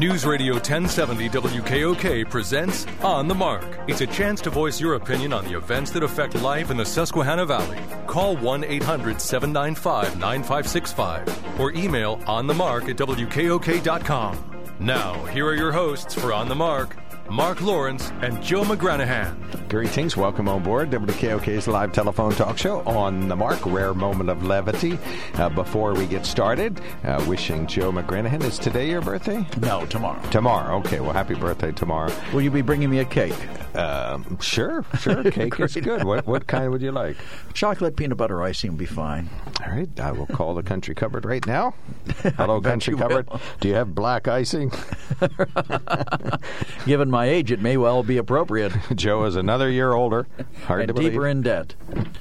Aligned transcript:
News 0.00 0.24
Radio 0.24 0.54
1070 0.54 1.28
WKOK 1.28 2.30
presents 2.30 2.86
On 3.02 3.28
the 3.28 3.34
Mark. 3.34 3.80
It's 3.86 4.00
a 4.00 4.06
chance 4.06 4.40
to 4.40 4.48
voice 4.48 4.80
your 4.80 4.94
opinion 4.94 5.34
on 5.34 5.44
the 5.44 5.54
events 5.54 5.90
that 5.90 6.02
affect 6.02 6.34
life 6.36 6.70
in 6.70 6.78
the 6.78 6.86
Susquehanna 6.86 7.44
Valley. 7.44 7.76
Call 8.06 8.34
1 8.38 8.64
800 8.64 9.20
795 9.20 10.18
9565 10.18 11.60
or 11.60 11.72
email 11.72 12.16
onthemark 12.20 12.88
at 12.88 12.96
WKOK.com. 12.96 14.62
Now, 14.78 15.22
here 15.26 15.46
are 15.46 15.54
your 15.54 15.70
hosts 15.70 16.14
for 16.14 16.32
On 16.32 16.48
the 16.48 16.54
Mark, 16.54 16.96
Mark 17.30 17.60
Lawrence 17.60 18.10
and 18.22 18.42
Joe 18.42 18.64
McGranahan. 18.64 19.68
Greetings. 19.68 20.16
Welcome 20.16 20.48
on 20.48 20.64
board 20.64 20.90
WKOK's 20.90 21.68
live 21.68 21.92
telephone 21.92 22.32
talk 22.32 22.58
show 22.58 22.80
on 22.80 23.28
the 23.28 23.36
mark. 23.36 23.64
Rare 23.64 23.94
moment 23.94 24.30
of 24.30 24.42
levity. 24.42 24.98
Uh, 25.34 25.48
before 25.48 25.94
we 25.94 26.06
get 26.06 26.26
started, 26.26 26.80
uh, 27.04 27.24
wishing 27.28 27.68
Joe 27.68 27.92
McGranahan. 27.92 28.42
Is 28.42 28.58
today 28.58 28.90
your 28.90 29.00
birthday? 29.00 29.46
No, 29.60 29.86
tomorrow. 29.86 30.20
Tomorrow. 30.30 30.78
Okay. 30.78 30.98
Well, 30.98 31.12
happy 31.12 31.34
birthday 31.34 31.70
tomorrow. 31.70 32.12
Will 32.32 32.42
you 32.42 32.50
be 32.50 32.62
bringing 32.62 32.90
me 32.90 32.98
a 32.98 33.04
cake? 33.04 33.36
Um, 33.76 34.38
sure. 34.40 34.84
Sure. 34.98 35.22
Cake 35.30 35.60
is 35.60 35.76
good. 35.76 36.02
What, 36.02 36.26
what 36.26 36.48
kind 36.48 36.72
would 36.72 36.82
you 36.82 36.90
like? 36.90 37.16
Chocolate 37.54 37.96
peanut 37.96 38.18
butter 38.18 38.42
icing 38.42 38.72
would 38.72 38.78
be 38.78 38.86
fine. 38.86 39.30
All 39.64 39.70
right. 39.70 39.88
I 40.00 40.10
will 40.10 40.26
call 40.26 40.54
the 40.54 40.64
country 40.64 40.96
cupboard 40.96 41.24
right 41.24 41.46
now. 41.46 41.74
Hello, 42.36 42.60
country 42.60 42.94
you 42.94 42.98
cupboard. 42.98 43.28
will. 43.30 43.40
Do 43.60 43.68
you 43.68 43.74
have 43.74 43.94
black 43.94 44.26
icing? 44.26 44.72
Given 46.86 47.10
my 47.10 47.19
age, 47.26 47.50
it 47.52 47.60
may 47.60 47.76
well 47.76 48.02
be 48.02 48.16
appropriate. 48.16 48.72
Joe 48.94 49.24
is 49.24 49.36
another 49.36 49.70
year 49.70 49.92
older. 49.92 50.26
Hard 50.66 50.88
to 50.88 50.92
and 50.92 50.96
deeper 51.00 51.20
believe. 51.20 51.30
in 51.30 51.42
debt. 51.42 51.74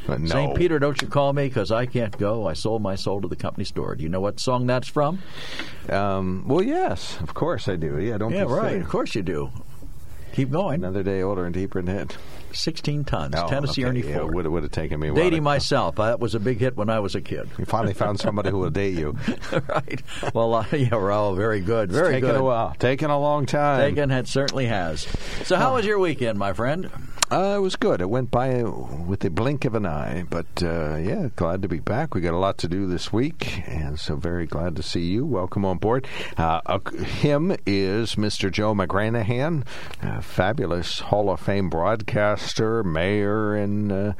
Uh, 0.07 0.17
no. 0.17 0.25
St. 0.27 0.55
Peter, 0.55 0.79
don't 0.79 1.01
you 1.01 1.07
call 1.07 1.33
me 1.33 1.47
because 1.47 1.71
I 1.71 1.85
can't 1.85 2.17
go. 2.17 2.47
I 2.47 2.53
sold 2.53 2.81
my 2.81 2.95
soul 2.95 3.21
to 3.21 3.27
the 3.27 3.35
company 3.35 3.65
store. 3.65 3.95
Do 3.95 4.03
you 4.03 4.09
know 4.09 4.19
what 4.21 4.39
song 4.39 4.67
that's 4.67 4.87
from? 4.87 5.19
Um, 5.89 6.43
well, 6.47 6.63
yes, 6.63 7.19
of 7.21 7.33
course 7.33 7.67
I 7.67 7.75
do. 7.75 7.99
Yeah, 7.99 8.17
don't 8.17 8.31
Yeah, 8.33 8.43
right. 8.43 8.69
silly. 8.71 8.81
Of 8.81 8.89
course 8.89 9.15
you 9.15 9.21
do. 9.23 9.51
Keep 10.33 10.51
going. 10.51 10.75
Another 10.83 11.03
day 11.03 11.21
older 11.21 11.45
and 11.45 11.53
deeper 11.53 11.79
in 11.79 11.85
debt. 11.85 12.17
16 12.53 13.03
tons. 13.05 13.35
Oh, 13.37 13.47
Tennessee 13.47 13.83
okay. 13.83 13.89
Ernie 13.89 14.01
Yeah, 14.07 14.19
Ford. 14.19 14.35
would 14.35 14.47
would 14.47 14.63
have 14.63 14.71
taken 14.71 14.99
me. 14.99 15.09
a 15.09 15.13
Dating 15.13 15.43
myself. 15.43 15.95
That 15.95 16.19
was 16.19 16.35
a 16.35 16.39
big 16.39 16.59
hit 16.59 16.75
when 16.77 16.89
I 16.89 16.99
was 16.99 17.15
a 17.15 17.21
kid. 17.21 17.49
You 17.57 17.65
finally 17.65 17.93
found 17.93 18.19
somebody 18.19 18.49
who 18.49 18.59
will 18.59 18.69
date 18.69 18.97
you. 18.97 19.17
right. 19.67 20.01
Well, 20.33 20.53
uh, 20.53 20.65
yeah, 20.71 20.89
Raul, 20.89 21.35
very 21.35 21.59
good. 21.61 21.91
Very 21.91 22.15
Taking 22.15 22.29
good. 22.29 22.39
a 22.39 22.43
while. 22.43 22.75
Taking 22.79 23.09
a 23.09 23.19
long 23.19 23.45
time. 23.45 23.79
Taken 23.79 24.11
it 24.11 24.27
certainly 24.27 24.65
has. 24.65 25.07
So, 25.43 25.55
how 25.55 25.75
was 25.75 25.85
your 25.85 25.99
weekend, 25.99 26.37
my 26.39 26.53
friend? 26.53 26.89
Uh, 27.31 27.53
it 27.57 27.61
was 27.61 27.75
good. 27.75 28.01
It 28.01 28.09
went 28.09 28.31
by 28.31 28.63
with 28.63 29.19
the 29.19 29.29
blink 29.29 29.63
of 29.63 29.75
an 29.75 29.85
eye. 29.85 30.25
But 30.27 30.63
uh, 30.63 30.95
yeah, 30.95 31.29
glad 31.35 31.61
to 31.61 31.67
be 31.67 31.79
back. 31.79 32.15
We 32.15 32.21
got 32.21 32.33
a 32.33 32.37
lot 32.37 32.57
to 32.59 32.67
do 32.67 32.87
this 32.87 33.13
week, 33.13 33.61
and 33.67 33.99
so 33.99 34.15
very 34.15 34.47
glad 34.47 34.75
to 34.77 34.83
see 34.83 35.05
you. 35.05 35.27
Welcome 35.27 35.63
on 35.63 35.77
board. 35.77 36.07
Uh, 36.37 36.61
uh, 36.65 36.79
him 36.89 37.55
is 37.67 38.15
Mr. 38.15 38.51
Joe 38.51 38.73
McGranahan, 38.73 39.63
a 40.01 40.23
fabulous 40.23 41.01
Hall 41.01 41.29
of 41.29 41.39
Fame 41.39 41.69
broadcaster, 41.69 42.83
mayor, 42.83 43.53
and 43.53 44.15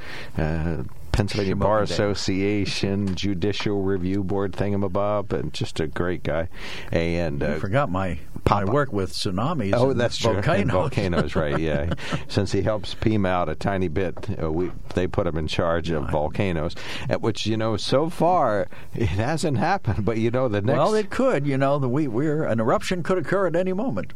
uh, 1.19 1.23
uh, 1.23 1.27
Pennsylvania 1.27 1.55
Bar 1.55 1.79
Dave. 1.79 1.91
Association, 1.91 3.15
Judicial 3.15 3.81
Review 3.81 4.23
Board 4.23 4.53
thingamabob, 4.53 5.33
and 5.33 5.53
just 5.53 5.79
a 5.79 5.87
great 5.87 6.23
guy. 6.23 6.49
And 6.91 7.43
I 7.43 7.47
uh, 7.47 7.59
forgot 7.59 7.91
my, 7.91 8.19
my 8.49 8.65
work 8.65 8.93
with 8.93 9.13
tsunamis. 9.13 9.73
Oh, 9.75 9.91
and 9.91 9.99
that's 9.99 10.17
true. 10.17 10.33
volcanoes. 10.33 10.61
And 10.61 10.71
volcanoes, 10.71 11.35
right? 11.35 11.59
Yeah. 11.59 11.93
Since 12.27 12.51
he 12.51 12.61
helps 12.61 12.95
PEMA 12.95 13.27
out 13.27 13.49
a 13.49 13.55
tiny 13.55 13.87
bit, 13.87 14.15
uh, 14.41 14.51
we 14.51 14.71
they 14.95 15.07
put 15.07 15.27
him 15.27 15.37
in 15.37 15.47
charge 15.47 15.89
of 15.89 16.09
volcanoes. 16.09 16.75
At 17.09 17.21
which 17.21 17.45
you 17.45 17.57
know, 17.57 17.77
so 17.77 18.09
far 18.09 18.67
it 18.95 19.09
hasn't 19.09 19.57
happened. 19.57 20.05
But 20.05 20.17
you 20.17 20.31
know, 20.31 20.47
the 20.47 20.61
next 20.61 20.77
Well, 20.77 20.93
it 20.93 21.09
could. 21.09 21.45
You 21.45 21.57
know, 21.57 21.79
the 21.79 21.89
we 21.89 22.07
we're 22.07 22.43
an 22.43 22.59
eruption 22.59 23.03
could 23.03 23.17
occur 23.17 23.47
at 23.47 23.55
any 23.55 23.73
moment. 23.73 24.13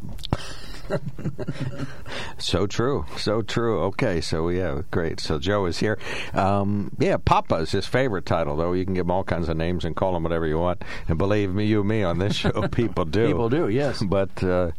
so 2.37 2.67
true, 2.67 3.05
so 3.17 3.41
true. 3.41 3.81
Okay, 3.83 4.21
so 4.21 4.49
yeah, 4.49 4.81
great. 4.91 5.19
So 5.19 5.39
Joe 5.39 5.65
is 5.65 5.79
here. 5.79 5.97
Um, 6.33 6.91
yeah, 6.99 7.17
Papa 7.17 7.55
is 7.55 7.71
his 7.71 7.85
favorite 7.85 8.25
title, 8.25 8.57
though. 8.57 8.73
You 8.73 8.85
can 8.85 8.93
give 8.93 9.05
him 9.05 9.11
all 9.11 9.23
kinds 9.23 9.49
of 9.49 9.57
names 9.57 9.85
and 9.85 9.95
call 9.95 10.15
him 10.15 10.23
whatever 10.23 10.47
you 10.47 10.57
want. 10.59 10.83
And 11.07 11.17
believe 11.17 11.53
me, 11.53 11.65
you, 11.65 11.83
me 11.83 12.03
on 12.03 12.19
this 12.19 12.35
show, 12.35 12.67
people 12.71 13.05
do. 13.05 13.27
People 13.27 13.49
do, 13.49 13.69
yes. 13.69 14.03
But 14.03 14.43
uh, 14.43 14.71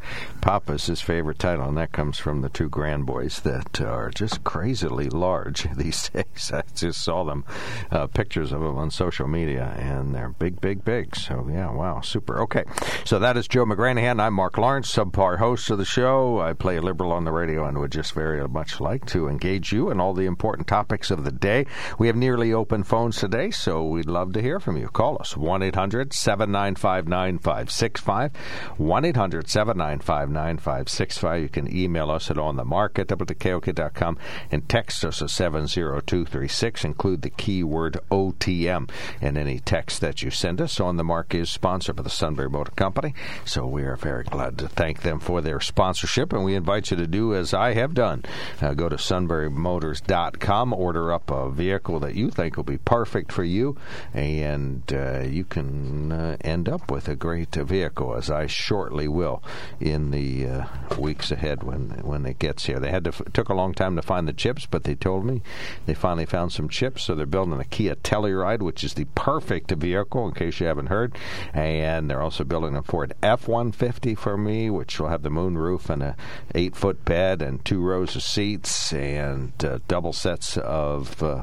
is 0.69 0.87
his 0.87 1.01
favorite 1.01 1.39
title, 1.39 1.69
and 1.69 1.77
that 1.79 1.93
comes 1.93 2.19
from 2.19 2.43
the 2.43 2.49
two 2.49 2.69
grand 2.69 3.07
boys 3.07 3.41
that 3.41 3.81
are 3.81 4.11
just 4.11 4.45
crazily 4.45 5.09
large 5.09 5.67
these 5.77 6.09
days. 6.11 6.51
I 6.53 6.63
just 6.75 7.03
saw 7.03 7.25
them, 7.25 7.45
uh, 7.91 8.07
pictures 8.09 8.53
of 8.53 8.61
them 8.61 8.77
on 8.77 8.91
social 8.91 9.27
media, 9.27 9.75
and 9.79 10.15
they're 10.15 10.31
big, 10.31 10.61
big, 10.61 10.85
big. 10.85 11.17
So, 11.17 11.49
yeah, 11.51 11.71
wow, 11.71 12.01
super. 12.01 12.41
Okay, 12.43 12.65
so 13.05 13.19
that 13.19 13.37
is 13.37 13.49
Joe 13.49 13.65
McGranahan. 13.65 14.21
I'm 14.21 14.35
Mark 14.35 14.59
Lawrence, 14.59 14.93
subpar 14.95 15.39
host 15.39 15.71
of 15.71 15.79
the 15.79 15.85
show. 15.85 15.94
I 15.97 16.55
play 16.59 16.81
liberal 16.81 17.13
on 17.13 17.25
the 17.25 17.31
radio 17.31 17.67
and 17.67 17.79
would 17.79 17.93
just 17.93 18.15
very 18.15 18.47
much 18.49 18.81
like 18.81 19.07
to 19.07 19.29
engage 19.29 19.73
you 19.73 19.91
in 19.91 20.01
all 20.01 20.13
the 20.13 20.27
important 20.27 20.67
topics 20.67 21.13
of 21.13 21.23
the 21.23 21.31
day. 21.31 21.67
We 22.01 22.09
have 22.09 22.17
nearly 22.17 22.53
open 22.53 22.83
phones 22.83 23.17
today, 23.17 23.53
so 23.53 23.85
we'd 23.85 24.09
love 24.09 24.33
to 24.33 24.43
hear 24.43 24.59
from 24.59 24.77
you. 24.77 24.89
Call 24.89 25.17
us 25.21 25.37
1 25.37 25.63
800 25.63 26.13
795 26.13 27.07
9565. 27.07 28.33
1 28.77 29.05
800 29.05 29.49
795 29.49 30.31
9565. 30.31 31.43
You 31.43 31.49
can 31.49 31.77
email 31.77 32.11
us 32.11 32.29
at 32.29 32.39
onthemark 32.39 32.99
at 32.99 33.07
WKOK.com 33.07 34.19
and 34.51 34.69
text 34.69 35.05
us 35.05 35.23
at 35.23 35.31
70236. 35.31 36.85
Include 36.85 37.23
the 37.23 37.31
keyword 37.31 38.01
OTM 38.11 38.91
in 39.21 39.37
any 39.37 39.61
text 39.61 40.01
that 40.01 40.23
you 40.23 40.31
send 40.31 40.61
us. 40.61 40.81
On 40.81 40.97
the 40.97 41.05
Mark 41.05 41.35
is 41.37 41.51
sponsored 41.51 41.97
by 41.97 42.03
the 42.03 42.11
Sunbury 42.11 42.51
Motor 42.51 42.73
Company, 42.73 43.15
so 43.45 43.65
we 43.65 43.85
are 43.85 43.97
very 43.97 44.25
glad 44.25 44.59
to 44.59 44.69
thank 44.69 45.03
them 45.03 45.21
for 45.21 45.41
their 45.41 45.61
sponsorship, 45.61 45.84
and 45.93 46.45
we 46.45 46.55
invite 46.55 46.91
you 46.91 46.97
to 46.97 47.07
do 47.07 47.35
as 47.35 47.53
I 47.53 47.75
have 47.75 47.95
done. 47.95 48.25
Uh, 48.61 48.75
go 48.75 48.89
to 48.89 48.97
sunburymotors.com, 48.97 50.73
order 50.73 51.13
up 51.13 51.31
a 51.31 51.51
vehicle 51.51 52.01
that 52.01 52.15
you 52.15 52.31
think 52.31 52.57
will 52.57 52.65
be 52.65 52.79
perfect 52.79 53.33
for 53.33 53.45
you, 53.45 53.77
and 54.13 54.83
uh, 54.93 55.21
you 55.21 55.45
can 55.45 56.13
uh, 56.13 56.37
end 56.41 56.69
up 56.69 56.91
with 56.91 57.09
a 57.09 57.17
great 57.17 57.55
vehicle, 57.55 58.15
as 58.15 58.31
I 58.31 58.47
shortly 58.47 59.09
will 59.09 59.43
in 59.81 60.11
the 60.11 60.47
uh, 60.47 60.65
weeks 60.99 61.31
ahead 61.31 61.63
when 61.63 61.91
when 62.03 62.25
it 62.27 62.39
gets 62.39 62.67
here. 62.67 62.79
They 62.79 62.91
had 62.91 63.05
to 63.05 63.11
f- 63.11 63.23
took 63.33 63.49
a 63.49 63.55
long 63.55 63.75
time 63.75 63.97
to 63.97 64.03
find 64.03 64.27
the 64.27 64.33
chips, 64.33 64.67
but 64.67 64.85
they 64.85 64.95
told 64.95 65.25
me 65.25 65.43
they 65.87 65.95
finally 65.95 66.27
found 66.27 66.53
some 66.53 66.69
chips, 66.69 67.05
so 67.05 67.15
they're 67.15 67.27
building 67.27 67.61
a 67.61 67.65
Kia 67.65 67.97
Telluride, 67.97 68.63
which 68.63 68.85
is 68.85 68.95
the 68.95 69.07
perfect 69.15 69.71
vehicle, 69.71 70.27
in 70.27 70.35
case 70.35 70.61
you 70.61 70.67
haven't 70.67 70.87
heard, 70.87 71.17
and 71.53 72.09
they're 72.11 72.23
also 72.23 72.45
building 72.45 72.77
a 72.77 72.83
Ford 72.83 73.15
F-150 73.23 74.17
for 74.17 74.37
me, 74.37 74.71
which 74.71 74.99
will 74.99 75.09
have 75.09 75.23
the 75.23 75.31
moonroof 75.31 75.74
and 75.91 76.03
a 76.03 76.17
eight-foot 76.55 77.05
bed 77.05 77.43
and 77.43 77.65
two 77.65 77.81
rows 77.81 78.17
of 78.17 78.23
seats 78.23 78.93
and 78.93 79.53
uh, 79.65 79.79
double 79.89 80.13
sets 80.13 80.57
of 80.57 81.23
uh, 81.23 81.43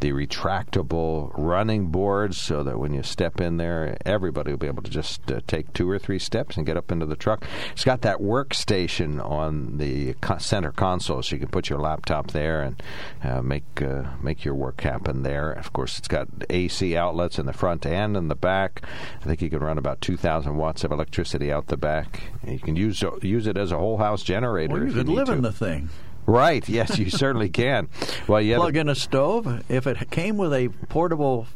the 0.00 0.12
retractable 0.12 1.32
running 1.36 1.86
boards, 1.86 2.40
so 2.40 2.62
that 2.62 2.78
when 2.78 2.92
you 2.92 3.02
step 3.02 3.40
in 3.40 3.56
there, 3.56 3.96
everybody 4.04 4.50
will 4.50 4.58
be 4.58 4.66
able 4.66 4.82
to 4.82 4.90
just 4.90 5.30
uh, 5.30 5.40
take 5.46 5.72
two 5.72 5.88
or 5.88 5.98
three 5.98 6.18
steps 6.18 6.56
and 6.56 6.66
get 6.66 6.76
up 6.76 6.90
into 6.90 7.06
the 7.06 7.16
truck. 7.16 7.44
It's 7.72 7.84
got 7.84 8.02
that 8.02 8.18
workstation 8.18 9.24
on 9.24 9.78
the 9.78 10.14
center 10.38 10.72
console, 10.72 11.22
so 11.22 11.36
you 11.36 11.40
can 11.40 11.48
put 11.48 11.68
your 11.68 11.78
laptop 11.78 12.30
there 12.32 12.62
and 12.62 12.82
uh, 13.22 13.42
make 13.42 13.82
uh, 13.82 14.04
make 14.20 14.44
your 14.44 14.54
work 14.54 14.80
happen 14.80 15.22
there. 15.22 15.52
Of 15.52 15.72
course, 15.72 15.98
it's 15.98 16.08
got 16.08 16.28
AC 16.50 16.96
outlets 16.96 17.38
in 17.38 17.46
the 17.46 17.52
front 17.52 17.86
and 17.86 18.16
in 18.16 18.28
the 18.28 18.34
back. 18.34 18.82
I 19.20 19.24
think 19.24 19.42
you 19.42 19.50
can 19.50 19.60
run 19.60 19.78
about 19.78 20.00
2,000 20.00 20.56
watts 20.56 20.84
of 20.84 20.92
electricity 20.92 21.52
out 21.52 21.66
the 21.66 21.76
back. 21.76 22.22
You 22.46 22.58
can 22.58 22.76
use 22.76 23.02
use 23.22 23.46
it 23.46 23.56
as 23.56 23.65
a 23.72 23.78
whole 23.78 23.98
house 23.98 24.22
generator. 24.22 24.74
Well, 24.74 24.84
you 24.84 24.92
could 24.92 25.08
live 25.08 25.26
to. 25.26 25.32
in 25.32 25.42
the 25.42 25.52
thing. 25.52 25.90
Right? 26.26 26.68
Yes, 26.68 26.98
you 26.98 27.08
certainly 27.08 27.48
can. 27.48 27.88
Well, 28.26 28.40
yeah. 28.40 28.56
Plug 28.56 28.76
in 28.76 28.88
a 28.88 28.94
stove. 28.96 29.64
If 29.68 29.86
it 29.86 30.10
came 30.10 30.36
with 30.36 30.52
a 30.52 30.68
portable 30.88 31.46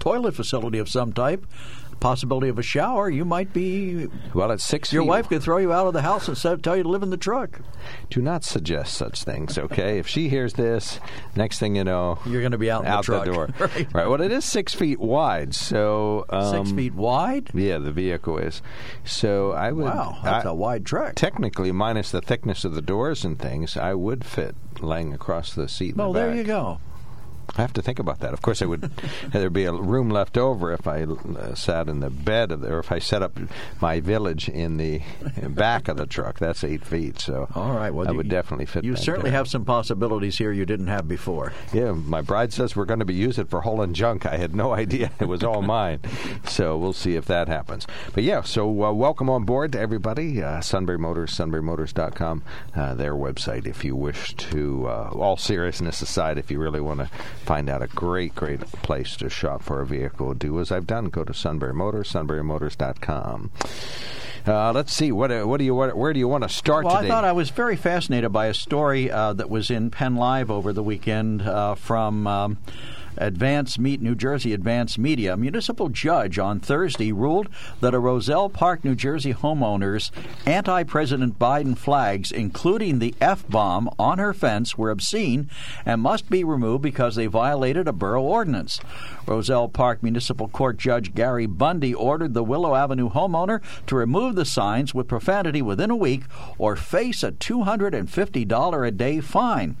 toilet 0.00 0.34
facility 0.34 0.78
of 0.78 0.88
some 0.88 1.12
type, 1.12 1.46
possibility 2.00 2.48
of 2.48 2.58
a 2.58 2.62
shower, 2.62 3.10
you 3.10 3.26
might 3.26 3.52
be. 3.52 4.08
Well, 4.32 4.50
it's 4.50 4.64
six. 4.64 4.90
Your 4.90 5.02
feet. 5.02 5.08
wife 5.10 5.28
could 5.28 5.42
throw 5.42 5.58
you 5.58 5.70
out 5.72 5.86
of 5.86 5.92
the 5.92 6.00
house 6.00 6.28
and 6.28 6.62
tell 6.64 6.74
you 6.76 6.82
to 6.82 6.88
live 6.88 7.02
in 7.02 7.10
the 7.10 7.18
truck. 7.18 7.60
Do 8.08 8.22
not 8.22 8.42
suggest 8.42 8.94
such 8.94 9.22
things, 9.22 9.58
okay? 9.58 9.98
if 9.98 10.06
she 10.08 10.28
hears 10.30 10.54
this, 10.54 10.98
next 11.36 11.58
thing 11.58 11.76
you 11.76 11.84
know, 11.84 12.18
You're 12.24 12.40
going 12.40 12.52
to 12.52 12.58
be 12.58 12.70
out 12.70 12.86
out 12.86 13.04
the 13.04 13.22
truck. 13.22 13.24
door. 13.26 13.48
right. 13.92 14.08
Well, 14.08 14.20
it 14.22 14.32
is 14.32 14.46
six 14.46 14.74
feet 14.74 14.98
wide, 14.98 15.54
so 15.54 16.24
um, 16.30 16.64
Six 16.66 16.72
feet 16.74 16.94
wide. 16.94 17.50
Yeah, 17.52 17.76
the 17.78 17.92
vehicle 17.92 18.38
is. 18.38 18.62
So 19.04 19.52
I 19.52 19.70
would. 19.72 19.84
Wow, 19.84 20.18
that's 20.24 20.46
I- 20.46 20.50
a 20.50 20.54
wide 20.54 20.86
truck. 20.86 21.14
Technically, 21.16 21.70
minus 21.70 22.10
the 22.10 22.22
thickness 22.22 22.64
of 22.64 22.74
the 22.74 22.82
doors 22.82 23.24
and 23.26 23.38
things, 23.38 23.76
I 23.76 23.92
would 23.92 24.24
fit 24.24 24.56
laying 24.80 25.12
across 25.12 25.52
the 25.52 25.68
seat. 25.68 25.90
in 25.90 25.96
Well, 25.96 26.14
the 26.14 26.20
there 26.20 26.34
you 26.34 26.44
go. 26.44 26.80
I 27.56 27.62
have 27.62 27.72
to 27.74 27.82
think 27.82 27.98
about 27.98 28.20
that. 28.20 28.32
Of 28.32 28.42
course, 28.42 28.62
it 28.62 28.66
would 28.66 28.82
there'd 29.32 29.52
be 29.52 29.64
a 29.64 29.72
room 29.72 30.10
left 30.10 30.36
over 30.36 30.72
if 30.72 30.86
I 30.86 31.02
uh, 31.02 31.54
sat 31.54 31.88
in 31.88 32.00
the 32.00 32.10
bed 32.10 32.52
of 32.52 32.60
the, 32.60 32.72
or 32.72 32.78
if 32.78 32.92
I 32.92 32.98
set 32.98 33.22
up 33.22 33.38
my 33.80 34.00
village 34.00 34.48
in 34.48 34.76
the 34.76 35.02
back 35.48 35.88
of 35.88 35.96
the 35.96 36.06
truck. 36.06 36.38
That's 36.38 36.64
eight 36.64 36.84
feet, 36.84 37.20
so 37.20 37.48
all 37.54 37.72
right. 37.72 37.92
Well, 37.92 38.08
I 38.08 38.12
you, 38.12 38.16
would 38.16 38.28
definitely 38.28 38.66
fit. 38.66 38.84
You 38.84 38.96
certainly 38.96 39.30
there. 39.30 39.38
have 39.38 39.48
some 39.48 39.64
possibilities 39.64 40.38
here 40.38 40.52
you 40.52 40.66
didn't 40.66 40.88
have 40.88 41.08
before. 41.08 41.52
Yeah, 41.72 41.92
my 41.92 42.20
bride 42.20 42.52
says 42.52 42.76
we're 42.76 42.84
going 42.84 43.00
to 43.00 43.04
be 43.04 43.14
using 43.14 43.44
it 43.44 43.50
for 43.50 43.62
hauling 43.62 43.94
junk. 43.94 44.26
I 44.26 44.36
had 44.36 44.54
no 44.54 44.72
idea 44.80 45.10
it 45.18 45.26
was 45.26 45.42
all 45.42 45.62
mine, 45.62 46.00
so 46.46 46.76
we'll 46.76 46.92
see 46.92 47.16
if 47.16 47.26
that 47.26 47.48
happens. 47.48 47.86
But 48.14 48.24
yeah, 48.24 48.42
so 48.42 48.84
uh, 48.84 48.92
welcome 48.92 49.28
on 49.30 49.44
board 49.44 49.72
to 49.72 49.80
everybody. 49.80 50.42
Uh, 50.42 50.60
Sunbury 50.60 50.98
Motors, 50.98 51.32
SunburyMotors.com, 51.32 52.42
uh, 52.74 52.94
their 52.94 53.14
website. 53.14 53.66
If 53.66 53.84
you 53.84 53.96
wish 53.96 54.34
to, 54.34 54.86
uh, 54.86 55.10
all 55.12 55.36
seriousness 55.36 56.00
aside, 56.00 56.38
if 56.38 56.50
you 56.50 56.58
really 56.58 56.80
want 56.80 57.00
to 57.00 57.10
find 57.40 57.68
out 57.68 57.82
a 57.82 57.86
great, 57.88 58.34
great 58.34 58.60
place 58.60 59.16
to 59.16 59.28
shop 59.28 59.62
for 59.62 59.80
a 59.80 59.86
vehicle, 59.86 60.34
do 60.34 60.60
as 60.60 60.70
I've 60.70 60.86
done. 60.86 61.06
Go 61.06 61.24
to 61.24 61.34
Sunbury 61.34 61.74
Motors, 61.74 62.12
SunburyMotors.com. 62.12 63.50
Uh, 64.46 64.72
let's 64.72 64.92
see. 64.92 65.12
What, 65.12 65.30
what 65.46 65.58
do 65.58 65.64
you? 65.64 65.74
What, 65.74 65.96
where 65.96 66.12
do 66.12 66.18
you 66.18 66.28
want 66.28 66.44
to 66.44 66.48
start 66.48 66.84
well, 66.84 66.96
today? 66.96 67.08
I 67.08 67.10
thought 67.10 67.24
I 67.24 67.32
was 67.32 67.50
very 67.50 67.76
fascinated 67.76 68.32
by 68.32 68.46
a 68.46 68.54
story 68.54 69.10
uh, 69.10 69.34
that 69.34 69.50
was 69.50 69.70
in 69.70 69.90
Penn 69.90 70.16
Live 70.16 70.50
over 70.50 70.72
the 70.72 70.82
weekend 70.82 71.42
uh, 71.42 71.74
from. 71.74 72.26
Um, 72.26 72.58
Advance 73.20 73.78
Meet 73.78 74.00
New 74.00 74.14
Jersey 74.14 74.52
Advance 74.52 74.98
Media. 74.98 75.34
A 75.34 75.36
municipal 75.36 75.88
judge 75.88 76.38
on 76.38 76.58
Thursday 76.58 77.12
ruled 77.12 77.48
that 77.80 77.94
a 77.94 77.98
Roselle 77.98 78.48
Park, 78.48 78.84
New 78.84 78.94
Jersey 78.94 79.34
homeowner's 79.34 80.10
anti-President 80.46 81.38
Biden 81.38 81.76
flags, 81.76 82.32
including 82.32 82.98
the 82.98 83.14
F-bomb 83.20 83.90
on 83.98 84.18
her 84.18 84.32
fence, 84.32 84.76
were 84.76 84.90
obscene 84.90 85.48
and 85.84 86.00
must 86.00 86.30
be 86.30 86.42
removed 86.42 86.82
because 86.82 87.14
they 87.14 87.26
violated 87.26 87.86
a 87.86 87.92
borough 87.92 88.22
ordinance. 88.22 88.80
Roselle 89.30 89.68
Park 89.68 90.02
Municipal 90.02 90.48
Court 90.48 90.76
Judge 90.76 91.14
Gary 91.14 91.46
Bundy 91.46 91.94
ordered 91.94 92.34
the 92.34 92.42
Willow 92.42 92.74
Avenue 92.74 93.08
homeowner 93.08 93.60
to 93.86 93.94
remove 93.94 94.34
the 94.34 94.44
signs 94.44 94.92
with 94.92 95.06
profanity 95.06 95.62
within 95.62 95.88
a 95.88 95.94
week 95.94 96.24
or 96.58 96.74
face 96.74 97.22
a 97.22 97.30
$250 97.30 98.88
a 98.88 98.90
day 98.90 99.20
fine. 99.20 99.76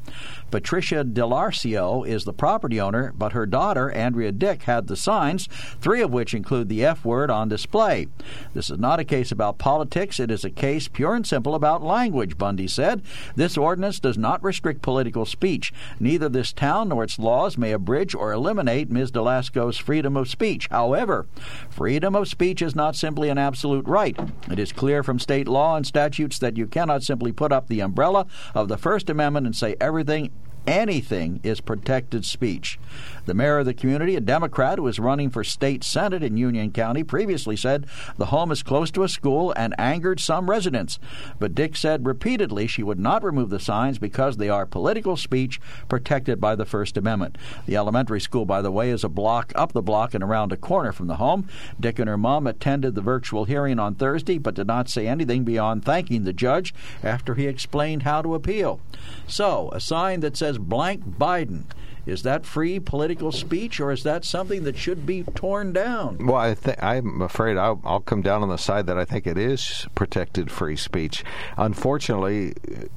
Patricia 0.50 1.04
Delarcio 1.04 2.06
is 2.06 2.24
the 2.24 2.32
property 2.32 2.80
owner, 2.80 3.12
but 3.16 3.32
her 3.32 3.46
daughter, 3.46 3.90
Andrea 3.90 4.32
Dick, 4.32 4.64
had 4.64 4.86
the 4.86 4.96
signs, 4.96 5.48
three 5.80 6.00
of 6.00 6.12
which 6.12 6.34
include 6.34 6.68
the 6.68 6.84
F 6.84 7.04
word 7.04 7.30
on 7.30 7.48
display. 7.48 8.08
This 8.54 8.70
is 8.70 8.78
not 8.78 9.00
a 9.00 9.04
case 9.04 9.30
about 9.30 9.58
politics, 9.58 10.18
it 10.20 10.30
is 10.30 10.44
a 10.44 10.50
case 10.50 10.88
pure 10.88 11.14
and 11.14 11.26
simple 11.26 11.54
about 11.54 11.82
language, 11.82 12.38
Bundy 12.38 12.68
said. 12.68 13.02
This 13.36 13.56
ordinance 13.56 14.00
does 14.00 14.18
not 14.18 14.42
restrict 14.42 14.82
political 14.82 15.24
speech. 15.24 15.72
Neither 15.98 16.28
this 16.28 16.52
town 16.52 16.88
nor 16.88 17.04
its 17.04 17.18
laws 17.18 17.56
may 17.56 17.72
abridge 17.72 18.14
or 18.14 18.32
eliminate 18.32 18.90
Ms. 18.90 19.10
Delasco's 19.40 19.78
freedom 19.78 20.16
of 20.16 20.28
speech. 20.28 20.68
However, 20.70 21.26
freedom 21.70 22.14
of 22.14 22.28
speech 22.28 22.60
is 22.62 22.74
not 22.74 22.96
simply 22.96 23.28
an 23.28 23.38
absolute 23.38 23.86
right. 23.88 24.18
It 24.50 24.58
is 24.58 24.72
clear 24.72 25.02
from 25.02 25.18
state 25.18 25.48
law 25.48 25.76
and 25.76 25.86
statutes 25.86 26.38
that 26.40 26.56
you 26.56 26.66
cannot 26.66 27.02
simply 27.02 27.32
put 27.32 27.52
up 27.52 27.68
the 27.68 27.80
umbrella 27.80 28.26
of 28.54 28.68
the 28.68 28.76
First 28.76 29.08
Amendment 29.08 29.46
and 29.46 29.56
say 29.56 29.76
everything 29.80 30.30
anything 30.66 31.40
is 31.42 31.60
protected 31.60 32.24
speech. 32.24 32.78
The 33.26 33.34
mayor 33.34 33.58
of 33.58 33.66
the 33.66 33.74
community, 33.74 34.16
a 34.16 34.20
Democrat 34.20 34.78
who 34.78 34.86
is 34.88 34.98
running 34.98 35.30
for 35.30 35.44
state 35.44 35.84
senate 35.84 36.22
in 36.22 36.36
Union 36.36 36.72
County, 36.72 37.04
previously 37.04 37.56
said 37.56 37.86
the 38.16 38.26
home 38.26 38.50
is 38.50 38.62
close 38.62 38.90
to 38.92 39.02
a 39.02 39.08
school 39.08 39.52
and 39.56 39.74
angered 39.78 40.20
some 40.20 40.50
residents. 40.50 40.98
But 41.38 41.54
Dick 41.54 41.76
said 41.76 42.06
repeatedly 42.06 42.66
she 42.66 42.82
would 42.82 42.98
not 42.98 43.22
remove 43.22 43.50
the 43.50 43.60
signs 43.60 43.98
because 43.98 44.36
they 44.36 44.48
are 44.48 44.66
political 44.66 45.16
speech 45.16 45.60
protected 45.88 46.40
by 46.40 46.56
the 46.56 46.64
First 46.64 46.96
Amendment. 46.96 47.36
The 47.66 47.76
elementary 47.76 48.20
school, 48.20 48.44
by 48.44 48.62
the 48.62 48.72
way, 48.72 48.90
is 48.90 49.04
a 49.04 49.08
block 49.08 49.52
up 49.54 49.72
the 49.72 49.82
block 49.82 50.14
and 50.14 50.24
around 50.24 50.52
a 50.52 50.56
corner 50.56 50.92
from 50.92 51.06
the 51.06 51.16
home. 51.16 51.48
Dick 51.78 51.98
and 51.98 52.08
her 52.08 52.18
mom 52.18 52.46
attended 52.46 52.94
the 52.94 53.00
virtual 53.00 53.44
hearing 53.44 53.78
on 53.78 53.94
Thursday 53.94 54.38
but 54.38 54.54
did 54.54 54.66
not 54.66 54.88
say 54.88 55.06
anything 55.06 55.44
beyond 55.44 55.84
thanking 55.84 56.24
the 56.24 56.32
judge 56.32 56.74
after 57.02 57.34
he 57.34 57.46
explained 57.46 58.02
how 58.02 58.22
to 58.22 58.34
appeal. 58.34 58.80
So, 59.26 59.70
a 59.72 59.80
sign 59.80 60.20
that 60.20 60.36
says 60.36 60.49
blank 60.58 61.04
Biden 61.18 61.66
is 62.06 62.22
that 62.22 62.46
free 62.46 62.80
political 62.80 63.32
speech, 63.32 63.80
or 63.80 63.90
is 63.90 64.02
that 64.04 64.24
something 64.24 64.64
that 64.64 64.76
should 64.76 65.06
be 65.06 65.22
torn 65.22 65.72
down? 65.72 66.26
Well, 66.26 66.36
I 66.36 66.54
th- 66.54 66.78
I'm 66.80 67.22
afraid 67.22 67.56
I'll, 67.56 67.80
I'll, 67.84 68.00
come 68.00 68.22
down 68.22 68.42
on 68.42 68.48
the 68.48 68.56
side 68.56 68.86
that 68.86 68.98
I 68.98 69.04
think 69.04 69.26
it 69.26 69.36
is 69.38 69.86
protected 69.94 70.50
free 70.50 70.76
speech. 70.76 71.22
Unfortunately, 71.56 72.54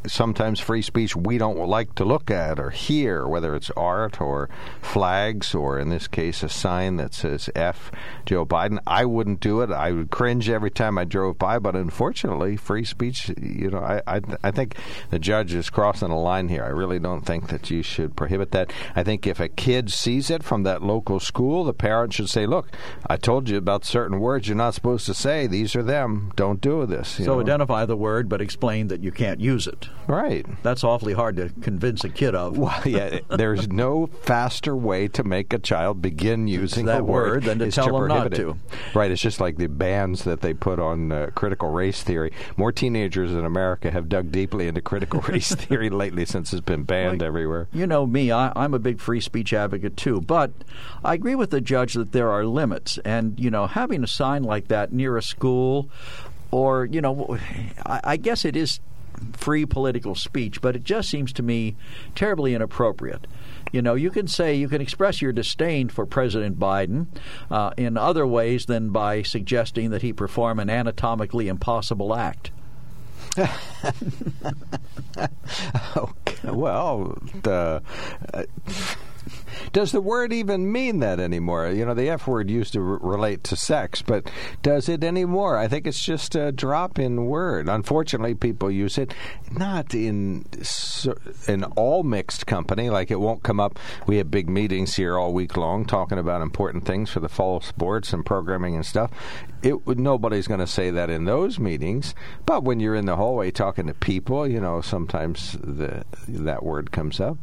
sometimes 0.07 0.59
free 0.59 0.81
speech 0.81 1.15
we 1.15 1.37
don't 1.37 1.57
like 1.67 1.93
to 1.95 2.05
look 2.05 2.31
at 2.31 2.59
or 2.59 2.69
hear, 2.69 3.27
whether 3.27 3.55
it's 3.55 3.69
art 3.71 4.21
or 4.21 4.49
flags, 4.81 5.53
or 5.53 5.77
in 5.77 5.89
this 5.89 6.07
case, 6.07 6.41
a 6.41 6.49
sign 6.49 6.95
that 6.97 7.13
says 7.13 7.49
F 7.55 7.91
Joe 8.25 8.45
Biden. 8.45 8.79
I 8.87 9.05
wouldn't 9.05 9.39
do 9.39 9.61
it. 9.61 9.71
I 9.71 9.91
would 9.91 10.09
cringe 10.09 10.49
every 10.49 10.71
time 10.71 10.97
I 10.97 11.03
drove 11.03 11.37
by, 11.37 11.59
but 11.59 11.75
unfortunately, 11.75 12.55
free 12.57 12.85
speech, 12.85 13.29
you 13.39 13.69
know, 13.69 13.79
I, 13.79 14.01
I, 14.07 14.21
I 14.43 14.51
think 14.51 14.77
the 15.09 15.19
judge 15.19 15.53
is 15.53 15.69
crossing 15.69 16.11
a 16.11 16.19
line 16.19 16.47
here. 16.49 16.63
I 16.63 16.69
really 16.69 16.99
don't 16.99 17.25
think 17.25 17.49
that 17.49 17.69
you 17.69 17.83
should 17.83 18.15
prohibit 18.15 18.51
that. 18.51 18.71
I 18.95 19.03
think 19.03 19.25
if 19.25 19.39
a 19.39 19.49
kid 19.49 19.91
sees 19.91 20.29
it 20.29 20.43
from 20.43 20.63
that 20.63 20.83
local 20.83 21.19
school, 21.19 21.63
the 21.63 21.73
parent 21.73 22.13
should 22.13 22.29
say, 22.29 22.45
"Look, 22.45 22.69
I 23.07 23.17
told 23.17 23.49
you 23.49 23.57
about 23.57 23.85
certain 23.85 24.19
words 24.19 24.47
you're 24.47 24.57
not 24.57 24.73
supposed 24.73 25.05
to 25.07 25.13
say. 25.13 25.47
These 25.47 25.75
are 25.75 25.83
them. 25.83 26.31
Don't 26.35 26.61
do 26.61 26.85
this." 26.85 27.09
so 27.09 27.35
know? 27.35 27.41
identify 27.41 27.85
the 27.85 27.97
word, 27.97 28.29
but 28.29 28.41
explain 28.41 28.87
that 28.87 29.03
you 29.03 29.11
can't 29.11 29.39
use 29.39 29.67
it. 29.67 29.89
Right. 30.07 30.45
That's 30.63 30.83
awfully 30.83 31.13
hard 31.13 31.37
to 31.37 31.49
convince 31.61 32.03
a 32.03 32.09
kid 32.09 32.35
of. 32.35 32.57
Well, 32.57 32.81
yeah. 32.85 33.19
there's 33.29 33.67
no 33.69 34.07
faster 34.07 34.75
way 34.75 35.07
to 35.09 35.23
make 35.23 35.53
a 35.53 35.59
child 35.59 36.01
begin 36.01 36.47
using 36.47 36.85
that 36.85 37.01
a 37.01 37.03
word 37.03 37.43
than 37.43 37.59
to 37.59 37.71
tell 37.71 37.87
to 37.87 37.91
them 37.93 38.07
not 38.07 38.27
it. 38.27 38.35
to. 38.35 38.57
Right. 38.93 39.11
It's 39.11 39.21
just 39.21 39.39
like 39.39 39.57
the 39.57 39.67
bans 39.67 40.23
that 40.23 40.41
they 40.41 40.53
put 40.53 40.79
on 40.79 41.11
uh, 41.11 41.29
critical 41.35 41.69
race 41.69 42.03
theory. 42.03 42.31
More 42.57 42.71
teenagers 42.71 43.31
in 43.31 43.45
America 43.45 43.91
have 43.91 44.09
dug 44.09 44.31
deeply 44.31 44.67
into 44.67 44.81
critical 44.81 45.21
race 45.27 45.53
theory 45.53 45.89
lately 45.89 46.25
since 46.25 46.53
it's 46.53 46.61
been 46.61 46.83
banned 46.83 47.21
Well, 47.21 47.27
everywhere. 47.27 47.67
You 47.73 47.87
know 47.87 48.05
me, 48.05 48.31
I, 48.31 48.51
I'm 48.55 48.73
a 48.73 48.79
big 48.83 48.99
free 48.99 49.21
speech 49.21 49.53
advocate 49.53 49.97
too, 49.97 50.21
but 50.21 50.51
I 51.03 51.13
agree 51.15 51.35
with 51.35 51.49
the 51.49 51.61
judge 51.61 51.93
that 51.93 52.11
there 52.11 52.29
are 52.29 52.45
limits. 52.45 52.99
And, 53.03 53.39
you 53.39 53.49
know, 53.49 53.67
having 53.67 54.03
a 54.03 54.07
sign 54.07 54.43
like 54.43 54.67
that 54.67 54.93
near 54.93 55.17
a 55.17 55.23
school, 55.23 55.89
or, 56.51 56.85
you 56.85 57.01
know, 57.01 57.37
I, 57.83 58.17
guess 58.17 58.45
it 58.45 58.55
is 58.55 58.79
free 59.33 59.65
political 59.65 60.13
speech, 60.13 60.61
but 60.61 60.75
it 60.75 60.83
just 60.83 61.09
seems 61.09 61.33
to 61.33 61.43
me 61.43 61.75
terribly 62.13 62.53
inappropriate. 62.53 63.25
You 63.71 63.81
know, 63.81 63.95
you 63.95 64.11
can 64.11 64.27
say, 64.27 64.53
you 64.53 64.69
can 64.69 64.81
express 64.81 65.19
your 65.19 65.33
disdain 65.33 65.89
for 65.89 66.05
President 66.05 66.59
Biden 66.59 67.07
uh, 67.49 67.71
in 67.75 67.97
other 67.97 68.27
ways 68.27 68.67
than 68.67 68.91
by 68.91 69.23
suggesting 69.23 69.89
that 69.89 70.03
he 70.03 70.13
perform 70.13 70.59
an 70.59 70.69
anatomically 70.69 71.47
impossible 71.47 72.13
act. 72.13 72.51
okay. 75.97 76.51
Well, 76.51 77.17
the. 77.41 77.81
Uh, 78.33 78.43
does 79.71 79.91
the 79.91 80.01
word 80.01 80.33
even 80.33 80.71
mean 80.71 80.99
that 80.99 81.19
anymore? 81.19 81.69
You 81.69 81.85
know, 81.85 81.93
the 81.93 82.09
F 82.09 82.27
word 82.27 82.49
used 82.49 82.73
to 82.73 82.79
r- 82.79 82.99
relate 83.01 83.43
to 83.45 83.55
sex, 83.55 84.01
but 84.01 84.29
does 84.61 84.89
it 84.89 85.03
anymore? 85.03 85.57
I 85.57 85.67
think 85.67 85.87
it's 85.87 86.03
just 86.03 86.35
a 86.35 86.51
drop 86.51 86.99
in 86.99 87.25
word. 87.25 87.69
Unfortunately, 87.69 88.35
people 88.35 88.69
use 88.69 88.97
it 88.97 89.13
not 89.51 89.93
in 89.93 90.45
in 91.47 91.63
all 91.75 92.03
mixed 92.03 92.47
company. 92.47 92.89
Like 92.89 93.11
it 93.11 93.19
won't 93.19 93.43
come 93.43 93.59
up. 93.59 93.79
We 94.07 94.17
have 94.17 94.31
big 94.31 94.49
meetings 94.49 94.95
here 94.95 95.17
all 95.17 95.33
week 95.33 95.57
long 95.57 95.85
talking 95.85 96.17
about 96.17 96.41
important 96.41 96.85
things 96.85 97.09
for 97.09 97.19
the 97.19 97.29
fall 97.29 97.61
sports 97.61 98.13
and 98.13 98.25
programming 98.25 98.75
and 98.75 98.85
stuff. 98.85 99.11
It 99.61 99.75
nobody's 99.87 100.47
going 100.47 100.59
to 100.59 100.67
say 100.67 100.89
that 100.89 101.09
in 101.09 101.25
those 101.25 101.59
meetings, 101.59 102.13
but 102.45 102.63
when 102.63 102.79
you're 102.79 102.95
in 102.95 103.05
the 103.05 103.15
hallway 103.15 103.51
talking 103.51 103.87
to 103.87 103.93
people, 103.93 104.47
you 104.47 104.59
know, 104.59 104.81
sometimes 104.81 105.57
the 105.61 106.03
that 106.27 106.63
word 106.63 106.91
comes 106.91 107.19
up. 107.19 107.37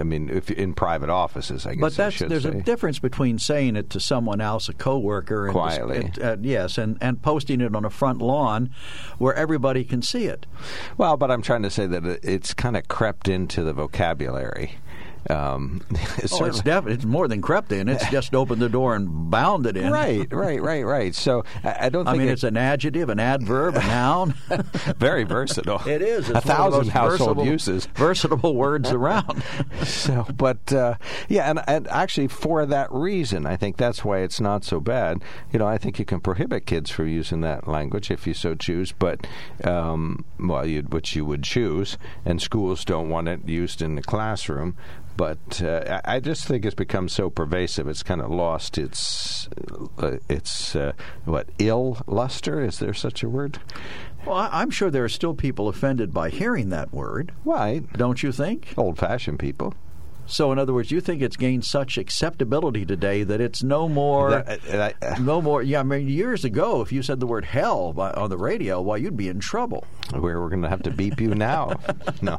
I 0.00 0.02
mean, 0.02 0.30
if 0.30 0.50
in 0.50 0.74
private 0.74 1.10
offices, 1.34 1.66
I 1.66 1.74
guess. 1.74 1.80
But 1.80 1.94
that's 1.94 2.18
there's 2.20 2.42
say. 2.44 2.50
a 2.50 2.62
difference 2.62 2.98
between 2.98 3.38
saying 3.38 3.76
it 3.76 3.90
to 3.90 4.00
someone 4.00 4.40
else, 4.40 4.68
a 4.68 4.72
coworker, 4.72 5.46
and 5.46 5.52
Quietly. 5.52 6.04
just- 6.14 6.18
uh, 6.20 6.36
yes, 6.40 6.78
and 6.78 6.96
and 7.00 7.20
posting 7.22 7.60
it 7.60 7.74
on 7.74 7.84
a 7.84 7.90
front 7.90 8.20
lawn 8.20 8.70
where 9.18 9.34
everybody 9.34 9.84
can 9.84 10.02
see 10.02 10.24
it. 10.26 10.46
Well, 10.96 11.16
but 11.16 11.30
I'm 11.30 11.42
trying 11.42 11.62
to 11.62 11.70
say 11.70 11.86
that 11.86 12.04
it's 12.22 12.54
kind 12.54 12.76
of 12.76 12.88
crept 12.88 13.28
into 13.28 13.62
the 13.62 13.72
vocabulary. 13.72 14.76
Um, 15.30 15.82
it's 16.18 16.32
Oh, 16.40 16.44
it's 16.44 16.60
def- 16.60 16.86
It's 16.86 17.04
more 17.04 17.28
than 17.28 17.40
crept 17.42 17.72
in. 17.72 17.88
It's 17.88 18.06
just 18.10 18.34
opened 18.34 18.60
the 18.60 18.68
door 18.68 18.94
and 18.94 19.30
bounded 19.30 19.76
in. 19.76 19.90
right, 19.92 20.26
right, 20.32 20.60
right, 20.62 20.82
right. 20.84 21.14
So 21.14 21.44
I, 21.62 21.86
I 21.86 21.88
don't. 21.88 22.06
I 22.06 22.12
think 22.12 22.20
mean, 22.20 22.28
it- 22.28 22.32
it's 22.32 22.42
an 22.44 22.56
adjective, 22.56 23.08
an 23.08 23.18
adverb, 23.20 23.76
a 23.76 23.78
noun. 23.86 24.34
very 24.98 25.24
versatile. 25.24 25.80
It 25.86 26.02
is. 26.02 26.28
It's 26.28 26.30
a 26.30 26.32
one 26.32 26.36
of 26.36 26.44
the 26.44 26.48
thousand 26.48 26.88
household 26.90 27.36
versatile, 27.36 27.46
uses. 27.46 27.86
Versatile 27.94 28.54
words 28.54 28.90
around. 28.90 29.42
so, 29.84 30.26
but 30.36 30.72
uh, 30.72 30.94
yeah, 31.28 31.48
and, 31.50 31.60
and 31.66 31.88
actually 31.88 32.28
for 32.28 32.66
that 32.66 32.90
reason, 32.92 33.46
I 33.46 33.56
think 33.56 33.76
that's 33.76 34.04
why 34.04 34.18
it's 34.18 34.40
not 34.40 34.64
so 34.64 34.80
bad. 34.80 35.22
You 35.52 35.58
know, 35.58 35.66
I 35.66 35.78
think 35.78 35.98
you 35.98 36.04
can 36.04 36.20
prohibit 36.20 36.66
kids 36.66 36.90
from 36.90 37.08
using 37.08 37.40
that 37.42 37.66
language 37.68 38.10
if 38.10 38.26
you 38.26 38.34
so 38.34 38.54
choose, 38.54 38.92
but 38.92 39.26
um, 39.64 40.24
well, 40.38 40.66
which 40.66 41.16
you 41.16 41.24
would 41.24 41.42
choose, 41.42 41.96
and 42.24 42.40
schools 42.42 42.84
don't 42.84 43.08
want 43.08 43.28
it 43.28 43.48
used 43.48 43.80
in 43.82 43.94
the 43.94 44.02
classroom. 44.02 44.76
But 45.16 45.62
uh, 45.62 46.00
I 46.04 46.20
just 46.20 46.46
think 46.46 46.64
it's 46.64 46.74
become 46.74 47.08
so 47.08 47.30
pervasive. 47.30 47.88
It's 47.88 48.02
kind 48.02 48.20
of 48.20 48.30
lost 48.30 48.78
its 48.78 49.48
uh, 49.98 50.18
its 50.28 50.74
uh, 50.74 50.92
what 51.24 51.48
ill 51.58 51.98
luster. 52.06 52.60
Is 52.60 52.78
there 52.78 52.94
such 52.94 53.22
a 53.22 53.28
word? 53.28 53.58
Well, 54.26 54.48
I'm 54.50 54.70
sure 54.70 54.90
there 54.90 55.04
are 55.04 55.08
still 55.08 55.34
people 55.34 55.68
offended 55.68 56.12
by 56.14 56.30
hearing 56.30 56.70
that 56.70 56.92
word. 56.94 57.32
Right, 57.44 57.84
Don't 57.92 58.22
you 58.22 58.32
think? 58.32 58.72
old-fashioned 58.76 59.38
people. 59.38 59.74
So, 60.26 60.52
in 60.52 60.58
other 60.58 60.72
words, 60.72 60.90
you 60.90 61.00
think 61.00 61.22
it's 61.22 61.36
gained 61.36 61.64
such 61.64 61.98
acceptability 61.98 62.86
today 62.86 63.22
that 63.24 63.40
it's 63.40 63.62
no 63.62 63.88
more. 63.88 64.30
That- 64.30 64.94
uh, 65.02 65.16
no 65.20 65.40
more. 65.42 65.62
Yeah, 65.62 65.80
I 65.80 65.82
mean, 65.82 66.08
years 66.08 66.44
ago, 66.44 66.80
if 66.80 66.92
you 66.92 67.02
said 67.02 67.20
the 67.20 67.26
word 67.26 67.44
hell 67.44 67.92
by, 67.92 68.10
on 68.12 68.30
the 68.30 68.38
radio, 68.38 68.80
why, 68.80 68.96
you'd 68.96 69.16
be 69.16 69.28
in 69.28 69.40
trouble. 69.40 69.84
Where 70.12 70.40
we're 70.40 70.48
going 70.48 70.62
to 70.62 70.68
have 70.68 70.82
to 70.84 70.90
beep 70.90 71.20
you 71.20 71.34
now. 71.34 71.74
no. 72.22 72.38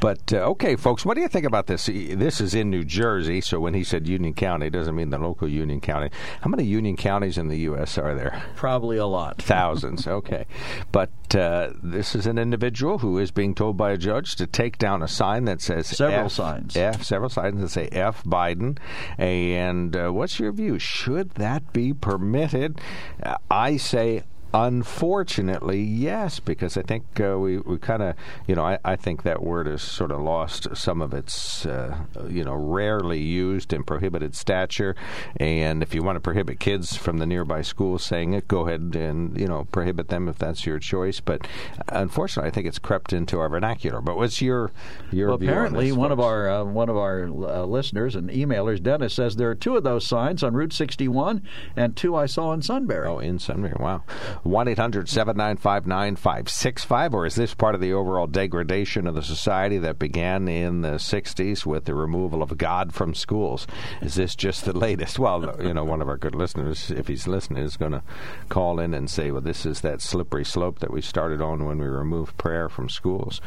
But, 0.00 0.32
uh, 0.32 0.38
okay, 0.50 0.76
folks, 0.76 1.04
what 1.04 1.14
do 1.14 1.20
you 1.20 1.28
think 1.28 1.46
about 1.46 1.66
this? 1.66 1.86
This 1.86 2.40
is 2.40 2.54
in 2.54 2.70
New 2.70 2.84
Jersey, 2.84 3.40
so 3.40 3.60
when 3.60 3.74
he 3.74 3.84
said 3.84 4.06
Union 4.08 4.34
County, 4.34 4.66
it 4.66 4.70
doesn't 4.70 4.94
mean 4.94 5.10
the 5.10 5.18
local 5.18 5.48
Union 5.48 5.80
County. 5.80 6.10
How 6.40 6.50
many 6.50 6.64
Union 6.64 6.96
counties 6.96 7.38
in 7.38 7.48
the 7.48 7.58
U.S. 7.60 7.98
are 7.98 8.14
there? 8.14 8.42
Probably 8.56 8.96
a 8.96 9.06
lot. 9.06 9.40
Thousands, 9.42 10.06
okay. 10.06 10.46
But 10.92 11.10
uh, 11.34 11.72
this 11.82 12.14
is 12.14 12.26
an 12.26 12.38
individual 12.38 12.98
who 12.98 13.18
is 13.18 13.30
being 13.30 13.54
told 13.54 13.76
by 13.76 13.92
a 13.92 13.96
judge 13.96 14.36
to 14.36 14.46
take 14.46 14.78
down 14.78 15.02
a 15.02 15.08
sign 15.08 15.44
that 15.44 15.60
says 15.60 15.86
Several 15.86 16.26
F, 16.26 16.32
signs. 16.32 16.76
F, 16.76 17.02
several 17.02 17.30
signs 17.30 17.60
that 17.60 17.68
say 17.68 17.88
F 17.92 18.22
Biden. 18.24 18.78
And 19.18 19.96
uh, 19.96 20.10
what's 20.10 20.38
your 20.38 20.52
view? 20.52 20.78
Should 20.78 21.30
that 21.32 21.72
be 21.72 21.92
permitted? 21.92 22.80
Uh, 23.22 23.36
I 23.50 23.76
say 23.76 24.24
Unfortunately, 24.52 25.80
yes, 25.80 26.40
because 26.40 26.76
I 26.76 26.82
think 26.82 27.04
uh, 27.20 27.38
we, 27.38 27.58
we 27.58 27.78
kind 27.78 28.02
of, 28.02 28.16
you 28.48 28.54
know, 28.56 28.64
I, 28.64 28.78
I 28.84 28.96
think 28.96 29.22
that 29.22 29.42
word 29.42 29.66
has 29.68 29.82
sort 29.82 30.10
of 30.10 30.20
lost 30.20 30.66
some 30.76 31.00
of 31.00 31.14
its, 31.14 31.64
uh, 31.66 31.96
you 32.28 32.42
know, 32.42 32.54
rarely 32.54 33.20
used 33.20 33.72
and 33.72 33.86
prohibited 33.86 34.34
stature. 34.34 34.96
And 35.36 35.82
if 35.82 35.94
you 35.94 36.02
want 36.02 36.16
to 36.16 36.20
prohibit 36.20 36.58
kids 36.58 36.96
from 36.96 37.18
the 37.18 37.26
nearby 37.26 37.62
schools 37.62 38.04
saying 38.04 38.32
it, 38.32 38.48
go 38.48 38.66
ahead 38.66 38.96
and, 38.96 39.38
you 39.38 39.46
know, 39.46 39.68
prohibit 39.70 40.08
them 40.08 40.28
if 40.28 40.38
that's 40.38 40.66
your 40.66 40.80
choice. 40.80 41.20
But 41.20 41.46
unfortunately, 41.88 42.48
I 42.48 42.52
think 42.52 42.66
it's 42.66 42.80
crept 42.80 43.12
into 43.12 43.38
our 43.38 43.48
vernacular. 43.48 44.00
But 44.00 44.16
what's 44.16 44.42
your 44.42 44.72
your 45.12 45.28
Well, 45.28 45.38
view 45.38 45.48
on 45.48 45.54
apparently, 45.54 45.88
this, 45.90 45.96
one 45.96 46.10
of 46.10 46.18
our 46.18 46.50
uh, 46.50 46.64
one 46.64 46.88
of 46.88 46.96
our 46.96 47.24
uh, 47.24 47.64
listeners 47.64 48.16
and 48.16 48.28
emailers, 48.30 48.82
Dennis, 48.82 49.14
says 49.14 49.36
there 49.36 49.50
are 49.50 49.54
two 49.54 49.76
of 49.76 49.84
those 49.84 50.06
signs 50.06 50.42
on 50.42 50.54
Route 50.54 50.72
61, 50.72 51.42
and 51.76 51.96
two 51.96 52.16
I 52.16 52.26
saw 52.26 52.52
in 52.52 52.62
Sunbury. 52.62 53.06
Oh, 53.06 53.18
in 53.18 53.38
Sunbury. 53.38 53.74
Wow. 53.78 54.02
1 54.42 54.68
800 54.68 55.08
795 55.08 55.86
9565. 55.86 57.14
Or 57.14 57.26
is 57.26 57.34
this 57.34 57.54
part 57.54 57.74
of 57.74 57.80
the 57.80 57.92
overall 57.92 58.26
degradation 58.26 59.06
of 59.06 59.14
the 59.14 59.22
society 59.22 59.78
that 59.78 59.98
began 59.98 60.48
in 60.48 60.80
the 60.80 60.92
60s 60.92 61.66
with 61.66 61.84
the 61.84 61.94
removal 61.94 62.42
of 62.42 62.56
God 62.56 62.94
from 62.94 63.14
schools? 63.14 63.66
Is 64.00 64.14
this 64.14 64.34
just 64.34 64.64
the 64.64 64.76
latest? 64.76 65.18
Well, 65.18 65.56
you 65.62 65.74
know, 65.74 65.84
one 65.84 66.00
of 66.00 66.08
our 66.08 66.16
good 66.16 66.34
listeners, 66.34 66.90
if 66.90 67.08
he's 67.08 67.26
listening, 67.26 67.62
is 67.62 67.76
going 67.76 67.92
to 67.92 68.02
call 68.48 68.80
in 68.80 68.94
and 68.94 69.10
say, 69.10 69.30
well, 69.30 69.40
this 69.40 69.66
is 69.66 69.82
that 69.82 70.00
slippery 70.00 70.44
slope 70.44 70.78
that 70.78 70.92
we 70.92 71.02
started 71.02 71.42
on 71.42 71.64
when 71.64 71.78
we 71.78 71.86
removed 71.86 72.36
prayer 72.36 72.68
from 72.68 72.88
schools. 72.88 73.40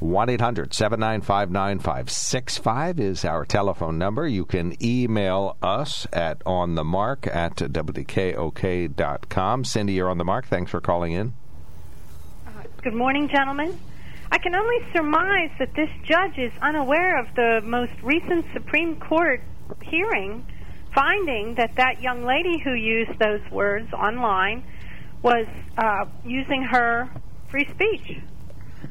1 0.00 0.28
800 0.28 0.72
795 0.72 1.50
9565 1.50 3.00
is 3.00 3.24
our 3.24 3.44
telephone 3.44 3.98
number. 3.98 4.26
You 4.26 4.44
can 4.44 4.76
email 4.82 5.56
us 5.62 6.06
at 6.12 6.38
onthemark 6.44 7.26
at 7.34 7.56
wkok.com. 7.56 8.44
Cindy, 9.64 9.92
you're 9.94 10.10
on 10.10 10.18
the 10.18 10.24
mark. 10.24 10.37
Thanks 10.46 10.70
for 10.70 10.80
calling 10.80 11.12
in. 11.12 11.32
Good 12.82 12.94
morning, 12.94 13.28
gentlemen. 13.28 13.78
I 14.30 14.38
can 14.38 14.54
only 14.54 14.76
surmise 14.92 15.50
that 15.58 15.74
this 15.74 15.90
judge 16.04 16.38
is 16.38 16.52
unaware 16.60 17.18
of 17.18 17.34
the 17.34 17.60
most 17.64 17.92
recent 18.02 18.46
Supreme 18.52 19.00
Court 19.00 19.42
hearing 19.82 20.46
finding 20.94 21.54
that 21.56 21.76
that 21.76 22.02
young 22.02 22.24
lady 22.24 22.58
who 22.58 22.72
used 22.72 23.18
those 23.18 23.40
words 23.50 23.92
online 23.92 24.64
was 25.22 25.46
uh, 25.76 26.04
using 26.24 26.62
her 26.62 27.08
free 27.50 27.68
speech. 27.74 28.18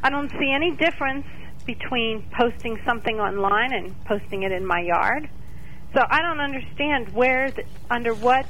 I 0.04 0.10
don't 0.10 0.30
see 0.32 0.52
any 0.54 0.72
difference 0.72 1.26
between 1.66 2.24
posting 2.32 2.80
something 2.86 3.20
online 3.20 3.74
and 3.74 4.06
posting 4.06 4.44
it 4.44 4.52
in 4.52 4.66
my 4.66 4.80
yard. 4.80 5.30
So 5.94 6.02
I 6.10 6.22
don't 6.22 6.40
understand 6.40 7.14
where, 7.14 7.52
the, 7.52 7.64
under 7.90 8.14
what 8.14 8.46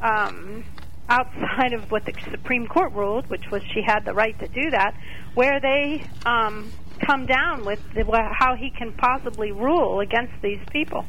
um, 0.00 0.64
outside 1.08 1.72
of 1.72 1.90
what 1.90 2.04
the 2.04 2.14
Supreme 2.30 2.66
Court 2.66 2.92
ruled, 2.92 3.28
which 3.28 3.50
was 3.50 3.62
she 3.62 3.82
had 3.82 4.04
the 4.04 4.14
right 4.14 4.38
to 4.38 4.48
do 4.48 4.70
that, 4.70 4.94
where 5.34 5.60
they 5.60 6.04
um, 6.24 6.70
come 7.00 7.26
down 7.26 7.64
with 7.64 7.80
the, 7.94 8.04
how 8.32 8.54
he 8.54 8.70
can 8.70 8.92
possibly 8.92 9.52
rule 9.52 10.00
against 10.00 10.34
these 10.42 10.60
people. 10.70 11.04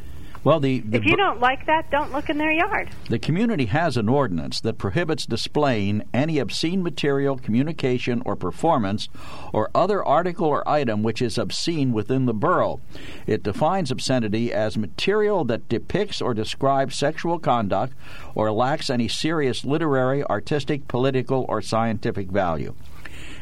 Well, 0.45 0.59
the, 0.59 0.81
the 0.81 0.97
If 0.97 1.05
you 1.05 1.17
don't 1.17 1.39
like 1.39 1.65
that, 1.65 1.89
don't 1.89 2.11
look 2.11 2.29
in 2.29 2.37
their 2.37 2.51
yard. 2.51 2.91
The 3.09 3.17
community 3.17 3.65
has 3.65 3.97
an 3.97 4.07
ordinance 4.07 4.61
that 4.61 4.77
prohibits 4.77 5.25
displaying 5.25 6.03
any 6.13 6.37
obscene 6.37 6.83
material, 6.83 7.35
communication, 7.35 8.21
or 8.27 8.35
performance, 8.35 9.09
or 9.53 9.71
other 9.73 10.05
article 10.05 10.45
or 10.45 10.67
item 10.69 11.01
which 11.01 11.19
is 11.19 11.39
obscene 11.39 11.93
within 11.93 12.27
the 12.27 12.33
borough. 12.33 12.79
It 13.25 13.41
defines 13.41 13.89
obscenity 13.89 14.53
as 14.53 14.77
material 14.77 15.45
that 15.45 15.67
depicts 15.67 16.21
or 16.21 16.35
describes 16.35 16.95
sexual 16.95 17.39
conduct 17.39 17.93
or 18.35 18.51
lacks 18.51 18.91
any 18.91 19.07
serious 19.07 19.65
literary, 19.65 20.23
artistic, 20.25 20.87
political, 20.87 21.47
or 21.49 21.63
scientific 21.63 22.29
value. 22.29 22.75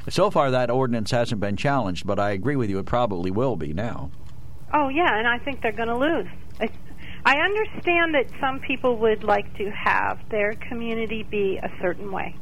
So 0.07 0.31
far, 0.31 0.51
that 0.51 0.69
ordinance 0.69 1.11
hasn't 1.11 1.41
been 1.41 1.57
challenged, 1.57 2.07
but 2.07 2.17
I 2.17 2.31
agree 2.31 2.55
with 2.55 2.69
you, 2.69 2.79
it 2.79 2.85
probably 2.85 3.29
will 3.29 3.57
be 3.57 3.73
now. 3.73 4.09
Oh, 4.73 4.87
yeah, 4.87 5.19
and 5.19 5.27
I 5.27 5.37
think 5.39 5.61
they're 5.61 5.73
going 5.73 5.89
to 5.89 5.97
lose. 5.97 6.27
I 7.25 7.37
understand 7.37 8.15
that 8.15 8.25
some 8.41 8.59
people 8.59 8.97
would 8.97 9.23
like 9.23 9.57
to 9.57 9.71
have 9.71 10.19
their 10.29 10.53
community 10.53 11.23
be 11.23 11.57
a 11.61 11.69
certain 11.81 12.11
way. 12.11 12.35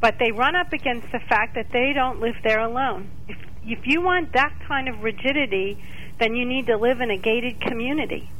But 0.00 0.18
they 0.18 0.32
run 0.32 0.56
up 0.56 0.72
against 0.72 1.12
the 1.12 1.20
fact 1.28 1.56
that 1.56 1.70
they 1.70 1.92
don't 1.94 2.20
live 2.20 2.36
there 2.42 2.60
alone. 2.60 3.10
If, 3.28 3.36
if 3.64 3.86
you 3.86 4.00
want 4.00 4.32
that 4.32 4.54
kind 4.66 4.88
of 4.88 5.02
rigidity, 5.02 5.76
then 6.18 6.34
you 6.34 6.46
need 6.46 6.66
to 6.66 6.76
live 6.78 7.02
in 7.02 7.10
a 7.10 7.18
gated 7.18 7.60
community. 7.60 8.30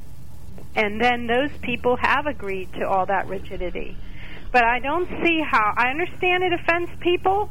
And 0.74 1.00
then 1.00 1.26
those 1.26 1.50
people 1.60 1.96
have 1.96 2.26
agreed 2.26 2.72
to 2.74 2.88
all 2.88 3.04
that 3.06 3.26
rigidity. 3.26 3.96
But 4.52 4.64
I 4.64 4.78
don't 4.78 5.08
see 5.22 5.42
how, 5.42 5.74
I 5.76 5.88
understand 5.90 6.44
it 6.44 6.52
offends 6.54 6.90
people. 7.00 7.50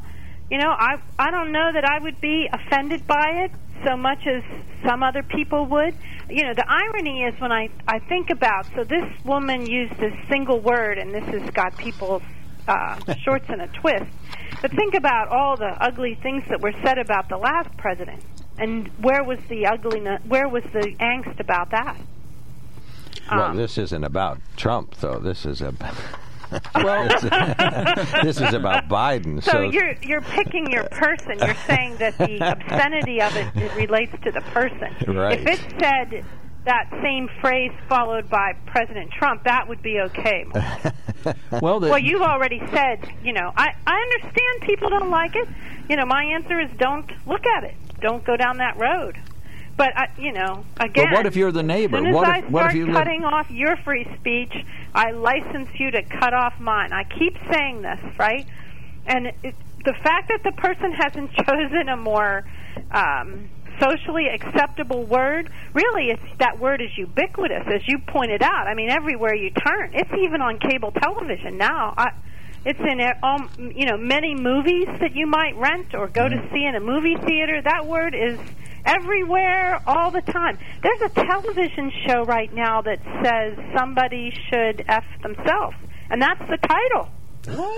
You 0.50 0.58
know, 0.58 0.70
I, 0.70 1.00
I 1.18 1.30
don't 1.30 1.52
know 1.52 1.70
that 1.72 1.84
I 1.84 2.00
would 2.00 2.20
be 2.20 2.48
offended 2.52 3.06
by 3.06 3.44
it 3.44 3.52
so 3.84 3.96
much 3.96 4.26
as 4.26 4.42
some 4.84 5.02
other 5.02 5.22
people 5.22 5.66
would. 5.66 5.94
You 6.30 6.44
know, 6.44 6.54
the 6.54 6.64
irony 6.68 7.22
is 7.24 7.38
when 7.40 7.52
I, 7.52 7.68
I 7.88 7.98
think 7.98 8.30
about, 8.30 8.66
so 8.74 8.84
this 8.84 9.04
woman 9.24 9.66
used 9.66 9.96
this 9.98 10.14
single 10.30 10.60
word, 10.60 10.98
and 10.98 11.12
this 11.12 11.24
has 11.24 11.50
got 11.50 11.76
people's 11.76 12.22
uh, 12.68 12.98
shorts 13.24 13.46
in 13.48 13.60
a 13.60 13.68
twist. 13.68 14.06
But 14.62 14.70
think 14.72 14.94
about 14.94 15.28
all 15.28 15.56
the 15.56 15.76
ugly 15.82 16.14
things 16.22 16.44
that 16.48 16.60
were 16.60 16.74
said 16.84 16.98
about 16.98 17.28
the 17.28 17.36
last 17.36 17.76
president, 17.76 18.22
and 18.58 18.88
where 18.98 19.24
was 19.24 19.38
the 19.48 19.66
ugliness? 19.66 20.20
Where 20.26 20.48
was 20.48 20.62
the 20.72 20.94
angst 21.00 21.40
about 21.40 21.70
that? 21.70 21.96
Well, 23.30 23.42
Um, 23.42 23.56
this 23.56 23.78
isn't 23.78 24.04
about 24.04 24.38
Trump, 24.56 24.96
though. 24.96 25.18
This 25.18 25.46
is 25.46 25.60
a. 25.62 25.74
Well, 26.74 27.08
this 28.22 28.40
is 28.40 28.54
about 28.54 28.88
Biden. 28.88 29.42
So, 29.42 29.50
So, 29.50 29.60
you're 29.62 29.94
you're 30.02 30.20
picking 30.20 30.70
your 30.70 30.84
person. 30.84 31.38
You're 31.38 31.54
saying 31.66 31.96
that 31.98 32.18
the 32.18 32.38
obscenity 32.40 33.20
of 33.20 33.36
it, 33.36 33.54
it 33.56 33.74
relates 33.76 34.12
to 34.24 34.32
the 34.32 34.40
person. 34.52 35.14
Right. 35.14 35.40
If 35.40 35.46
it 35.46 35.60
said 35.78 36.24
that 36.64 36.88
same 37.02 37.28
phrase 37.40 37.72
followed 37.88 38.28
by 38.28 38.52
President 38.66 39.10
Trump, 39.12 39.44
that 39.44 39.68
would 39.68 39.82
be 39.82 40.00
okay. 40.00 40.44
well, 41.60 41.80
well, 41.80 41.98
you've 41.98 42.22
already 42.22 42.60
said, 42.70 42.98
you 43.22 43.32
know, 43.32 43.52
I 43.56 43.68
I 43.86 43.96
understand 43.96 44.62
people 44.62 44.90
don't 44.90 45.10
like 45.10 45.34
it. 45.36 45.48
You 45.88 45.96
know, 45.96 46.06
my 46.06 46.24
answer 46.24 46.60
is 46.60 46.70
don't 46.78 47.10
look 47.26 47.46
at 47.46 47.64
it. 47.64 47.74
Don't 48.00 48.24
go 48.24 48.36
down 48.36 48.58
that 48.58 48.76
road. 48.78 49.18
But 49.76 49.96
I, 49.96 50.08
you 50.18 50.32
know, 50.32 50.64
again, 50.78 51.06
But 51.10 51.12
what 51.14 51.26
if 51.26 51.36
you're 51.36 51.52
the 51.52 51.62
neighbor? 51.62 51.96
As 51.96 52.00
soon 52.02 52.08
as 52.10 52.14
What 52.14 52.28
I 52.28 52.38
if- 52.38 52.50
what 52.50 52.60
if 52.66 52.70
start 52.72 52.74
you 52.76 52.86
live- 52.86 52.94
cutting 52.96 53.24
off 53.24 53.50
your 53.50 53.76
free 53.76 54.06
speech, 54.18 54.52
I 54.94 55.12
license 55.12 55.68
you 55.78 55.90
to 55.92 56.02
cut 56.02 56.34
off 56.34 56.58
mine. 56.60 56.92
I 56.92 57.04
keep 57.04 57.36
saying 57.52 57.82
this, 57.82 58.00
right? 58.18 58.46
And 59.06 59.28
it, 59.42 59.54
the 59.84 59.94
fact 60.02 60.28
that 60.28 60.42
the 60.44 60.52
person 60.52 60.92
hasn't 60.92 61.32
chosen 61.46 61.88
a 61.88 61.96
more 61.96 62.44
um, 62.90 63.48
socially 63.80 64.26
acceptable 64.28 65.04
word, 65.04 65.50
really, 65.72 66.10
it's 66.10 66.22
that 66.38 66.58
word 66.58 66.82
is 66.82 66.90
ubiquitous, 66.98 67.66
as 67.66 67.80
you 67.88 67.98
pointed 68.06 68.42
out. 68.42 68.66
I 68.66 68.74
mean, 68.74 68.90
everywhere 68.90 69.34
you 69.34 69.50
turn, 69.50 69.92
it's 69.94 70.12
even 70.12 70.42
on 70.42 70.58
cable 70.58 70.92
television 70.92 71.56
now. 71.56 71.94
I, 71.96 72.10
it's 72.66 72.78
in 72.80 73.00
uh, 73.00 73.12
um, 73.26 73.48
you 73.74 73.86
know 73.86 73.96
many 73.96 74.34
movies 74.34 74.86
that 75.00 75.16
you 75.16 75.26
might 75.26 75.56
rent 75.56 75.94
or 75.94 76.08
go 76.08 76.28
to 76.28 76.48
see 76.52 76.64
in 76.66 76.74
a 76.74 76.80
movie 76.80 77.16
theater. 77.16 77.62
That 77.62 77.86
word 77.86 78.14
is 78.14 78.38
everywhere 78.84 79.80
all 79.86 80.10
the 80.10 80.22
time. 80.22 80.58
There's 80.82 81.00
a 81.02 81.08
television 81.10 81.92
show 82.06 82.22
right 82.24 82.52
now 82.54 82.80
that 82.82 83.00
says 83.24 83.58
somebody 83.76 84.32
should 84.50 84.84
f 84.88 85.04
themselves, 85.22 85.76
and 86.10 86.20
that's 86.20 86.40
the 86.48 86.58
title. 86.58 87.08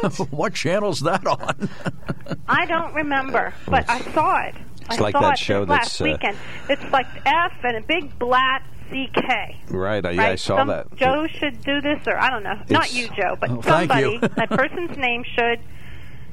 what 0.00 0.12
what 0.32 0.54
channel's 0.54 1.00
that 1.00 1.26
on? 1.26 1.68
I 2.48 2.66
don't 2.66 2.94
remember, 2.94 3.54
but 3.66 3.88
I 3.88 4.00
saw 4.12 4.40
it. 4.42 4.54
It's 4.82 4.98
I 4.98 5.02
like 5.02 5.12
saw 5.12 5.20
that 5.20 5.34
it 5.34 5.38
show 5.38 5.60
this 5.64 5.68
that's, 5.68 6.00
last 6.00 6.00
uh, 6.00 6.04
weekend. 6.04 6.36
It's 6.68 6.92
like 6.92 7.06
F 7.24 7.52
and 7.62 7.76
a 7.76 7.82
big 7.82 8.18
blat 8.18 8.62
CK. 8.90 9.70
Right. 9.70 10.04
Uh, 10.04 10.10
yeah, 10.10 10.20
right? 10.20 10.32
I 10.32 10.34
saw 10.34 10.58
Some- 10.58 10.68
that. 10.68 10.94
Joe 10.96 11.26
should 11.38 11.62
do 11.62 11.80
this, 11.80 12.06
or 12.06 12.18
I 12.18 12.28
don't 12.30 12.42
know. 12.42 12.60
Not 12.68 12.92
you, 12.92 13.08
Joe, 13.08 13.36
but 13.40 13.50
Oh, 13.50 13.60
somebody. 13.62 14.18
that 14.18 14.50
person's 14.50 14.96
name 14.98 15.24
should 15.24 15.60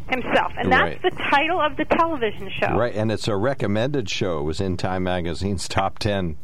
himself, 0.10 0.52
and 0.58 0.72
that's 0.72 0.82
Right. 0.82 1.02
the 1.02 1.12
title 1.32 1.60
of 1.60 1.78
the 1.78 1.86
television 1.86 2.50
show. 2.60 2.76
Right, 2.76 2.94
and 2.96 3.12
it's 3.12 3.28
a 3.28 3.36
recommended 3.36 4.10
show. 4.10 4.40
It 4.40 4.44
was 4.44 4.60
in 4.62 4.78
Time 4.78 5.04
Magazine's 5.04 5.68
top 5.68 6.00
ten. 6.00 6.38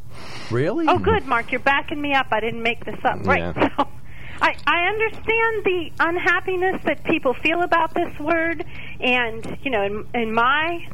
Really? 0.50 0.86
Oh, 0.88 0.98
good, 0.98 1.26
Mark. 1.26 1.52
You're 1.52 1.60
backing 1.60 2.02
me 2.02 2.14
up. 2.14 2.28
I 2.32 2.40
didn't 2.40 2.64
make 2.64 2.86
this 2.86 2.96
up. 3.04 3.26
Right. 3.26 3.40
Yeah. 3.40 3.70
So 3.78 3.88
I, 4.42 4.56
I 4.68 4.88
understand 4.90 5.64
the 5.64 5.92
unhappiness 6.00 6.82
that 6.86 7.04
people 7.06 7.34
feel 7.34 7.62
about 7.64 7.94
this 7.94 8.18
word, 8.20 8.64
and 9.00 9.58
you 9.64 9.72
know, 9.72 9.84
in, 9.84 10.06
in 10.14 10.34
my, 10.34 10.88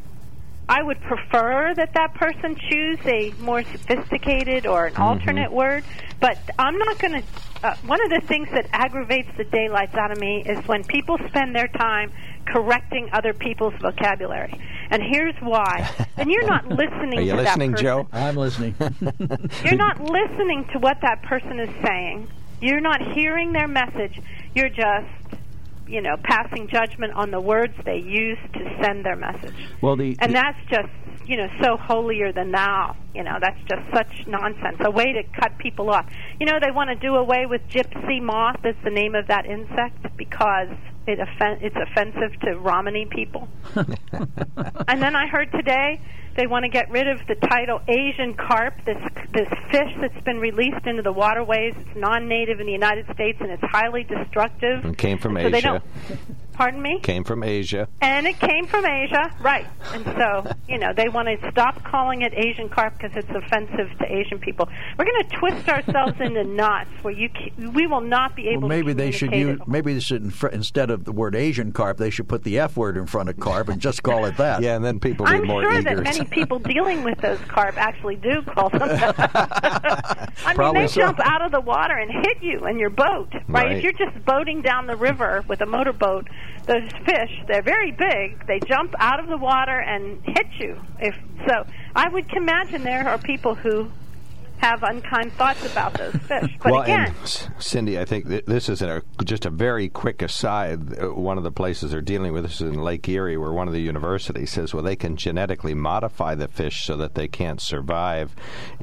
I 0.71 0.81
would 0.81 1.01
prefer 1.01 1.73
that 1.75 1.93
that 1.95 2.13
person 2.13 2.55
choose 2.55 2.97
a 3.05 3.33
more 3.41 3.61
sophisticated 3.61 4.65
or 4.65 4.85
an 4.85 4.95
alternate 4.95 5.51
word. 5.51 5.83
But 6.21 6.37
I'm 6.57 6.77
not 6.77 6.97
going 6.97 7.21
to. 7.21 7.27
Uh, 7.61 7.75
one 7.85 7.99
of 8.01 8.09
the 8.09 8.25
things 8.25 8.47
that 8.53 8.67
aggravates 8.71 9.27
the 9.37 9.43
daylights 9.43 9.95
out 9.95 10.11
of 10.11 10.19
me 10.19 10.43
is 10.45 10.65
when 10.69 10.85
people 10.85 11.17
spend 11.27 11.53
their 11.53 11.67
time 11.67 12.13
correcting 12.45 13.09
other 13.11 13.33
people's 13.33 13.73
vocabulary. 13.81 14.57
And 14.89 15.03
here's 15.03 15.35
why. 15.41 15.89
And 16.15 16.31
you're 16.31 16.47
not 16.47 16.69
listening 16.69 17.19
Are 17.19 17.21
you 17.21 17.31
to 17.31 17.41
listening, 17.41 17.71
that 17.71 17.81
person. 17.81 17.85
Joe? 17.85 18.07
I'm 18.13 18.35
listening. 18.37 18.75
You're 19.65 19.75
not 19.75 19.99
listening 19.99 20.69
to 20.71 20.79
what 20.79 21.01
that 21.01 21.21
person 21.23 21.59
is 21.59 21.69
saying. 21.85 22.29
You're 22.61 22.79
not 22.79 23.01
hearing 23.13 23.51
their 23.51 23.67
message. 23.67 24.21
You're 24.55 24.69
just, 24.69 25.40
you 25.91 26.01
know, 26.01 26.15
passing 26.23 26.69
judgment 26.69 27.13
on 27.13 27.31
the 27.31 27.39
words 27.39 27.73
they 27.85 27.97
use 27.97 28.37
to 28.53 28.77
send 28.81 29.05
their 29.05 29.17
message. 29.17 29.53
well, 29.81 29.97
the, 29.97 30.15
And 30.19 30.33
that's 30.33 30.57
just, 30.69 30.89
you 31.25 31.35
know, 31.35 31.47
so 31.61 31.75
holier 31.75 32.31
than 32.31 32.51
thou. 32.51 32.95
You 33.13 33.23
know, 33.23 33.37
that's 33.41 33.59
just 33.69 33.81
such 33.93 34.25
nonsense. 34.25 34.77
A 34.79 34.89
way 34.89 35.11
to 35.11 35.23
cut 35.39 35.57
people 35.57 35.89
off. 35.89 36.05
You 36.39 36.45
know, 36.45 36.59
they 36.61 36.71
want 36.71 36.89
to 36.89 36.95
do 36.95 37.15
away 37.15 37.45
with 37.45 37.61
gypsy 37.67 38.21
moth 38.21 38.65
as 38.65 38.75
the 38.85 38.89
name 38.89 39.15
of 39.15 39.27
that 39.27 39.45
insect 39.45 40.15
because 40.15 40.69
it 41.07 41.19
offen- 41.19 41.59
it's 41.61 41.75
offensive 41.75 42.39
to 42.41 42.57
Romany 42.57 43.05
people. 43.11 43.49
and 43.75 45.01
then 45.01 45.15
I 45.15 45.27
heard 45.27 45.51
today 45.51 45.99
they 46.35 46.47
want 46.47 46.63
to 46.63 46.69
get 46.69 46.89
rid 46.89 47.07
of 47.07 47.19
the 47.27 47.35
title 47.35 47.81
Asian 47.87 48.33
carp, 48.33 48.73
this 48.85 48.97
this 49.33 49.47
fish 49.71 49.91
that's 49.99 50.23
been 50.23 50.37
released 50.37 50.85
into 50.85 51.01
the 51.01 51.11
waterways. 51.11 51.73
It's 51.77 51.95
non-native 51.95 52.59
in 52.59 52.65
the 52.65 52.71
United 52.71 53.05
States 53.13 53.37
and 53.39 53.51
it's 53.51 53.63
highly 53.63 54.03
destructive. 54.03 54.85
It 54.85 54.97
came 54.97 55.17
from 55.17 55.37
Asia. 55.37 55.81
Pardon 56.61 56.79
me? 56.79 56.99
Came 56.99 57.23
from 57.23 57.41
Asia. 57.43 57.87
And 58.01 58.27
it 58.27 58.39
came 58.39 58.67
from 58.67 58.85
Asia, 58.85 59.35
right? 59.41 59.65
And 59.95 60.05
so, 60.05 60.45
you 60.69 60.77
know, 60.77 60.93
they 60.95 61.09
want 61.09 61.27
to 61.27 61.49
stop 61.49 61.83
calling 61.83 62.21
it 62.21 62.35
Asian 62.35 62.69
carp 62.69 62.99
because 62.99 63.17
it's 63.17 63.31
offensive 63.31 63.89
to 63.97 64.05
Asian 64.05 64.37
people. 64.37 64.69
We're 64.95 65.05
going 65.05 65.23
to 65.23 65.37
twist 65.37 65.67
ourselves 65.67 66.13
into 66.19 66.43
knots 66.43 66.91
where 67.01 67.15
you 67.15 67.29
ca- 67.29 67.71
we 67.73 67.87
will 67.87 68.01
not 68.01 68.35
be 68.35 68.49
able. 68.49 68.61
well, 68.61 68.69
maybe 68.69 68.91
to 68.91 68.93
they 68.93 69.09
should 69.09 69.33
use. 69.33 69.59
Maybe 69.65 69.95
they 69.95 69.99
should 69.99 70.21
inf- 70.21 70.53
instead 70.53 70.91
of 70.91 71.03
the 71.03 71.11
word 71.11 71.33
Asian 71.33 71.71
carp, 71.71 71.97
they 71.97 72.11
should 72.11 72.29
put 72.29 72.43
the 72.43 72.59
F 72.59 72.77
word 72.77 72.95
in 72.95 73.07
front 73.07 73.29
of 73.29 73.39
carp 73.39 73.67
and 73.67 73.81
just 73.81 74.03
call 74.03 74.25
it 74.25 74.37
that. 74.37 74.51
Yeah, 74.61 74.75
and 74.75 74.85
then 74.85 74.99
people 74.99 75.25
be 75.25 75.31
I'm 75.31 75.47
more 75.47 75.63
sure 75.63 75.79
eager. 75.79 75.95
that 75.95 76.03
many 76.03 76.25
people 76.25 76.59
dealing 76.59 77.03
with 77.03 77.17
those 77.21 77.39
carp 77.47 77.77
actually 77.77 78.17
do 78.17 78.43
call 78.43 78.69
them 78.69 78.79
that. 78.87 80.31
I 80.45 80.53
mean, 80.55 80.73
they 80.75 80.87
so. 80.87 81.01
jump 81.01 81.19
out 81.23 81.41
of 81.41 81.51
the 81.51 81.61
water 81.61 81.95
and 81.95 82.11
hit 82.11 82.43
you 82.43 82.59
and 82.65 82.79
your 82.79 82.91
boat, 82.91 83.29
right? 83.47 83.65
Right. 83.65 83.77
If 83.77 83.83
you're 83.83 83.93
just 83.93 84.23
boating 84.25 84.61
down 84.61 84.85
the 84.85 84.95
river 84.95 85.43
with 85.47 85.61
a 85.61 85.65
motorboat, 85.65 86.27
those 86.67 86.89
fish, 87.05 87.31
they're 87.47 87.63
very 87.63 87.91
big. 87.91 88.45
They 88.47 88.59
jump 88.67 88.93
out 88.99 89.19
of 89.19 89.27
the 89.27 89.37
water 89.37 89.79
and 89.79 90.19
hit 90.23 90.47
you. 90.59 90.77
If 90.99 91.15
so, 91.47 91.65
I 91.95 92.09
would 92.09 92.25
imagine 92.35 92.83
there 92.83 93.07
are 93.07 93.17
people 93.17 93.55
who 93.55 93.91
have 94.61 94.83
unkind 94.83 95.33
thoughts 95.33 95.65
about 95.65 95.93
those 95.95 96.13
fish. 96.15 96.51
But 96.61 96.71
well, 96.71 96.81
again, 96.83 97.13
and 97.19 97.43
Cindy, 97.59 97.99
I 97.99 98.05
think 98.05 98.27
th- 98.27 98.45
this 98.45 98.69
is 98.69 98.81
a, 98.81 99.01
just 99.25 99.45
a 99.45 99.49
very 99.49 99.89
quick 99.89 100.21
aside. 100.21 101.01
Uh, 101.01 101.13
One 101.13 101.37
of 101.37 101.43
the 101.43 101.51
places 101.51 101.91
they're 101.91 102.01
dealing 102.01 102.31
with 102.33 102.43
this 102.43 102.55
is 102.61 102.61
in 102.61 102.81
Lake 102.81 103.07
Erie, 103.09 103.37
where 103.37 103.51
one 103.51 103.67
of 103.67 103.73
the 103.73 103.81
universities 103.81 104.51
says, 104.51 104.73
well, 104.73 104.83
they 104.83 104.95
can 104.95 105.17
genetically 105.17 105.73
modify 105.73 106.35
the 106.35 106.47
fish 106.47 106.85
so 106.85 106.95
that 106.97 107.15
they 107.15 107.27
can't 107.27 107.59
survive 107.59 108.35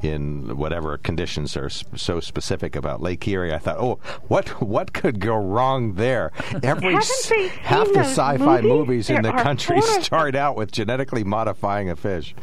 in 0.03 0.57
whatever 0.57 0.97
conditions 0.97 1.55
are 1.55 1.69
so 1.69 2.19
specific 2.19 2.75
about 2.75 3.01
Lake 3.01 3.25
Erie. 3.27 3.53
I 3.53 3.57
thought, 3.59 3.77
oh, 3.79 3.99
what 4.27 4.49
what 4.61 4.91
could 4.93 5.19
go 5.19 5.35
wrong 5.35 5.93
there? 5.93 6.31
Every 6.63 6.95
s- 6.95 7.31
half 7.61 7.87
the 7.93 7.99
sci-fi 7.99 8.61
movies? 8.61 8.69
movies 8.69 9.09
in 9.09 9.21
the 9.21 9.31
country 9.31 9.79
start 10.01 10.35
out 10.35 10.55
with 10.57 10.71
genetically 10.71 11.23
modifying 11.23 11.89
a 11.89 11.95
fish. 11.95 12.35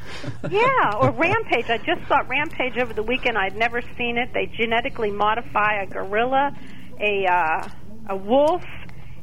Yeah, 0.50 0.92
or 1.00 1.11
Rampage. 1.11 1.68
I 1.68 1.78
just 1.78 2.06
saw 2.08 2.18
Rampage 2.26 2.78
over 2.78 2.94
the 2.94 3.02
weekend. 3.02 3.25
I'd 3.34 3.56
never 3.56 3.80
seen 3.96 4.18
it. 4.18 4.28
They 4.34 4.46
genetically 4.58 5.10
modify 5.10 5.82
a 5.82 5.86
gorilla, 5.86 6.52
a 7.00 7.26
uh, 7.26 7.68
a 8.10 8.16
wolf, 8.16 8.62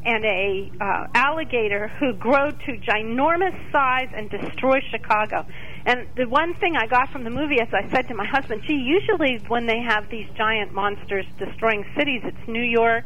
and 0.05 0.25
a 0.25 0.71
uh, 0.81 1.07
alligator 1.13 1.89
who 1.99 2.13
grow 2.13 2.49
to 2.49 2.71
ginormous 2.77 3.55
size 3.71 4.09
and 4.15 4.29
destroy 4.29 4.79
Chicago. 4.91 5.45
And 5.85 6.07
the 6.15 6.27
one 6.27 6.55
thing 6.55 6.75
I 6.75 6.87
got 6.87 7.11
from 7.11 7.23
the 7.23 7.29
movie, 7.29 7.59
as 7.61 7.69
I 7.73 7.89
said 7.93 8.07
to 8.07 8.15
my 8.15 8.25
husband, 8.25 8.63
gee, 8.67 8.75
usually 8.75 9.39
when 9.47 9.65
they 9.65 9.79
have 9.79 10.09
these 10.09 10.27
giant 10.35 10.73
monsters 10.73 11.25
destroying 11.37 11.85
cities, 11.97 12.21
it's 12.23 12.47
New 12.47 12.63
York 12.63 13.05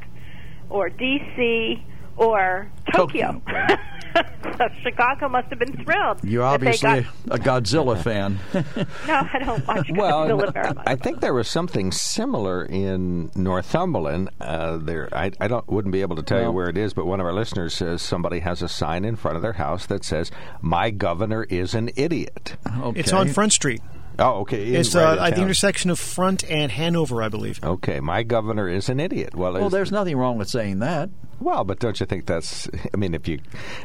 or 0.69 0.89
D.C. 0.89 1.85
or 2.17 2.69
Tokyo. 2.93 3.41
so 4.57 4.67
Chicago 4.81 5.29
must 5.29 5.47
have 5.49 5.59
been 5.59 5.83
thrilled. 5.83 6.23
You're 6.23 6.43
obviously 6.43 7.05
got 7.27 7.39
a 7.39 7.39
Godzilla 7.41 8.01
fan. 8.01 8.39
no, 8.53 9.27
I 9.33 9.39
don't 9.39 9.67
watch 9.67 9.87
Well, 9.95 10.27
Godzilla 10.27 10.53
very 10.53 10.73
much. 10.73 10.83
I 10.87 10.95
think 10.95 11.21
there 11.21 11.33
was 11.33 11.47
something 11.47 11.91
similar 11.91 12.65
in 12.65 13.31
Northumberland. 13.35 14.29
Uh, 14.41 14.77
there, 14.77 15.09
I, 15.11 15.31
I 15.39 15.47
don't 15.47 15.67
wouldn't 15.69 15.91
be 15.91 16.01
able 16.01 16.15
to 16.15 16.23
tell 16.23 16.41
you 16.41 16.51
where 16.51 16.69
it 16.69 16.77
is, 16.77 16.93
but 16.93 17.05
one 17.05 17.19
of 17.19 17.25
our 17.25 17.33
listeners 17.33 17.73
says 17.73 18.01
somebody 18.01 18.39
has 18.39 18.61
a 18.61 18.67
sign 18.67 19.05
in 19.05 19.15
front 19.15 19.35
of 19.35 19.41
their 19.41 19.53
house 19.53 19.85
that 19.87 20.03
says, 20.03 20.31
"My 20.61 20.89
governor 20.89 21.43
is 21.43 21.73
an 21.73 21.89
idiot." 21.95 22.55
Okay. 22.81 22.99
It's 22.99 23.13
on 23.13 23.29
Front 23.29 23.53
Street. 23.53 23.81
Oh, 24.19 24.41
okay. 24.41 24.67
in- 24.69 24.75
It's 24.75 24.95
right 24.95 25.03
uh, 25.05 25.13
in 25.13 25.19
at 25.19 25.35
the 25.35 25.41
intersection 25.41 25.89
of 25.91 25.99
Front 25.99 26.43
and 26.49 26.71
Hanover, 26.71 27.21
I 27.21 27.29
believe. 27.29 27.59
Okay, 27.63 27.99
my 27.99 28.23
governor 28.23 28.67
is 28.67 28.89
an 28.89 28.99
idiot. 28.99 29.35
Well, 29.35 29.53
Well, 29.53 29.69
there's 29.69 29.91
nothing 29.91 30.17
wrong 30.17 30.37
with 30.37 30.49
saying 30.49 30.79
that. 30.79 31.09
well, 31.39 31.63
but 31.63 31.77
don't 31.79 31.99
you 31.99 32.05
think 32.07 32.25
that's? 32.25 32.67
I 32.93 32.97
mean, 32.97 33.13
if 33.13 33.27
you, 33.27 33.39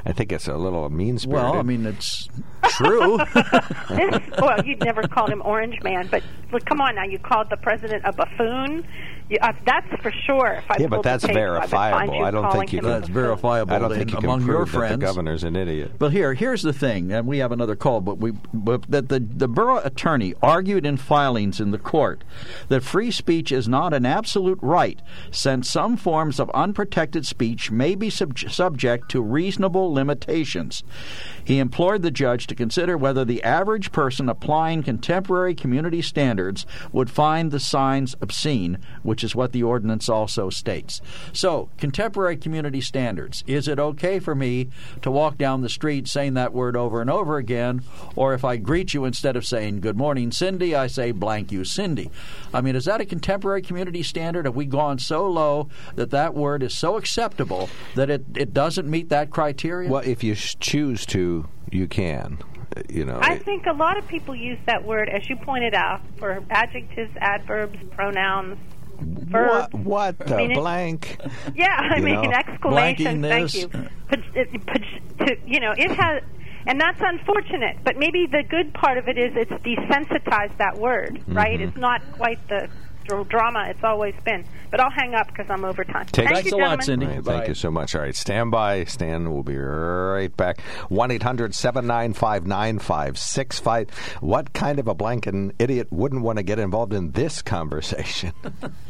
I 0.07 0.13
think 0.13 0.33
it's 0.33 0.49
a 0.49 0.57
little 0.57 0.89
mean 0.89 1.19
spirited. 1.19 1.51
Well, 1.51 1.59
I 1.59 1.63
mean, 1.63 1.85
it's 1.87 2.29
true. 2.69 3.19
Well, 4.39 4.65
you'd 4.65 4.81
never 4.85 5.03
called 5.03 5.31
him 5.31 5.43
Orange 5.45 5.81
Man, 5.83 6.09
but 6.11 6.23
look, 6.51 6.65
come 6.65 6.81
on 6.81 6.95
now, 6.97 7.05
you 7.05 7.19
called 7.19 7.49
the 7.51 7.57
president 7.59 8.03
a 8.07 8.13
buffoon. 8.13 8.87
You, 9.29 9.39
uh, 9.41 9.53
that's 9.65 9.87
for 10.03 10.11
sure. 10.27 10.55
If 10.59 10.71
I 10.71 10.77
Yeah, 10.79 10.87
but 10.89 11.03
that's 11.03 11.23
tape, 11.25 11.31
I 11.31 11.35
verifiable. 11.35 12.25
I 12.25 12.31
don't 12.31 12.53
think 12.53 12.73
you 12.73 12.81
can- 12.81 12.89
a 12.89 12.93
That's 12.93 13.09
verifiable 13.09 13.75
I 13.75 13.79
don't 13.79 13.91
think 13.95 14.11
you 14.11 14.17
can 14.17 14.25
among 14.25 14.41
prove 14.41 14.49
your 14.49 14.65
that 14.67 14.71
friends. 14.71 14.93
the 15.01 15.07
governor's 15.07 15.45
an 15.45 15.57
idiot. 15.57 15.93
But 15.99 16.13
here, 16.13 16.35
here's 16.35 16.63
the 16.63 16.73
thing, 16.73 17.13
and 17.13 17.27
we 17.27 17.39
have 17.39 17.53
another 17.53 17.77
call. 17.77 18.01
But 18.01 18.19
we, 18.19 18.33
but 18.53 18.83
that 18.91 19.09
the 19.09 19.21
the 19.21 19.49
borough 19.49 19.79
attorney 19.79 20.35
argued 20.43 20.85
in 20.85 20.97
filings 20.97 21.61
in 21.61 21.71
the 21.71 21.79
court 21.79 22.25
that 22.69 22.83
free 22.83 23.11
speech 23.11 23.53
is 23.53 23.69
not 23.69 23.95
an 23.95 24.05
absolute 24.05 24.59
right, 24.61 25.01
since 25.31 25.71
some 25.71 25.97
forms 25.97 26.39
of 26.39 26.51
unprotected 26.51 27.25
speech 27.27 27.71
may 27.71 27.95
be 27.95 28.11
sub- 28.11 28.39
subject 28.39 29.11
to 29.11 29.23
reasonable 29.23 29.93
limitations. 29.93 30.83
He 31.45 31.59
implored 31.59 32.03
the 32.03 32.11
judge 32.11 32.47
to 32.47 32.55
consider 32.55 32.97
whether 32.97 33.25
the 33.25 33.43
average 33.43 33.93
person 33.93 34.29
applying 34.29 34.83
contemporary 34.83 35.55
community 35.55 36.03
standards 36.03 36.67
would 36.93 37.11
find 37.11 37.51
the 37.51 37.61
signs 37.61 38.15
obscene, 38.21 38.79
which 39.03 39.25
is 39.25 39.35
what 39.35 39.53
the 39.53 39.63
ordinance 39.63 40.09
also 40.09 40.51
states. 40.51 41.01
So, 41.33 41.69
contemporary 41.79 42.37
community 42.37 42.81
standards. 42.81 43.43
Is 43.47 43.69
it 43.69 43.79
okay 43.79 44.19
for 44.19 44.35
me 44.35 44.69
to 45.03 45.11
walk 45.11 45.39
down 45.39 45.63
the 45.63 45.69
street 45.69 46.09
saying 46.09 46.35
that 46.35 46.53
word 46.53 46.77
over 46.77 47.01
and 47.01 47.11
over 47.11 47.37
again, 47.37 47.83
or 48.17 48.35
if 48.35 48.45
I 48.45 48.57
greet 48.57 48.95
you 48.95 49.05
instead 49.05 49.37
of 49.37 49.47
saying 49.47 49.81
good 49.81 49.97
morning, 49.97 50.31
Cindy, 50.31 50.75
I 50.75 50.87
say 50.87 51.13
blank 51.13 51.53
you, 51.53 51.65
Cindy? 51.65 52.11
I 52.55 52.61
mean, 52.61 52.77
is 52.77 52.85
that 52.85 53.01
a 53.01 53.05
contemporary 53.05 53.63
community 53.63 54.03
standard? 54.03 54.45
Have 54.45 54.57
we 54.57 54.67
gone 54.67 54.99
so 54.99 55.29
low 55.29 55.69
that 55.97 56.11
that 56.11 56.35
word 56.35 56.63
is 56.63 56.77
so 56.77 56.97
acceptable 56.97 57.69
that 57.95 58.11
it, 58.11 58.25
it 58.37 58.53
doesn't 58.53 58.89
meet 58.89 59.09
that 59.09 59.31
criteria? 59.31 59.91
Well, 59.91 60.03
if 60.05 60.23
you 60.23 60.35
choose 60.35 61.07
to, 61.07 61.32
you 61.71 61.87
can. 61.87 62.39
You 62.89 63.05
know. 63.05 63.19
I 63.21 63.37
think 63.39 63.67
a 63.67 63.73
lot 63.73 63.99
of 63.99 64.07
people 64.09 64.35
use 64.35 64.59
that 64.67 64.83
word, 64.85 65.09
as 65.11 65.29
you 65.29 65.37
pointed 65.37 65.75
out, 65.75 66.01
for 66.19 66.43
adjectives, 66.51 67.15
adverbs, 67.21 67.79
pronouns, 67.91 68.57
verbs. 69.01 69.73
what? 69.75 70.19
What 70.19 70.19
the 70.27 70.37
mean, 70.37 70.53
it- 70.53 70.55
blank? 70.55 71.19
Yeah, 71.55 71.69
I 71.69 72.01
mean 72.01 72.23
know, 72.23 72.31
exclamation. 72.31 73.23
Thank 73.23 73.55
you. 73.55 73.69
Put- 73.69 74.23
to- 75.27 75.39
You 75.47 75.61
know, 75.61 75.73
it 75.77 75.91
has, 75.91 76.23
and 76.67 76.81
that's 76.81 77.01
unfortunate. 77.01 77.77
But 77.85 77.97
maybe 77.99 78.27
the 78.27 78.43
good 78.43 78.73
part 78.73 78.97
of 78.99 79.07
it 79.09 79.19
is 79.19 79.33
it's 79.37 79.51
desensitized 79.63 80.57
that 80.59 80.79
word, 80.79 81.21
right? 81.29 81.59
Mm-hmm. 81.59 81.69
It's 81.69 81.77
not 81.77 82.01
quite 82.13 82.41
the 82.49 82.69
drama 83.07 83.67
it's 83.69 83.83
always 83.85 84.15
been. 84.25 84.45
But 84.71 84.81
I'll 84.81 84.91
hang 84.91 85.15
up 85.15 85.27
because 85.29 85.51
I'm 85.51 85.65
over 85.65 85.85
time. 85.85 86.07
Take- 86.07 86.25
Thank 86.27 86.37
Thanks 86.37 86.51
you, 86.51 86.57
a 86.57 86.59
lot, 86.59 86.81
gentlemen. 86.81 86.85
Cindy. 86.85 87.07
All 87.07 87.13
right, 87.13 87.25
Bye. 87.25 87.33
thank 87.39 87.49
you 87.49 87.55
so 87.55 87.71
much. 87.71 87.95
All 87.95 88.01
right, 88.01 88.15
stand 88.17 88.51
by. 88.51 88.85
Stan 88.85 89.31
will 89.33 89.43
be 89.43 89.57
right 89.57 90.35
back. 90.37 90.61
1 90.89 91.11
800 91.11 91.55
795 91.55 92.47
9565. 92.47 93.91
What 94.21 94.53
kind 94.53 94.79
of 94.79 94.89
a 94.89 94.95
blanking 94.95 95.53
idiot 95.59 95.89
wouldn't 95.91 96.23
want 96.23 96.39
to 96.39 96.43
get 96.43 96.59
involved 96.59 96.93
in 96.95 97.13
this 97.13 97.43
conversation? 97.43 98.33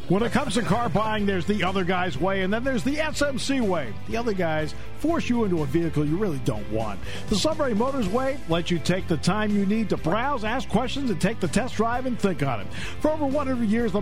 When 0.08 0.24
it 0.24 0.32
comes 0.32 0.54
to 0.54 0.62
car 0.62 0.88
buying, 0.88 1.24
there's 1.26 1.46
the 1.46 1.62
other 1.62 1.84
guy's 1.84 2.18
way, 2.18 2.42
and 2.42 2.52
then 2.52 2.64
there's 2.64 2.82
the 2.82 2.96
SMC 2.96 3.60
way. 3.66 3.94
The 4.08 4.16
other 4.16 4.32
guys 4.34 4.74
force 4.98 5.28
you 5.30 5.44
into 5.44 5.62
a 5.62 5.66
vehicle 5.66 6.04
you 6.04 6.16
really 6.18 6.40
don't 6.40 6.68
want. 6.72 6.98
The 7.28 7.36
Sunbury 7.36 7.72
Motors 7.72 8.08
way 8.08 8.38
lets 8.48 8.70
you 8.70 8.78
take 8.80 9.06
the 9.06 9.16
time 9.16 9.54
you 9.56 9.64
need 9.64 9.88
to 9.90 9.96
browse, 9.96 10.42
ask 10.44 10.68
questions, 10.68 11.08
and 11.10 11.20
take 11.20 11.38
the 11.40 11.46
test 11.48 11.76
drive 11.76 12.04
and 12.06 12.18
think 12.18 12.42
on 12.42 12.60
it. 12.60 12.66
For 13.00 13.12
over 13.12 13.24
100 13.24 13.64
years, 13.68 13.92
the 13.92 14.01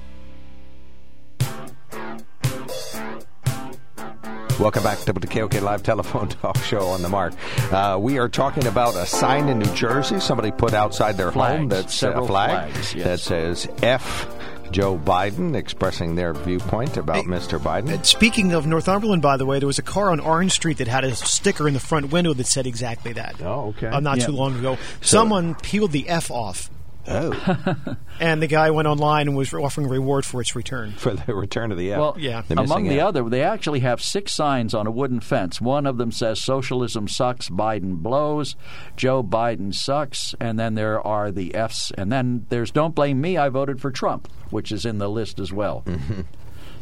Welcome 4.61 4.83
back 4.83 4.99
to 4.99 5.13
the 5.13 5.25
KOK 5.25 5.59
Live 5.63 5.81
Telephone 5.81 6.29
Talk 6.29 6.55
Show 6.57 6.85
on 6.89 7.01
the 7.01 7.09
Mark. 7.09 7.33
Uh, 7.73 7.97
we 7.99 8.19
are 8.19 8.29
talking 8.29 8.67
about 8.67 8.95
a 8.95 9.07
sign 9.07 9.49
in 9.49 9.57
New 9.57 9.73
Jersey 9.73 10.19
somebody 10.19 10.51
put 10.51 10.75
outside 10.75 11.17
their 11.17 11.31
home 11.31 11.67
Flags, 11.67 11.69
that's 11.69 11.95
a 11.95 11.97
several 11.97 12.27
flag 12.27 12.71
flags, 12.71 12.93
yes. 12.93 13.03
that 13.05 13.19
says 13.21 13.67
F. 13.81 14.27
Joe 14.69 14.99
Biden 14.99 15.55
expressing 15.55 16.13
their 16.13 16.35
viewpoint 16.35 16.95
about 16.95 17.25
Mr. 17.25 17.59
Biden. 17.59 18.05
Speaking 18.05 18.53
of 18.53 18.67
Northumberland, 18.67 19.23
by 19.23 19.35
the 19.35 19.47
way, 19.47 19.57
there 19.57 19.65
was 19.65 19.79
a 19.79 19.83
car 19.83 20.11
on 20.11 20.19
Orange 20.19 20.51
Street 20.51 20.77
that 20.77 20.87
had 20.87 21.05
a 21.05 21.15
sticker 21.15 21.67
in 21.67 21.73
the 21.73 21.79
front 21.79 22.11
window 22.11 22.31
that 22.35 22.45
said 22.45 22.67
exactly 22.67 23.13
that. 23.13 23.41
Oh, 23.41 23.69
okay. 23.69 23.87
Uh, 23.87 23.99
not 23.99 24.19
Yeah. 24.19 24.27
too 24.27 24.33
long 24.33 24.59
ago. 24.59 24.77
Someone 25.01 25.55
peeled 25.55 25.91
the 25.91 26.07
F 26.07 26.29
off, 26.29 26.69
Oh, 27.07 27.75
and 28.19 28.41
the 28.41 28.47
guy 28.47 28.69
went 28.71 28.87
online 28.87 29.27
and 29.27 29.35
was 29.35 29.53
offering 29.53 29.87
a 29.87 29.89
reward 29.89 30.25
for 30.25 30.39
its 30.41 30.55
return. 30.55 30.91
for 30.97 31.13
the 31.13 31.33
return 31.33 31.71
of 31.71 31.77
the 31.77 31.93
F. 31.93 31.99
Well, 31.99 32.15
Yeah. 32.19 32.43
Among 32.49 32.87
the 32.87 32.99
F. 32.99 33.07
other, 33.07 33.27
they 33.29 33.41
actually 33.43 33.79
have 33.79 34.01
six 34.01 34.33
signs 34.33 34.73
on 34.73 34.85
a 34.87 34.91
wooden 34.91 35.19
fence. 35.19 35.59
One 35.59 35.85
of 35.85 35.97
them 35.97 36.11
says 36.11 36.41
"Socialism 36.41 37.07
sucks, 37.07 37.49
Biden 37.49 37.97
blows," 37.97 38.55
"Joe 38.95 39.23
Biden 39.23 39.73
sucks," 39.73 40.35
and 40.39 40.59
then 40.59 40.75
there 40.75 41.05
are 41.05 41.31
the 41.31 41.53
Fs, 41.55 41.91
and 41.97 42.11
then 42.11 42.45
there's 42.49 42.71
"Don't 42.71 42.93
blame 42.95 43.19
me, 43.19 43.37
I 43.37 43.49
voted 43.49 43.81
for 43.81 43.91
Trump," 43.91 44.27
which 44.49 44.71
is 44.71 44.85
in 44.85 44.97
the 44.99 45.09
list 45.09 45.39
as 45.39 45.51
well. 45.51 45.83
Mm-hmm. 45.85 46.21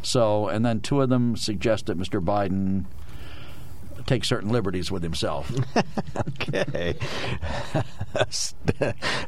So, 0.02 0.48
and 0.48 0.64
then 0.64 0.80
two 0.80 1.00
of 1.02 1.08
them 1.10 1.36
suggest 1.36 1.86
that 1.86 1.98
Mr. 1.98 2.24
Biden 2.24 2.86
take 4.06 4.24
certain 4.24 4.50
liberties 4.50 4.90
with 4.90 5.02
himself. 5.02 5.50
Okay. 6.52 6.94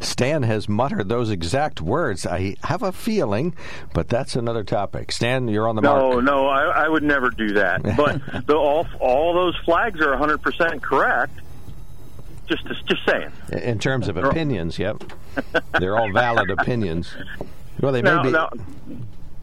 Stan 0.01 0.43
has 0.43 0.69
muttered 0.69 1.09
those 1.09 1.31
exact 1.31 1.81
words. 1.81 2.27
I 2.27 2.57
have 2.65 2.83
a 2.83 2.93
feeling, 2.93 3.55
but 3.95 4.09
that's 4.09 4.35
another 4.37 4.65
topic. 4.65 5.13
Stan, 5.13 5.49
you're 5.49 5.69
on 5.69 5.77
the 5.77 5.83
No, 5.83 6.11
mark. 6.13 6.25
no, 6.25 6.47
I, 6.49 6.85
I 6.85 6.89
would 6.89 7.03
never 7.03 7.31
do 7.31 7.53
that. 7.55 7.83
But 7.97 8.47
the, 8.47 8.57
all 8.57 8.87
all 9.01 9.35
those 9.35 9.57
flags 9.65 10.01
are 10.01 10.11
100 10.11 10.39
percent 10.43 10.83
correct. 10.83 11.39
Just 12.49 12.67
just 12.87 13.05
saying. 13.07 13.31
In 13.53 13.79
terms 13.79 14.09
of 14.09 14.17
opinions, 14.17 14.79
yep. 14.79 15.03
They're 15.79 15.97
all 15.99 16.13
valid 16.13 16.51
opinions. 16.51 17.15
Well, 17.81 17.93
they 17.93 18.03
may 18.03 18.11
Now, 18.11 18.23
be. 18.23 18.31
now, 18.33 18.51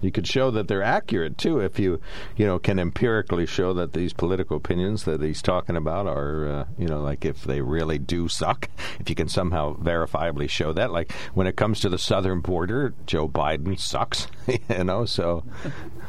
You 0.02 0.12
could 0.12 0.28
show 0.28 0.52
that 0.52 0.68
they're 0.68 0.84
accurate 0.84 1.38
too 1.38 1.60
if 1.60 1.80
you, 1.80 2.00
you 2.38 2.46
know, 2.46 2.60
can 2.60 2.80
empirically 2.80 3.46
show 3.46 3.74
that 3.74 3.94
these 3.94 4.14
political 4.14 4.58
opinions 4.58 5.04
that 5.04 5.22
he's 5.22 5.42
talking 5.42 5.76
about 5.76 6.08
are, 6.08 6.48
uh, 6.48 6.66
you 6.78 6.88
know, 6.88 7.02
like 7.02 7.26
if 7.26 7.44
they 7.44 7.62
really 7.62 7.98
do 7.98 8.28
suck. 8.28 8.70
If 9.00 9.10
you 9.10 9.16
can 9.16 9.28
somehow 9.28 9.76
verifiably 9.76 10.50
show 10.50 10.74
that, 10.74 10.92
like 10.92 11.12
when 11.34 11.48
it 11.48 11.56
comes 11.56 11.82
to 11.82 11.90
the 11.90 11.98
southern 11.98 12.40
border, 12.42 12.94
Joe 13.06 13.28
Biden 13.28 13.80
sucks, 13.80 14.28
you 14.48 14.84
know. 14.84 15.06
So, 15.06 15.44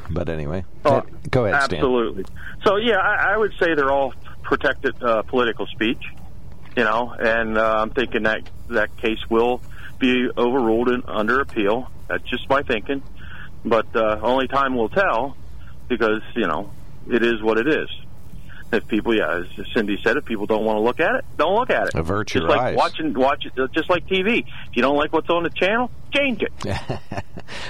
but 0.08 0.28
anyway, 0.28 0.64
oh, 0.84 1.02
go 1.30 1.46
ahead, 1.46 1.64
Stan. 1.64 1.78
Absolutely. 1.78 2.24
So 2.64 2.76
yeah, 2.76 2.98
I, 2.98 3.34
I 3.34 3.36
would 3.36 3.52
say 3.58 3.74
they're 3.74 3.92
all 3.92 4.14
protected 4.42 5.02
uh, 5.02 5.22
political 5.22 5.66
speech. 5.66 6.02
You 6.76 6.84
know, 6.84 7.12
and 7.18 7.58
uh, 7.58 7.78
I'm 7.80 7.90
thinking 7.90 8.22
that 8.22 8.48
that 8.68 8.96
case 8.96 9.18
will 9.28 9.60
be 9.98 10.28
overruled 10.36 10.88
in, 10.88 11.02
under 11.06 11.40
appeal. 11.40 11.90
That's 12.08 12.22
just 12.28 12.48
my 12.48 12.62
thinking. 12.62 13.02
But 13.64 13.94
uh, 13.94 14.20
only 14.22 14.48
time 14.48 14.76
will 14.76 14.88
tell, 14.88 15.36
because 15.88 16.22
you 16.34 16.46
know 16.46 16.70
it 17.10 17.22
is 17.22 17.42
what 17.42 17.58
it 17.58 17.68
is. 17.68 17.88
If 18.72 18.86
people, 18.86 19.14
yeah, 19.14 19.40
as 19.40 19.46
Cindy 19.74 19.98
said, 20.02 20.16
if 20.16 20.24
people 20.24 20.46
don't 20.46 20.64
want 20.64 20.76
to 20.76 20.82
look 20.82 21.00
at 21.00 21.16
it, 21.16 21.24
don't 21.36 21.54
look 21.54 21.70
at 21.70 21.88
it. 21.88 21.94
Avert 21.94 22.32
your 22.32 22.42
just 22.42 22.50
like 22.50 22.60
eyes. 22.60 22.76
watching, 22.76 23.12
watch 23.14 23.44
it, 23.44 23.52
just 23.74 23.90
like 23.90 24.06
TV. 24.06 24.44
If 24.46 24.76
you 24.76 24.82
don't 24.82 24.96
like 24.96 25.12
what's 25.12 25.28
on 25.28 25.42
the 25.42 25.50
channel, 25.50 25.90
change 26.12 26.42
it. 26.42 27.00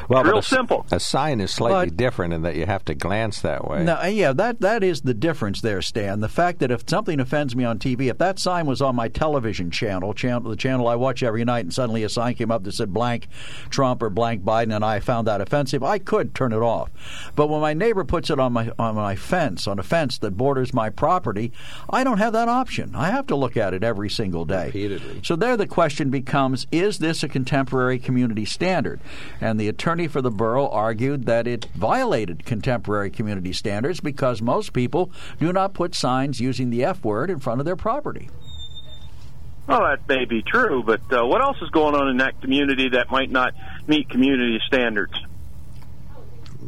Well, 0.09 0.25
Real 0.25 0.39
a, 0.39 0.43
simple. 0.43 0.87
A 0.91 1.01
sign 1.01 1.41
is 1.41 1.51
slightly 1.53 1.87
But- 1.87 1.97
different 1.97 2.35
in 2.35 2.43
that 2.43 2.57
you 2.57 2.67
have 2.67 2.85
to 2.87 2.95
glance 2.95 3.41
that 3.43 3.69
way. 3.69 3.85
No, 3.85 4.03
yeah, 4.05 4.33
that 4.33 4.61
that 4.61 4.83
is 4.83 5.03
the 5.03 5.15
difference 5.15 5.61
there, 5.61 5.81
Stan. 5.83 6.21
The 6.21 6.29
fact 6.29 6.59
that 6.61 6.71
if 6.71 6.85
something 6.89 7.21
offends 7.21 7.55
me 7.57 7.65
on 7.65 7.79
TV, 7.79 8.11
if 8.11 8.19
that 8.19 8.39
sign 8.39 8.67
was 8.67 8.83
on 8.83 8.97
my 8.97 9.09
television 9.09 9.71
channel, 9.71 10.13
channel 10.13 10.51
the 10.51 10.57
channel 10.57 10.89
I 10.89 10.97
watch 10.97 11.23
every 11.23 11.45
night, 11.45 11.65
and 11.65 11.73
suddenly 11.73 12.03
a 12.03 12.09
sign 12.09 12.35
came 12.35 12.51
up 12.51 12.65
that 12.65 12.73
said 12.73 12.93
blank 12.93 13.29
Trump 13.71 14.03
or 14.03 14.11
blank 14.11 14.43
Biden, 14.43 14.75
and 14.75 14.85
I 14.85 15.01
found 15.01 15.27
that 15.27 15.41
offensive, 15.41 15.83
I 15.83 15.99
could 15.99 16.35
turn 16.35 16.53
it 16.53 16.57
off. 16.63 16.91
But 17.37 17.49
when 17.49 17.61
my 17.61 17.75
neighbor 17.75 18.05
puts 18.05 18.31
it 18.31 18.39
on 18.39 18.53
my 18.53 18.73
on 18.79 18.95
my 18.95 19.17
fence, 19.17 19.67
on 19.67 19.79
a 19.79 19.83
fence 19.83 20.19
that 20.19 20.37
borders 20.37 20.75
my 20.75 20.91
property, 20.91 21.53
I 21.89 22.05
don't 22.05 22.19
have 22.19 22.33
that 22.33 22.49
option. 22.49 22.95
I 22.95 23.11
have 23.11 23.27
to 23.29 23.37
look 23.37 23.57
at 23.57 23.75
it 23.75 23.85
every 23.85 24.11
single 24.11 24.45
day. 24.45 24.67
Repeatedly. 24.67 25.21
So 25.25 25.37
there 25.37 25.57
the 25.57 25.67
question 25.67 26.11
becomes 26.11 26.67
is 26.73 26.99
this 26.99 27.23
a 27.23 27.29
contemporary 27.29 27.99
community 27.99 28.30
standard? 28.45 29.01
And 29.41 29.59
the 29.59 29.69
attorney 29.69 30.07
for 30.07 30.23
the 30.23 30.31
borough 30.31 30.69
argued 30.69 31.27
that 31.27 31.47
it 31.47 31.67
violated 31.75 32.45
contemporary 32.45 33.11
community 33.11 33.53
standards 33.53 34.01
because 34.01 34.41
most 34.41 34.73
people 34.73 35.11
do 35.39 35.53
not 35.53 35.75
put 35.75 35.95
signs 35.95 36.41
using 36.41 36.71
the 36.71 36.85
F 36.85 37.05
word 37.05 37.31
in 37.31 37.41
front 37.41 37.61
of 37.61 37.65
their 37.65 37.77
property. 37.77 38.29
Well, 39.67 39.83
that 39.83 40.09
may 40.09 40.25
be 40.25 40.43
true, 40.43 40.83
but 40.83 41.01
uh, 41.13 41.25
what 41.25 41.41
else 41.43 41.57
is 41.63 41.71
going 41.71 41.95
on 41.95 42.09
in 42.09 42.17
that 42.17 42.41
community 42.41 42.89
that 42.91 43.11
might 43.11 43.31
not 43.31 43.55
meet 43.87 44.09
community 44.09 44.59
standards? 44.67 45.13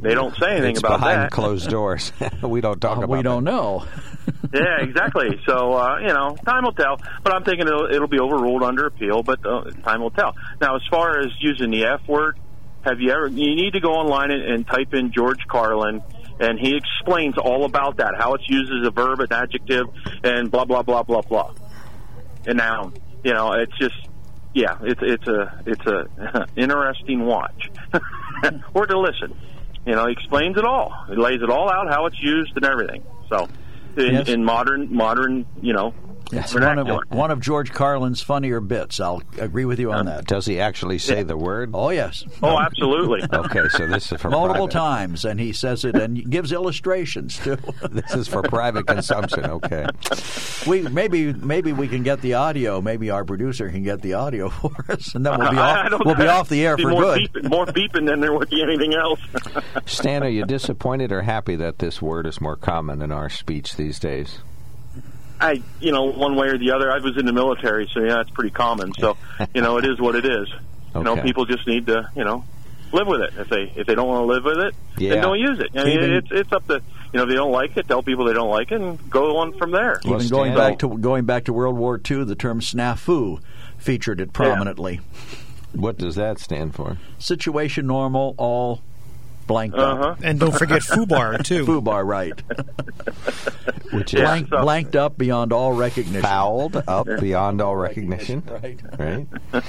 They 0.02 0.14
don't 0.14 0.34
say 0.36 0.52
anything 0.52 0.70
it's 0.72 0.80
about 0.80 0.98
behind 1.00 1.20
that. 1.22 1.30
closed 1.30 1.70
doors. 1.70 2.12
we 2.42 2.60
don't 2.60 2.80
talk 2.80 2.98
Uh, 2.98 3.02
about. 3.04 3.16
we 3.16 3.22
don't 3.22 3.44
that. 3.44 3.50
know. 3.50 3.86
yeah, 4.54 4.80
exactly. 4.80 5.40
So 5.46 5.72
uh, 5.74 5.98
you 6.00 6.08
know, 6.08 6.36
time 6.44 6.64
will 6.64 6.72
tell. 6.72 6.98
But 7.22 7.34
I'm 7.34 7.44
thinking 7.44 7.66
it'll, 7.66 7.86
it'll 7.92 8.08
be 8.08 8.18
overruled 8.20 8.62
under 8.62 8.86
appeal. 8.86 9.22
But 9.22 9.44
uh, 9.46 9.70
time 9.84 10.00
will 10.00 10.10
tell. 10.10 10.34
Now, 10.60 10.76
as 10.76 10.82
far 10.90 11.20
as 11.20 11.28
using 11.40 11.70
the 11.70 11.84
F 11.84 12.06
word, 12.08 12.38
have 12.84 13.00
you 13.00 13.10
ever? 13.12 13.28
You 13.28 13.54
need 13.54 13.72
to 13.74 13.80
go 13.80 13.90
online 13.92 14.30
and, 14.30 14.42
and 14.42 14.66
type 14.66 14.92
in 14.92 15.12
George 15.12 15.40
Carlin, 15.48 16.02
and 16.40 16.58
he 16.58 16.76
explains 16.76 17.36
all 17.38 17.64
about 17.64 17.96
that, 17.98 18.14
how 18.18 18.34
it's 18.34 18.48
used 18.48 18.72
as 18.72 18.86
a 18.86 18.90
verb, 18.90 19.20
an 19.20 19.32
adjective, 19.32 19.86
and 20.24 20.50
blah 20.50 20.64
blah 20.64 20.82
blah 20.82 21.02
blah 21.04 21.22
blah. 21.22 21.54
And 22.46 22.58
now, 22.58 22.92
you 23.24 23.32
know, 23.32 23.52
it's 23.52 23.76
just. 23.78 23.94
Yeah, 24.54 24.76
it's 24.82 25.00
it's 25.02 25.26
a 25.26 25.62
it's 25.64 25.86
a 25.86 26.46
interesting 26.56 27.24
watch, 27.24 27.70
or 28.74 28.84
to 28.86 28.98
listen. 29.00 29.34
You 29.86 29.94
know, 29.94 30.06
he 30.06 30.12
explains 30.12 30.56
it 30.56 30.64
all. 30.64 30.92
He 31.08 31.16
lays 31.16 31.42
it 31.42 31.50
all 31.50 31.68
out, 31.70 31.88
how 31.90 32.06
it's 32.06 32.20
used 32.22 32.52
and 32.56 32.64
everything. 32.64 33.02
So, 33.28 33.48
in, 33.96 34.14
Yes. 34.14 34.28
in 34.28 34.44
modern 34.44 34.94
modern, 34.94 35.46
you 35.60 35.72
know, 35.72 35.92
It's 36.32 36.54
one 36.54 36.78
of, 36.78 36.88
one 37.10 37.30
of 37.30 37.40
George 37.40 37.72
Carlin's 37.72 38.22
funnier 38.22 38.60
bits. 38.60 39.00
I'll 39.00 39.22
agree 39.38 39.64
with 39.66 39.78
you 39.78 39.92
on 39.92 40.06
that. 40.06 40.26
Does 40.26 40.46
he 40.46 40.58
actually 40.60 40.98
say 40.98 41.22
the 41.22 41.36
word? 41.36 41.70
Oh, 41.74 41.90
yes. 41.90 42.24
Oh, 42.42 42.58
absolutely. 42.58 43.22
Okay, 43.32 43.68
so 43.70 43.86
this 43.86 44.10
is 44.12 44.20
for 44.20 44.30
Multiple 44.30 44.68
private. 44.68 44.72
times, 44.72 45.24
and 45.24 45.38
he 45.40 45.52
says 45.52 45.84
it 45.84 45.94
and 45.96 46.30
gives 46.30 46.52
illustrations, 46.52 47.38
too. 47.38 47.56
This 47.90 48.14
is 48.14 48.28
for 48.28 48.42
private 48.42 48.86
consumption. 48.86 49.44
Okay. 49.46 49.86
we 50.66 50.82
Maybe 50.82 51.32
maybe 51.32 51.72
we 51.72 51.88
can 51.88 52.02
get 52.02 52.20
the 52.22 52.34
audio. 52.34 52.80
Maybe 52.80 53.10
our 53.10 53.24
producer 53.24 53.68
can 53.70 53.82
get 53.82 54.00
the 54.02 54.14
audio 54.14 54.48
for 54.50 54.72
us, 54.88 55.14
and 55.14 55.24
then 55.26 55.38
we'll 55.38 55.50
be 55.50 55.56
I 55.58 55.84
off, 55.84 55.90
don't 55.90 56.06
we'll 56.06 56.14
be 56.14 56.26
off 56.26 56.48
the 56.48 56.64
air 56.64 56.78
for 56.78 56.90
more 56.90 57.02
good. 57.02 57.32
Beeping, 57.32 57.50
more 57.50 57.66
beeping 57.66 58.06
than 58.06 58.20
there 58.20 58.32
would 58.32 58.48
be 58.50 58.62
anything 58.62 58.94
else. 58.94 59.20
Stan, 59.86 60.22
are 60.22 60.28
you 60.28 60.44
disappointed 60.44 61.12
or 61.12 61.22
happy 61.22 61.56
that 61.56 61.78
this 61.78 62.00
word 62.00 62.26
is 62.26 62.40
more 62.40 62.56
common 62.56 63.02
in 63.02 63.10
our 63.12 63.28
speech 63.28 63.76
these 63.76 63.98
days? 63.98 64.38
I, 65.42 65.62
you 65.80 65.92
know, 65.92 66.04
one 66.04 66.36
way 66.36 66.48
or 66.48 66.58
the 66.58 66.72
other. 66.72 66.90
I 66.90 66.98
was 66.98 67.16
in 67.16 67.26
the 67.26 67.32
military, 67.32 67.88
so 67.92 68.00
yeah, 68.00 68.20
it's 68.20 68.30
pretty 68.30 68.50
common. 68.50 68.92
So, 68.98 69.16
you 69.54 69.60
know, 69.60 69.78
it 69.78 69.84
is 69.84 70.00
what 70.00 70.14
it 70.14 70.24
is. 70.24 70.48
You 70.94 71.02
know, 71.02 71.16
people 71.16 71.46
just 71.46 71.66
need 71.66 71.86
to, 71.86 72.08
you 72.14 72.24
know, 72.24 72.44
live 72.92 73.06
with 73.06 73.22
it. 73.22 73.34
If 73.38 73.48
they 73.48 73.72
if 73.76 73.86
they 73.86 73.94
don't 73.94 74.06
want 74.08 74.22
to 74.22 74.32
live 74.32 74.44
with 74.44 74.58
it, 74.58 74.74
Yeah. 74.98 75.10
then 75.14 75.22
don't 75.22 75.38
use 75.38 75.58
it. 75.58 75.70
I 75.74 75.84
mean, 75.84 75.92
Even- 75.98 76.12
it's 76.14 76.28
it's 76.30 76.52
up 76.52 76.66
to 76.68 76.74
you 76.74 76.80
know 77.18 77.22
if 77.24 77.28
they 77.28 77.34
don't 77.34 77.52
like 77.52 77.76
it, 77.76 77.88
tell 77.88 78.02
people 78.02 78.26
they 78.26 78.34
don't 78.34 78.50
like 78.50 78.70
it, 78.72 78.80
and 78.80 79.10
go 79.10 79.38
on 79.38 79.52
from 79.58 79.70
there. 79.72 80.00
Well, 80.04 80.16
Even 80.16 80.28
going 80.28 80.54
back 80.54 80.78
to 80.80 80.96
going 80.98 81.24
back 81.24 81.44
to 81.44 81.52
World 81.52 81.76
War 81.76 81.98
II, 82.10 82.24
the 82.24 82.34
term 82.36 82.60
snafu 82.60 83.40
featured 83.78 84.20
it 84.20 84.32
prominently. 84.32 85.00
What 85.72 85.96
does 85.96 86.16
that 86.16 86.38
stand 86.38 86.74
for? 86.74 86.98
Situation 87.18 87.86
normal, 87.86 88.34
all 88.36 88.82
blanked 89.46 89.76
Uh 89.78 89.96
huh. 89.96 90.02
up. 90.10 90.18
And 90.22 90.38
don't 90.40 90.54
forget 90.54 90.82
FUBAR, 90.82 91.44
too. 91.44 91.64
Fubar, 91.66 92.04
right? 92.06 92.32
Which 93.92 94.12
Yeah. 94.14 94.20
is 94.20 94.24
Blank, 94.28 94.48
so- 94.48 94.62
blanked 94.62 94.96
up 94.96 95.18
beyond 95.18 95.52
all 95.52 95.72
recognition. 95.72 96.22
fouled 96.22 96.76
up 96.88 97.06
beyond 97.20 97.60
all 97.60 97.76
recognition. 97.76 98.42
Right. 98.50 98.80
Right? 98.98 99.26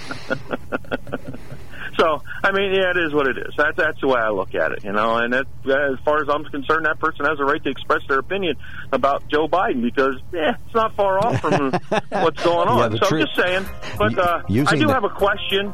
So, 2.00 2.24
I 2.44 2.52
mean, 2.52 2.74
yeah, 2.74 2.90
it 2.90 2.98
is 2.98 3.14
what 3.14 3.28
it 3.28 3.38
is. 3.38 3.54
That's 3.56 3.78
that's 3.78 4.02
the 4.02 4.08
way 4.08 4.20
I 4.20 4.30
look 4.30 4.56
at 4.56 4.72
it, 4.72 4.84
you 4.84 4.92
know. 4.92 5.18
And 5.18 5.32
that, 5.32 5.46
as 5.66 6.00
far 6.04 6.24
as 6.24 6.28
I'm 6.28 6.44
concerned, 6.46 6.88
that 6.88 7.00
person 7.00 7.24
has 7.26 7.40
a 7.40 7.46
right 7.46 7.64
to 7.64 7.70
express 7.70 8.02
their 8.10 8.18
opinion 8.18 8.56
about 8.92 9.28
Joe 9.28 9.48
Biden 9.48 9.84
because, 9.84 10.16
yeah, 10.34 10.56
it's 10.66 10.74
not 10.74 10.96
far 10.96 11.24
off 11.24 11.40
from 11.40 11.72
what's 12.10 12.44
going 12.44 12.68
on. 12.68 12.94
Yeah, 12.94 13.00
so 13.00 13.08
truth- 13.10 13.22
I'm 13.22 13.28
just 13.28 13.36
saying. 13.40 13.66
But 14.00 14.18
uh, 14.18 14.42
I 14.44 14.76
do 14.76 14.88
the- 14.88 14.94
have 14.94 15.04
a 15.04 15.10
question. 15.10 15.72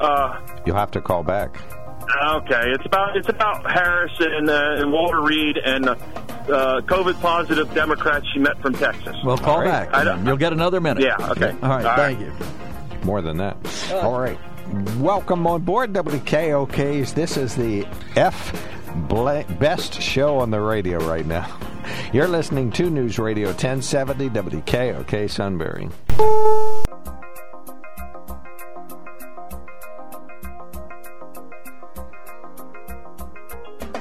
Uh, 0.00 0.40
You'll 0.64 0.76
have 0.76 0.90
to 0.92 1.02
call 1.02 1.22
back. 1.22 1.60
Okay, 2.24 2.70
it's 2.72 2.86
about 2.86 3.16
it's 3.16 3.28
about 3.28 3.70
Harris 3.70 4.12
and, 4.18 4.48
uh, 4.48 4.76
and 4.78 4.92
Walter 4.92 5.20
Reed 5.20 5.58
and 5.58 5.88
uh, 5.90 5.92
uh, 5.92 6.80
COVID 6.82 7.20
positive 7.20 7.72
Democrats 7.74 8.26
she 8.32 8.38
met 8.40 8.58
from 8.62 8.72
Texas. 8.74 9.14
Well, 9.24 9.36
call 9.36 9.56
All 9.56 9.60
right. 9.62 9.90
back. 9.90 9.94
I 9.94 10.04
don't- 10.04 10.24
You'll 10.26 10.36
get 10.38 10.52
another 10.52 10.80
minute. 10.80 11.02
Yeah, 11.02 11.16
okay. 11.32 11.50
All 11.62 11.68
right. 11.68 11.84
All 11.84 11.96
thank 11.96 12.18
right. 12.18 12.20
you. 12.20 12.32
More 13.04 13.20
than 13.20 13.36
that. 13.38 13.56
All 13.92 14.18
right. 14.18 14.38
Welcome 14.98 15.46
on 15.46 15.62
board 15.62 15.92
WKOKs. 15.92 17.14
This 17.14 17.36
is 17.36 17.54
the 17.54 17.86
F 18.16 18.52
bla- 19.08 19.44
best 19.58 20.00
show 20.00 20.38
on 20.38 20.50
the 20.50 20.60
radio 20.60 20.98
right 21.06 21.26
now. 21.26 21.58
You're 22.12 22.28
listening 22.28 22.70
to 22.72 22.90
News 22.90 23.18
Radio 23.18 23.48
1070 23.48 24.28
WKOK 24.30 25.30
Sunbury. 25.30 25.88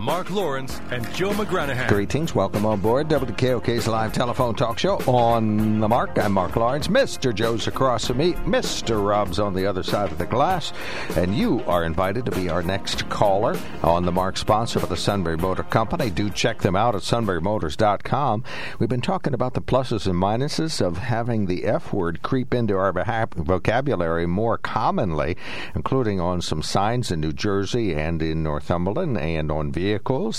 Mark 0.00 0.30
Lawrence 0.30 0.80
and 0.90 1.06
Joe 1.12 1.32
McGranahan. 1.32 1.86
Greetings. 1.86 2.34
Welcome 2.34 2.64
on 2.64 2.80
board 2.80 3.08
WKOK's 3.08 3.86
live 3.86 4.14
telephone 4.14 4.54
talk 4.54 4.78
show 4.78 4.96
on 5.06 5.78
the 5.78 5.88
mark. 5.88 6.18
I'm 6.18 6.32
Mark 6.32 6.56
Lawrence. 6.56 6.88
Mr. 6.88 7.34
Joe's 7.34 7.66
across 7.66 8.06
from 8.06 8.16
me. 8.16 8.32
Mr. 8.32 9.06
Rob's 9.06 9.38
on 9.38 9.52
the 9.52 9.66
other 9.66 9.82
side 9.82 10.10
of 10.10 10.16
the 10.16 10.24
glass. 10.24 10.72
And 11.16 11.36
you 11.36 11.62
are 11.66 11.84
invited 11.84 12.24
to 12.24 12.30
be 12.30 12.48
our 12.48 12.62
next 12.62 13.10
caller 13.10 13.58
on 13.82 14.06
the 14.06 14.12
mark, 14.12 14.38
sponsor 14.38 14.78
of 14.78 14.88
the 14.88 14.96
Sunbury 14.96 15.36
Motor 15.36 15.64
Company. 15.64 16.08
Do 16.08 16.30
check 16.30 16.62
them 16.62 16.76
out 16.76 16.94
at 16.94 17.02
sunburymotors.com. 17.02 18.42
We've 18.78 18.88
been 18.88 19.02
talking 19.02 19.34
about 19.34 19.52
the 19.52 19.60
pluses 19.60 20.06
and 20.06 20.14
minuses 20.14 20.80
of 20.80 20.96
having 20.96 21.44
the 21.44 21.66
F 21.66 21.92
word 21.92 22.22
creep 22.22 22.54
into 22.54 22.74
our 22.74 22.90
vocabulary 23.36 24.24
more 24.24 24.56
commonly, 24.56 25.36
including 25.74 26.20
on 26.20 26.40
some 26.40 26.62
signs 26.62 27.10
in 27.10 27.20
New 27.20 27.34
Jersey 27.34 27.94
and 27.94 28.22
in 28.22 28.42
Northumberland 28.42 29.18
and 29.18 29.52
on 29.52 29.70
vehicles 29.70 29.89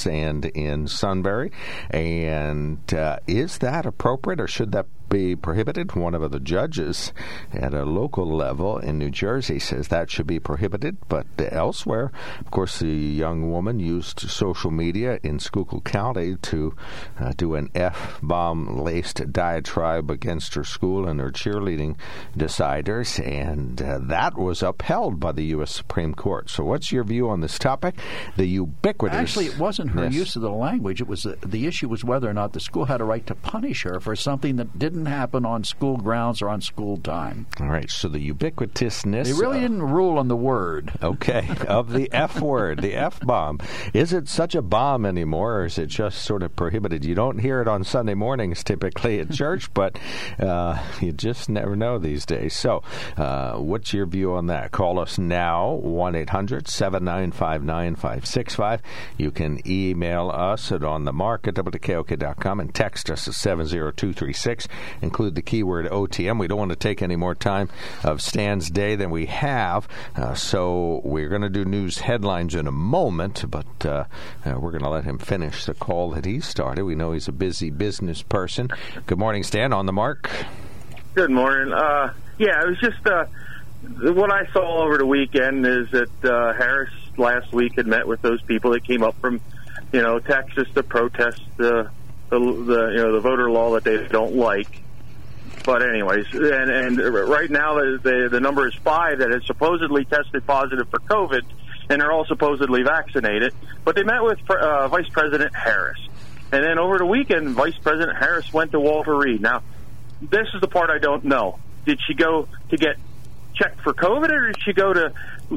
and 0.06 0.46
in 0.46 0.88
Sunbury. 0.88 1.52
And 1.90 2.94
uh, 2.94 3.18
is 3.28 3.58
that 3.60 3.86
appropriate 3.86 4.40
or 4.40 4.48
should 4.48 4.72
that 4.72 4.88
be 5.12 5.36
prohibited? 5.36 5.94
One 5.96 6.16
of 6.16 6.32
the 6.32 6.40
judges 6.40 7.14
at 7.54 7.74
a 7.76 7.86
local 7.86 8.26
level 8.26 8.80
in 8.80 8.98
New 8.98 9.12
Jersey 9.12 9.60
says 9.60 9.90
that 9.90 10.10
should 10.10 10.26
be 10.26 10.40
prohibited, 10.40 10.98
but 11.08 11.28
elsewhere, 11.38 12.12
of 12.40 12.50
course, 12.50 12.80
the 12.80 12.88
young 12.88 13.52
woman 13.52 13.80
used 13.80 14.22
social 14.22 14.72
media 14.72 15.20
in 15.22 15.38
Schuylkill 15.38 15.82
County 15.82 16.38
to 16.38 16.76
uh, 17.20 17.34
do 17.38 17.54
an 17.56 17.70
F 17.76 18.20
bomb 18.24 18.80
laced 18.80 19.32
diatribe 19.32 20.10
against 20.10 20.56
her 20.56 20.64
school 20.64 21.08
and 21.08 21.20
her 21.20 21.30
cheerleading 21.32 21.96
deciders, 22.38 23.20
and 23.26 23.82
uh, 23.82 24.00
that 24.02 24.38
was 24.38 24.64
upheld 24.64 25.20
by 25.20 25.32
the 25.32 25.44
U.S. 25.46 25.72
Supreme 25.72 26.14
Court. 26.16 26.50
So, 26.50 26.64
what's 26.64 26.92
your 26.92 27.04
view 27.04 27.30
on 27.30 27.42
this 27.42 27.60
topic? 27.60 27.96
The 28.38 28.46
ubiquitous. 28.48 29.18
Actually, 29.18 29.48
it 29.48 29.58
wasn't 29.60 29.92
her 29.92 30.06
Yes. 30.06 30.14
use 30.14 30.36
of 30.36 30.42
the 30.42 30.50
language. 30.52 31.02
It 31.02 31.08
was 31.08 31.24
the, 31.24 31.38
the 31.46 31.68
issue 31.68 31.88
was 31.90 32.04
whether 32.04 32.30
or 32.30 32.34
not 32.34 32.54
the 32.54 32.60
school 32.60 32.86
had 32.86 33.02
a 33.02 33.04
right 33.04 33.26
to 33.28 33.36
punish 33.36 33.84
her 33.84 34.00
for 34.00 34.16
something 34.16 34.56
that 34.56 34.80
didn't 34.80 35.01
happen 35.06 35.46
on 35.46 35.64
school 35.64 35.98
grounds 35.98 36.42
or 36.42 36.50
on 36.50 36.62
school 36.62 36.98
time. 36.98 37.48
All 37.60 37.68
right, 37.68 37.90
so 37.90 38.08
the 38.08 38.34
ubiquitousness. 38.34 39.26
They 39.26 39.34
really 39.34 39.60
uh, 39.60 39.62
didn't 39.62 39.84
rule 39.84 40.18
on 40.18 40.28
the 40.28 40.36
word. 40.36 40.92
Okay, 41.02 41.48
of 41.68 41.92
the 41.92 42.10
F 42.14 42.40
word, 42.42 42.82
the 42.82 42.96
F 42.96 43.20
bomb. 43.22 43.60
Is 43.94 44.14
it 44.14 44.28
such 44.28 44.56
a 44.56 44.62
bomb 44.62 45.06
anymore, 45.06 45.62
or 45.62 45.66
is 45.66 45.78
it 45.78 45.88
just 45.88 46.24
sort 46.24 46.44
of 46.44 46.56
prohibited? 46.56 47.06
You 47.06 47.16
don't 47.16 47.40
hear 47.40 47.62
it 47.62 47.68
on 47.68 47.84
Sunday 47.84 48.14
mornings 48.14 48.64
typically 48.64 49.20
at 49.20 49.32
church, 49.32 49.74
but 49.74 49.98
uh, 50.40 50.82
you 51.00 51.12
just 51.12 51.50
never 51.50 51.76
know 51.76 51.98
these 51.98 52.26
days. 52.26 52.56
So, 52.56 52.84
uh, 53.18 53.56
what's 53.56 53.94
your 53.94 54.06
view 54.06 54.34
on 54.34 54.48
that? 54.48 54.72
Call 54.72 55.00
us 55.00 55.18
now, 55.18 55.72
1 55.72 56.16
800 56.16 56.68
795 56.68 57.64
9565. 57.64 58.82
You 59.18 59.32
can 59.32 59.60
email 59.66 60.30
us 60.30 60.72
at 60.72 60.82
on 60.84 61.06
the 61.06 61.14
mark 61.14 61.48
at 61.48 61.56
WKOK.com 61.56 62.60
and 62.60 62.74
text 62.74 63.10
us 63.10 63.28
at 63.28 63.34
70236. 63.34 64.68
Include 65.02 65.36
the 65.36 65.42
keyword 65.42 65.88
OTM. 65.88 66.40
We 66.40 66.48
don't 66.48 66.58
want 66.58 66.72
to 66.72 66.76
take 66.76 67.02
any 67.02 67.16
more 67.16 67.36
time 67.36 67.70
of 68.04 68.22
Stan's 68.22 68.70
day 68.70 68.96
than 68.96 69.10
we 69.10 69.26
have, 69.28 69.88
uh, 70.16 70.34
so 70.34 71.02
we're 71.04 71.30
going 71.30 71.42
to 71.42 71.50
do 71.50 71.66
news 71.66 72.00
headlines 72.00 72.56
in 72.56 72.68
a 72.68 72.72
moment, 72.72 73.46
but 73.50 73.86
uh, 73.86 74.06
uh, 74.46 74.60
we're 74.60 74.72
going 74.72 74.84
to 74.84 74.90
let 74.90 75.04
him 75.04 75.18
finish 75.18 75.66
the 75.66 75.74
call 75.74 76.12
that 76.12 76.26
he 76.26 76.40
started. 76.40 76.84
We 76.86 76.96
know 76.96 77.12
he's 77.14 77.28
a 77.28 77.34
busy 77.34 77.70
business 77.70 78.22
person. 78.22 78.70
Good 79.06 79.20
morning, 79.20 79.44
Stan. 79.44 79.74
On 79.74 79.86
the 79.86 79.94
mark. 79.94 80.30
Good 81.14 81.32
morning. 81.32 81.74
Uh, 81.74 82.14
yeah, 82.38 82.62
it 82.62 82.68
was 82.68 82.80
just 82.80 83.06
uh, 83.06 83.26
what 84.14 84.32
I 84.32 84.46
saw 84.52 84.84
over 84.84 84.98
the 84.98 85.06
weekend 85.06 85.66
is 85.66 85.90
that 85.92 86.26
uh, 86.26 86.54
Harris 86.54 86.92
last 87.18 87.52
week 87.52 87.76
had 87.76 87.88
met 87.88 88.08
with 88.08 88.22
those 88.22 88.42
people 88.44 88.72
that 88.72 88.84
came 88.86 89.04
up 89.04 89.20
from, 89.20 89.42
you 89.92 90.02
know, 90.02 90.20
Texas 90.20 90.68
to 90.76 90.84
protest 90.84 91.42
the, 91.58 91.90
the, 92.32 92.40
the 92.40 92.92
you 92.96 93.04
know 93.04 93.12
the 93.14 93.20
voter 93.20 93.52
law 93.52 93.74
that 93.74 93.84
they 93.84 94.08
don't 94.08 94.36
like. 94.36 94.82
But 95.64 95.84
anyways, 95.84 96.26
and 96.34 96.72
and 96.72 96.98
right 96.98 97.50
now 97.50 97.76
the 97.76 98.30
the, 98.32 98.40
number 98.40 98.68
is 98.68 98.74
five 98.76 99.20
that 99.20 99.30
has 99.30 99.46
supposedly 99.46 100.06
tested 100.06 100.48
positive 100.48 100.90
for 100.90 101.00
COVID, 101.00 101.42
and 101.90 102.02
are 102.02 102.12
all 102.12 102.26
supposedly 102.26 102.82
vaccinated. 102.82 103.54
But 103.84 103.96
they 103.96 104.04
met 104.04 104.24
with 104.24 104.40
uh, 104.50 104.88
Vice 104.88 105.10
President 105.10 105.56
Harris, 105.56 106.00
and 106.52 106.64
then 106.64 106.80
over 106.80 106.98
the 106.98 107.06
weekend, 107.06 107.50
Vice 107.50 107.78
President 107.78 108.18
Harris 108.18 108.52
went 108.52 108.72
to 108.72 108.80
Walter 108.80 109.16
Reed. 109.16 109.42
Now, 109.42 109.62
this 110.22 110.48
is 110.56 110.62
the 110.62 110.68
part 110.68 110.90
I 110.90 110.98
don't 110.98 111.26
know. 111.26 111.60
Did 111.86 112.00
she 112.08 112.16
go 112.16 112.48
to 112.70 112.78
get 112.78 112.96
checked 113.54 113.82
for 113.82 113.94
COVID, 113.94 114.32
or 114.32 114.48
did 114.48 114.64
she 114.64 114.74
go 114.74 114.94
to 114.94 115.14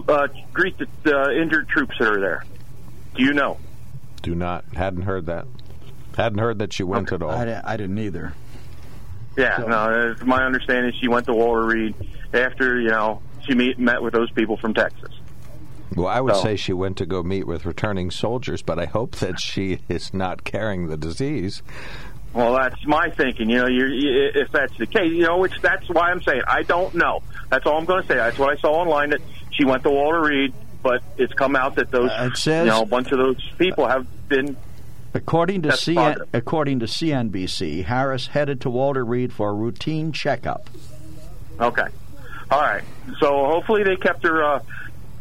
uh, 0.08 0.28
greet 0.52 0.76
the 0.78 1.16
uh, 1.16 1.30
injured 1.30 1.68
troops 1.68 1.96
that 1.98 2.12
are 2.12 2.20
there? 2.20 2.44
Do 3.14 3.22
you 3.22 3.32
know? 3.32 3.58
Do 4.22 4.34
not. 4.34 4.64
Hadn't 4.74 5.02
heard 5.02 5.26
that. 5.26 5.46
I 6.16 6.22
hadn't 6.22 6.38
heard 6.38 6.58
that 6.60 6.72
she 6.72 6.82
went 6.82 7.12
at 7.12 7.22
all. 7.22 7.30
I, 7.30 7.60
I 7.64 7.76
didn't 7.76 7.98
either. 7.98 8.32
Yeah, 9.36 9.56
So- 9.56 9.66
no. 9.66 10.10
It's 10.12 10.22
my 10.22 10.44
understanding 10.44 10.92
she 11.00 11.08
went 11.08 11.26
to 11.26 11.32
Walter 11.32 11.64
Reed 11.66 11.94
after 12.32 12.80
you 12.80 12.88
know 12.90 13.20
she 13.46 13.54
meet, 13.54 13.78
met 13.78 14.00
with 14.02 14.12
those 14.14 14.30
people 14.30 14.56
from 14.56 14.74
Texas. 14.74 15.10
Well, 15.96 16.06
I 16.08 16.20
would 16.20 16.36
So- 16.36 16.42
say 16.42 16.56
she 16.56 16.72
went 16.72 16.96
to 16.98 17.06
go 17.06 17.22
meet 17.22 17.46
with 17.46 17.64
returning 17.66 18.10
soldiers, 18.10 18.62
but 18.62 18.78
I 18.78 18.86
hope 18.86 19.16
that 19.16 19.40
she 19.40 19.80
is 19.88 20.14
not 20.14 20.44
carrying 20.44 20.86
the 20.88 20.96
disease. 20.96 21.62
Well, 22.32 22.54
that's 22.54 22.84
my 22.86 23.10
thinking. 23.10 23.48
You 23.48 23.58
know, 23.58 23.68
you're, 23.68 23.88
you, 23.92 24.30
if 24.34 24.50
that's 24.50 24.76
the 24.76 24.86
case, 24.86 25.12
you 25.12 25.22
know, 25.22 25.38
which 25.38 25.52
that's 25.62 25.88
why 25.88 26.10
I'm 26.10 26.20
saying 26.22 26.42
I 26.48 26.62
don't 26.62 26.92
know. 26.94 27.22
That's 27.48 27.64
all 27.66 27.78
I'm 27.78 27.84
going 27.84 28.02
to 28.02 28.08
say. 28.08 28.14
That's 28.16 28.38
what 28.38 28.50
I 28.56 28.60
saw 28.60 28.72
online 28.72 29.10
that 29.10 29.20
she 29.52 29.64
went 29.64 29.84
to 29.84 29.90
Walter 29.90 30.20
Reed, 30.20 30.52
but 30.82 31.02
it's 31.16 31.32
come 31.34 31.54
out 31.54 31.76
that 31.76 31.92
those, 31.92 32.10
Uh, 32.10 32.32
says- 32.34 32.66
you 32.66 32.72
know, 32.72 32.82
a 32.82 32.86
bunch 32.86 33.12
of 33.12 33.18
those 33.18 33.36
people 33.58 33.86
have 33.86 34.06
been. 34.28 34.56
According 35.14 35.62
to 35.62 35.68
CN, 35.68 36.26
according 36.32 36.80
to 36.80 36.86
CNBC, 36.86 37.84
Harris 37.84 38.26
headed 38.26 38.60
to 38.62 38.70
Walter 38.70 39.04
Reed 39.04 39.32
for 39.32 39.50
a 39.50 39.52
routine 39.52 40.10
checkup. 40.12 40.68
Okay, 41.60 41.86
all 42.50 42.60
right. 42.60 42.82
So 43.20 43.46
hopefully 43.46 43.84
they 43.84 43.94
kept 43.96 44.24
her 44.24 44.42
uh, 44.42 44.60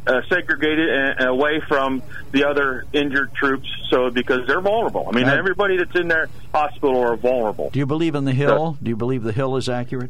uh, 0.08 0.22
segregated 0.30 0.90
and, 0.90 1.20
and 1.20 1.30
away 1.30 1.62
from 1.68 2.02
the 2.32 2.46
other 2.50 2.86
injured 2.92 3.34
troops, 3.36 3.70
so 3.90 4.10
because 4.10 4.48
they're 4.48 4.62
vulnerable. 4.62 5.08
I 5.08 5.16
mean, 5.16 5.28
Uh, 5.30 5.36
everybody 5.36 5.78
that's 5.78 5.96
in 5.96 6.08
their 6.08 6.28
hospital 6.54 7.00
are 7.00 7.16
vulnerable. 7.16 7.70
Do 7.70 7.78
you 7.78 7.86
believe 7.86 8.16
in 8.16 8.26
the 8.26 8.34
Hill? 8.34 8.78
Do 8.82 8.90
you 8.90 8.96
believe 8.96 9.22
the 9.24 9.32
Hill 9.32 9.56
is 9.58 9.70
accurate? 9.70 10.10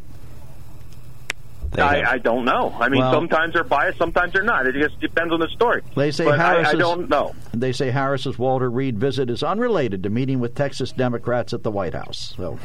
I, 1.79 2.03
I 2.13 2.17
don't 2.17 2.45
know. 2.45 2.75
I 2.79 2.89
mean, 2.89 3.01
Well- 3.01 3.11
sometimes 3.13 3.53
they're 3.53 3.63
biased, 3.63 3.97
sometimes 3.97 4.33
they're 4.33 4.43
not. 4.43 4.67
It 4.67 4.75
just 4.75 4.99
depends 4.99 5.33
on 5.33 5.39
the 5.39 5.47
story. 5.49 5.81
They 5.95 6.11
say 6.11 6.25
but 6.25 6.39
Harris 6.39 6.67
I, 6.67 6.71
I 6.71 6.75
don't 6.75 7.09
know. 7.09 7.33
They 7.53 7.71
say 7.71 7.89
Harris's 7.91 8.37
Walter 8.37 8.69
Reed 8.69 8.97
visit 8.99 9.29
is 9.29 9.43
unrelated 9.43 10.03
to 10.03 10.09
meeting 10.09 10.39
with 10.39 10.55
Texas 10.55 10.91
Democrats 10.91 11.53
at 11.53 11.63
the 11.63 11.71
White 11.71 11.93
House. 11.93 12.33
So 12.37 12.59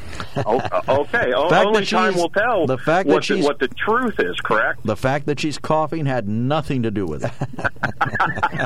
O- 0.44 0.58
uh, 0.58 0.82
okay, 0.88 1.32
o- 1.36 1.48
only 1.66 1.86
time 1.86 2.14
will 2.14 2.28
tell 2.30 2.66
the 2.66 2.78
fact 2.78 3.06
that 3.08 3.14
what, 3.14 3.20
the, 3.20 3.34
she's- 3.36 3.44
what 3.44 3.58
the 3.58 3.68
truth 3.68 4.16
is. 4.18 4.36
Correct? 4.40 4.80
the 4.84 4.96
fact 4.96 5.26
that 5.26 5.40
she's 5.40 5.58
coughing 5.58 6.06
had 6.06 6.28
nothing 6.28 6.82
to 6.82 6.90
do 6.90 7.06
with 7.06 7.24
it. 7.24 7.32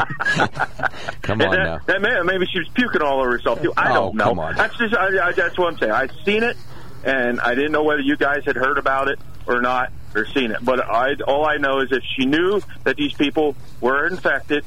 Come 1.22 1.40
on 1.42 1.50
that- 1.50 1.56
now. 1.64 1.78
that 1.86 2.00
may, 2.02 2.20
maybe 2.22 2.46
she 2.46 2.58
was 2.58 2.68
puking 2.74 3.02
all 3.02 3.20
over 3.20 3.30
herself 3.32 3.62
too. 3.62 3.72
I 3.76 3.90
Oh, 3.92 3.94
don't 3.94 4.16
know. 4.16 4.24
come 4.24 4.38
on. 4.38 4.56
That's 4.56 4.76
just 4.76 4.94
I, 4.94 5.28
I, 5.28 5.32
that's 5.32 5.58
what 5.58 5.72
I'm 5.72 5.78
saying. 5.78 5.92
I've 5.92 6.12
seen 6.24 6.42
it, 6.42 6.56
and 7.04 7.40
I 7.40 7.54
didn't 7.54 7.72
know 7.72 7.82
whether 7.82 8.00
you 8.00 8.16
guys 8.16 8.44
had 8.44 8.56
heard 8.56 8.78
about 8.78 9.08
it 9.08 9.18
or 9.46 9.60
not 9.60 9.92
or 10.14 10.26
seen 10.26 10.50
it. 10.52 10.64
But 10.64 10.80
I 10.80 11.14
all 11.26 11.46
I 11.46 11.56
know 11.56 11.80
is 11.80 11.88
if 11.92 12.02
she 12.16 12.26
knew 12.26 12.60
that 12.84 12.96
these 12.96 13.12
people 13.14 13.54
were 13.80 14.06
infected, 14.06 14.64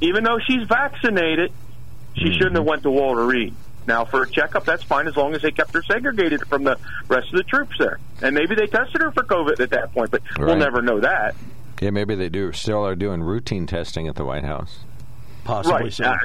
even 0.00 0.24
though 0.24 0.38
she's 0.46 0.66
vaccinated, 0.66 1.52
she 2.16 2.24
Mm-hmm. 2.24 2.32
shouldn't 2.34 2.56
have 2.56 2.66
went 2.66 2.82
to 2.82 2.90
Walter 2.90 3.24
Reed. 3.24 3.54
Now, 3.86 4.04
for 4.04 4.22
a 4.22 4.30
checkup, 4.30 4.64
that's 4.64 4.82
fine 4.84 5.08
as 5.08 5.16
long 5.16 5.34
as 5.34 5.42
they 5.42 5.50
kept 5.50 5.72
her 5.74 5.82
segregated 5.82 6.46
from 6.46 6.62
the 6.62 6.78
rest 7.08 7.28
of 7.32 7.36
the 7.38 7.42
troops 7.42 7.74
there. 7.78 7.98
And 8.20 8.34
maybe 8.34 8.54
they 8.54 8.66
tested 8.66 9.00
her 9.00 9.10
for 9.10 9.24
COVID 9.24 9.58
at 9.60 9.70
that 9.70 9.92
point, 9.92 10.10
but 10.12 10.22
we'll 10.38 10.56
never 10.56 10.82
know 10.82 11.00
that. 11.00 11.34
Yeah, 11.80 11.90
maybe 11.90 12.14
they 12.14 12.28
do. 12.28 12.52
Still 12.52 12.86
are 12.86 12.94
doing 12.94 13.22
routine 13.22 13.66
testing 13.66 14.06
at 14.06 14.14
the 14.14 14.24
White 14.24 14.44
House. 14.44 14.80
Possibly 15.42 15.84
right. 15.84 15.92
so. 15.92 16.04
Uh, 16.04 16.16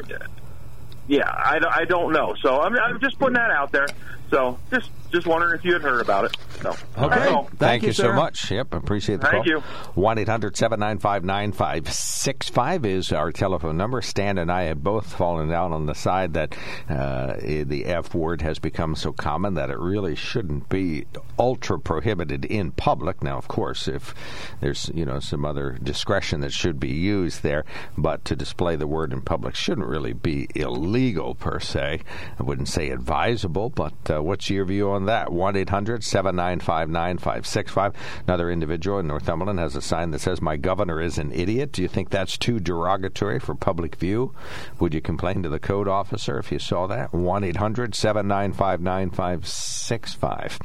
yeah, 1.07 1.27
I, 1.27 1.59
I 1.71 1.85
don't 1.85 2.11
know. 2.13 2.35
So 2.43 2.61
I'm, 2.61 2.77
I'm 2.77 2.99
just 2.99 3.17
putting 3.17 3.35
that 3.35 3.49
out 3.49 3.71
there. 3.71 3.87
So 4.29 4.59
just 4.71 4.91
just 5.11 5.25
wondering 5.25 5.57
if 5.57 5.63
you 5.63 5.71
had 5.71 5.81
heard 5.81 6.01
about 6.01 6.25
it. 6.25 6.37
So 6.61 6.75
Okay. 6.97 7.15
Thank 7.23 7.57
Thank, 7.57 7.83
you, 7.83 7.93
so 7.93 8.11
much. 8.11 8.51
Yep, 8.51 8.73
appreciate 8.73 9.21
the 9.21 9.27
Thank 9.27 9.45
call. 9.45 9.53
you. 9.53 9.59
1 9.93 10.17
800 10.17 10.57
795 10.57 11.23
9565 11.23 12.85
is 12.85 13.11
our 13.13 13.31
telephone 13.31 13.77
number. 13.77 14.01
Stan 14.01 14.37
and 14.37 14.51
I 14.51 14.63
have 14.63 14.83
both 14.83 15.13
fallen 15.13 15.47
down 15.49 15.71
on 15.71 15.85
the 15.85 15.95
side 15.95 16.33
that 16.33 16.57
uh, 16.89 17.35
the 17.37 17.85
F 17.85 18.13
word 18.13 18.41
has 18.41 18.59
become 18.59 18.95
so 18.95 19.13
common 19.13 19.53
that 19.53 19.69
it 19.69 19.79
really 19.79 20.15
shouldn't 20.15 20.67
be 20.67 21.05
ultra 21.39 21.79
prohibited 21.79 22.43
in 22.45 22.71
public. 22.71 23.23
Now, 23.23 23.37
of 23.37 23.47
course, 23.47 23.87
if 23.87 24.13
there's 24.59 24.91
you 24.93 25.05
know 25.05 25.19
some 25.19 25.45
other 25.45 25.77
discretion 25.81 26.41
that 26.41 26.51
should 26.51 26.79
be 26.79 26.91
used 26.91 27.43
there, 27.43 27.63
but 27.97 28.25
to 28.25 28.35
display 28.35 28.75
the 28.75 28.87
word 28.87 29.13
in 29.13 29.21
public 29.21 29.55
shouldn't 29.55 29.87
really 29.87 30.13
be 30.13 30.49
illegal 30.55 31.35
per 31.35 31.59
se. 31.59 32.01
I 32.39 32.43
wouldn't 32.43 32.67
say 32.67 32.89
advisable, 32.89 33.69
but 33.69 33.93
uh, 34.09 34.16
what's 34.21 34.49
your 34.49 34.65
view 34.65 34.89
on 34.91 35.05
that? 35.05 35.31
1 35.31 35.55
800 35.55 36.03
795 36.03 36.89
9565. 36.89 37.93
Another 38.27 38.49
individual 38.51 38.99
in 38.99 39.07
Northumberland 39.07 39.59
has 39.59 39.75
a 39.75 39.81
sign 39.81 40.11
that 40.11 40.19
says, 40.19 40.41
My 40.41 40.57
governor 40.57 40.99
is 41.01 41.17
an 41.17 41.31
idiot. 41.31 41.71
Do 41.71 41.81
you 41.81 41.87
think 41.87 42.09
that's 42.09 42.37
too 42.37 42.59
derogatory 42.59 43.39
for 43.39 43.55
public 43.55 43.95
view? 43.95 44.33
Would 44.79 44.93
you 44.93 45.01
complain 45.01 45.43
to 45.43 45.49
the 45.49 45.59
code 45.59 45.87
officer 45.87 46.37
if 46.39 46.51
you 46.51 46.59
saw 46.59 46.87
that? 46.87 47.13
1 47.13 47.43
800 47.43 47.95
795 47.95 48.81
9565. 48.81 50.59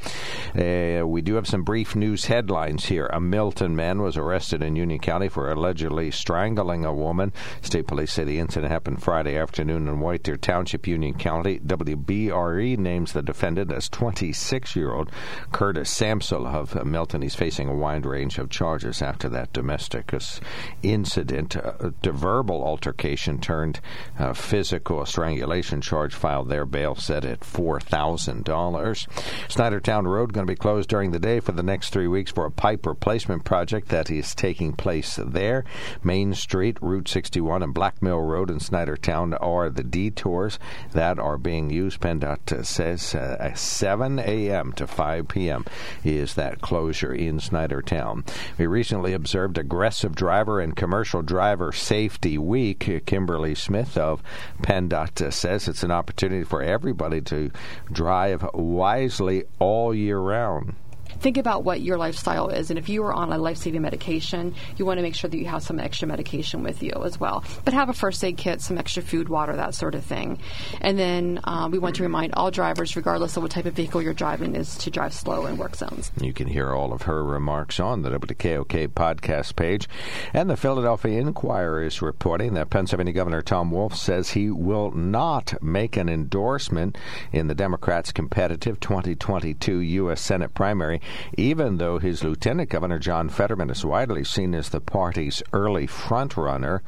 Uh, 0.55 1.07
We 1.07 1.21
do 1.21 1.35
have 1.35 1.47
some 1.47 1.63
brief 1.63 1.95
news 1.95 2.25
headlines 2.25 2.85
here. 2.85 3.07
A 3.07 3.19
Milton 3.19 3.75
man 3.75 4.01
was 4.01 4.17
arrested 4.17 4.61
in 4.61 4.75
Union 4.75 4.99
County 4.99 5.29
for 5.29 5.51
allegedly 5.51 6.11
strangling 6.11 6.85
a 6.85 6.93
woman. 6.93 7.31
State 7.61 7.87
police 7.87 8.11
say 8.11 8.23
the 8.23 8.39
incident 8.39 8.71
happened 8.71 9.01
Friday 9.03 9.37
afternoon 9.37 9.87
in 9.87 9.99
White 9.99 10.23
Deer 10.23 10.37
Township, 10.37 10.87
Union 10.87 11.13
County. 11.13 11.59
WBRE 11.59 12.77
names 12.77 13.13
the 13.13 13.21
defendant 13.21 13.42
as 13.43 13.89
26 13.89 14.75
year 14.75 14.93
old 14.93 15.11
Curtis 15.51 15.93
Samsel 15.93 16.47
of 16.47 16.85
Milton. 16.85 17.21
He's 17.21 17.35
facing 17.35 17.67
a 17.67 17.75
wide 17.75 18.05
range 18.05 18.37
of 18.37 18.49
charges 18.49 19.01
after 19.01 19.27
that 19.29 19.51
domestic 19.51 20.13
incident. 20.81 21.57
Uh, 21.57 21.91
the 22.01 22.13
verbal 22.13 22.63
altercation 22.63 23.39
turned 23.39 23.81
uh, 24.17 24.31
physical 24.31 25.05
strangulation 25.05 25.81
charge 25.81 26.13
filed 26.13 26.47
there. 26.47 26.65
Bail 26.65 26.95
set 26.95 27.25
at 27.25 27.41
$4,000. 27.41 28.45
Snydertown 28.45 30.05
Road 30.05 30.31
going 30.31 30.47
to 30.47 30.51
be 30.51 30.55
closed 30.55 30.87
during 30.87 31.11
the 31.11 31.19
day 31.19 31.41
for 31.41 31.51
the 31.51 31.63
next 31.63 31.89
three 31.89 32.07
weeks 32.07 32.31
for 32.31 32.45
a 32.45 32.51
pipe 32.51 32.85
replacement 32.85 33.43
project 33.43 33.89
that 33.89 34.09
is 34.09 34.33
taking 34.33 34.71
place 34.71 35.19
there. 35.21 35.65
Main 36.01 36.33
Street, 36.33 36.77
Route 36.81 37.09
61, 37.09 37.61
and 37.61 37.73
Black 37.73 38.01
Mill 38.01 38.21
Road 38.21 38.49
in 38.49 38.59
Snydertown 38.59 39.37
are 39.41 39.69
the 39.69 39.83
detours 39.83 40.59
that 40.93 41.19
are 41.19 41.37
being 41.37 41.69
used. 41.69 41.99
PennDOT 41.99 42.65
says 42.65 43.15
uh, 43.15 43.32
at 43.39 43.57
7 43.57 44.19
a.m. 44.19 44.73
to 44.73 44.87
5 44.87 45.27
p.m. 45.27 45.65
is 46.03 46.33
that 46.35 46.61
closure 46.61 47.13
in 47.13 47.39
Snydertown. 47.39 48.27
We 48.57 48.67
recently 48.67 49.13
observed 49.13 49.57
Aggressive 49.57 50.15
Driver 50.15 50.59
and 50.59 50.75
Commercial 50.75 51.21
Driver 51.21 51.71
Safety 51.71 52.37
Week. 52.37 53.03
Kimberly 53.05 53.55
Smith 53.55 53.97
of 53.97 54.21
PennDOT 54.61 55.21
uh, 55.21 55.31
says 55.31 55.67
it's 55.67 55.83
an 55.83 55.91
opportunity 55.91 56.43
for 56.43 56.61
everybody 56.61 57.21
to 57.21 57.51
drive 57.91 58.45
wisely 58.53 59.43
all 59.59 59.93
year 59.93 60.19
round. 60.19 60.75
Think 61.19 61.37
about 61.37 61.63
what 61.63 61.81
your 61.81 61.97
lifestyle 61.97 62.49
is, 62.49 62.69
and 62.69 62.79
if 62.79 62.89
you 62.89 63.03
are 63.03 63.13
on 63.13 63.31
a 63.31 63.37
life-saving 63.37 63.81
medication, 63.81 64.55
you 64.77 64.85
want 64.85 64.97
to 64.97 65.01
make 65.01 65.15
sure 65.15 65.29
that 65.29 65.37
you 65.37 65.45
have 65.45 65.63
some 65.63 65.79
extra 65.79 66.07
medication 66.07 66.63
with 66.63 66.83
you 66.83 66.91
as 67.03 67.19
well. 67.19 67.43
But 67.65 67.73
have 67.73 67.89
a 67.89 67.93
first 67.93 68.23
aid 68.23 68.37
kit, 68.37 68.61
some 68.61 68.77
extra 68.77 69.03
food, 69.03 69.29
water, 69.29 69.55
that 69.55 69.75
sort 69.75 69.95
of 69.95 70.03
thing. 70.03 70.39
And 70.81 70.97
then 70.97 71.39
um, 71.43 71.71
we 71.71 71.79
want 71.79 71.95
to 71.97 72.03
remind 72.03 72.33
all 72.33 72.51
drivers, 72.51 72.95
regardless 72.95 73.37
of 73.37 73.43
what 73.43 73.51
type 73.51 73.65
of 73.65 73.73
vehicle 73.73 74.01
you're 74.01 74.13
driving, 74.13 74.55
is 74.55 74.77
to 74.77 74.89
drive 74.89 75.13
slow 75.13 75.45
in 75.45 75.57
work 75.57 75.75
zones. 75.75 76.11
You 76.19 76.33
can 76.33 76.47
hear 76.47 76.73
all 76.73 76.93
of 76.93 77.03
her 77.03 77.23
remarks 77.23 77.79
on 77.79 78.01
the 78.01 78.09
WKOK 78.09 78.89
podcast 78.89 79.55
page. 79.55 79.87
And 80.33 80.49
the 80.49 80.57
Philadelphia 80.57 81.19
Inquirer 81.19 81.83
is 81.83 82.01
reporting 82.01 82.53
that 82.53 82.69
Pennsylvania 82.69 83.13
Governor 83.13 83.41
Tom 83.41 83.71
Wolf 83.71 83.95
says 83.95 84.31
he 84.31 84.49
will 84.49 84.91
not 84.91 85.61
make 85.61 85.97
an 85.97 86.09
endorsement 86.09 86.97
in 87.31 87.47
the 87.47 87.55
Democrats' 87.55 88.11
competitive 88.11 88.79
2022 88.79 89.79
U.S. 89.79 90.21
Senate 90.21 90.53
primary, 90.53 91.01
even 91.37 91.77
though 91.77 91.99
his 91.99 92.23
Lieutenant 92.23 92.69
Governor 92.69 92.99
John 92.99 93.29
Fetterman 93.29 93.69
is 93.69 93.85
widely 93.85 94.23
seen 94.23 94.53
as 94.53 94.69
the 94.69 94.81
party's 94.81 95.43
early 95.51 95.87
frontrunner. 95.87 96.81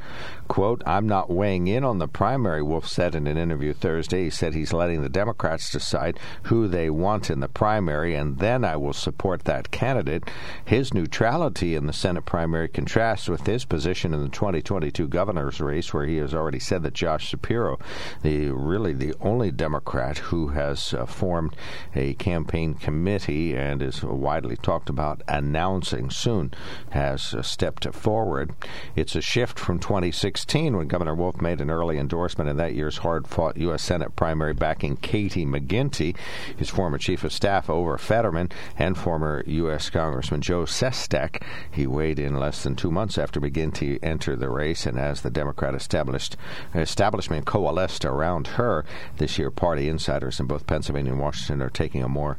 Quote, 0.48 0.84
I'm 0.86 1.08
not 1.08 1.32
weighing 1.32 1.68
in 1.68 1.84
on 1.84 1.98
the 1.98 2.08
primary, 2.08 2.62
Wolf 2.62 2.88
said 2.88 3.16
in 3.16 3.26
an 3.26 3.38
interview 3.38 3.74
Thursday. 3.74 4.26
He 4.26 4.30
said 4.30 4.54
he's 4.54 4.74
letting 4.74 5.02
the 5.02 5.10
Democrats 5.10 5.72
decide 5.72 6.20
who 6.44 6.68
they 6.68 6.90
want 6.90 7.32
in 7.32 7.40
the 7.40 7.48
primary, 7.48 8.14
and 8.14 8.38
then 8.38 8.64
I 8.64 8.76
will 8.78 8.94
support 8.94 9.46
that 9.46 9.72
candidate. 9.72 10.30
His 10.64 10.94
neutrality 10.94 11.74
in 11.74 11.88
the 11.88 11.94
Senate 11.94 12.26
primary 12.26 12.68
contrasts 12.68 13.28
with 13.28 13.48
his 13.48 13.66
position 13.66 14.14
in 14.14 14.22
the 14.22 14.30
2022 14.30 15.08
governor's 15.08 15.60
race, 15.60 15.94
where 15.94 16.06
he 16.06 16.18
has 16.18 16.34
already 16.34 16.60
said 16.60 16.84
that 16.84 16.94
Josh 16.94 17.28
Shapiro, 17.28 17.80
the 18.22 18.52
really 18.52 18.94
the 18.94 19.16
only 19.22 19.50
Democrat 19.50 20.20
who 20.20 20.50
has 20.50 20.94
uh, 20.94 21.08
formed 21.08 21.56
a 21.96 22.14
campaign 22.14 22.76
committee 22.76 23.56
and 23.56 23.82
is 23.82 24.04
widely 24.04 24.58
talked 24.58 24.90
about 24.90 25.24
announcing 25.28 26.12
soon, 26.12 26.54
has 26.92 27.34
uh, 27.34 27.42
stepped 27.42 27.92
forward. 27.96 28.54
It's 28.96 29.16
a 29.16 29.22
shift 29.22 29.58
from 29.58 29.80
2016 29.80 30.35
when 30.76 30.88
Governor 30.88 31.16
Wolf 31.16 31.42
made 31.42 31.62
an 31.62 31.70
early 31.70 31.98
endorsement 31.98 32.50
in 32.50 32.58
that 32.58 32.76
year's 32.76 32.98
hard 32.98 33.28
fought 33.28 33.58
U.S. 33.58 33.84
Senate 33.84 34.16
primary 34.16 34.54
backing 34.54 34.98
Katie 34.98 35.46
McGinty, 35.46 36.16
his 36.58 36.70
former 36.70 36.98
chief 36.98 37.24
of 37.24 37.32
staff 37.32 37.70
over 37.70 37.98
Fetterman, 37.98 38.50
and 38.78 38.98
former 38.98 39.44
U.S. 39.48 39.90
Congressman 39.90 40.42
Joe 40.42 40.64
Sestak. 40.64 41.42
He 41.72 41.88
weighed 41.88 42.20
in 42.20 42.38
less 42.38 42.64
than 42.64 42.76
two 42.76 42.92
months 42.92 43.18
after 43.18 43.40
McGinty 43.40 43.98
entered 44.04 44.40
the 44.40 44.50
race, 44.50 44.86
and 44.86 45.00
as 45.00 45.22
the 45.22 45.30
Democrat 45.30 45.74
established 45.74 46.36
establishment 46.74 47.46
coalesced 47.46 48.06
around 48.06 48.48
her, 48.48 48.86
this 49.18 49.38
year 49.40 49.52
party 49.52 49.88
insiders 49.88 50.40
in 50.40 50.48
both 50.48 50.68
Pennsylvania 50.68 51.12
and 51.12 51.22
Washington 51.22 51.62
are 51.62 51.70
taking 51.70 52.04
a 52.04 52.10
more 52.10 52.38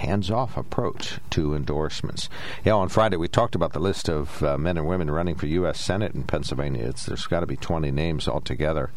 hands-off 0.00 0.56
approach 0.56 1.18
to 1.28 1.54
endorsements. 1.54 2.28
Yeah, 2.64 2.72
on 2.72 2.88
Friday 2.88 3.16
we 3.16 3.28
talked 3.28 3.54
about 3.54 3.74
the 3.74 3.78
list 3.78 4.08
of 4.08 4.42
uh, 4.42 4.56
men 4.56 4.78
and 4.78 4.88
women 4.88 5.10
running 5.10 5.34
for 5.34 5.46
U.S. 5.46 5.78
Senate 5.78 6.14
in 6.14 6.22
Pennsylvania. 6.24 6.86
It's, 6.86 7.04
there's 7.04 7.26
got 7.26 7.40
to 7.40 7.46
be 7.46 7.56
20 7.56 7.90
names 7.90 8.26
altogether 8.26 8.90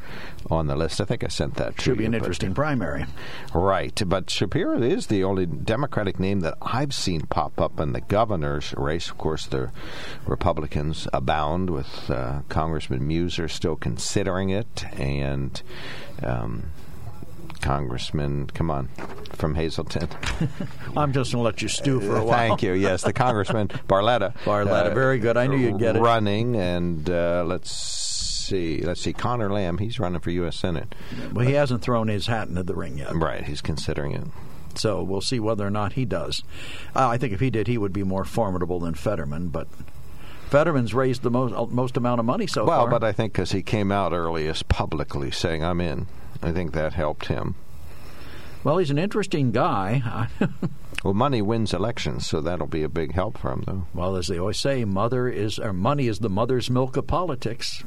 on 0.49 0.67
the 0.67 0.75
list. 0.77 1.01
I 1.01 1.05
think 1.05 1.23
I 1.23 1.27
sent 1.27 1.55
that 1.55 1.75
to 1.77 1.81
Should 1.81 1.97
be 1.97 2.03
you, 2.03 2.07
an 2.07 2.11
but- 2.13 2.17
interesting 2.17 2.53
primary. 2.53 3.05
Right, 3.53 4.01
but 4.05 4.29
Shapiro 4.29 4.81
is 4.81 5.07
the 5.07 5.23
only 5.25 5.45
Democratic 5.45 6.19
name 6.19 6.39
that 6.39 6.57
I've 6.61 6.93
seen 6.93 7.21
pop 7.27 7.59
up 7.59 7.79
in 7.79 7.91
the 7.91 8.01
governor's 8.01 8.73
race. 8.77 9.09
Of 9.09 9.17
course, 9.17 9.45
the 9.45 9.71
Republicans 10.25 11.07
abound 11.11 11.69
with 11.69 12.09
uh, 12.09 12.41
Congressman 12.47 13.01
Meuser 13.01 13.49
still 13.51 13.75
considering 13.75 14.49
it, 14.51 14.85
and 14.93 15.61
um, 16.21 16.71
Congressman, 17.63 18.47
come 18.47 18.69
on, 18.69 18.89
from 19.31 19.55
Hazleton. 19.55 20.09
I'm 20.97 21.13
just 21.13 21.31
going 21.31 21.41
to 21.41 21.45
let 21.45 21.61
you 21.61 21.69
stew 21.69 22.01
for 22.01 22.17
a 22.17 22.23
while. 22.25 22.37
Thank 22.37 22.61
you. 22.61 22.73
Yes, 22.73 23.03
the 23.03 23.13
Congressman 23.13 23.67
Barletta. 23.87 24.35
Barletta, 24.43 24.93
very 24.93 25.17
good. 25.17 25.37
I 25.37 25.47
knew 25.47 25.57
you'd 25.57 25.79
get 25.79 25.95
it. 25.95 26.01
Running, 26.01 26.55
and 26.57 27.09
uh, 27.09 27.43
let's 27.47 27.71
see, 27.73 28.81
let's 28.81 28.99
see, 29.01 29.13
Connor 29.13 29.49
Lamb. 29.49 29.77
He's 29.77 29.97
running 29.97 30.19
for 30.19 30.29
U.S. 30.31 30.57
Senate. 30.57 30.93
Well, 31.31 31.47
he 31.47 31.53
hasn't 31.53 31.81
thrown 31.81 32.09
his 32.09 32.27
hat 32.27 32.49
into 32.49 32.63
the 32.63 32.75
ring 32.75 32.97
yet. 32.97 33.15
Right, 33.15 33.43
he's 33.45 33.61
considering 33.61 34.11
it. 34.11 34.27
So 34.75 35.01
we'll 35.01 35.21
see 35.21 35.39
whether 35.39 35.65
or 35.65 35.69
not 35.69 35.93
he 35.93 36.03
does. 36.03 36.43
Uh, 36.95 37.07
I 37.07 37.17
think 37.17 37.31
if 37.31 37.39
he 37.39 37.49
did, 37.49 37.67
he 37.67 37.77
would 37.77 37.93
be 37.93 38.03
more 38.03 38.25
formidable 38.25 38.79
than 38.81 38.93
Fetterman. 38.93 39.47
But 39.49 39.67
Fetterman's 40.49 40.93
raised 40.93 41.21
the 41.21 41.31
most 41.31 41.71
most 41.71 41.95
amount 41.95 42.19
of 42.19 42.25
money 42.25 42.45
so 42.47 42.65
Well, 42.65 42.79
far. 42.79 42.89
Well, 42.89 42.99
but 42.99 43.05
I 43.07 43.13
think 43.13 43.31
because 43.33 43.51
he 43.53 43.61
came 43.63 43.91
out 43.91 44.11
earliest 44.11 44.67
publicly 44.67 45.31
saying 45.31 45.63
I'm 45.63 45.79
in, 45.79 46.07
I 46.43 46.51
think 46.51 46.73
that 46.73 46.93
helped 46.93 47.27
him. 47.27 47.55
well, 48.63 48.77
he's 48.77 48.91
an 48.91 48.97
interesting 48.99 49.51
guy. 49.51 50.27
Well, 51.03 51.13
money 51.13 51.41
wins 51.41 51.73
elections, 51.73 52.25
so 52.25 52.39
that'll 52.39 52.65
be 52.65 52.81
a 52.83 52.87
big 52.87 53.11
help 53.13 53.37
for 53.37 53.51
him, 53.51 53.63
though. 53.67 53.87
well, 53.93 54.15
as 54.15 54.27
they 54.27 54.39
always 54.39 54.57
say, 54.57 54.85
mother 54.85 55.27
is 55.27 55.59
or 55.59 55.73
money 55.73 56.07
is 56.07 56.19
the 56.19 56.29
mother's 56.29 56.69
milk 56.69 56.95
of 56.95 57.07
politics. 57.07 57.83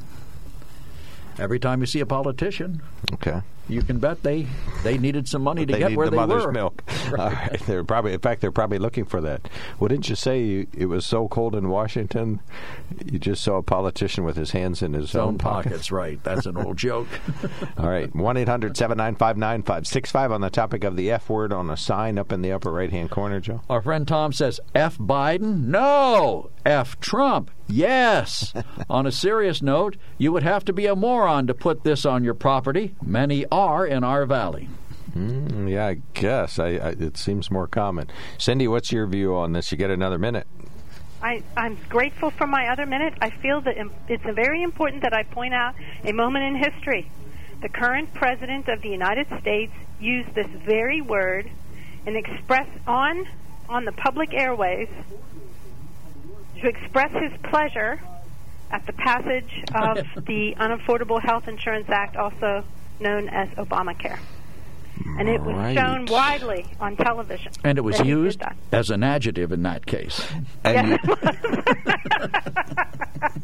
Every 1.39 1.57
time 1.59 1.79
you 1.81 1.87
see 1.87 1.99
a 1.99 2.05
politician, 2.05 2.83
Okay. 3.13 3.41
You 3.69 3.81
can 3.81 3.99
bet 3.99 4.23
they 4.23 4.47
they 4.83 4.97
needed 4.97 5.27
some 5.27 5.41
money 5.41 5.65
to 5.65 5.73
they 5.73 5.79
get 5.79 5.95
where 5.95 6.07
the 6.07 6.11
they 6.11 6.17
mother's 6.17 6.45
were. 6.45 6.51
milk. 6.51 6.83
All 7.17 7.29
right. 7.29 7.59
They're 7.65 7.83
probably, 7.83 8.13
in 8.13 8.19
fact, 8.19 8.41
they're 8.41 8.51
probably 8.51 8.79
looking 8.79 9.05
for 9.05 9.21
that. 9.21 9.49
Wouldn't 9.79 10.09
you 10.09 10.15
say 10.15 10.41
you, 10.43 10.67
it 10.73 10.85
was 10.87 11.05
so 11.05 11.27
cold 11.27 11.55
in 11.55 11.69
Washington, 11.69 12.39
you 13.05 13.19
just 13.19 13.43
saw 13.43 13.57
a 13.57 13.63
politician 13.63 14.23
with 14.23 14.35
his 14.37 14.51
hands 14.51 14.81
in 14.81 14.93
his, 14.93 15.11
His 15.11 15.15
own 15.15 15.37
pockets, 15.37 15.91
right? 15.91 16.23
That's 16.23 16.45
an 16.45 16.57
old 16.57 16.77
joke. 16.77 17.07
All 17.77 17.89
right. 17.89 18.13
1 18.15 18.37
800 18.37 18.77
795 18.77 19.37
9565 19.37 20.31
on 20.31 20.41
the 20.41 20.49
topic 20.49 20.83
of 20.83 20.95
the 20.95 21.11
F 21.11 21.29
word 21.29 21.51
on 21.53 21.69
a 21.69 21.77
sign 21.77 22.17
up 22.17 22.31
in 22.31 22.41
the 22.41 22.51
upper 22.51 22.71
right 22.71 22.91
hand 22.91 23.09
corner, 23.11 23.39
Joe. 23.39 23.61
Our 23.69 23.81
friend 23.81 24.07
Tom 24.07 24.33
says, 24.33 24.59
F 24.75 24.97
Biden? 24.97 25.65
No. 25.65 26.49
F 26.65 26.99
Trump? 26.99 27.51
Yes. 27.67 28.53
on 28.89 29.05
a 29.05 29.11
serious 29.11 29.61
note, 29.61 29.97
you 30.17 30.31
would 30.31 30.43
have 30.43 30.63
to 30.65 30.73
be 30.73 30.85
a 30.85 30.95
moron 30.95 31.47
to 31.47 31.53
put 31.53 31.83
this 31.83 32.05
on 32.05 32.23
your 32.23 32.33
property. 32.33 32.95
Many 33.01 33.45
are 33.57 33.87
in 33.87 34.03
our 34.03 34.25
valley. 34.25 34.69
Mm, 35.15 35.71
yeah, 35.71 35.87
I 35.87 36.01
guess. 36.13 36.59
I, 36.59 36.67
I, 36.67 36.89
it 36.89 37.17
seems 37.17 37.49
more 37.49 37.67
common. 37.67 38.07
Cindy, 38.37 38.67
what's 38.67 38.91
your 38.91 39.07
view 39.07 39.35
on 39.35 39.53
this? 39.53 39.71
You 39.71 39.77
get 39.77 39.89
another 39.89 40.19
minute. 40.19 40.45
I, 41.23 41.41
I'm 41.55 41.77
grateful 41.89 42.29
for 42.29 42.45
my 42.45 42.67
other 42.67 42.85
minute. 42.85 43.15
I 43.19 43.31
feel 43.31 43.61
that 43.61 43.75
it's 44.07 44.23
very 44.23 44.61
important 44.61 45.01
that 45.01 45.13
I 45.13 45.23
point 45.23 45.55
out 45.55 45.73
a 46.03 46.11
moment 46.11 46.45
in 46.45 46.55
history. 46.55 47.09
The 47.61 47.69
current 47.69 48.13
president 48.13 48.67
of 48.67 48.83
the 48.83 48.89
United 48.89 49.25
States 49.41 49.73
used 49.99 50.35
this 50.35 50.47
very 50.63 51.01
word 51.01 51.49
and 52.05 52.15
express 52.15 52.67
on 52.85 53.25
on 53.67 53.83
the 53.83 53.91
public 53.91 54.33
airways 54.33 54.87
to 56.61 56.67
express 56.67 57.11
his 57.11 57.33
pleasure 57.49 57.99
at 58.71 58.85
the 58.85 58.93
passage 58.93 59.63
of 59.73 59.97
the 60.25 60.55
Unaffordable 60.59 61.21
Health 61.21 61.47
Insurance 61.47 61.89
Act, 61.89 62.15
also 62.15 62.63
known 62.99 63.29
as 63.29 63.49
Obamacare. 63.49 64.19
And 65.19 65.29
it 65.29 65.39
was 65.41 65.55
Right. 65.55 65.77
shown 65.77 66.05
widely 66.07 66.65
on 66.79 66.95
television. 66.95 67.51
And 67.63 67.77
it 67.77 67.81
was 67.81 67.97
that 67.97 68.05
he 68.05 68.11
did 68.11 68.17
used 68.17 68.41
as 68.71 68.89
an 68.89 69.03
adjective 69.03 69.51
in 69.51 69.61
that 69.63 69.85
case. 69.85 70.27
And 70.63 70.87
Yes, 70.89 70.99
it 71.03 71.07
was. 71.07 71.35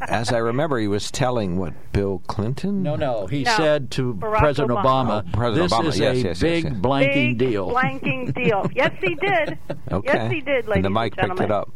as 0.08 0.32
I 0.32 0.38
remember, 0.38 0.78
he 0.78 0.88
was 0.88 1.10
telling 1.12 1.56
what 1.58 1.72
Bill 1.92 2.22
Clinton. 2.26 2.82
No, 2.82 2.96
no. 2.96 3.26
He 3.26 3.44
No. 3.44 3.52
said 3.56 3.90
to 3.92 4.14
Barack 4.14 4.38
President 4.38 4.70
Obama. 4.78 4.82
Obama, 4.82 5.24
Oh, 5.26 5.36
President 5.36 5.70
this 5.70 5.78
Obama. 5.78 5.88
is 5.88 5.98
Yes, 6.00 6.12
a 6.12 6.16
yes, 6.16 6.24
yes, 6.24 6.40
big 6.40 6.64
yes. 6.64 6.72
blanking 6.74 7.38
Big 7.38 7.38
deal. 7.38 7.70
Blanking 7.70 8.34
deal. 8.34 8.70
Yes, 8.74 8.92
he 9.00 9.14
did. 9.14 9.58
Okay. 9.92 10.12
Yes, 10.12 10.32
he 10.32 10.40
did, 10.40 10.66
ladies 10.66 10.76
and 10.76 10.84
the 10.84 10.90
mic 10.90 11.14
and 11.18 11.30
picked 11.30 11.40
it 11.42 11.50
up. 11.52 11.70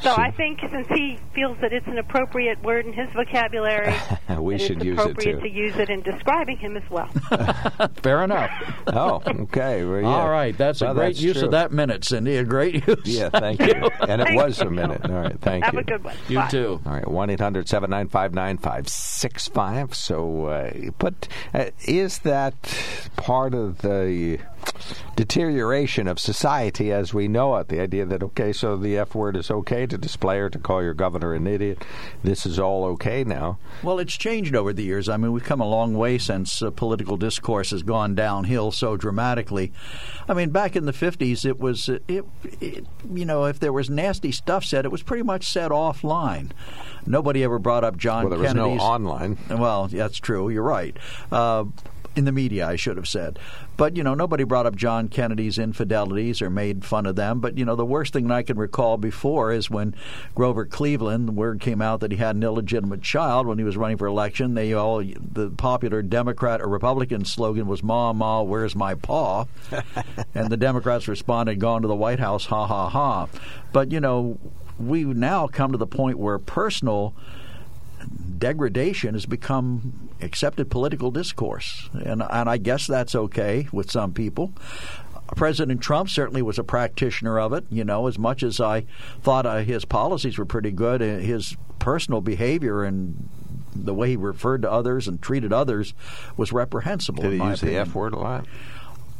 So 0.00 0.14
I 0.14 0.30
think 0.30 0.60
since 0.60 0.86
he 0.88 1.18
feels 1.34 1.58
that 1.60 1.72
it's 1.72 1.86
an 1.88 1.98
appropriate 1.98 2.62
word 2.62 2.86
in 2.86 2.92
his 2.92 3.08
vocabulary, 3.14 3.94
We 4.38 4.56
should 4.58 4.76
it's 4.78 4.84
use 4.84 4.98
it, 4.98 5.02
appropriate 5.02 5.34
too. 5.36 5.40
to 5.40 5.50
use 5.50 5.76
it 5.76 5.90
in 5.90 6.02
describing 6.02 6.56
him 6.58 6.76
as 6.76 6.88
well. 6.90 7.08
Fair 8.02 8.22
enough. 8.22 8.50
Oh, 8.86 9.20
okay. 9.26 9.84
Well, 9.84 10.00
yeah. 10.00 10.06
All 10.06 10.28
right. 10.30 10.56
That's 10.56 10.80
Well, 10.80 10.92
a 10.92 10.94
great 10.94 11.06
that's 11.08 11.20
use 11.20 11.36
true. 11.38 11.46
of 11.46 11.50
that 11.52 11.72
minute, 11.72 12.04
Cindy. 12.04 12.36
A 12.36 12.44
great 12.44 12.86
use. 12.86 13.00
Yeah, 13.04 13.30
thank 13.30 13.60
you. 13.60 13.88
And 14.08 14.22
it 14.22 14.34
was 14.34 14.60
a 14.60 14.70
minute. 14.70 15.04
All 15.04 15.10
right, 15.20 15.38
thank 15.40 15.64
Have 15.64 15.74
you. 15.74 15.80
Have 15.80 15.86
a 15.88 15.90
good 15.90 16.04
one. 16.04 16.16
You 16.28 16.38
Bye. 16.38 16.48
too. 16.48 16.80
All 16.86 16.92
right, 16.92 17.06
1 17.08 17.30
800 17.30 17.68
795 17.68 18.34
9565. 18.34 19.94
So, 19.94 20.46
uh, 20.46 20.70
but 20.98 21.28
uh, 21.52 21.66
is 21.86 22.20
that 22.20 22.54
part 23.16 23.54
of 23.54 23.78
the 23.78 24.38
deterioration 25.16 26.06
of 26.08 26.18
society 26.18 26.92
as 26.92 27.12
we 27.12 27.28
know 27.28 27.56
it? 27.56 27.68
The 27.68 27.80
idea 27.80 28.06
that, 28.06 28.22
okay, 28.22 28.52
so 28.52 28.76
the 28.76 28.98
F 28.98 29.14
word 29.14 29.36
is 29.36 29.50
okay 29.50 29.86
to 29.86 29.98
display 29.98 30.38
or 30.38 30.50
to 30.50 30.58
call 30.58 30.82
your 30.82 30.94
governor 30.94 31.34
an 31.34 31.46
idiot. 31.46 31.84
This 32.22 32.46
is 32.46 32.58
all 32.58 32.84
okay 32.84 33.24
now. 33.24 33.58
Well, 33.82 33.98
it's 33.98 34.16
changed 34.16 34.54
over 34.54 34.72
the 34.72 34.84
years. 34.84 35.08
I 35.08 35.16
mean, 35.16 35.32
we've 35.32 35.44
come 35.44 35.60
a 35.60 35.68
long 35.68 35.94
way 35.94 36.18
since 36.18 36.62
uh, 36.62 36.70
political 36.70 37.16
discourse 37.16 37.70
has 37.70 37.82
gone 37.82 38.14
downhill 38.14 38.70
so 38.72 38.96
dramatically. 38.96 39.72
I 40.28 40.34
mean, 40.34 40.50
back 40.50 40.76
in 40.76 40.84
the 40.84 40.92
50s, 40.92 41.44
it 41.44 41.58
was, 41.58 41.88
uh, 41.88 41.98
it, 42.08 42.24
it, 42.60 42.86
you 43.12 43.24
know, 43.24 43.44
if 43.44 43.58
there 43.60 43.72
was 43.72 43.90
nasty 43.90 44.32
stuff 44.32 44.64
said, 44.64 44.84
it 44.84 44.92
was 44.92 45.02
pretty 45.02 45.22
much 45.22 45.46
said 45.46 45.70
offline. 45.70 46.50
Nobody 47.06 47.42
ever 47.42 47.58
brought 47.58 47.84
up 47.84 47.96
John 47.96 48.24
Well, 48.24 48.30
there 48.30 48.38
was 48.40 48.54
no 48.54 48.72
online. 48.72 49.38
Well, 49.48 49.88
that's 49.88 50.18
true. 50.18 50.50
You're 50.50 50.62
right. 50.62 50.96
Uh, 51.32 51.64
in 52.16 52.24
the 52.24 52.32
media, 52.32 52.66
I 52.66 52.76
should 52.76 52.96
have 52.96 53.06
said. 53.06 53.38
But, 53.76 53.96
you 53.96 54.02
know, 54.02 54.14
nobody 54.14 54.42
brought 54.42 54.66
up 54.66 54.74
John 54.74 55.08
Kennedy's 55.08 55.56
infidelities 55.56 56.42
or 56.42 56.50
made 56.50 56.84
fun 56.84 57.06
of 57.06 57.16
them. 57.16 57.40
But, 57.40 57.56
you 57.56 57.64
know, 57.64 57.76
the 57.76 57.84
worst 57.86 58.12
thing 58.12 58.26
that 58.26 58.34
I 58.34 58.42
can 58.42 58.58
recall 58.58 58.96
before 58.96 59.52
is 59.52 59.70
when 59.70 59.94
Grover 60.34 60.66
Cleveland, 60.66 61.28
the 61.28 61.32
word 61.32 61.60
came 61.60 61.80
out 61.80 62.00
that 62.00 62.10
he 62.10 62.18
had 62.18 62.34
an 62.34 62.42
illegitimate 62.42 63.02
child 63.02 63.46
when 63.46 63.58
he 63.58 63.64
was 63.64 63.76
running 63.76 63.96
for 63.96 64.06
election. 64.06 64.54
They 64.54 64.72
all, 64.72 64.98
the 65.00 65.50
popular 65.56 66.02
Democrat 66.02 66.60
or 66.60 66.68
Republican 66.68 67.24
slogan 67.24 67.68
was, 67.68 67.82
Ma, 67.82 68.12
Ma, 68.12 68.42
where's 68.42 68.74
my 68.74 68.94
paw? 68.94 69.44
and 70.34 70.50
the 70.50 70.56
Democrats 70.56 71.06
responded, 71.06 71.60
gone 71.60 71.82
to 71.82 71.88
the 71.88 71.94
White 71.94 72.18
House, 72.18 72.46
ha, 72.46 72.66
ha, 72.66 72.88
ha. 72.88 73.28
But, 73.72 73.92
you 73.92 74.00
know, 74.00 74.38
we've 74.78 75.16
now 75.16 75.46
come 75.46 75.70
to 75.72 75.78
the 75.78 75.86
point 75.86 76.18
where 76.18 76.38
personal 76.38 77.14
degradation 78.38 79.14
has 79.14 79.26
become 79.26 80.07
accepted 80.20 80.70
political 80.70 81.10
discourse, 81.10 81.88
and 81.92 82.22
and 82.22 82.48
I 82.48 82.56
guess 82.58 82.86
that's 82.86 83.14
okay 83.14 83.68
with 83.72 83.90
some 83.90 84.12
people. 84.12 84.52
President 85.36 85.80
Trump 85.82 86.08
certainly 86.08 86.40
was 86.42 86.58
a 86.58 86.64
practitioner 86.64 87.38
of 87.38 87.52
it. 87.52 87.64
You 87.70 87.84
know, 87.84 88.06
as 88.06 88.18
much 88.18 88.42
as 88.42 88.60
I 88.60 88.86
thought 89.22 89.44
uh, 89.46 89.58
his 89.58 89.84
policies 89.84 90.38
were 90.38 90.46
pretty 90.46 90.70
good, 90.70 91.02
uh, 91.02 91.18
his 91.18 91.56
personal 91.78 92.20
behavior 92.20 92.82
and 92.82 93.28
the 93.74 93.94
way 93.94 94.08
he 94.10 94.16
referred 94.16 94.62
to 94.62 94.70
others 94.72 95.06
and 95.06 95.20
treated 95.20 95.52
others 95.52 95.92
was 96.36 96.50
reprehensible. 96.52 97.22
Did 97.22 97.32
he 97.40 97.46
use 97.46 97.60
the. 97.60 97.76
F 97.76 97.94
word 97.94 98.14
a 98.14 98.18
lot? 98.18 98.46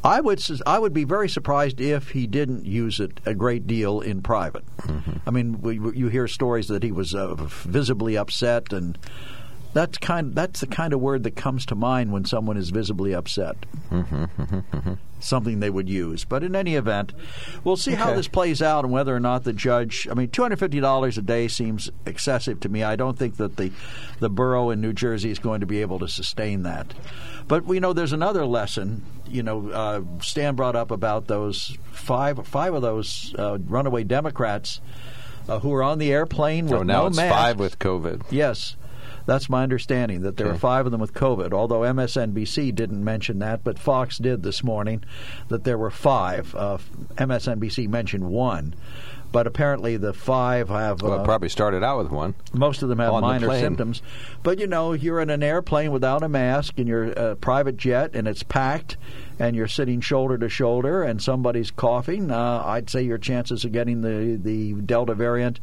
I 0.03 0.21
would 0.21 0.41
I 0.65 0.79
would 0.79 0.95
be 0.95 1.05
very 1.05 1.29
surprised 1.29 1.81
if 1.81 2.11
he 2.11 2.27
didn't 2.27 2.65
use 2.65 3.01
it 3.01 3.21
a 3.27 3.35
great 3.35 3.67
deal 3.67 4.01
in 4.01 4.23
private. 4.23 4.65
I 5.27 5.31
mean, 5.31 5.61
we- 5.61 5.75
you 5.99 6.09
hear 6.09 6.27
stories 6.29 6.69
that 6.69 6.83
he 6.85 6.93
was 6.93 7.15
uh, 7.15 7.35
visibly 7.35 8.17
upset, 8.17 8.73
and 8.73 8.97
that's 9.75 9.99
kind 9.99 10.35
that's 10.35 10.61
the 10.61 10.67
kind 10.67 10.93
of 10.93 11.01
word 11.01 11.23
that 11.25 11.37
comes 11.37 11.67
to 11.67 11.75
mind 11.75 12.13
when 12.13 12.25
someone 12.25 12.57
is 12.57 12.71
visibly 12.71 13.15
upset. 13.15 13.57
Something 15.21 15.59
they 15.59 15.69
would 15.71 15.89
use, 15.89 16.25
but 16.25 16.45
in 16.45 16.55
any 16.55 16.77
event, 16.77 17.13
we'll 17.65 17.77
see 17.77 17.95
how 17.95 18.15
this 18.15 18.29
plays 18.29 18.63
out 18.63 18.85
and 18.85 18.93
whether 18.93 19.15
or 19.15 19.19
not 19.19 19.43
the 19.43 19.53
judge. 19.53 20.07
I 20.09 20.15
mean, 20.15 20.29
two 20.31 20.43
hundred 20.43 20.61
fifty 20.61 20.79
dollars 20.79 21.19
a 21.19 21.23
day 21.23 21.49
seems 21.49 21.91
excessive 22.07 22.61
to 22.61 22.69
me. 22.69 22.85
I 22.85 22.95
don't 22.95 23.19
think 23.19 23.37
that 23.39 23.57
the 23.57 23.73
the 24.21 24.31
borough 24.31 24.71
in 24.71 24.81
New 24.81 24.93
Jersey 24.93 25.31
is 25.31 25.41
going 25.41 25.59
to 25.61 25.67
be 25.67 25.81
able 25.81 25.99
to 25.99 26.07
sustain 26.09 26.63
that. 26.63 26.95
But 27.49 27.65
we 27.65 27.81
know 27.81 27.93
there's 27.93 28.13
another 28.13 28.47
lesson. 28.47 29.05
You 29.29 29.43
know, 29.43 29.71
uh, 29.71 30.03
Stan 30.23 30.55
brought 30.55 30.77
up 30.77 30.93
about 30.93 31.27
those 31.27 31.77
five 31.91 32.47
five 32.47 32.73
of 32.75 32.83
those 32.83 33.35
uh, 33.37 33.59
runaway 33.67 34.05
Democrats 34.05 34.81
uh, 35.49 35.59
who 35.59 35.71
were 35.71 35.83
on 35.83 35.99
the 35.99 36.13
airplane 36.13 36.67
with 36.67 36.75
Oh, 36.75 36.83
now 36.85 37.01
no 37.03 37.07
it's 37.09 37.17
mask. 37.17 37.35
five 37.35 37.59
with 37.59 37.81
COVID. 37.81 38.23
Yes. 38.31 38.77
That's 39.29 39.51
my 39.51 39.63
understanding 39.63 40.23
that 40.23 40.39
there 40.39 40.47
Okay. 40.47 40.57
are 40.57 40.59
five 40.59 40.87
of 40.87 40.91
them 40.93 41.03
with 41.03 41.13
COVID. 41.13 41.53
Although 41.53 41.81
MSNBC 41.83 42.75
didn't 42.75 43.05
mention 43.05 43.41
that, 43.41 43.63
but 43.63 43.79
Fox 43.79 44.17
did 44.17 44.43
this 44.43 44.65
morning 44.65 45.05
that 45.49 45.65
there 45.65 45.77
were 45.77 45.91
five. 45.91 46.55
Uh, 46.57 46.79
MSNBC 47.19 47.89
mentioned 47.89 48.25
one, 48.25 48.75
but 49.31 49.47
apparently 49.47 49.99
the 49.99 50.15
five 50.15 50.71
have 50.71 51.03
Well, 51.03 51.21
uh, 51.21 51.25
probably 51.25 51.51
started 51.51 51.85
out 51.85 51.99
with 51.99 52.11
one. 52.11 52.37
most 52.55 52.83
of 52.83 52.89
them 52.89 53.01
have 53.01 53.13
on 53.13 53.21
the 53.23 53.29
minor 53.29 53.59
symptoms. 53.59 54.01
But 54.43 54.59
you 54.61 54.67
know, 54.67 54.95
you're 54.95 55.21
in 55.21 55.29
an 55.29 55.43
airplane 55.43 55.93
without 55.93 56.23
a 56.23 56.29
mask 56.31 56.79
in 56.79 56.87
your 56.87 57.13
uh, 57.19 57.35
private 57.35 57.77
jet, 57.77 58.13
and 58.15 58.27
it's 58.27 58.43
packed, 58.43 58.97
and 59.39 59.55
you're 59.55 59.69
sitting 59.69 60.01
shoulder 60.01 60.39
to 60.39 60.49
shoulder, 60.49 61.03
and 61.03 61.21
somebody's 61.23 61.71
coughing. 61.71 62.31
Uh, 62.31 62.63
I'd 62.65 62.89
say 62.89 63.03
your 63.03 63.19
chances 63.19 63.67
of 63.67 63.73
getting 63.73 64.01
the 64.01 64.37
the 64.43 64.73
Delta 64.81 65.15
variant 65.15 65.61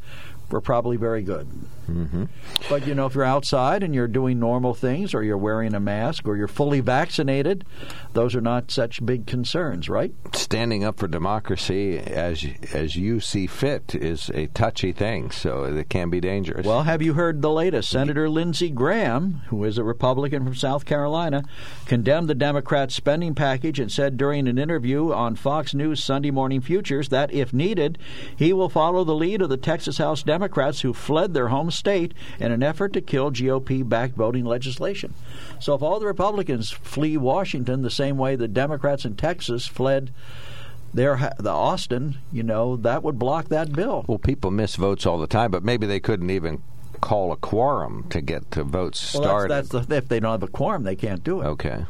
were 0.52 0.62
probably 0.62 0.98
very 0.98 1.24
good. 1.24 1.48
Mm-hmm. 1.90 2.26
But 2.70 2.88
you 2.88 2.96
know, 2.96 3.06
if 3.06 3.16
you're 3.16 3.24
outside 3.24 3.84
and 3.84 3.94
you're 3.94 4.08
doing 4.08 4.40
normal 4.40 4.74
things, 4.74 5.14
or 5.14 5.24
you're 5.24 5.38
wearing 5.38 5.74
a 5.74 5.80
mask, 5.80 6.28
or 6.28 6.36
you're 6.36 6.48
fully 6.48 6.80
vaccinated, 6.80 7.66
those 8.14 8.36
are 8.36 8.42
not 8.42 8.72
such 8.72 9.06
big 9.06 9.28
concerns, 9.28 9.90
right? 9.90 10.14
Standing 10.34 10.84
up 10.84 11.00
for 11.00 11.08
democracy 11.08 11.98
as 11.98 12.46
as 12.74 12.96
you 12.96 13.20
see 13.20 13.48
fit 13.48 13.96
is 13.96 14.30
a 14.34 14.48
touchy 14.48 14.92
thing, 14.92 15.32
so 15.32 15.64
it 15.64 15.90
can 15.90 16.10
be 16.10 16.20
dangerous. 16.20 16.66
Well, 16.66 16.84
have 16.84 17.02
you 17.02 17.14
heard 17.14 17.42
the 17.42 17.52
latest? 17.52 17.90
Senator 17.90 18.30
Lindsey 18.30 18.70
Graham, 18.70 19.42
who 19.48 19.64
is 19.64 19.78
a 19.78 19.84
Republican 19.84 20.44
from 20.44 20.56
South 20.56 20.86
Carolina, 20.86 21.44
condemned 21.86 22.28
the 22.28 22.36
Democrats' 22.36 22.96
spending 22.96 23.36
package 23.36 23.80
and 23.80 23.92
said 23.92 24.18
during 24.18 24.48
an 24.48 24.58
interview 24.58 25.14
on 25.14 25.36
Fox 25.36 25.74
News 25.74 26.04
Sunday 26.04 26.32
Morning 26.32 26.62
Futures 26.62 27.10
that, 27.10 27.34
if 27.34 27.54
needed, 27.54 27.98
he 28.36 28.54
will 28.54 28.70
follow 28.70 29.04
the 29.04 29.16
lead 29.16 29.42
of 29.42 29.50
the 29.50 29.58
Texas 29.58 29.98
House 29.98 30.24
Democrats 30.24 30.82
who 30.82 30.94
fled 30.94 31.34
their 31.34 31.50
home 31.50 31.72
state 31.76 32.14
in 32.40 32.52
an 32.52 32.64
effort 32.64 32.94
to 32.94 33.02
kill 33.02 33.32
GOP 33.32 33.88
backed 33.88 34.16
voting 34.16 34.46
legislation. 34.46 35.14
So, 35.60 35.76
if 35.76 35.82
all 35.82 36.00
the 36.00 36.06
Republicans 36.06 36.72
flee 36.72 37.18
Washington 37.18 37.82
the 37.82 37.90
same 37.90 38.18
way 38.18 38.36
the 38.36 38.48
Democrats 38.48 39.06
in 39.06 39.16
Texas 39.16 39.66
fled 39.68 40.12
their 40.94 41.32
the 41.38 41.50
Austin, 41.52 42.18
you 42.32 42.44
know, 42.44 42.76
that 42.78 43.04
would 43.04 43.20
block 43.20 43.50
that 43.50 43.74
bill. 43.74 44.06
Well, 44.08 44.18
people 44.18 44.50
miss 44.52 44.76
votes 44.76 45.06
all 45.06 45.18
the 45.20 45.28
time, 45.28 45.52
but 45.52 45.64
maybe 45.64 45.86
they 45.86 46.00
couldn't 46.00 46.30
even 46.30 46.62
call 47.02 47.32
a 47.34 47.36
quorum 47.36 48.06
to 48.10 48.22
get 48.22 48.52
the 48.52 48.64
votes 48.64 49.14
Well, 49.14 49.24
started. 49.24 49.52
that's, 49.52 49.70
that's 49.70 49.86
the, 49.88 49.96
if 49.98 50.08
they 50.08 50.20
don't 50.22 50.32
have 50.32 50.44
a 50.44 50.48
quorum, 50.48 50.84
they 50.84 50.96
can't 50.96 51.24
do 51.24 51.42
it. 51.42 51.46
okay. 51.46 51.86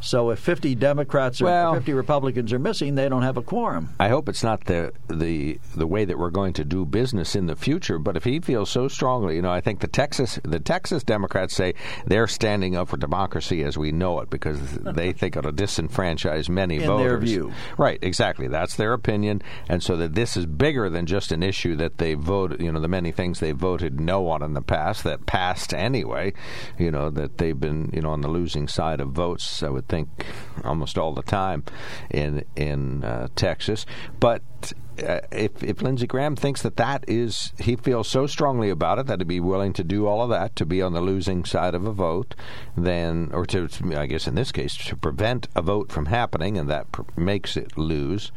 So 0.00 0.30
if 0.30 0.38
50 0.38 0.74
Democrats 0.74 1.40
or 1.40 1.46
Well- 1.46 1.74
50 1.74 1.92
Republicans 1.92 2.52
are 2.52 2.58
missing, 2.58 2.94
they 2.94 3.08
don't 3.08 3.22
have 3.22 3.36
a 3.36 3.42
quorum. 3.42 3.90
I 3.98 4.08
hope 4.08 4.28
it's 4.28 4.44
not 4.44 4.64
the 4.64 4.92
the 5.08 5.58
the 5.74 5.86
way 5.86 6.04
that 6.04 6.18
we're 6.18 6.30
going 6.30 6.52
to 6.54 6.64
do 6.64 6.84
business 6.84 7.34
in 7.36 7.46
the 7.46 7.56
future. 7.56 7.98
But 7.98 8.16
if 8.16 8.24
he 8.24 8.40
feels 8.40 8.70
so 8.70 8.88
strongly, 8.88 9.36
you 9.36 9.42
know, 9.42 9.50
I 9.50 9.60
think 9.60 9.80
the 9.80 9.86
Texas 9.86 10.38
the 10.44 10.60
Texas 10.60 11.02
Democrats 11.02 11.54
say 11.54 11.74
they're 12.06 12.26
standing 12.26 12.76
up 12.76 12.88
for 12.88 12.96
democracy 12.96 13.62
as 13.62 13.76
we 13.78 13.92
know 13.92 14.20
it 14.20 14.30
because 14.30 14.58
they 14.78 15.12
think 15.12 15.36
it'll 15.36 15.52
disenfranchise 15.52 16.48
many 16.48 16.76
In 16.76 16.86
voters. 16.86 17.06
their 17.06 17.18
view. 17.18 17.52
right? 17.78 17.98
Exactly. 18.02 18.48
That's 18.48 18.76
their 18.76 18.92
opinion, 18.92 19.42
and 19.68 19.82
so 19.82 19.96
that 19.96 20.14
this 20.14 20.36
is 20.36 20.46
bigger 20.46 20.88
than 20.90 21.06
just 21.06 21.32
an 21.32 21.42
issue 21.42 21.76
that 21.76 21.98
they 21.98 22.14
voted. 22.14 22.60
You 22.60 22.72
know, 22.72 22.80
the 22.80 22.88
many 22.88 23.12
things 23.12 23.40
they 23.40 23.52
voted 23.52 24.00
no 24.00 24.28
on 24.28 24.42
in 24.42 24.54
the 24.54 24.62
past 24.62 25.04
that 25.04 25.26
passed 25.26 25.72
anyway. 25.74 26.32
You 26.78 26.90
know 26.90 27.10
that 27.10 27.38
they've 27.38 27.58
been 27.58 27.90
you 27.92 28.02
know 28.02 28.10
on 28.10 28.20
the 28.20 28.28
losing 28.28 28.68
side 28.68 29.00
of 29.00 29.10
votes. 29.10 29.62
I 29.62 29.68
would 29.68 29.85
think 29.88 30.26
almost 30.64 30.98
all 30.98 31.12
the 31.12 31.22
time 31.22 31.64
in 32.10 32.44
in 32.54 33.04
uh, 33.04 33.28
Texas, 33.36 33.86
but. 34.20 34.42
Uh, 34.96 35.20
if 35.30 35.62
if 35.62 35.82
Lindsey 35.82 36.06
Graham 36.06 36.36
thinks 36.36 36.62
that 36.62 36.76
that 36.76 37.04
is 37.06 37.52
he 37.58 37.76
feels 37.76 38.08
so 38.08 38.26
strongly 38.26 38.70
about 38.70 38.98
it 38.98 39.06
that 39.08 39.20
he'd 39.20 39.28
be 39.28 39.40
willing 39.40 39.74
to 39.74 39.84
do 39.84 40.06
all 40.06 40.22
of 40.22 40.30
that 40.30 40.56
to 40.56 40.64
be 40.64 40.80
on 40.80 40.94
the 40.94 41.02
losing 41.02 41.44
side 41.44 41.74
of 41.74 41.84
a 41.84 41.92
vote, 41.92 42.34
then 42.78 43.28
or 43.34 43.44
to 43.44 43.68
I 43.94 44.06
guess 44.06 44.26
in 44.26 44.36
this 44.36 44.50
case 44.50 44.74
to 44.86 44.96
prevent 44.96 45.48
a 45.54 45.60
vote 45.60 45.92
from 45.92 46.06
happening 46.06 46.56
and 46.56 46.70
that 46.70 46.92
pr- 46.92 47.02
makes 47.14 47.58
it 47.58 47.76
lose. 47.76 48.32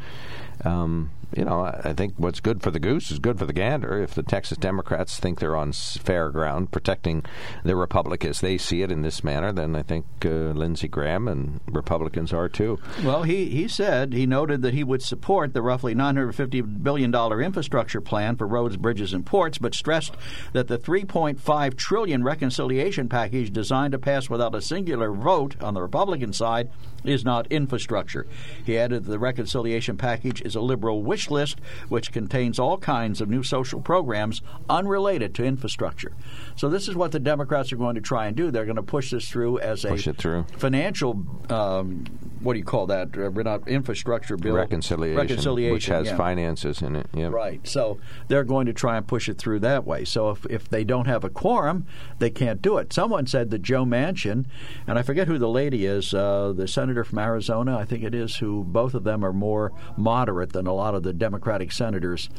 Um, 0.66 1.12
you 1.36 1.46
know, 1.46 1.62
I, 1.62 1.94
think 1.94 2.16
what's 2.18 2.40
good 2.40 2.64
for 2.64 2.72
the 2.72 2.80
goose 2.80 3.12
is 3.12 3.20
good 3.20 3.38
for 3.38 3.46
the 3.46 3.54
gander. 3.54 4.02
If 4.02 4.16
the 4.16 4.24
Texas 4.24 4.58
Democrats 4.58 5.20
think 5.20 5.40
they're 5.40 5.56
on 5.56 5.74
fair 5.74 6.32
ground 6.32 6.72
protecting 6.72 7.24
the 7.64 7.76
republic 7.76 8.26
as 8.26 8.42
they 8.42 8.58
see 8.58 8.82
it 8.82 8.92
in 8.92 9.04
this 9.04 9.24
manner, 9.24 9.52
then 9.52 9.76
I 9.76 9.84
think 9.84 10.06
uh, 10.26 10.30
Lindsey 10.30 10.88
Graham 10.88 11.28
and 11.28 11.60
Republicans 11.68 12.34
are 12.34 12.50
too. 12.50 12.80
Well, 13.04 13.24
he, 13.24 13.50
he 13.50 13.68
said, 13.68 14.14
he 14.14 14.26
noted 14.26 14.64
that 14.64 14.74
he 14.74 14.84
would 14.84 15.04
support 15.04 15.54
the 15.54 15.62
roughly 15.62 15.94
$950 15.94 16.84
billion 16.84 17.14
infrastructure 17.14 18.02
plan 18.02 18.36
for 18.36 18.48
roads, 18.48 18.78
bridges, 18.78 19.14
and 19.14 19.24
ports, 19.24 19.60
but 19.60 19.76
stressed 19.76 20.16
that 20.54 20.68
the 20.68 20.80
3.5 20.80 21.76
trillion 21.76 22.24
reconciliation 22.24 23.08
package 23.08 23.54
designed 23.54 23.92
to 23.92 24.00
pass 24.00 24.30
without 24.30 24.56
a 24.56 24.62
singular 24.62 25.12
vote 25.12 25.62
on 25.62 25.76
the 25.76 25.82
Republican 25.82 26.34
side 26.34 26.72
is 27.04 27.24
not 27.26 27.48
infrastructure. 27.52 28.26
He 28.66 28.78
added 28.78 29.06
that 29.06 29.12
the 29.12 29.20
reconciliation 29.20 29.98
package 29.98 30.42
is 30.42 30.56
a 30.56 30.62
liberal 30.62 31.04
wish 31.04 31.30
list 31.30 31.60
which 31.88 32.12
contains 32.12 32.60
all 32.60 32.78
kinds 32.78 33.22
of 33.22 33.30
new 33.30 33.44
social 33.44 33.82
programs 33.82 34.42
unrelated 34.70 35.34
to 35.36 35.44
infrastructure. 35.44 36.14
So 36.56 36.70
this 36.70 36.88
is 36.88 36.96
what 36.96 37.12
the 37.12 37.20
Democrats 37.20 37.72
are 37.72 37.78
going 37.78 37.96
to 37.96 38.02
try 38.02 38.28
and 38.28 38.36
do. 38.36 38.52
They're 38.52 38.66
going 38.66 38.76
to 38.76 38.84
push 38.84 39.12
this 39.12 39.28
through 39.30 39.60
as 39.60 39.86
a 39.86 39.90
Push 39.90 40.08
it 40.08 40.18
through. 40.18 40.46
financial 40.58 41.26
um, 41.50 42.06
what 42.42 42.54
do 42.54 42.60
you 42.60 42.66
call 42.66 42.88
that? 42.88 43.18
Uh, 43.18 43.30
not 43.42 43.68
infrastructure 43.68 44.38
bill. 44.38 44.56
Reconciliation, 44.56 45.18
Reconciliation, 45.18 45.74
which 45.74 45.86
has 45.88 46.08
yeah. 46.08 46.16
finances 46.18 46.82
in 46.82 46.96
it. 46.96 47.08
Yep. 47.14 47.32
Right. 47.32 47.68
So 47.68 48.00
they're 48.28 48.44
going 48.44 48.66
to 48.68 48.74
try 48.74 48.98
and 48.98 49.06
push 49.08 49.28
it 49.30 49.38
through 49.38 49.60
that 49.62 49.86
way. 49.86 50.06
So 50.06 50.30
if, 50.32 50.46
if 50.48 50.70
they 50.70 50.84
don't 50.84 51.06
have 51.08 51.24
a 51.24 51.30
quorum, 51.30 51.86
they 52.20 52.30
can't 52.30 52.62
do 52.62 52.78
it. 52.78 52.94
Someone 52.94 53.28
said 53.28 53.50
that 53.52 53.62
Joe 53.62 53.86
Manchin, 53.86 54.46
and 54.88 54.98
I 55.00 55.02
forget 55.02 55.28
who 55.28 55.38
the 55.38 55.50
lady 55.50 55.86
is, 55.86 56.14
uh, 56.14 56.54
the 56.56 56.68
senator 56.68 57.04
from 57.04 57.20
Arizona, 57.20 57.78
I 57.78 57.86
think 57.86 58.04
it 58.04 58.16
is, 58.16 58.38
who 58.38 58.64
both 58.64 58.94
of 58.94 59.04
them 59.04 59.24
are 59.24 59.34
more 59.34 59.72
moderate 59.98 60.54
than 60.54 60.68
a 60.68 60.74
lot 60.74 60.96
of 60.96 61.04
the 61.04 61.14
Democratic 61.14 61.72
senators. 61.72 62.30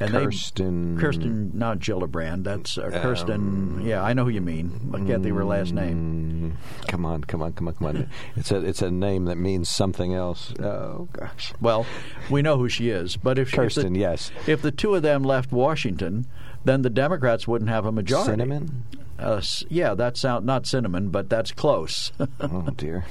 And 0.00 0.10
Kirsten- 0.10 0.94
They, 0.96 1.00
Kirsten, 1.00 1.50
not 1.54 1.78
Gillibrand. 1.78 2.44
That's 2.44 2.78
uh, 2.78 2.84
Um, 2.84 2.92
Kirsten. 2.92 3.82
yeah, 3.84 4.02
I 4.02 4.12
know 4.12 4.24
who 4.24 4.30
you 4.30 4.40
mean. 4.40 4.90
I 4.94 4.98
can't 4.98 5.22
think 5.22 5.26
of 5.32 5.36
her 5.36 5.44
last 5.44 5.72
name. 5.72 6.54
Mm, 6.58 6.88
Come 6.88 7.04
on, 7.04 7.22
come 7.24 7.42
on, 7.42 7.52
come 7.52 7.68
on, 7.68 7.74
come 7.74 7.86
on. 7.88 8.10
It's 8.36 8.50
a 8.50 8.56
it's 8.64 8.82
a 8.82 8.90
name 8.90 9.26
that 9.26 9.36
means 9.48 9.70
something 9.70 10.12
else. 10.12 10.52
Oh 10.60 11.08
gosh. 11.12 11.54
Well, 11.60 11.86
we 12.30 12.42
know 12.42 12.58
who 12.58 12.68
she 12.68 12.90
is, 12.90 13.16
but 13.16 13.38
if 13.38 13.50
Kirsten, 13.50 13.86
if 13.86 13.92
the, 13.94 13.98
yes. 13.98 14.30
if 14.46 14.60
the 14.60 14.70
two 14.70 14.94
of 14.94 15.02
them 15.02 15.22
left 15.22 15.52
Washington, 15.52 16.26
then 16.64 16.82
the 16.82 16.90
Democrats 16.90 17.48
wouldn't 17.48 17.70
have 17.70 17.86
a 17.86 17.92
majority. 17.92 18.32
Cinnamon? 18.32 18.84
Uh, 19.18 19.40
yeah, 19.70 19.94
that's 19.94 20.20
sound 20.20 20.44
not 20.44 20.66
cinnamon, 20.66 21.08
but 21.08 21.30
that's 21.30 21.50
close. 21.52 22.12
Oh 22.40 22.68
dear. 22.76 23.04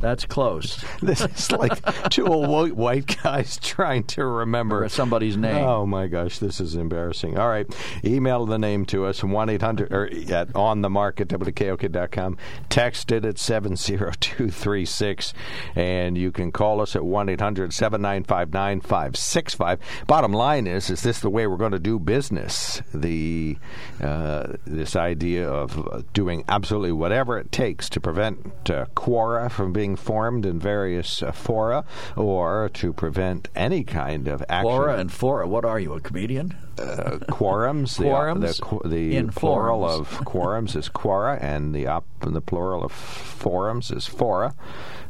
That's 0.00 0.24
close. 0.24 0.82
This 1.02 1.20
is 1.20 1.50
like 1.50 2.10
two 2.10 2.26
old 2.26 2.72
white, 2.72 3.18
guys 3.22 3.58
trying 3.58 4.04
to 4.04 4.24
remember 4.24 4.88
somebody's 4.88 5.36
name. 5.36 5.64
Oh 5.64 5.84
my 5.84 6.06
gosh, 6.06 6.38
this 6.38 6.60
is 6.60 6.76
embarrassing. 6.76 7.38
All 7.38 7.48
right, 7.48 7.66
email 8.04 8.46
the 8.46 8.58
name 8.58 8.86
to 8.86 9.04
us 9.04 9.24
one 9.24 9.48
eight 9.48 9.62
hundred 9.62 9.92
or 9.92 10.08
at 10.32 10.54
on 10.54 10.82
the 10.82 10.88
mark 10.88 11.20
at 11.20 11.28
wkok.com. 11.28 12.38
Text 12.68 13.10
it 13.10 13.24
at 13.24 13.38
seven 13.38 13.74
zero 13.74 14.12
two 14.20 14.48
three 14.50 14.84
six, 14.84 15.34
and 15.74 16.16
you 16.16 16.30
can 16.30 16.52
call 16.52 16.80
us 16.80 16.94
at 16.94 17.04
one 17.04 17.28
eight 17.28 17.40
hundred 17.40 17.72
seven 17.72 18.00
nine 18.00 18.22
five 18.22 18.52
nine 18.52 18.80
five 18.80 19.16
six 19.16 19.54
five. 19.54 19.80
Bottom 20.06 20.32
line 20.32 20.68
is, 20.68 20.88
is 20.88 21.02
this 21.02 21.18
the 21.18 21.30
way 21.30 21.48
we're 21.48 21.56
going 21.56 21.72
to 21.72 21.80
do 21.80 21.98
business? 21.98 22.80
The 22.94 23.56
uh, 24.00 24.52
this 24.66 24.94
idea 24.94 25.48
of 25.50 26.06
doing 26.12 26.44
absolutely 26.48 26.92
whatever 26.92 27.38
it 27.38 27.50
takes 27.50 27.88
to 27.90 28.00
prevent 28.00 28.70
uh, 28.70 28.86
quora 28.94 29.50
from 29.50 29.72
being 29.72 29.81
formed 29.96 30.46
in 30.46 30.58
various 30.58 31.22
uh, 31.22 31.32
fora, 31.32 31.84
or 32.16 32.70
to 32.74 32.92
prevent 32.92 33.48
any 33.54 33.84
kind 33.84 34.28
of 34.28 34.42
action. 34.48 34.62
Flora 34.70 34.96
and 34.98 35.12
Fora. 35.12 35.46
What 35.48 35.64
are 35.64 35.78
you, 35.80 35.92
a 35.94 36.00
comedian? 36.00 36.54
uh, 36.78 37.18
quorums. 37.28 37.98
The, 37.98 38.04
Quorums? 38.04 38.82
The, 38.82 38.88
the 38.88 39.16
In 39.16 39.28
plural 39.28 39.80
forums. 39.86 40.00
of 40.00 40.18
quorums 40.24 40.76
is 40.76 40.88
quora, 40.88 41.38
and 41.42 41.74
the 41.74 41.86
op- 41.86 42.06
the 42.20 42.40
plural 42.40 42.82
of 42.84 42.92
forums 42.92 43.90
is 43.90 44.06
fora. 44.06 44.54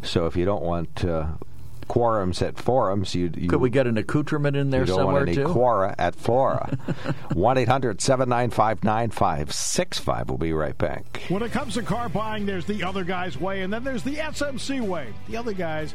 So 0.02 0.26
if 0.26 0.34
you 0.36 0.44
don't 0.44 0.62
want 0.64 1.04
uh, 1.04 1.26
quorums 1.92 2.40
at 2.40 2.58
forums, 2.58 3.14
you, 3.14 3.30
you 3.36 3.50
Could 3.50 3.60
we 3.60 3.68
get 3.68 3.86
an 3.86 3.98
accoutrement 3.98 4.56
in 4.56 4.70
there 4.70 4.80
you 4.80 4.86
don't 4.86 4.96
somewhere 4.96 5.26
want 5.26 5.28
any 5.28 5.36
too? 5.36 5.44
quora 5.44 5.94
at 5.98 6.14
flora. 6.14 6.78
One 7.34 7.56
9565 7.56 10.28
We'll 10.28 10.38
be 10.38 10.54
right 10.54 10.78
back. 10.78 11.20
When 11.28 11.42
it 11.42 11.52
comes 11.52 11.74
to 11.74 11.82
car 11.82 12.08
buying, 12.08 12.46
there's 12.46 12.64
the 12.64 12.82
other 12.82 13.04
guy's 13.04 13.38
way, 13.38 13.60
and 13.60 13.70
then 13.70 13.84
there's 13.84 14.02
the 14.02 14.16
SMC 14.16 14.80
way. 14.80 15.12
The 15.28 15.36
other 15.36 15.52
guys 15.52 15.94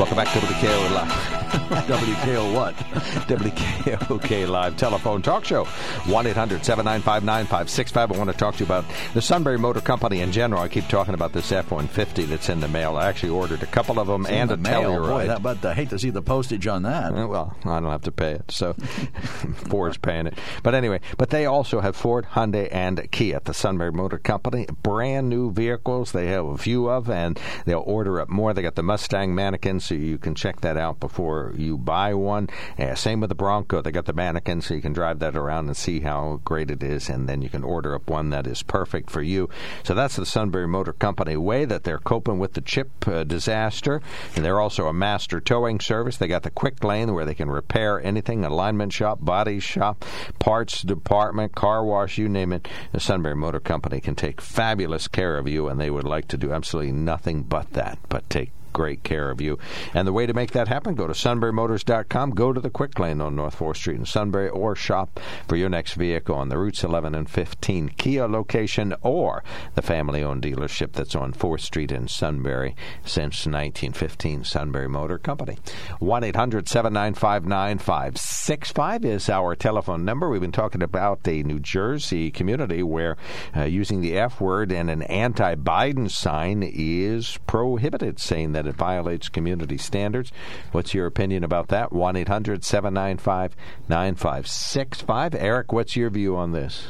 Welcome 0.00 0.16
back 0.16 0.32
to 0.32 0.38
WKO 0.38 0.94
Live. 0.94 1.10
WKO 1.50 2.54
what? 2.54 2.74
WKOK 3.28 4.48
Live 4.48 4.76
telephone 4.78 5.20
talk 5.20 5.44
show. 5.44 5.64
1 5.64 6.26
800 6.26 6.64
795 6.64 7.22
9565. 7.24 8.12
I 8.12 8.16
want 8.16 8.30
to 8.30 8.36
talk 8.36 8.54
to 8.54 8.60
you 8.60 8.64
about 8.64 8.86
the 9.12 9.20
Sunbury 9.20 9.58
Motor 9.58 9.82
Company 9.82 10.20
in 10.20 10.32
general. 10.32 10.62
I 10.62 10.68
keep 10.68 10.88
talking 10.88 11.12
about 11.12 11.34
this 11.34 11.52
F 11.52 11.70
150 11.70 12.24
that's 12.24 12.48
in 12.48 12.60
the 12.60 12.68
mail. 12.68 12.96
I 12.96 13.08
actually 13.08 13.28
ordered 13.30 13.62
a 13.62 13.66
couple 13.66 14.00
of 14.00 14.06
them 14.06 14.22
It's 14.22 14.30
and 14.30 14.50
a 14.50 14.56
the 14.56 14.62
mail. 14.62 14.82
Telluride. 14.82 15.08
Boy, 15.10 15.26
that, 15.26 15.42
but 15.42 15.64
I 15.66 15.74
hate 15.74 15.90
to 15.90 15.98
see 15.98 16.10
the 16.10 16.22
postage 16.22 16.66
on 16.66 16.84
that. 16.84 17.12
Uh, 17.12 17.26
Well, 17.26 17.54
I 17.64 17.78
don't 17.80 17.90
have 17.90 18.02
to 18.02 18.12
pay 18.12 18.32
it, 18.32 18.50
so 18.50 18.72
Ford's 19.68 19.98
paying 19.98 20.28
it. 20.28 20.38
But 20.62 20.74
anyway, 20.74 21.00
but 21.18 21.28
they 21.28 21.44
also 21.44 21.80
have 21.80 21.94
Ford, 21.94 22.26
Hyundai, 22.32 22.68
and 22.72 23.06
Kia 23.10 23.36
at 23.36 23.44
the 23.44 23.54
Sunbury 23.54 23.92
Motor 23.92 24.18
Company. 24.18 24.66
Brand 24.82 25.28
new 25.28 25.52
vehicles 25.52 26.12
they 26.12 26.28
have 26.28 26.46
a 26.46 26.56
few 26.56 26.88
of, 26.88 27.10
and 27.10 27.38
they'll 27.66 27.84
order 27.86 28.18
up 28.20 28.30
more. 28.30 28.54
They 28.54 28.62
got 28.62 28.76
the 28.76 28.82
Mustang 28.82 29.34
mannequin, 29.34 29.80
so 29.90 29.96
you 29.96 30.18
can 30.18 30.36
check 30.36 30.60
that 30.60 30.76
out 30.76 31.00
before 31.00 31.52
you 31.56 31.76
buy 31.76 32.14
one. 32.14 32.48
Uh, 32.78 32.94
same 32.94 33.18
with 33.18 33.28
the 33.28 33.34
Bronco. 33.34 33.82
They 33.82 33.90
got 33.90 34.04
the 34.04 34.12
mannequin, 34.12 34.60
so 34.60 34.72
you 34.72 34.80
can 34.80 34.92
drive 34.92 35.18
that 35.18 35.34
around 35.34 35.66
and 35.66 35.76
see 35.76 35.98
how 35.98 36.40
great 36.44 36.70
it 36.70 36.80
is, 36.80 37.08
and 37.08 37.28
then 37.28 37.42
you 37.42 37.48
can 37.48 37.64
order 37.64 37.96
up 37.96 38.08
one 38.08 38.30
that 38.30 38.46
is 38.46 38.62
perfect 38.62 39.10
for 39.10 39.20
you. 39.20 39.50
So 39.82 39.92
that's 39.94 40.14
the 40.14 40.24
Sunbury 40.24 40.68
Motor 40.68 40.92
Company 40.92 41.36
way 41.36 41.64
that 41.64 41.82
they're 41.82 41.98
coping 41.98 42.38
with 42.38 42.52
the 42.52 42.60
chip 42.60 43.08
uh, 43.08 43.24
disaster, 43.24 44.00
and 44.36 44.44
they're 44.44 44.60
also 44.60 44.86
a 44.86 44.92
master 44.92 45.40
towing 45.40 45.80
service. 45.80 46.18
They 46.18 46.28
got 46.28 46.44
the 46.44 46.52
quick 46.52 46.84
lane 46.84 47.12
where 47.12 47.24
they 47.24 47.34
can 47.34 47.50
repair 47.50 48.00
anything, 48.00 48.44
alignment 48.44 48.92
shop, 48.92 49.18
body 49.20 49.58
shop, 49.58 50.04
parts 50.38 50.82
department, 50.82 51.56
car 51.56 51.84
wash, 51.84 52.16
you 52.16 52.28
name 52.28 52.52
it. 52.52 52.68
The 52.92 53.00
Sunbury 53.00 53.34
Motor 53.34 53.58
Company 53.58 54.00
can 54.00 54.14
take 54.14 54.40
fabulous 54.40 55.08
care 55.08 55.36
of 55.36 55.48
you, 55.48 55.66
and 55.66 55.80
they 55.80 55.90
would 55.90 56.04
like 56.04 56.28
to 56.28 56.36
do 56.36 56.52
absolutely 56.52 56.92
nothing 56.92 57.42
but 57.42 57.72
that, 57.72 57.98
but 58.08 58.30
take 58.30 58.52
great 58.72 59.02
care 59.02 59.30
of 59.30 59.40
you. 59.40 59.58
And 59.94 60.06
the 60.06 60.12
way 60.12 60.26
to 60.26 60.34
make 60.34 60.52
that 60.52 60.68
happen, 60.68 60.94
go 60.94 61.06
to 61.06 61.12
sunburymotors.com, 61.12 62.30
go 62.30 62.52
to 62.52 62.60
the 62.60 62.70
quick 62.70 62.98
lane 62.98 63.20
on 63.20 63.36
North 63.36 63.58
4th 63.58 63.76
Street 63.76 63.98
in 63.98 64.06
Sunbury, 64.06 64.48
or 64.48 64.74
shop 64.74 65.20
for 65.48 65.56
your 65.56 65.68
next 65.68 65.94
vehicle 65.94 66.34
on 66.34 66.48
the 66.48 66.58
Routes 66.58 66.84
11 66.84 67.14
and 67.14 67.28
15 67.28 67.90
Kia 67.90 68.26
location 68.26 68.94
or 69.02 69.42
the 69.74 69.82
family 69.82 70.22
owned 70.22 70.42
dealership 70.42 70.92
that's 70.92 71.14
on 71.14 71.32
4th 71.32 71.60
Street 71.60 71.92
in 71.92 72.08
Sunbury 72.08 72.74
since 73.04 73.46
1915, 73.46 74.44
Sunbury 74.44 74.88
Motor 74.88 75.18
Company. 75.18 75.58
1 75.98 76.24
800 76.24 76.68
795 76.68 77.46
9565 77.46 79.04
is 79.04 79.28
our 79.28 79.54
telephone 79.54 80.04
number. 80.04 80.28
We've 80.28 80.40
been 80.40 80.52
talking 80.52 80.82
about 80.82 81.24
the 81.24 81.42
New 81.42 81.58
Jersey 81.58 82.30
community 82.30 82.82
where 82.82 83.16
uh, 83.56 83.64
using 83.64 84.00
the 84.00 84.16
F 84.18 84.40
word 84.40 84.72
and 84.72 84.90
an 84.90 85.02
anti 85.02 85.54
Biden 85.54 86.10
sign 86.10 86.62
is 86.62 87.38
prohibited, 87.46 88.18
saying 88.18 88.52
that 88.52 88.59
it 88.66 88.76
violates 88.76 89.28
community 89.28 89.78
standards. 89.78 90.32
What's 90.72 90.94
your 90.94 91.06
opinion 91.06 91.44
about 91.44 91.68
that? 91.68 91.92
1 91.92 92.16
800 92.16 92.64
795 92.64 93.56
9565. 93.88 95.34
Eric, 95.34 95.72
what's 95.72 95.96
your 95.96 96.10
view 96.10 96.36
on 96.36 96.52
this? 96.52 96.88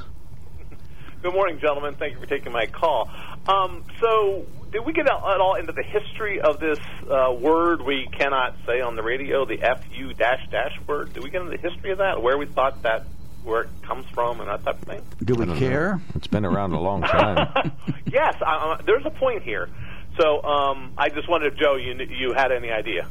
Good 1.22 1.34
morning, 1.34 1.58
gentlemen. 1.60 1.96
Thank 1.98 2.14
you 2.14 2.20
for 2.20 2.26
taking 2.26 2.50
my 2.50 2.64
call. 2.64 3.10
Um, 3.46 3.84
so, 4.00 4.46
did 4.72 4.86
we 4.86 4.94
get 4.94 5.06
at 5.06 5.12
all 5.12 5.54
into 5.56 5.72
the 5.72 5.82
history 5.82 6.40
of 6.40 6.58
this 6.58 6.78
uh, 7.10 7.32
word 7.32 7.82
we 7.82 8.08
cannot 8.16 8.56
say 8.66 8.80
on 8.80 8.96
the 8.96 9.02
radio, 9.02 9.44
the 9.44 9.58
FU 9.58 10.14
dash 10.14 10.48
dash 10.50 10.72
word? 10.86 11.12
Did 11.12 11.22
we 11.22 11.28
get 11.28 11.42
into 11.42 11.58
the 11.58 11.68
history 11.68 11.92
of 11.92 11.98
that, 11.98 12.22
where 12.22 12.38
we 12.38 12.46
thought 12.46 12.82
that, 12.84 13.04
where 13.44 13.62
it 13.62 13.68
comes 13.82 14.06
from, 14.14 14.40
and 14.40 14.48
that 14.48 14.64
type 14.64 14.80
of 14.80 14.88
thing? 14.88 15.02
Do 15.22 15.34
we 15.34 15.44
care? 15.58 15.96
know. 15.96 16.02
It's 16.14 16.26
been 16.26 16.46
around 16.46 16.72
a 16.72 16.80
long 16.80 17.02
time. 17.02 17.72
yes, 18.06 18.36
I, 18.40 18.72
uh, 18.78 18.82
there's 18.86 19.04
a 19.04 19.10
point 19.10 19.42
here. 19.42 19.68
So, 20.16 20.42
um, 20.42 20.92
I 20.98 21.08
just 21.08 21.28
wondered 21.28 21.54
if 21.54 21.58
Joe, 21.58 21.76
you 21.76 21.94
you 21.94 22.32
had 22.32 22.52
any 22.52 22.70
idea? 22.70 23.06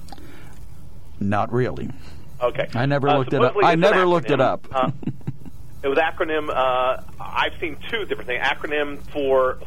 Not 1.20 1.52
really. 1.52 1.90
Okay, 2.42 2.68
I 2.74 2.86
never 2.86 3.10
Uh, 3.10 3.18
looked 3.18 3.34
it 3.34 3.44
up. 3.44 3.56
I 3.64 3.76
never 3.76 4.06
looked 4.06 4.32
it 4.32 4.40
up. 4.40 4.68
Uh, 4.72 4.92
it 5.84 5.88
was 5.88 5.98
acronym. 5.98 6.50
Uh, 6.50 7.02
I've 7.20 7.54
seen 7.60 7.78
two 7.90 8.06
different 8.06 8.28
things. 8.28 8.44
Acronym 8.44 9.02
for 9.12 9.60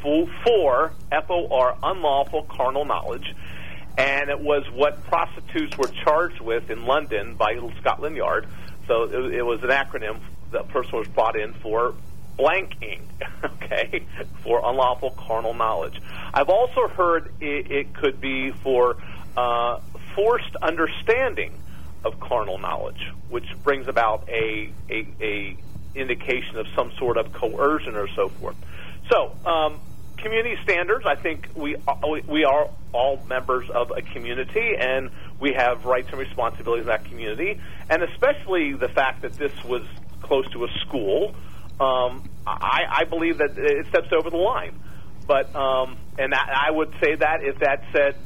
for, 0.00 0.26
for 0.44 0.92
F 1.12 1.30
O 1.30 1.48
R 1.50 1.76
unlawful 1.82 2.44
carnal 2.44 2.84
knowledge, 2.84 3.34
and 3.98 4.30
it 4.30 4.40
was 4.40 4.64
what 4.70 5.04
prostitutes 5.04 5.76
were 5.76 5.88
charged 6.04 6.40
with 6.40 6.70
in 6.70 6.86
London 6.86 7.34
by 7.34 7.58
Scotland 7.80 8.16
Yard. 8.16 8.46
So 8.86 9.04
it, 9.04 9.34
it 9.34 9.42
was 9.42 9.62
an 9.62 9.70
acronym. 9.70 10.18
The 10.50 10.62
person 10.64 10.98
was 10.98 11.08
brought 11.08 11.36
in 11.36 11.52
for 11.54 11.94
blanking, 12.38 13.00
okay, 13.44 14.04
for 14.42 14.60
unlawful 14.64 15.10
carnal 15.10 15.54
knowledge. 15.54 16.00
I've 16.32 16.48
also 16.48 16.88
heard 16.88 17.32
it, 17.40 17.70
it 17.70 17.94
could 17.94 18.20
be 18.20 18.50
for 18.50 18.96
uh, 19.36 19.80
forced 20.14 20.56
understanding 20.56 21.52
of 22.04 22.20
carnal 22.20 22.58
knowledge, 22.58 23.10
which 23.28 23.46
brings 23.62 23.88
about 23.88 24.28
a, 24.28 24.70
a, 24.90 25.06
a 25.20 25.56
indication 25.94 26.56
of 26.56 26.66
some 26.74 26.92
sort 26.98 27.16
of 27.16 27.32
coercion 27.32 27.96
or 27.96 28.08
so 28.08 28.28
forth. 28.28 28.56
So, 29.10 29.34
um, 29.46 29.80
community 30.24 30.56
standards. 30.62 31.04
I 31.06 31.14
think 31.14 31.48
we 31.54 31.76
we 32.26 32.44
are 32.44 32.70
all 32.92 33.22
members 33.28 33.68
of 33.70 33.92
a 33.96 34.02
community, 34.02 34.74
and 34.78 35.10
we 35.38 35.52
have 35.52 35.84
rights 35.84 36.08
and 36.10 36.18
responsibilities 36.18 36.82
in 36.82 36.88
that 36.88 37.04
community. 37.04 37.60
And 37.90 38.02
especially 38.02 38.72
the 38.72 38.88
fact 38.88 39.22
that 39.22 39.34
this 39.34 39.52
was 39.64 39.82
close 40.22 40.48
to 40.52 40.64
a 40.64 40.68
school, 40.80 41.34
um, 41.80 42.22
I, 42.46 42.82
I 42.90 43.04
believe 43.04 43.38
that 43.38 43.56
it 43.56 43.86
steps 43.88 44.08
over 44.12 44.30
the 44.30 44.36
line. 44.36 44.78
But 45.26 45.54
um, 45.56 45.96
and 46.18 46.34
I, 46.34 46.68
I 46.68 46.70
would 46.70 46.92
say 47.02 47.14
that 47.16 47.42
if 47.42 47.58
that 47.60 47.82
said, 47.92 48.16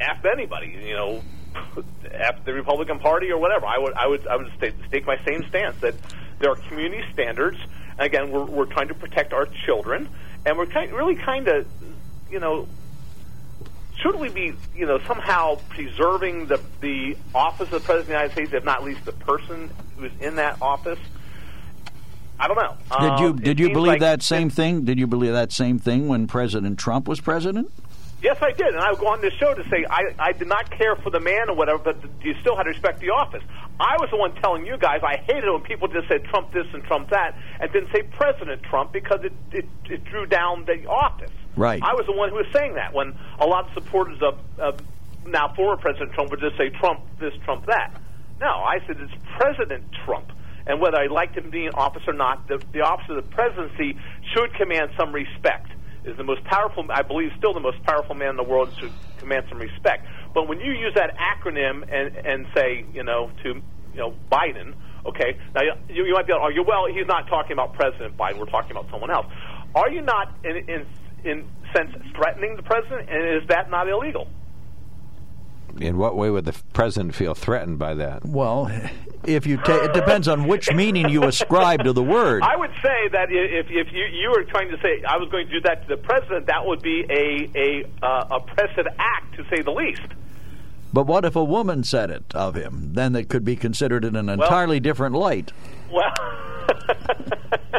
"F 0.00 0.24
anybody," 0.30 0.78
you 0.86 0.94
know, 0.94 1.22
F 2.10 2.44
the 2.44 2.52
Republican 2.52 2.98
Party 2.98 3.30
or 3.30 3.38
whatever, 3.38 3.66
I 3.66 3.78
would 3.78 3.94
I 3.94 4.06
would 4.06 4.26
I 4.26 4.36
would 4.36 4.52
stake 4.88 5.06
my 5.06 5.16
same 5.26 5.48
stance 5.48 5.80
that 5.80 5.94
there 6.38 6.50
are 6.50 6.56
community 6.56 7.04
standards. 7.12 7.58
And 7.98 8.06
again, 8.06 8.30
we're 8.30 8.44
we're 8.44 8.66
trying 8.66 8.88
to 8.88 8.94
protect 8.94 9.32
our 9.32 9.46
children, 9.66 10.08
and 10.44 10.58
we're 10.58 10.66
kind 10.66 10.92
really 10.92 11.16
kind 11.16 11.48
of, 11.48 11.66
you 12.30 12.38
know, 12.38 12.68
should 14.02 14.16
we 14.16 14.28
be, 14.28 14.54
you 14.74 14.86
know, 14.86 14.98
somehow 15.06 15.56
preserving 15.70 16.46
the 16.46 16.60
the 16.80 17.16
office 17.34 17.72
of 17.72 17.80
the 17.80 17.80
President 17.80 18.00
of 18.00 18.06
the 18.06 18.12
United 18.12 18.32
States, 18.32 18.52
if 18.52 18.64
not 18.64 18.78
at 18.78 18.84
least 18.84 19.04
the 19.04 19.12
person 19.12 19.70
who's 19.96 20.12
in 20.20 20.36
that 20.36 20.60
office? 20.60 20.98
I 22.40 22.48
don't 22.48 22.56
know. 22.56 22.76
Did 22.98 23.20
you 23.20 23.26
Um, 23.26 23.36
did 23.36 23.60
you 23.60 23.70
believe 23.70 23.92
like 23.92 24.00
that 24.00 24.22
same 24.22 24.48
thing? 24.48 24.84
Did 24.84 24.98
you 24.98 25.06
believe 25.06 25.32
that 25.32 25.52
same 25.52 25.78
thing 25.78 26.08
when 26.08 26.26
President 26.26 26.78
Trump 26.78 27.06
was 27.06 27.20
president? 27.20 27.70
Yes, 28.22 28.36
I 28.42 28.52
did, 28.52 28.68
and 28.68 28.78
I 28.78 28.90
would 28.90 29.00
go 29.00 29.08
on 29.08 29.20
this 29.22 29.32
show 29.34 29.54
to 29.54 29.66
say 29.70 29.84
I, 29.88 30.14
I 30.18 30.32
did 30.32 30.48
not 30.48 30.70
care 30.70 30.94
for 30.96 31.08
the 31.10 31.20
man 31.20 31.48
or 31.48 31.54
whatever, 31.56 31.78
but 31.78 31.96
you 32.22 32.34
still 32.40 32.54
had 32.54 32.64
to 32.64 32.70
respect 32.70 33.00
the 33.00 33.10
office. 33.10 33.42
I 33.78 33.96
was 33.98 34.10
the 34.10 34.16
one 34.16 34.34
telling 34.36 34.66
you 34.66 34.76
guys 34.76 35.00
I 35.02 35.16
hated 35.16 35.44
it 35.44 35.52
when 35.52 35.62
people 35.62 35.88
just 35.88 36.08
said 36.08 36.24
Trump 36.24 36.52
this 36.52 36.66
and 36.74 36.82
Trump 36.84 37.10
that, 37.10 37.34
and 37.60 37.72
didn't 37.72 37.92
say 37.92 38.02
President 38.02 38.62
Trump 38.62 38.92
because 38.92 39.20
it 39.24 39.32
it, 39.52 39.66
it 39.88 40.04
drew 40.04 40.26
down 40.26 40.64
the 40.64 40.86
office. 40.86 41.30
Right. 41.56 41.82
I 41.82 41.94
was 41.94 42.06
the 42.06 42.12
one 42.12 42.30
who 42.30 42.36
was 42.36 42.46
saying 42.52 42.74
that 42.74 42.92
when 42.92 43.16
a 43.38 43.46
lot 43.46 43.68
of 43.68 43.74
supporters 43.74 44.20
of, 44.22 44.38
of 44.58 44.80
now 45.26 45.52
former 45.54 45.80
President 45.80 46.12
Trump 46.12 46.30
would 46.30 46.40
just 46.40 46.56
say 46.56 46.70
Trump 46.70 47.00
this, 47.18 47.34
Trump 47.44 47.66
that. 47.66 48.00
No, 48.40 48.48
I 48.48 48.80
said 48.86 48.96
it's 49.00 49.12
President 49.36 49.84
Trump. 50.04 50.30
And 50.66 50.80
whether 50.80 50.98
I 50.98 51.06
liked 51.06 51.36
him 51.36 51.50
being 51.50 51.66
in 51.66 51.74
office 51.74 52.02
or 52.06 52.12
not, 52.12 52.48
the, 52.48 52.62
the 52.72 52.80
office 52.80 53.06
of 53.08 53.16
the 53.16 53.28
presidency 53.30 53.96
should 54.34 54.54
command 54.54 54.90
some 54.98 55.12
respect. 55.12 55.68
Is 56.04 56.16
the 56.16 56.24
most 56.24 56.42
powerful, 56.44 56.86
I 56.90 57.02
believe, 57.02 57.30
still 57.36 57.52
the 57.52 57.60
most 57.60 57.82
powerful 57.82 58.14
man 58.14 58.30
in 58.30 58.36
the 58.36 58.42
world 58.42 58.72
should 58.80 58.92
command 59.18 59.44
some 59.50 59.58
respect. 59.58 60.06
But 60.32 60.48
when 60.48 60.58
you 60.58 60.72
use 60.72 60.94
that 60.94 61.12
acronym 61.18 61.82
and 61.92 62.16
and 62.16 62.46
say, 62.56 62.86
you 62.94 63.04
know, 63.04 63.30
to 63.42 63.48
you 63.92 64.00
know 64.00 64.14
Biden, 64.32 64.72
okay, 65.04 65.36
now 65.54 65.60
you, 65.90 66.06
you 66.06 66.14
might 66.14 66.26
be 66.26 66.32
able 66.32 66.40
to 66.40 66.44
oh, 66.44 66.48
argue, 66.48 66.64
well, 66.66 66.86
he's 66.86 67.06
not 67.06 67.28
talking 67.28 67.52
about 67.52 67.74
President 67.74 68.16
Biden. 68.16 68.38
We're 68.38 68.46
talking 68.46 68.70
about 68.70 68.88
someone 68.90 69.10
else. 69.10 69.26
Are 69.74 69.90
you 69.90 70.00
not, 70.00 70.32
in 70.42 70.56
in 70.56 70.86
in 71.22 71.48
sense, 71.76 71.90
threatening 72.16 72.56
the 72.56 72.62
president? 72.62 73.10
And 73.10 73.42
is 73.42 73.48
that 73.48 73.70
not 73.70 73.86
illegal? 73.86 74.26
In 75.80 75.96
what 75.98 76.16
way 76.16 76.30
would 76.30 76.44
the 76.44 76.54
president 76.72 77.14
feel 77.14 77.34
threatened 77.34 77.78
by 77.78 77.94
that? 77.94 78.24
Well, 78.24 78.70
if 79.24 79.46
you 79.46 79.56
ta- 79.58 79.84
it 79.84 79.92
depends 79.92 80.28
on 80.28 80.46
which 80.46 80.72
meaning 80.72 81.08
you 81.08 81.24
ascribe 81.24 81.84
to 81.84 81.92
the 81.92 82.02
word. 82.02 82.42
I 82.42 82.56
would 82.56 82.72
say 82.82 83.08
that 83.12 83.28
if 83.30 83.66
if 83.70 83.92
you 83.92 84.04
you 84.04 84.30
were 84.30 84.44
trying 84.44 84.70
to 84.70 84.78
say 84.80 85.02
I 85.06 85.16
was 85.16 85.28
going 85.30 85.46
to 85.46 85.52
do 85.52 85.60
that 85.62 85.82
to 85.82 85.96
the 85.96 86.02
president, 86.02 86.46
that 86.46 86.64
would 86.66 86.82
be 86.82 87.04
a 87.10 87.50
a 87.54 87.84
uh, 88.04 88.38
oppressive 88.38 88.86
act 88.98 89.36
to 89.36 89.44
say 89.48 89.62
the 89.62 89.70
least. 89.70 90.02
But 90.92 91.06
what 91.06 91.24
if 91.24 91.36
a 91.36 91.44
woman 91.44 91.84
said 91.84 92.10
it 92.10 92.24
of 92.34 92.56
him? 92.56 92.94
Then 92.94 93.14
it 93.14 93.28
could 93.28 93.44
be 93.44 93.54
considered 93.56 94.04
in 94.04 94.16
an 94.16 94.28
entirely 94.28 94.80
different 94.80 95.14
light. 95.14 95.52
Well, 95.92 96.12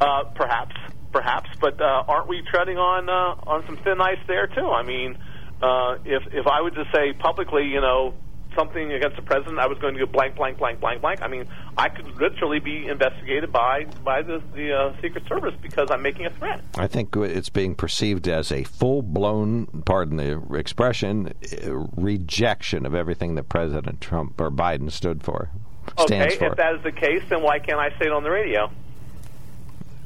uh, 0.00 0.24
perhaps, 0.34 0.76
perhaps, 1.12 1.48
but 1.60 1.80
uh, 1.80 2.04
aren't 2.06 2.28
we 2.28 2.42
treading 2.42 2.76
on 2.76 3.08
uh, 3.08 3.50
on 3.50 3.64
some 3.66 3.78
thin 3.78 4.00
ice 4.00 4.18
there 4.26 4.46
too? 4.48 4.68
I 4.68 4.82
mean, 4.82 5.16
uh, 5.64 5.98
if 6.04 6.22
if 6.32 6.46
I 6.46 6.60
would 6.60 6.74
just 6.74 6.92
say 6.94 7.12
publicly, 7.12 7.64
you 7.64 7.80
know, 7.80 8.14
something 8.54 8.92
against 8.92 9.16
the 9.16 9.22
president, 9.22 9.58
I 9.58 9.66
was 9.66 9.78
going 9.78 9.94
to 9.94 10.00
go 10.04 10.10
blank, 10.10 10.36
blank, 10.36 10.58
blank, 10.58 10.80
blank, 10.80 11.00
blank. 11.00 11.22
I 11.22 11.28
mean, 11.28 11.46
I 11.76 11.88
could 11.88 12.06
literally 12.20 12.60
be 12.60 12.86
investigated 12.86 13.50
by 13.52 13.86
by 14.04 14.22
the 14.22 14.42
the 14.54 14.72
uh, 14.72 15.00
Secret 15.00 15.26
Service 15.26 15.54
because 15.62 15.88
I'm 15.90 16.02
making 16.02 16.26
a 16.26 16.30
threat. 16.30 16.62
I 16.76 16.86
think 16.86 17.16
it's 17.16 17.48
being 17.48 17.74
perceived 17.74 18.28
as 18.28 18.52
a 18.52 18.64
full 18.64 19.02
blown, 19.02 19.66
pardon 19.86 20.16
the 20.18 20.42
expression, 20.54 21.32
uh, 21.66 21.72
rejection 21.96 22.84
of 22.86 22.94
everything 22.94 23.34
that 23.36 23.48
President 23.48 24.00
Trump 24.00 24.40
or 24.40 24.50
Biden 24.50 24.90
stood 24.90 25.22
for. 25.22 25.50
Okay, 25.98 26.36
for. 26.36 26.46
if 26.46 26.56
that 26.56 26.74
is 26.76 26.82
the 26.82 26.92
case, 26.92 27.22
then 27.28 27.42
why 27.42 27.58
can't 27.58 27.78
I 27.78 27.90
say 27.90 28.06
it 28.06 28.12
on 28.12 28.22
the 28.22 28.30
radio? 28.30 28.70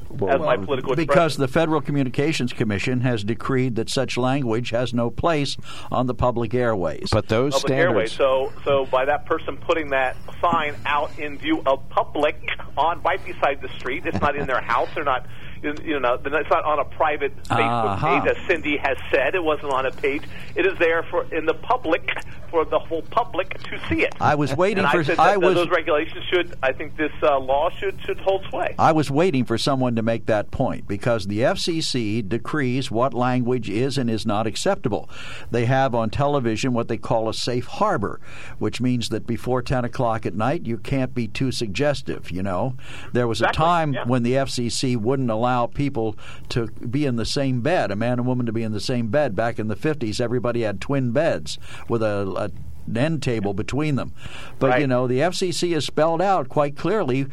Well, 0.09 0.33
as 0.35 0.39
my 0.41 0.57
political 0.57 0.95
because 0.95 1.37
the 1.37 1.47
Federal 1.47 1.81
Communications 1.81 2.51
Commission 2.53 3.01
has 3.01 3.23
decreed 3.23 3.75
that 3.75 3.89
such 3.89 4.17
language 4.17 4.71
has 4.71 4.93
no 4.93 5.09
place 5.09 5.55
on 5.91 6.07
the 6.07 6.15
public 6.15 6.53
airways. 6.53 7.09
But 7.11 7.27
those 7.27 7.53
public 7.53 7.67
standards. 7.67 7.91
airways. 7.91 8.11
So, 8.13 8.51
so 8.65 8.85
by 8.87 9.05
that 9.05 9.25
person 9.25 9.57
putting 9.57 9.89
that 9.91 10.17
sign 10.41 10.75
out 10.85 11.17
in 11.19 11.37
view 11.37 11.61
of 11.65 11.87
public 11.89 12.35
on 12.77 13.01
right 13.03 13.23
beside 13.23 13.61
the 13.61 13.69
street, 13.77 14.05
it's 14.05 14.19
not 14.19 14.35
in 14.35 14.47
their 14.47 14.61
house. 14.61 14.89
They're 14.95 15.03
not, 15.03 15.25
you 15.61 15.99
know, 15.99 16.13
it's 16.23 16.49
not 16.49 16.63
on 16.65 16.79
a 16.79 16.85
private 16.85 17.35
Facebook 17.43 17.93
Uh-huh. 17.93 18.21
page, 18.21 18.35
as 18.35 18.47
Cindy 18.47 18.77
has 18.77 18.97
said. 19.11 19.35
It 19.35 19.43
wasn't 19.43 19.73
on 19.73 19.85
a 19.85 19.91
page. 19.91 20.23
It 20.55 20.65
is 20.65 20.77
there 20.79 21.03
for 21.03 21.23
in 21.33 21.45
the 21.45 21.53
public 21.53 22.09
for 22.49 22.65
the 22.65 22.79
whole 22.79 23.01
public 23.03 23.57
to 23.63 23.79
see 23.89 24.03
it. 24.03 24.13
I 24.19 24.35
was 24.35 24.55
waiting 24.55 24.85
for- 24.87 24.99
I 24.99 25.03
said 25.03 25.19
I 25.19 25.37
was- 25.37 25.55
those 25.55 25.69
regulations 25.69 26.23
should. 26.25 26.55
I 26.63 26.71
think 26.71 26.95
this 26.97 27.11
uh, 27.21 27.39
law 27.39 27.69
should 27.69 27.99
should 28.05 28.19
hold 28.19 28.45
sway. 28.49 28.75
I 28.79 28.91
was 28.91 29.09
waiting 29.11 29.45
for 29.45 29.57
someone 29.57 29.95
to 29.95 30.01
make 30.01 30.25
that 30.27 30.51
point 30.51 30.87
because 30.87 31.27
the 31.27 31.39
FCC 31.43 32.21
decrees 32.27 32.89
what 32.91 33.13
language 33.13 33.69
is 33.69 33.97
and 33.97 34.09
is 34.09 34.25
not 34.25 34.47
acceptable. 34.47 35.09
They 35.51 35.65
have 35.65 35.93
on 35.95 36.09
television 36.09 36.73
what 36.73 36.87
they 36.87 36.97
call 36.97 37.29
a 37.29 37.33
safe 37.33 37.65
harbor, 37.67 38.19
which 38.57 38.81
means 38.81 39.09
that 39.09 39.27
before 39.27 39.61
10 39.61 39.85
o'clock 39.85 40.25
at 40.25 40.33
night, 40.35 40.65
you 40.65 40.77
can't 40.77 41.13
be 41.13 41.27
too 41.27 41.51
suggestive, 41.51 42.31
you 42.31 42.43
know. 42.43 42.75
There 43.13 43.27
was 43.27 43.39
Exactly, 43.41 43.63
a 43.63 43.65
time 43.65 43.93
yeah. 43.93 44.03
when 44.05 44.23
the 44.23 44.33
FCC 44.33 44.97
wouldn't 44.97 45.29
allow 45.29 45.67
people 45.67 46.15
to 46.49 46.67
be 46.67 47.05
in 47.05 47.15
the 47.15 47.25
same 47.25 47.61
bed, 47.61 47.91
a 47.91 47.95
man 47.95 48.13
and 48.19 48.27
woman 48.27 48.45
to 48.45 48.51
be 48.51 48.63
in 48.63 48.71
the 48.71 48.79
same 48.79 49.07
bed. 49.07 49.35
Back 49.35 49.59
in 49.59 49.67
the 49.67 49.75
50s, 49.75 50.19
everybody 50.19 50.61
had 50.61 50.81
twin 50.81 51.11
beds 51.11 51.57
with 51.87 52.01
a, 52.03 52.21
a 52.45 52.51
an 52.89 52.97
end 52.97 53.21
table 53.21 53.53
between 53.53 53.95
them. 53.95 54.13
But 54.57 54.71
Right. 54.71 54.81
you 54.81 54.87
know, 54.87 55.07
the 55.07 55.21
FCC 55.21 55.73
has 55.73 55.85
spelled 55.85 56.21
out 56.21 56.49
quite 56.49 56.75
clearly, 56.75 57.27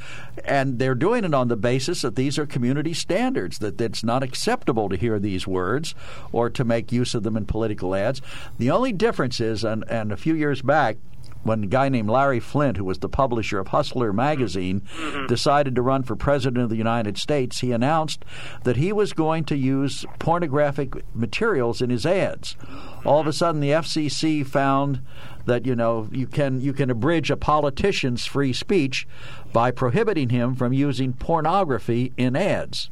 and 0.44 0.78
they're 0.78 0.94
doing 0.94 1.24
it 1.24 1.32
on 1.32 1.48
the 1.48 1.56
basis 1.56 2.02
that 2.02 2.14
these 2.14 2.38
are 2.38 2.46
community 2.46 2.92
standards, 2.92 3.58
that 3.60 3.80
it's 3.80 4.04
not 4.04 4.22
acceptable 4.22 4.88
to 4.90 4.96
hear 4.96 5.18
these 5.18 5.46
words 5.46 5.94
or 6.30 6.50
to 6.50 6.64
make 6.64 6.92
use 6.92 7.14
of 7.14 7.22
them 7.22 7.36
in 7.36 7.46
political 7.46 7.94
ads. 7.94 8.20
The 8.58 8.70
only 8.70 8.92
difference 8.92 9.40
is, 9.40 9.64
and, 9.64 9.82
and 9.88 10.12
a 10.12 10.16
few 10.16 10.34
years 10.34 10.60
back, 10.60 10.98
when 11.42 11.64
a 11.64 11.66
guy 11.66 11.88
named 11.88 12.10
Larry 12.10 12.40
Flynt, 12.40 12.76
who 12.76 12.84
was 12.84 12.98
the 12.98 13.08
publisher 13.08 13.58
of 13.58 13.68
Hustler 13.68 14.12
magazine, 14.12 14.80
mm-hmm. 14.80 15.26
decided 15.26 15.74
to 15.74 15.82
run 15.82 16.02
for 16.02 16.16
president 16.16 16.62
of 16.62 16.70
the 16.70 16.76
United 16.76 17.18
States, 17.18 17.60
he 17.60 17.72
announced 17.72 18.24
that 18.64 18.76
he 18.76 18.92
was 18.92 19.12
going 19.12 19.44
to 19.44 19.56
use 19.56 20.04
pornographic 20.18 21.04
materials 21.14 21.80
in 21.80 21.90
his 21.90 22.04
ads. 22.04 22.56
All 23.04 23.20
of 23.20 23.26
a 23.26 23.32
sudden, 23.32 23.60
the 23.60 23.70
FCC 23.70 24.44
found 24.44 25.00
that 25.44 25.64
you 25.64 25.76
know 25.76 26.08
you 26.10 26.26
can 26.26 26.60
you 26.60 26.72
can 26.72 26.90
abridge 26.90 27.30
a 27.30 27.36
politician's 27.36 28.26
free 28.26 28.52
speech 28.52 29.06
by 29.52 29.70
prohibiting 29.70 30.30
him 30.30 30.54
from 30.54 30.72
using 30.72 31.12
pornography 31.12 32.12
in 32.16 32.34
ads. 32.34 32.90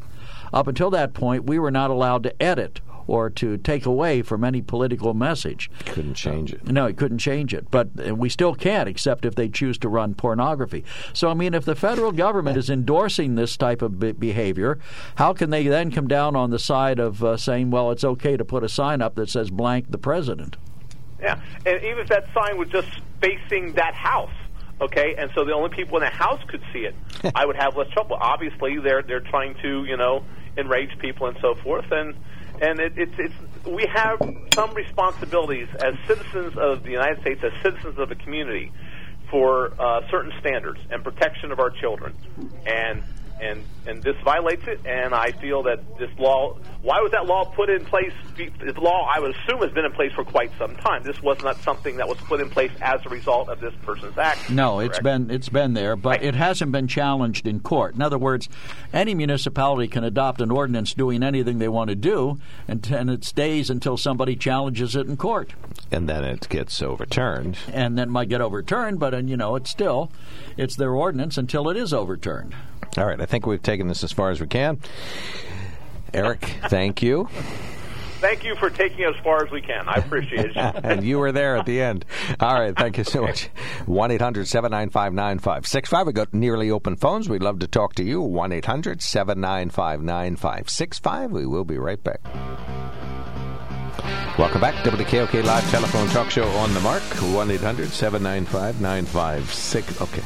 Up 0.52 0.68
until 0.68 0.90
that 0.90 1.14
point, 1.14 1.44
we 1.44 1.58
were 1.58 1.72
not 1.72 1.90
allowed 1.90 2.22
to 2.22 2.42
edit 2.42 2.80
or 3.06 3.30
to 3.30 3.56
take 3.58 3.86
away 3.86 4.22
from 4.22 4.44
any 4.44 4.62
political 4.62 5.14
message. 5.14 5.70
Couldn't 5.86 6.14
change 6.14 6.52
it. 6.52 6.66
No, 6.66 6.86
he 6.86 6.94
couldn't 6.94 7.18
change 7.18 7.54
it. 7.54 7.70
But 7.70 7.94
we 7.94 8.28
still 8.28 8.54
can't, 8.54 8.88
except 8.88 9.24
if 9.24 9.34
they 9.34 9.48
choose 9.48 9.78
to 9.78 9.88
run 9.88 10.14
pornography. 10.14 10.84
So, 11.12 11.28
I 11.28 11.34
mean, 11.34 11.54
if 11.54 11.64
the 11.64 11.74
federal 11.74 12.12
government 12.12 12.56
is 12.56 12.70
endorsing 12.70 13.34
this 13.34 13.56
type 13.56 13.82
of 13.82 13.98
be- 13.98 14.12
behavior, 14.12 14.78
how 15.16 15.32
can 15.32 15.50
they 15.50 15.66
then 15.66 15.90
come 15.90 16.08
down 16.08 16.36
on 16.36 16.50
the 16.50 16.58
side 16.58 16.98
of 16.98 17.22
uh, 17.22 17.36
saying, 17.36 17.70
well, 17.70 17.90
it's 17.90 18.04
okay 18.04 18.36
to 18.36 18.44
put 18.44 18.64
a 18.64 18.68
sign 18.68 19.02
up 19.02 19.14
that 19.16 19.28
says 19.28 19.50
blank 19.50 19.90
the 19.90 19.98
president? 19.98 20.56
Yeah, 21.20 21.40
and 21.64 21.82
even 21.82 21.98
if 22.00 22.08
that 22.08 22.26
sign 22.34 22.58
was 22.58 22.68
just 22.68 22.88
facing 23.20 23.72
that 23.74 23.94
house, 23.94 24.34
okay, 24.80 25.14
and 25.16 25.30
so 25.34 25.44
the 25.44 25.52
only 25.52 25.70
people 25.70 25.96
in 25.96 26.02
the 26.02 26.10
house 26.10 26.42
could 26.48 26.62
see 26.72 26.80
it, 26.80 26.94
I 27.34 27.46
would 27.46 27.56
have 27.56 27.76
less 27.76 27.88
trouble. 27.90 28.16
Obviously, 28.20 28.78
they're 28.78 29.02
they're 29.02 29.20
trying 29.20 29.54
to 29.62 29.84
you 29.86 29.96
know 29.96 30.24
enrage 30.56 30.98
people 30.98 31.26
and 31.26 31.36
so 31.40 31.54
forth, 31.54 31.90
and 31.90 32.14
and 32.60 32.80
it, 32.80 32.92
it's 32.96 33.16
it's 33.18 33.34
we 33.66 33.88
have 33.94 34.20
some 34.54 34.74
responsibilities 34.74 35.68
as 35.82 35.94
citizens 36.06 36.54
of 36.60 36.84
the 36.84 36.90
United 36.90 37.20
States, 37.22 37.40
as 37.42 37.52
citizens 37.62 37.98
of 37.98 38.08
the 38.08 38.14
community, 38.16 38.70
for 39.30 39.72
uh, 39.80 40.00
certain 40.10 40.32
standards 40.40 40.78
and 40.90 41.02
protection 41.02 41.50
of 41.50 41.58
our 41.58 41.70
children, 41.70 42.14
and 42.66 43.02
and 43.40 43.62
and 43.86 44.02
this 44.02 44.16
violates 44.24 44.66
it. 44.66 44.80
And 44.86 45.14
I 45.14 45.32
feel 45.32 45.62
that 45.64 45.98
this 45.98 46.10
law. 46.18 46.56
Why 46.82 47.00
was 47.00 47.12
that 47.12 47.24
law 47.26 47.44
put 47.46 47.70
in 47.70 47.84
place? 47.86 48.12
The 48.36 48.72
law, 48.78 49.08
I 49.14 49.18
would 49.20 49.34
assume, 49.34 49.60
has 49.62 49.70
been 49.72 49.84
in 49.86 49.92
place 49.92 50.12
for 50.12 50.24
quite 50.24 50.50
some 50.58 50.76
time. 50.76 51.02
This 51.02 51.20
was 51.22 51.42
not 51.42 51.56
something 51.62 51.96
that 51.96 52.06
was 52.08 52.18
put 52.18 52.40
in 52.40 52.50
place 52.50 52.70
as 52.82 53.00
a 53.06 53.08
result 53.08 53.48
of 53.48 53.60
this 53.60 53.72
person's 53.82 54.18
act. 54.18 54.50
No, 54.50 54.80
it's 54.80 54.98
correct? 54.98 55.04
been 55.04 55.30
it's 55.30 55.48
been 55.48 55.72
there, 55.74 55.96
but 55.96 56.10
Right. 56.20 56.22
it 56.22 56.34
hasn't 56.34 56.72
been 56.72 56.88
challenged 56.88 57.46
in 57.46 57.60
court. 57.60 57.94
In 57.94 58.02
other 58.02 58.18
words, 58.18 58.48
any 58.92 59.14
municipality 59.14 59.88
can 59.88 60.04
adopt 60.04 60.40
an 60.42 60.50
ordinance 60.50 60.92
doing 60.94 61.22
anything 61.22 61.58
they 61.58 61.68
want 61.68 61.88
to 61.90 61.96
do, 61.96 62.38
and, 62.68 62.86
and 62.90 63.08
it 63.10 63.24
stays 63.24 63.70
until 63.70 63.96
somebody 63.96 64.36
challenges 64.36 64.94
it 64.96 65.06
in 65.06 65.16
court, 65.16 65.52
And 65.90 66.08
then 66.08 66.22
it 66.24 66.48
gets 66.50 66.80
overturned. 66.82 67.56
and 67.72 67.96
then 67.96 68.10
might 68.10 68.28
get 68.28 68.40
overturned. 68.42 68.98
But 69.00 69.14
uh, 69.14 69.18
you 69.18 69.36
know, 69.36 69.56
it's 69.56 69.70
still 69.70 70.10
it's 70.56 70.76
their 70.76 70.92
ordinance 70.92 71.38
until 71.38 71.68
it 71.70 71.76
is 71.76 71.92
overturned. 71.94 72.54
All 72.96 73.06
right, 73.06 73.18
I 73.24 73.26
think 73.26 73.46
we've 73.46 73.62
taken 73.62 73.88
this 73.88 74.04
as 74.04 74.12
far 74.12 74.28
as 74.28 74.38
we 74.38 74.46
can. 74.46 74.78
Eric, 76.12 76.44
thank 76.68 77.00
you. 77.00 77.26
Thank 78.20 78.44
you 78.44 78.54
for 78.56 78.68
taking 78.68 79.02
as 79.06 79.16
far 79.24 79.42
as 79.42 79.50
we 79.50 79.62
can. 79.62 79.88
I 79.88 79.94
appreciate 79.94 80.50
it. 80.54 80.56
and 80.84 81.02
you 81.02 81.18
were 81.18 81.32
there 81.32 81.56
at 81.56 81.64
the 81.64 81.80
end. 81.80 82.04
All 82.38 82.52
right, 82.52 82.76
thank 82.76 82.98
you 82.98 83.04
so 83.04 83.22
much. 83.22 83.48
1 83.86 84.10
800 84.10 84.46
795 84.46 85.14
9565. 85.14 86.06
We've 86.06 86.14
got 86.14 86.34
nearly 86.34 86.70
open 86.70 86.96
phones. 86.96 87.30
We'd 87.30 87.42
love 87.42 87.60
to 87.60 87.66
talk 87.66 87.94
to 87.94 88.04
you. 88.04 88.20
1 88.20 88.52
800 88.52 89.00
795 89.00 90.02
9565. 90.02 91.30
We 91.30 91.46
will 91.46 91.64
be 91.64 91.78
right 91.78 92.04
back. 92.04 92.20
Welcome 94.38 94.60
back. 94.60 94.74
WKOK 94.84 95.42
Live 95.44 95.70
Telephone 95.70 96.08
Talk 96.08 96.30
Show 96.30 96.48
on 96.48 96.74
the 96.74 96.80
mark. 96.80 97.02
1 97.02 97.50
800 97.50 97.88
795 97.88 98.82
956. 98.82 100.02
Okay. 100.02 100.22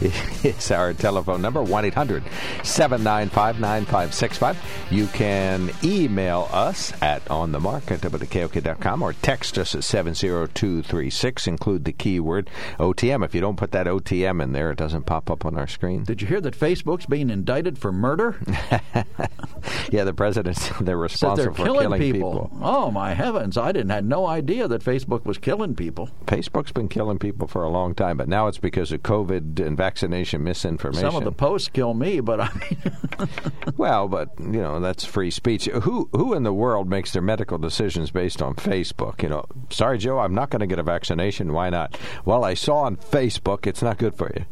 It's 0.00 0.70
our 0.70 0.92
telephone 0.92 1.42
number, 1.42 1.62
1 1.62 1.86
800 1.86 2.22
795 2.62 3.60
9565. 3.60 4.58
You 4.90 5.06
can 5.08 5.70
email 5.82 6.48
us 6.52 6.92
at 7.02 7.24
onthemark 7.26 7.90
at 7.90 8.00
WKOK.com 8.00 9.02
or 9.02 9.12
text 9.14 9.58
us 9.58 9.74
at 9.74 9.84
70236. 9.84 11.46
Include 11.46 11.84
the 11.84 11.92
keyword 11.92 12.50
OTM. 12.78 13.24
If 13.24 13.34
you 13.34 13.40
don't 13.40 13.56
put 13.56 13.72
that 13.72 13.86
OTM 13.86 14.42
in 14.42 14.52
there, 14.52 14.70
it 14.70 14.78
doesn't 14.78 15.06
pop 15.06 15.30
up 15.30 15.44
on 15.44 15.56
our 15.58 15.66
screen. 15.66 16.04
Did 16.04 16.20
you 16.20 16.28
hear 16.28 16.40
that 16.40 16.58
Facebook's 16.58 17.06
being 17.06 17.30
indicted 17.30 17.78
for 17.78 17.92
murder? 17.92 18.36
Yeah, 19.92 20.04
the 20.04 20.14
president's 20.14 20.68
they're 20.68 20.78
That 20.78 20.84
they're 20.84 20.98
responsible 20.98 21.54
for 21.54 21.64
killing, 21.64 21.80
killing 21.82 22.00
people. 22.00 22.50
Oh 22.60 22.90
my 22.90 23.14
heavens! 23.14 23.56
I 23.56 23.72
didn't 23.72 23.90
had 23.90 24.04
no 24.04 24.26
idea 24.26 24.68
that 24.68 24.82
Facebook 24.82 25.24
was 25.24 25.38
killing 25.38 25.74
people. 25.74 26.10
Facebook's 26.26 26.72
been 26.72 26.88
killing 26.88 27.18
people 27.18 27.46
for 27.46 27.62
a 27.62 27.68
long 27.68 27.94
time, 27.94 28.16
but 28.16 28.28
now 28.28 28.46
it's 28.48 28.58
because 28.58 28.92
of 28.92 29.02
COVID 29.02 29.64
and 29.64 29.76
vaccination 29.86 30.42
misinformation. 30.42 31.08
Some 31.08 31.16
of 31.16 31.22
the 31.24 31.30
posts 31.30 31.68
kill 31.68 31.94
me, 31.94 32.18
but 32.18 32.40
I 32.40 32.50
mean, 32.54 33.28
Well, 33.76 34.08
but 34.08 34.30
you 34.40 34.60
know 34.60 34.80
that's 34.80 35.04
free 35.04 35.30
speech. 35.30 35.66
Who 35.66 36.08
who 36.12 36.34
in 36.34 36.42
the 36.42 36.52
world 36.52 36.88
makes 36.88 37.12
their 37.12 37.22
medical 37.22 37.56
decisions 37.58 38.10
based 38.10 38.42
on 38.42 38.54
Facebook? 38.56 39.22
You 39.22 39.28
know, 39.28 39.44
sorry, 39.70 39.98
Joe, 39.98 40.18
I'm 40.18 40.34
not 40.34 40.50
going 40.50 40.60
to 40.60 40.66
get 40.66 40.80
a 40.80 40.82
vaccination. 40.82 41.52
Why 41.52 41.70
not? 41.70 41.96
Well, 42.24 42.44
I 42.44 42.54
saw 42.54 42.78
on 42.78 42.96
Facebook 42.96 43.66
it's 43.66 43.82
not 43.82 43.98
good 43.98 44.14
for 44.14 44.30
you. 44.34 44.44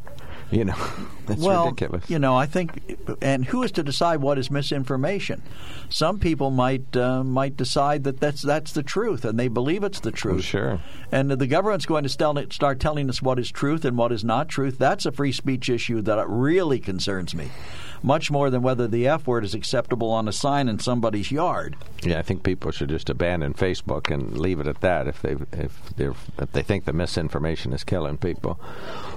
You 0.50 0.64
know, 0.64 0.76
it's 1.28 1.42
well, 1.42 1.64
ridiculous. 1.64 2.08
You 2.08 2.18
know, 2.20 2.36
I 2.36 2.46
think, 2.46 2.96
and 3.20 3.44
who 3.44 3.62
is 3.64 3.72
to 3.72 3.82
decide 3.82 4.20
what 4.20 4.38
is 4.38 4.50
misinformation? 4.52 5.42
Some 5.88 6.20
people 6.20 6.50
might 6.50 6.96
uh, 6.96 7.24
might 7.24 7.56
decide 7.56 8.04
that 8.04 8.20
that's 8.20 8.42
that's 8.42 8.72
the 8.72 8.82
truth, 8.82 9.24
and 9.24 9.38
they 9.38 9.48
believe 9.48 9.82
it's 9.82 10.00
the 10.00 10.12
truth. 10.12 10.34
Well, 10.34 10.42
sure. 10.42 10.80
And 11.10 11.30
the 11.30 11.46
government's 11.46 11.86
going 11.86 12.04
to 12.04 12.48
start 12.50 12.78
telling 12.78 13.08
us 13.08 13.20
what 13.20 13.38
is 13.40 13.50
truth 13.50 13.84
and 13.84 13.96
what 13.98 14.12
is 14.12 14.22
not 14.22 14.48
truth. 14.48 14.78
That's 14.78 15.06
a 15.06 15.12
free 15.12 15.32
speech 15.32 15.68
issue 15.68 16.02
that 16.02 16.28
really 16.28 16.78
concerns 16.78 17.34
me 17.34 17.50
much 18.04 18.30
more 18.30 18.50
than 18.50 18.60
whether 18.60 18.86
the 18.86 19.08
F 19.08 19.26
word 19.26 19.44
is 19.44 19.54
acceptable 19.54 20.10
on 20.10 20.28
a 20.28 20.32
sign 20.32 20.68
in 20.68 20.78
somebody's 20.78 21.32
yard. 21.32 21.74
Yeah, 22.02 22.18
I 22.18 22.22
think 22.22 22.42
people 22.42 22.70
should 22.70 22.90
just 22.90 23.08
abandon 23.08 23.54
Facebook 23.54 24.12
and 24.12 24.38
leave 24.38 24.60
it 24.60 24.66
at 24.66 24.82
that 24.82 25.08
if 25.08 25.22
they 25.22 25.36
if 25.52 25.96
they 25.96 26.04
if 26.04 26.52
they 26.52 26.62
think 26.62 26.84
the 26.84 26.92
misinformation 26.92 27.72
is 27.72 27.82
killing 27.82 28.18
people. 28.18 28.60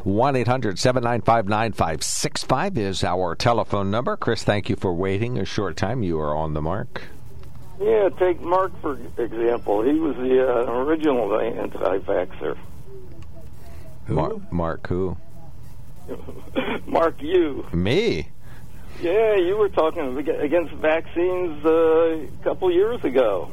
1-800-795-9565 0.06 2.78
is 2.78 3.04
our 3.04 3.36
telephone 3.36 3.92
number. 3.92 4.16
Chris, 4.16 4.46
thank 4.46 4.70
you 4.70 4.78
for 4.78 4.94
waiting 4.94 5.38
a 5.38 5.44
short 5.44 5.76
time. 5.76 6.02
You 6.02 6.18
are 6.22 6.34
on 6.34 6.54
the 6.54 6.62
mark. 6.62 7.02
Yeah, 7.82 8.08
take 8.18 8.40
Mark 8.42 8.72
for 8.82 8.98
example. 9.18 9.84
He 9.84 10.00
was 10.00 10.16
the 10.16 10.48
uh, 10.48 10.64
original 10.72 11.38
anti-vaxxer. 11.38 12.58
Who? 14.06 14.16
Mark, 14.16 14.54
Mark 14.54 14.88
who? 14.88 15.18
Mark 16.88 17.22
you. 17.22 17.66
Me? 17.74 18.30
Yeah, 19.02 19.36
you 19.36 19.58
were 19.58 19.70
talking 19.70 20.18
against 20.18 20.74
vaccines 20.76 21.64
uh, 21.64 21.70
a 21.70 22.28
couple 22.44 22.72
years 22.72 23.04
ago. 23.04 23.52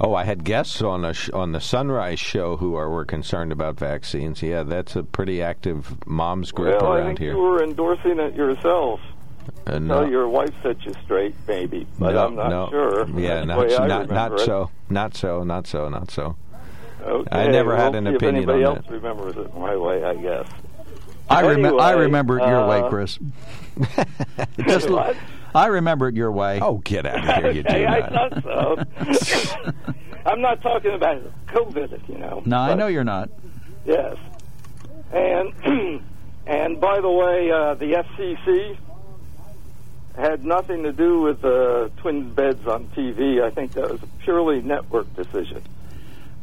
Oh, 0.00 0.14
I 0.14 0.24
had 0.24 0.44
guests 0.44 0.80
on 0.80 1.04
a 1.04 1.12
sh- 1.12 1.30
on 1.30 1.52
the 1.52 1.60
Sunrise 1.60 2.18
show 2.18 2.56
who 2.56 2.74
are 2.74 2.88
were 2.88 3.04
concerned 3.04 3.52
about 3.52 3.78
vaccines. 3.78 4.42
Yeah, 4.42 4.62
that's 4.62 4.96
a 4.96 5.02
pretty 5.02 5.42
active 5.42 6.06
moms 6.06 6.52
group 6.52 6.80
well, 6.80 6.94
around 6.94 7.02
I 7.02 7.06
think 7.08 7.18
here. 7.18 7.32
You 7.32 7.38
were 7.38 7.62
endorsing 7.62 8.18
it 8.18 8.34
yourself. 8.34 9.00
Uh, 9.66 9.78
no. 9.78 10.06
Your 10.06 10.28
wife 10.28 10.52
set 10.62 10.82
you 10.84 10.92
straight, 11.04 11.34
maybe, 11.46 11.86
but 11.98 12.12
no, 12.12 12.26
I'm 12.26 12.34
not 12.34 12.50
no. 12.50 12.68
sure. 12.70 13.08
Yeah, 13.18 13.44
not 13.44 13.68
not 13.68 14.08
not 14.08 14.40
so, 14.40 14.70
not 14.88 15.14
so, 15.14 15.42
not 15.42 15.66
so, 15.66 15.88
not 15.88 16.10
so. 16.10 16.36
Okay, 17.02 17.28
I 17.30 17.48
never 17.48 17.70
we'll 17.70 17.78
had 17.78 17.94
an 17.94 18.06
opinion 18.06 18.44
if 18.44 18.48
anybody 18.48 18.64
on 18.64 18.76
else 18.76 18.86
that. 18.86 18.92
remembers 18.92 19.36
it 19.36 19.54
my 19.54 19.76
way, 19.76 20.02
I 20.02 20.14
guess. 20.16 20.48
I, 21.30 21.42
rem- 21.42 21.64
Anyway, 21.64 21.82
I 21.82 21.92
remember 21.92 22.38
it 22.38 22.46
your 22.48 22.66
way, 22.66 22.80
uh, 22.80 22.88
Chris. 22.88 23.18
Just 24.66 24.88
What? 24.90 25.16
I 25.54 25.66
remember 25.66 26.08
it 26.08 26.14
your 26.16 26.30
way. 26.30 26.60
Oh, 26.60 26.78
get 26.78 27.06
out 27.06 27.16
of 27.18 27.42
here! 27.44 27.50
You 27.52 27.62
do 27.64 27.86
I 27.86 28.08
thought 28.08 28.42
so. 28.42 29.72
I'm 30.26 30.40
not 30.40 30.60
talking 30.60 30.92
about 30.92 31.22
COVID, 31.46 32.08
you 32.08 32.18
know. 32.18 32.42
no, 32.44 32.58
I 32.58 32.74
know 32.74 32.86
you're 32.86 33.04
not. 33.04 33.30
Yes. 33.86 34.16
And 35.12 35.54
and 36.46 36.80
by 36.80 37.00
the 37.00 37.10
way, 37.10 37.50
uh, 37.50 37.74
the 37.74 37.92
FCC 38.04 38.76
had 40.16 40.44
nothing 40.44 40.82
to 40.82 40.92
do 40.92 41.20
with 41.20 41.40
the 41.40 41.90
twin 41.98 42.34
beds 42.34 42.66
on 42.66 42.88
TV. 42.88 43.42
I 43.42 43.50
think 43.50 43.72
that 43.72 43.90
was 43.90 44.02
a 44.02 44.06
purely 44.22 44.60
network 44.60 45.14
decision. 45.16 45.62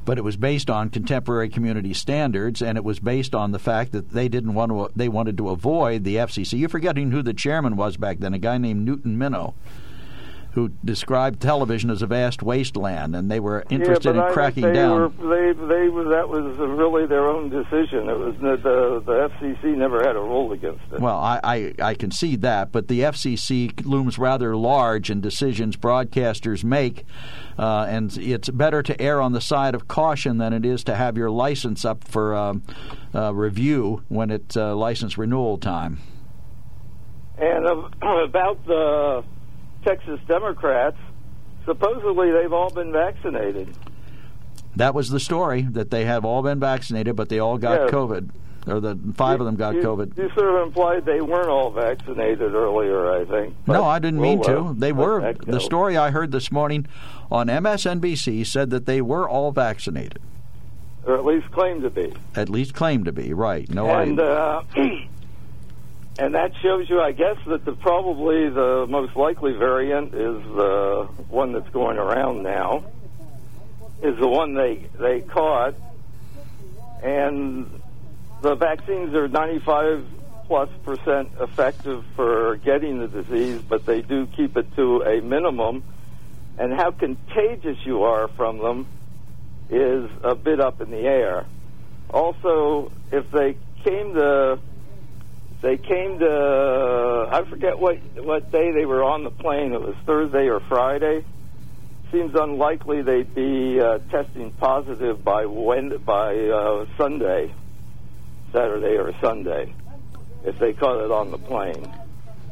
But 0.06 0.18
it 0.18 0.24
was 0.24 0.38
based 0.38 0.70
on 0.70 0.90
contemporary 0.90 1.50
community 1.50 1.94
standards, 1.94 2.62
and 2.62 2.78
it 2.78 2.84
was 2.84 3.00
based 3.00 3.36
on 3.36 3.52
the 3.52 3.60
fact 3.60 3.92
that 3.92 4.12
they 4.12 4.30
didn't 4.30 4.54
want 4.54 4.72
to. 4.72 4.90
They 4.96 5.10
wanted 5.10 5.38
to 5.38 5.50
avoid 5.50 6.04
the 6.04 6.16
FCC. 6.16 6.60
You're 6.60 6.70
forgetting 6.70 7.12
who 7.12 7.22
the 7.22 7.34
chairman 7.34 7.76
was 7.76 7.98
back 7.98 8.20
then, 8.20 8.34
a 8.34 8.40
guy 8.40 8.58
named 8.58 8.86
Newton 8.86 9.18
Minow, 9.18 9.56
who 10.56 10.70
described 10.86 11.42
television 11.42 11.90
as 11.90 12.02
a 12.02 12.08
vast 12.08 12.42
wasteland, 12.42 13.14
and 13.14 13.30
they 13.30 13.42
were 13.42 13.66
interested 13.70 14.16
yeah, 14.16 14.24
in 14.24 14.30
I 14.30 14.32
cracking 14.32 14.64
they 14.64 14.72
down. 14.72 15.02
Were, 15.02 15.10
they, 15.10 15.52
they, 15.52 15.88
that 16.12 16.30
was 16.30 16.58
really 16.58 17.06
their 17.06 17.28
own 17.28 17.50
decision. 17.50 18.10
It 18.10 18.18
was 18.18 18.36
the, 18.40 19.04
the 19.06 19.30
FCC 19.36 19.76
never 19.76 20.00
had 20.00 20.16
a 20.16 20.22
role 20.22 20.54
against 20.54 20.82
it. 20.94 21.02
Well, 21.02 21.18
I, 21.18 21.42
I, 21.44 21.74
I 21.82 21.94
can 21.94 22.10
see 22.10 22.38
that, 22.38 22.72
but 22.72 22.88
the 22.88 23.02
FCC 23.02 23.86
looms 23.86 24.18
rather 24.18 24.56
large 24.56 25.10
in 25.10 25.20
decisions 25.20 25.76
broadcasters 25.76 26.64
make, 26.64 27.04
uh, 27.60 27.86
and 27.90 28.18
it's 28.18 28.50
better 28.50 28.82
to 28.82 29.02
err 29.02 29.20
on 29.20 29.34
the 29.34 29.42
side 29.42 29.76
of 29.76 29.90
caution 29.90 30.38
than 30.38 30.54
it 30.54 30.66
is 30.66 30.86
to 30.86 30.96
have 30.96 31.18
your 31.18 31.30
license 31.30 31.84
up 31.84 32.06
for 32.06 32.34
um, 32.34 32.64
uh, 33.14 33.34
review 33.34 34.04
when 34.08 34.32
it's 34.32 34.56
uh, 34.56 34.74
license 34.74 35.18
renewal 35.18 35.58
time. 35.58 36.00
And 37.38 37.68
uh, 37.68 37.90
about 38.24 38.66
the 38.66 39.26
Texas 39.86 40.20
Democrats, 40.28 40.98
supposedly 41.66 42.32
they've 42.32 42.52
all 42.52 42.72
been 42.72 42.92
vaccinated. 42.92 43.74
That 44.76 44.94
was 44.94 45.10
the 45.10 45.20
story 45.20 45.62
that 45.72 45.92
they 45.92 46.06
have 46.06 46.26
all 46.26 46.42
been 46.42 46.60
vaccinated, 46.60 47.16
but 47.16 47.30
they 47.30 47.40
all 47.40 47.58
got. 47.58 47.90
COVID, 47.90 48.30
or 48.68 48.80
the 48.80 49.00
five 49.16 49.40
of 49.40 49.46
them 49.46 49.56
got 49.56 49.76
you, 49.76 49.82
COVID. 49.82 50.18
You 50.18 50.30
sort 50.36 50.56
of 50.56 50.68
implied 50.68 51.06
they 51.06 51.22
weren't 51.22 51.48
all 51.48 51.72
vaccinated 51.72 52.54
earlier, 52.54 53.12
I 53.12 53.24
think. 53.26 53.56
No, 53.68 53.84
I 53.86 54.00
didn't 54.00 54.20
mean 54.20 54.40
we'll, 54.40 54.74
to. 54.74 54.80
They 54.80 54.92
were. 54.92 55.34
The 55.34 55.60
story 55.62 55.96
I 55.96 56.10
heard 56.10 56.32
this 56.32 56.52
morning 56.52 56.88
on 57.32 57.48
MSNBC 57.48 58.46
said 58.46 58.70
that 58.72 58.86
they 58.86 59.02
were 59.02 59.30
all 59.30 59.52
vaccinated, 59.52 60.20
or 61.06 61.16
at 61.16 61.24
least 61.24 61.50
claimed 61.52 61.84
to 61.84 61.90
be. 61.90 62.14
at 62.36 62.50
least 62.50 62.74
claimed 62.74 63.06
to 63.06 63.12
be. 63.14 63.34
Right? 63.34 63.70
No, 63.70 63.88
and 63.90 64.20
I. 64.20 64.24
uh, 64.24 64.64
and 66.18 66.36
that 66.36 66.52
shows 66.64 66.90
you, 66.90 67.02
I 67.02 67.12
guess, 67.12 67.36
that 67.48 67.66
the 67.66 67.74
probably 67.74 68.50
the 68.50 68.86
most 68.90 69.16
likely 69.16 69.54
variant 69.54 70.14
is 70.14 70.44
the 70.56 71.10
one 71.30 71.54
that's 71.54 71.70
going 71.74 71.98
around 71.98 72.44
now. 72.44 72.86
Is 74.02 74.16
the 74.20 74.28
one 74.28 74.56
they 74.56 74.88
they 75.00 75.22
caught, 75.22 75.76
and 77.04 77.68
the 78.42 78.56
vaccines 78.56 79.14
are 79.16 79.28
95 79.28 80.06
plus 80.48 80.70
percent 80.84 81.32
effective 81.42 82.04
for 82.16 82.58
getting 82.58 83.00
the 83.00 83.08
disease, 83.08 83.62
but 83.68 83.86
they 83.86 84.02
do 84.02 84.28
keep 84.28 84.56
it 84.56 84.74
to 84.76 85.02
a 85.02 85.22
minimum. 85.22 85.84
And 86.58 86.72
how 86.74 86.92
contagious 86.92 87.78
you 87.84 88.04
are 88.04 88.30
from 88.38 88.60
them 88.60 88.88
is 89.70 90.10
a 90.24 90.36
bit 90.36 90.62
up 90.62 90.80
in 90.80 90.92
the 90.92 91.02
air. 91.02 91.46
Also, 92.10 92.94
if 93.12 93.26
they 93.32 93.58
came 93.84 94.14
to 94.14 94.60
they 95.66 95.78
came 95.78 96.20
to 96.20 97.28
I 97.32 97.44
forget 97.50 97.80
what 97.80 97.98
what 98.24 98.52
day 98.52 98.72
they 98.72 98.86
were 98.86 99.04
on 99.04 99.24
the 99.24 99.32
plane. 99.32 99.74
It 99.74 99.82
was 99.82 99.96
Thursday 100.06 100.48
or 100.48 100.60
Friday. 100.60 101.26
Seems 102.12 102.36
unlikely 102.36 103.02
they'd 103.02 103.34
be 103.34 103.80
uh, 103.82 103.98
testing 104.12 104.52
positive 104.52 105.24
by 105.24 105.48
when 105.48 105.98
by 106.06 106.38
uh, 106.38 106.86
Sunday, 107.00 107.52
Saturday 108.54 108.96
or 108.96 109.12
Sunday, 109.20 109.74
if 110.44 110.60
they 110.60 110.74
caught 110.74 111.04
it 111.04 111.10
on 111.10 111.32
the 111.32 111.40
plane. 111.40 111.92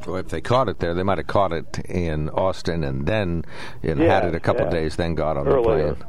Well, 0.07 0.15
if 0.17 0.29
they 0.29 0.41
caught 0.41 0.67
it 0.67 0.79
there, 0.79 0.95
they 0.95 1.03
might 1.03 1.19
have 1.19 1.27
caught 1.27 1.53
it 1.53 1.79
in 1.87 2.29
Austin 2.31 2.83
and 2.83 3.05
then 3.05 3.45
and 3.83 3.99
Yeah, 3.99 4.07
had 4.07 4.25
it 4.25 4.33
a 4.33 4.39
couple 4.39 4.65
yeah. 4.65 4.71
days, 4.71 4.95
then 4.95 5.13
got 5.13 5.37
on 5.37 5.47
Earlier. 5.47 5.93
the 5.93 6.05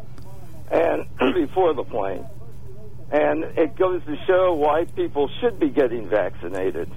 plane. 0.70 1.07
and 1.20 1.34
before 1.34 1.74
the 1.74 1.84
plane. 1.84 2.24
And 3.11 3.44
it 3.57 3.76
goes 3.76 4.02
to 4.05 4.16
show 4.26 4.55
why 4.55 4.84
people 4.84 5.28
should 5.40 5.59
be 5.59 5.68
getting 5.68 6.09
vaccinated. 6.09 6.90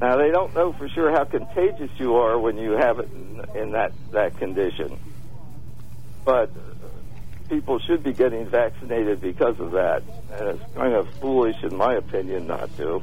Now 0.00 0.16
they 0.16 0.30
don't 0.30 0.54
know 0.54 0.72
for 0.72 0.88
sure 0.88 1.12
how 1.12 1.24
contagious 1.24 1.90
you 1.98 2.16
are 2.16 2.38
when 2.38 2.56
you 2.56 2.72
have 2.72 2.98
it 2.98 3.08
in, 3.12 3.44
in 3.54 3.70
that 3.72 3.92
that 4.10 4.36
condition, 4.38 4.98
but 6.24 6.50
people 7.48 7.78
should 7.78 8.02
be 8.02 8.12
getting 8.12 8.48
vaccinated 8.48 9.20
because 9.20 9.58
of 9.60 9.72
that. 9.72 10.02
And 10.32 10.48
it's 10.60 10.74
kind 10.74 10.94
of 10.94 11.08
foolish, 11.20 11.62
in 11.62 11.76
my 11.76 11.94
opinion, 11.94 12.46
not 12.46 12.76
to. 12.78 13.02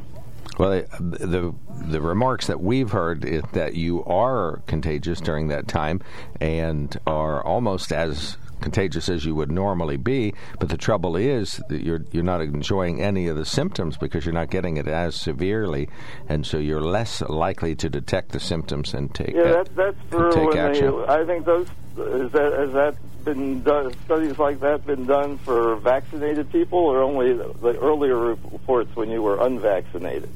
Well, 0.58 0.74
uh, 0.74 0.98
the 1.00 1.54
the 1.86 2.02
remarks 2.02 2.48
that 2.48 2.60
we've 2.60 2.92
heard 2.92 3.26
is 3.26 3.44
that 3.54 3.76
you 3.76 4.04
are 4.04 4.62
contagious 4.68 5.22
during 5.22 5.48
that 5.48 5.68
time 5.68 6.02
and 6.40 6.96
are 7.08 7.44
almost 7.44 7.92
as 7.92 8.38
contagious 8.62 9.10
as 9.10 9.26
you 9.26 9.36
would 9.36 9.52
normally 9.52 9.98
be. 9.98 10.34
But 10.60 10.70
the 10.70 10.78
trouble 10.78 11.16
is 11.16 11.62
that 11.70 11.84
you're 11.84 12.06
you're 12.12 12.24
not 12.24 12.42
enjoying 12.42 13.02
any 13.02 13.28
of 13.28 13.38
the 13.38 13.46
symptoms 13.46 13.98
because 13.98 14.26
you're 14.26 14.34
not 14.34 14.50
getting 14.50 14.78
it 14.78 14.88
as 14.88 15.16
severely, 15.16 15.90
and 16.30 16.46
so 16.46 16.58
you're 16.58 16.82
less 16.82 17.22
likely 17.22 17.76
to 17.76 17.90
detect 17.90 18.32
the 18.32 18.40
symptoms 18.40 18.94
and 18.94 19.14
take 19.14 19.36
Yeah, 19.36 19.44
that, 19.44 19.76
that's 19.76 19.98
for 20.10 20.32
take 20.32 20.56
action. 20.56 20.92
they. 20.92 21.06
I 21.08 21.26
think 21.26 21.46
those 21.46 21.68
is 21.98 22.32
that 22.32 22.54
has 22.54 22.72
that 22.74 22.96
been 23.26 23.62
done, 23.64 23.94
studies 24.06 24.38
like 24.40 24.60
that 24.62 24.86
been 24.86 25.06
done 25.06 25.38
for 25.40 25.76
vaccinated 25.78 26.52
people, 26.52 26.80
or 26.80 27.02
only 27.02 27.34
the, 27.34 27.54
the 27.62 27.80
earlier 27.80 28.18
reports 28.18 28.96
when 28.96 29.10
you 29.10 29.22
were 29.22 29.46
unvaccinated? 29.46 30.30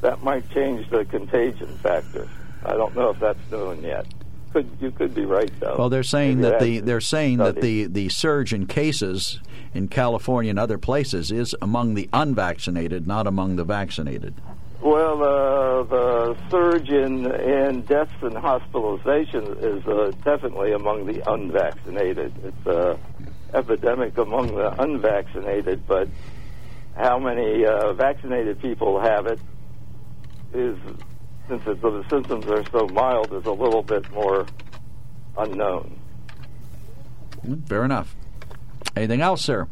That 0.00 0.22
might 0.22 0.48
change 0.50 0.88
the 0.90 1.04
contagion 1.04 1.76
factor. 1.78 2.28
I 2.64 2.72
don't 2.74 2.94
know 2.94 3.10
if 3.10 3.18
that's 3.18 3.50
known 3.50 3.82
yet. 3.82 4.06
Could 4.52 4.68
you 4.80 4.90
could 4.90 5.14
be 5.14 5.24
right 5.24 5.50
though? 5.60 5.76
Well, 5.78 5.88
they're 5.88 6.02
saying 6.02 6.40
Maybe 6.40 6.50
that 6.50 6.60
the 6.60 6.80
they're 6.80 7.00
saying 7.00 7.38
that 7.38 7.60
the, 7.60 7.84
the 7.84 8.08
surge 8.08 8.52
in 8.52 8.66
cases 8.66 9.40
in 9.74 9.88
California 9.88 10.50
and 10.50 10.58
other 10.58 10.78
places 10.78 11.30
is 11.30 11.54
among 11.60 11.94
the 11.94 12.08
unvaccinated, 12.12 13.06
not 13.06 13.26
among 13.26 13.56
the 13.56 13.64
vaccinated. 13.64 14.34
Well, 14.80 15.22
uh, 15.22 15.82
the 15.82 16.36
surge 16.50 16.88
in, 16.88 17.26
in 17.26 17.82
deaths 17.82 18.12
and 18.22 18.36
hospitalization 18.36 19.56
is 19.58 19.84
uh, 19.86 20.12
definitely 20.24 20.72
among 20.72 21.06
the 21.06 21.20
unvaccinated. 21.30 22.32
It's 22.44 22.66
a 22.66 22.98
epidemic 23.52 24.16
among 24.18 24.54
the 24.54 24.80
unvaccinated, 24.80 25.86
but 25.86 26.08
how 26.96 27.18
many 27.18 27.64
uh, 27.64 27.92
vaccinated 27.94 28.60
people 28.60 29.00
have 29.00 29.26
it 29.26 29.40
is, 30.52 30.76
since 31.48 31.62
it, 31.66 31.80
the 31.80 32.04
symptoms 32.08 32.46
are 32.46 32.64
so 32.70 32.86
mild, 32.88 33.32
is 33.32 33.46
a 33.46 33.52
little 33.52 33.82
bit 33.82 34.10
more 34.12 34.46
unknown. 35.36 35.98
Mm, 37.44 37.68
fair 37.68 37.84
enough. 37.84 38.14
Anything 38.96 39.20
else, 39.20 39.42
sir? 39.42 39.68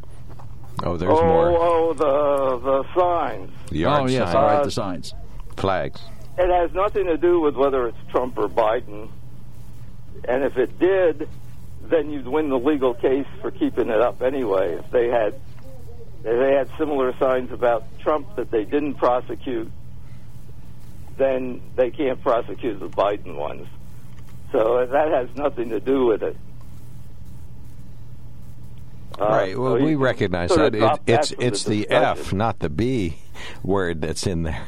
Oh, 0.83 0.97
there's 0.97 1.11
oh, 1.13 1.25
more. 1.25 1.49
oh, 1.59 1.93
the 1.95 2.59
the 2.59 2.95
signs. 2.95 3.51
The 3.71 3.79
yard 3.79 4.03
oh, 4.03 4.07
yes, 4.07 4.33
sign. 4.33 4.37
all 4.37 4.45
right, 4.45 4.65
the 4.65 4.71
signs. 4.71 5.15
Flags. 5.57 6.01
It 6.39 6.51
has 6.51 6.73
nothing 6.75 7.07
to 7.07 7.17
do 7.17 7.41
with 7.41 7.57
whether 7.57 7.89
it's 7.89 7.99
Trump 8.11 8.37
or 8.37 8.49
Biden. 8.49 9.09
And 10.29 10.45
if 10.45 10.57
it 10.59 10.79
did, 10.79 11.29
then 11.83 12.11
you'd 12.11 12.29
win 12.29 12.51
the 12.51 12.59
legal 12.59 12.95
case 12.95 13.27
for 13.41 13.51
keeping 13.51 13.89
it 13.89 14.01
up 14.01 14.23
anyway. 14.23 14.75
If 14.75 14.91
they 14.91 15.09
had 15.09 15.41
if 16.25 16.39
they 16.39 16.53
had 16.53 16.69
similar 16.77 17.17
signs 17.19 17.53
about 17.53 17.85
Trump 18.01 18.37
that 18.37 18.51
they 18.51 18.65
didn't 18.65 18.95
prosecute, 18.95 19.71
then 21.17 21.63
they 21.77 21.91
can't 21.91 22.21
prosecute 22.21 22.79
the 22.81 22.89
Biden 22.89 23.37
ones. 23.37 23.67
So 24.53 24.87
that 24.87 25.09
has 25.11 25.29
nothing 25.37 25.71
to 25.71 25.81
do 25.81 26.07
with 26.07 26.23
it. 26.23 26.37
Uh, 29.19 29.25
right. 29.27 29.59
Well, 29.59 29.79
so 29.79 29.85
we 29.85 29.95
recognize 29.95 30.51
that. 30.51 30.75
It, 30.75 30.79
drop 30.79 31.05
that 31.07 31.21
it's 31.21 31.31
from 31.31 31.45
it's 31.45 31.65
the 31.65 31.81
discussion. 31.83 32.21
F, 32.27 32.33
not 32.33 32.59
the 32.59 32.69
B 32.69 33.17
word 33.63 34.01
that's 34.03 34.27
in 34.27 34.43
there. 34.43 34.67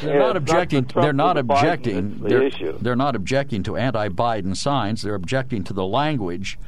They're 0.00 0.14
Yeah, 0.14 0.18
not 0.18 0.36
it's 0.36 0.50
not 0.52 0.62
objecting. 0.62 0.84
the 0.84 1.00
they're 1.00 1.12
not 1.12 1.36
or 1.36 1.42
the 1.42 1.48
Biden 1.48 1.56
objecting. 1.58 2.10
that's 2.18 2.30
they're, 2.30 2.42
issue. 2.42 2.78
they're 2.80 2.96
not 2.96 3.14
objecting 3.14 3.62
to 3.64 3.76
anti-Biden 3.76 4.56
signs. 4.56 5.02
They're 5.02 5.14
objecting 5.14 5.62
to 5.64 5.72
the 5.72 5.86
language 5.86 6.58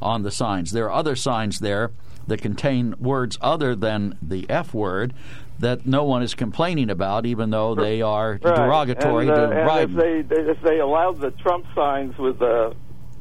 on 0.00 0.22
the 0.22 0.30
signs. 0.30 0.70
There 0.70 0.84
are 0.86 0.92
other 0.92 1.16
signs 1.16 1.58
there 1.58 1.90
that 2.28 2.40
contain 2.40 2.94
words 3.00 3.36
other 3.40 3.74
than 3.74 4.16
the 4.22 4.46
F 4.48 4.72
word 4.72 5.12
that 5.60 5.86
no 5.86 6.04
one 6.04 6.22
is 6.22 6.34
complaining 6.34 6.90
about, 6.90 7.26
even 7.26 7.50
though 7.50 7.74
they 7.74 8.02
are 8.02 8.38
Right. 8.42 8.54
derogatory 8.56 9.28
and, 9.28 9.36
uh, 9.38 9.46
to 9.48 9.52
and 9.56 9.68
Biden. 9.70 10.20
If 10.20 10.28
they, 10.28 10.36
if 10.50 10.60
they 10.62 10.78
allowed 10.80 11.20
the 11.20 11.30
Trump 11.30 11.64
signs 11.74 12.16
with 12.18 12.38
the 12.38 12.74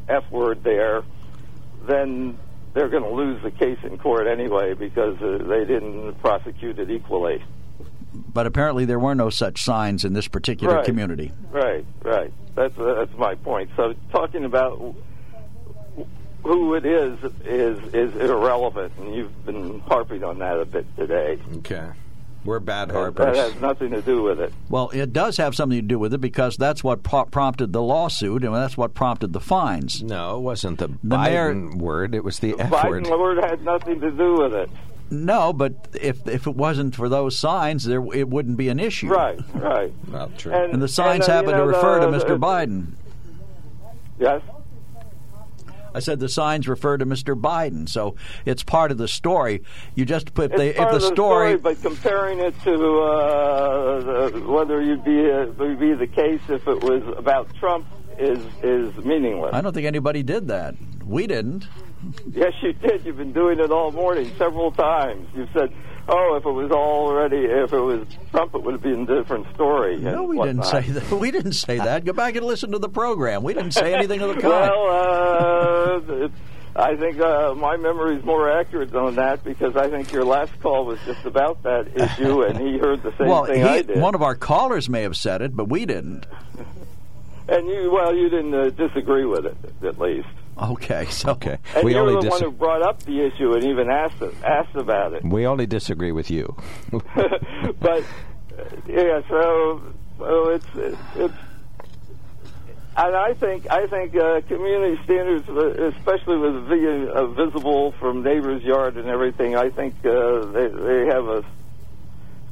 F 0.09 0.23
word 0.31 0.63
there, 0.63 1.03
then 1.85 2.37
they're 2.73 2.89
going 2.89 3.03
to 3.03 3.11
lose 3.11 3.41
the 3.43 3.51
case 3.51 3.77
in 3.83 3.97
court 3.97 4.25
anyway 4.27 4.73
because 4.73 5.21
uh, 5.21 5.37
they 5.47 5.63
didn't 5.65 6.13
prosecute 6.21 6.79
it 6.79 6.89
equally. 6.89 7.43
but 8.33 8.45
apparently, 8.47 8.85
there 8.85 8.99
were 8.99 9.15
no 9.15 9.29
such 9.29 9.61
signs 9.61 10.03
in 10.03 10.13
this 10.13 10.27
particular 10.27 10.77
Right. 10.77 10.85
community. 10.85 11.31
Right, 11.51 11.85
right. 12.03 12.31
That's 12.55 12.77
uh, 12.77 12.93
that's 12.95 13.17
my 13.17 13.35
point. 13.35 13.69
So 13.75 13.93
talking 14.11 14.45
about 14.45 14.95
who 16.43 16.73
it 16.75 16.85
is 16.85 17.17
is 17.45 17.93
is 17.93 18.15
irrelevant, 18.15 18.93
and 18.99 19.15
you've 19.15 19.45
been 19.45 19.79
harping 19.81 20.23
on 20.23 20.39
that 20.39 20.59
a 20.59 20.65
bit 20.65 20.85
today. 20.95 21.39
Okay. 21.57 21.89
We're 22.45 22.59
bad 22.59 22.89
That 22.89 23.35
has 23.35 23.55
nothing 23.61 23.91
to 23.91 24.01
do 24.01 24.21
with 24.21 24.39
it. 24.41 24.51
Well, 24.69 24.89
it 24.89 25.13
does 25.13 25.37
have 25.37 25.55
something 25.55 25.77
to 25.77 25.81
do 25.87 25.97
with 25.97 26.13
it 26.13 26.17
because 26.19 26.57
that's 26.57 26.83
what 26.83 27.01
pro- 27.01 27.25
prompted 27.25 27.71
the 27.71 27.81
lawsuit 27.81 28.43
and 28.43 28.53
that's 28.53 28.75
what 28.75 28.93
prompted 28.93 29.31
the 29.31 29.39
fines. 29.39 30.03
No, 30.03 30.37
it 30.37 30.41
wasn't 30.41 30.79
the, 30.79 30.87
The 31.03 31.17
mayor- 31.17 31.53
Biden 31.55 31.77
word. 31.77 32.13
It 32.13 32.23
was 32.23 32.39
the 32.39 32.55
F 32.59 32.69
Biden 32.69 33.09
word. 33.09 33.19
word 33.37 33.43
had 33.45 33.63
nothing 33.63 34.01
to 34.01 34.11
do 34.11 34.35
with 34.35 34.53
it. 34.53 34.69
No, 35.09 35.53
but 35.53 35.89
if 35.93 36.27
if 36.27 36.47
it 36.47 36.55
wasn't 36.55 36.95
for 36.95 37.07
those 37.07 37.37
signs, 37.37 37.83
there 37.85 38.03
it 38.13 38.27
wouldn't 38.27 38.57
be 38.57 38.67
an 38.69 38.79
issue. 38.79 39.09
Right, 39.09 39.39
right. 39.53 39.93
Well, 40.11 40.31
true. 40.37 40.51
And 40.53 40.81
the 40.81 40.87
signs 40.87 41.29
uh, 41.29 41.31
you 41.31 41.35
happen 41.35 41.51
know, 41.51 41.57
to 41.59 41.67
refer 41.67 41.99
the- 41.99 42.11
to 42.11 42.17
Mr. 42.17 42.27
the- 42.29 42.39
Biden. 42.39 42.87
Yes. 44.19 44.41
I 45.93 45.99
said 45.99 46.19
the 46.19 46.29
signs 46.29 46.67
refer 46.67 46.97
to 46.97 47.05
Mr. 47.05 47.39
Biden, 47.39 47.87
so 47.87 48.15
it's 48.45 48.63
part 48.63 48.91
of 48.91 48.97
the 48.97 49.07
story. 49.07 49.61
You 49.95 50.05
just 50.05 50.33
put 50.33 50.51
It's 50.51 50.59
the, 50.59 50.69
if 50.69 50.91
the 50.91 50.99
the 50.99 51.13
story, 51.13 51.55
but 51.57 51.81
comparing 51.81 52.39
it 52.39 52.59
to 52.61 52.73
uh, 52.99 54.29
the, 54.29 54.39
whether 54.47 54.81
you'd 54.81 55.03
be 55.03 55.29
uh, 55.29 55.45
would 55.57 55.79
be 55.79 55.93
the 55.93 56.07
case 56.07 56.41
if 56.49 56.67
it 56.67 56.83
was 56.83 57.03
about 57.17 57.53
Trump 57.55 57.85
is 58.17 58.39
is 58.63 58.95
meaningless. 59.03 59.53
I 59.53 59.61
don't 59.61 59.73
think 59.73 59.87
anybody 59.87 60.23
did 60.23 60.47
that. 60.47 60.75
We 61.05 61.27
didn't. 61.27 61.67
Yes, 62.31 62.53
you 62.61 62.73
did. 62.73 63.05
You've 63.05 63.17
been 63.17 63.33
doing 63.33 63.59
it 63.59 63.71
all 63.71 63.91
morning, 63.91 64.31
several 64.37 64.71
times. 64.71 65.27
You've 65.35 65.49
said, 65.53 65.73
"Oh, 66.07 66.35
if 66.35 66.45
it 66.45 66.51
was 66.51 66.71
already, 66.71 67.45
if 67.45 67.71
it 67.73 67.79
was 67.79 68.05
Trump, 68.31 68.53
it 68.55 68.63
would 68.63 68.73
have 68.73 68.81
been 68.81 69.01
a 69.09 69.21
different 69.21 69.47
story." 69.55 69.97
No, 69.97 70.23
we 70.23 70.37
didn't 70.41 70.65
say 70.65 70.81
that. 70.81 71.11
We 71.23 71.31
didn't 71.31 71.53
say 71.53 71.77
that. 71.77 72.05
Go 72.05 72.13
back 72.13 72.35
and 72.35 72.45
listen 72.45 72.71
to 72.71 72.79
the 72.79 72.89
program. 72.89 73.43
We 73.43 73.53
didn't 73.53 73.73
say 73.73 73.93
anything 73.93 74.21
of 74.21 74.35
the 74.35 74.41
kind. 74.41 74.71
Well, 74.71 75.99
uh, 76.09 76.25
it- 76.25 76.31
I 76.75 76.95
think 76.95 77.19
uh, 77.21 77.53
my 77.53 77.77
memory 77.77 78.15
is 78.15 78.25
more 78.25 78.49
accurate 78.49 78.95
on 78.95 79.13
that 79.15 79.43
because 79.43 79.75
I 79.75 79.91
think 79.91 80.11
your 80.11 80.25
last 80.25 80.59
call 80.59 80.85
was 80.85 80.97
just 81.05 81.23
about 81.23 81.61
that 81.61 81.87
issue, 81.95 82.41
and 82.47 82.57
he 82.57 82.79
heard 82.79 83.03
the 83.03 83.15
same 83.15 83.27
well, 83.27 83.45
thing 83.45 83.61
he- 83.61 83.67
I 83.67 83.81
did. 83.83 83.99
one 84.01 84.15
of 84.15 84.23
our 84.23 84.33
callers 84.33 84.89
may 84.89 85.03
have 85.03 85.15
said 85.15 85.43
it, 85.43 85.55
but 85.55 85.69
we 85.69 85.85
didn't. 85.85 86.25
And 87.47 87.67
you, 87.67 87.91
well, 87.91 88.15
you 88.15 88.27
didn't 88.29 88.55
uh, 88.55 88.69
disagree 88.69 89.25
with 89.25 89.45
it, 89.45 89.57
at 89.85 89.99
least. 89.99 90.27
Okay, 90.73 91.05
so 91.05 91.31
okay. 91.31 91.57
And 91.75 91.83
we 91.83 91.93
you're 91.93 92.01
only 92.01 92.15
the 92.15 92.21
dis- 92.21 92.31
one 92.31 92.41
who 92.43 92.51
brought 92.51 92.81
up 92.83 93.01
the 93.03 93.21
issue 93.21 93.53
and 93.53 93.63
even 93.63 93.89
asked 93.89 94.21
asked 94.43 94.75
about 94.75 95.13
it. 95.13 95.23
we 95.23 95.47
only 95.47 95.65
disagree 95.65 96.11
with 96.11 96.29
you. 96.29 96.55
but 96.91 98.03
uh, 98.03 98.03
yeah, 98.87 99.21
so 99.29 99.81
so 100.19 100.49
it's 100.51 100.67
it's. 101.15 101.33
And 102.95 103.15
I 103.15 103.33
think 103.33 103.65
I 103.71 103.87
think 103.87 104.15
uh, 104.15 104.41
community 104.41 105.01
standards, 105.03 105.49
uh, 105.49 105.87
especially 105.97 106.37
with 106.37 106.69
being 106.69 107.09
uh, 107.09 107.25
visible 107.27 107.93
from 107.93 108.21
neighbors' 108.21 108.61
yard 108.61 108.97
and 108.97 109.07
everything, 109.09 109.55
I 109.55 109.69
think 109.71 109.95
uh, 110.05 110.45
they 110.51 110.67
they 110.67 111.05
have 111.07 111.25
a 111.27 111.43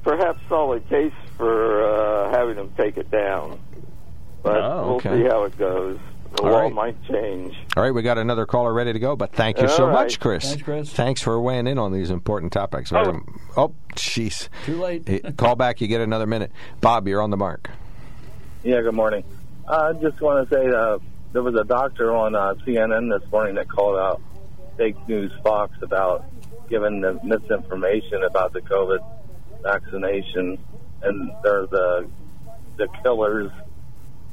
perhaps 0.04 0.40
solid 0.50 0.90
case 0.90 1.14
for 1.38 1.84
uh, 1.84 2.32
having 2.32 2.56
them 2.56 2.74
take 2.76 2.98
it 2.98 3.12
down. 3.12 3.60
But 4.42 4.58
Oh, 4.64 4.96
okay. 4.96 5.10
we'll 5.12 5.20
see 5.20 5.30
how 5.30 5.44
it 5.44 5.56
goes. 5.60 6.00
The 6.36 6.44
All 6.44 6.52
law 6.52 6.60
right. 6.62 6.74
might 6.74 7.04
change. 7.04 7.56
All 7.76 7.84
right, 7.84 7.94
we 7.94 8.02
got 8.02 8.18
another 8.18 8.46
caller 8.46 8.74
ready 8.74 8.94
to 8.94 9.00
go, 9.00 9.16
but 9.16 9.34
thank 9.34 9.58
you 9.58 9.64
All 9.64 9.70
so 9.70 9.86
right. 9.88 9.94
much, 9.94 10.20
Chris. 10.20 10.46
Thanks, 10.46 10.64
Chris. 10.64 10.90
Thanks 10.92 11.22
for 11.22 11.40
weighing 11.42 11.68
in 11.68 11.78
on 11.78 11.92
these 11.92 12.10
important 12.10 12.54
topics. 12.54 12.92
Oh. 12.94 13.20
Oh, 13.58 13.76
jeez. 13.96 14.48
Too 14.66 14.82
late. 14.82 15.08
Hey, 15.08 15.20
Call 15.38 15.56
back, 15.56 15.82
you 15.82 15.88
get 15.88 16.00
another 16.02 16.26
minute. 16.26 16.52
Bob, 16.80 17.08
you're 17.08 17.22
on 17.22 17.32
the 17.32 17.38
mark. 17.38 17.70
Yeah, 18.64 18.82
good 18.82 18.94
morning. 18.96 19.24
I 19.68 19.94
just 19.94 20.22
want 20.22 20.50
to 20.50 20.56
say 20.56 20.68
uh, 20.74 21.00
there 21.34 21.44
was 21.44 21.56
a 21.56 21.64
doctor 21.66 22.16
on 22.16 22.34
uh, 22.36 22.54
CNN 22.66 23.10
this 23.20 23.30
morning 23.32 23.56
that 23.56 23.68
called 23.70 23.98
out 23.98 24.22
fake 24.78 24.96
news 25.08 25.32
Fox 25.44 25.74
about 25.82 26.26
giving 26.70 27.02
the 27.02 27.20
misinformation 27.24 28.24
about 28.24 28.54
the 28.54 28.62
COVID 28.62 29.00
vaccination, 29.64 30.58
and 31.02 31.32
they're 31.44 31.68
the 31.68 32.10
the 32.78 32.88
killers 33.04 33.52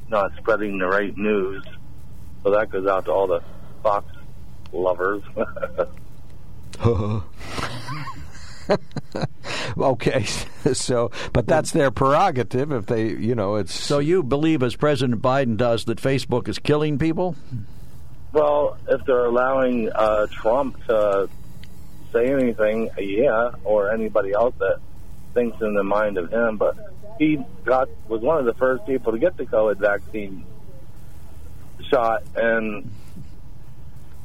not 0.07 0.31
spreading 0.37 0.77
the 0.79 0.87
right 0.87 1.15
news. 1.17 1.63
So 2.43 2.51
that 2.51 2.69
goes 2.69 2.87
out 2.87 3.05
to 3.05 3.11
all 3.11 3.27
the 3.27 3.41
Fox 3.83 4.05
lovers. 4.71 5.23
okay, 9.77 10.23
so, 10.73 11.11
but 11.33 11.47
that's 11.47 11.71
their 11.71 11.91
prerogative 11.91 12.71
if 12.71 12.85
they, 12.85 13.09
you 13.09 13.35
know, 13.35 13.55
it's. 13.55 13.73
So 13.73 13.99
you 13.99 14.23
believe, 14.23 14.63
as 14.63 14.75
President 14.75 15.21
Biden 15.21 15.57
does, 15.57 15.85
that 15.85 15.99
Facebook 15.99 16.47
is 16.47 16.59
killing 16.59 16.97
people? 16.97 17.35
Well, 18.31 18.77
if 18.87 19.03
they're 19.05 19.25
allowing 19.25 19.91
uh, 19.91 20.27
Trump 20.31 20.83
to 20.85 21.29
say 22.13 22.31
anything, 22.31 22.89
yeah, 22.97 23.51
or 23.63 23.91
anybody 23.91 24.33
else 24.33 24.55
that 24.59 24.79
thinks 25.33 25.61
in 25.61 25.73
the 25.73 25.83
mind 25.83 26.17
of 26.17 26.31
him, 26.31 26.57
but 26.57 26.77
he 27.17 27.39
got 27.65 27.89
was 28.07 28.21
one 28.21 28.37
of 28.37 28.45
the 28.45 28.53
first 28.53 28.85
people 28.85 29.11
to 29.11 29.19
get 29.19 29.35
the 29.37 29.45
COVID 29.45 29.77
vaccine 29.77 30.45
shot, 31.89 32.23
and 32.35 32.89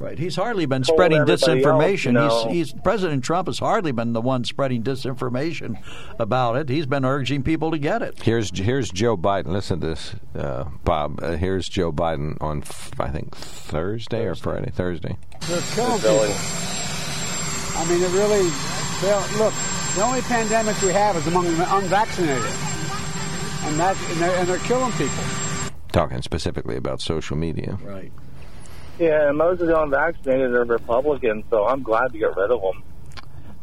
Right. 0.01 0.19
He's 0.19 0.35
hardly 0.35 0.67
been 0.67 0.83
spreading 0.83 1.21
everybody 1.21 1.63
else, 1.63 1.65
disinformation. 1.65 2.45
he's, 2.51 2.73
he's 2.73 2.83
President 2.83 3.23
Trump 3.25 3.47
has 3.47 3.61
hardly 3.61 3.93
been 3.93 4.13
the 4.13 4.21
one 4.21 4.43
spreading 4.45 4.83
disinformation 4.83 5.79
about 6.19 6.57
it. 6.57 6.69
He's 6.69 6.85
been 6.85 7.05
urging 7.05 7.45
people 7.45 7.71
to 7.71 7.79
get 7.79 8.03
it. 8.03 8.21
Here's 8.21 8.51
here's 8.59 8.91
Joe 8.91 9.17
Biden. 9.17 9.47
Listen 9.47 9.81
to 9.81 9.87
this, 9.87 10.15
uh, 10.37 10.65
Bob. 10.83 11.21
Uh, 11.23 11.37
here's 11.37 11.69
Joe 11.69 11.93
Biden 11.93 12.37
on 12.43 12.63
f- 12.63 12.91
I 13.01 13.09
think 13.09 13.35
Thursday, 13.37 14.25
or 14.27 14.35
Friday. 14.35 14.71
Thursday. 14.73 15.17
They're 15.49 15.61
killing 15.75 15.99
people. 15.99 16.35
I 17.77 17.87
mean, 17.89 18.03
it 18.03 18.11
really. 18.13 18.51
they'll- 19.01 19.39
Look, 19.45 19.55
the 19.95 20.03
only 20.03 20.21
pandemic 20.23 20.81
we 20.83 20.89
have 20.93 21.17
is 21.17 21.27
among 21.29 21.45
the 21.45 21.77
unvaccinated, 21.77 22.45
and 23.65 23.79
that 23.79 23.97
and 24.11 24.21
they're, 24.21 24.37
and 24.39 24.49
they're 24.49 24.59
killing 24.59 24.91
people. 24.93 25.23
Talking 25.95 26.23
specifically 26.23 26.75
about 26.77 27.01
social 27.01 27.37
media. 27.37 27.79
Right. 27.81 28.11
yeah, 28.99 29.31
most 29.31 29.61
of 29.61 29.69
the 29.69 29.81
unvaccinated 29.81 30.53
are 30.53 30.65
Republicans, 30.65 31.45
so 31.51 31.67
I'm 31.69 31.85
glad 31.85 32.13
to 32.13 32.19
get 32.19 32.37
rid 32.37 32.51
of 32.51 32.61
them. 32.61 32.83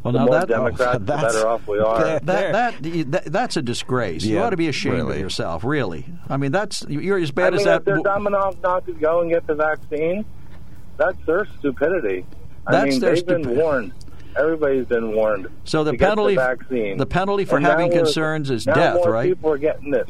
Well, 0.01 0.13
the 0.13 0.19
now 0.19 0.25
more 0.27 0.35
that 0.35 0.47
Democrats, 0.47 0.93
the 0.99 1.05
that's- 1.05 1.33
better 1.35 1.47
off 1.47 1.67
we 1.67 1.79
are. 1.79 2.19
that, 2.21 2.25
that, 2.25 2.81
that 3.11 3.25
that's 3.25 3.57
a 3.57 3.61
disgrace. 3.61 4.23
you 4.23 4.39
ought 4.39 4.51
to 4.51 4.57
be 4.57 4.69
ashamed 4.69 4.95
really. 4.95 5.15
of 5.17 5.19
yourself. 5.21 5.65
Really. 5.65 6.05
I 6.29 6.37
mean, 6.37 6.53
that's 6.53 6.85
you're 6.87 7.17
as 7.19 7.31
I 7.31 7.33
bad 7.33 7.51
mean, 7.51 7.59
as 7.59 7.61
if 7.61 7.65
that. 7.65 7.83
they're 7.85 7.97
dumb 7.97 8.27
enough 8.27 8.55
not 8.63 8.85
to 8.85 8.93
go 8.93 9.19
and 9.19 9.29
get 9.29 9.45
the 9.45 9.55
vaccine, 9.55 10.23
that's 10.95 11.17
their 11.25 11.45
stupidity. 11.59 12.25
I 12.65 12.71
That's 12.71 12.91
mean, 12.91 12.99
their 13.01 13.15
they've 13.15 13.25
been 13.27 13.57
warned. 13.57 13.91
Everybody's 14.37 14.85
been 14.85 15.13
warned. 15.13 15.49
So 15.65 15.83
the 15.83 15.91
to 15.91 15.97
get 15.97 16.09
penalty, 16.09 16.35
the 16.35 16.41
vaccine. 16.41 16.97
the 16.97 17.05
penalty 17.05 17.43
for 17.43 17.57
And 17.57 17.65
having 17.65 17.91
concerns 17.91 18.49
is 18.49 18.65
now 18.65 18.73
death, 18.75 18.95
more 18.95 19.11
right? 19.11 19.27
People 19.29 19.51
are 19.51 19.57
getting 19.57 19.93
it. 19.93 20.07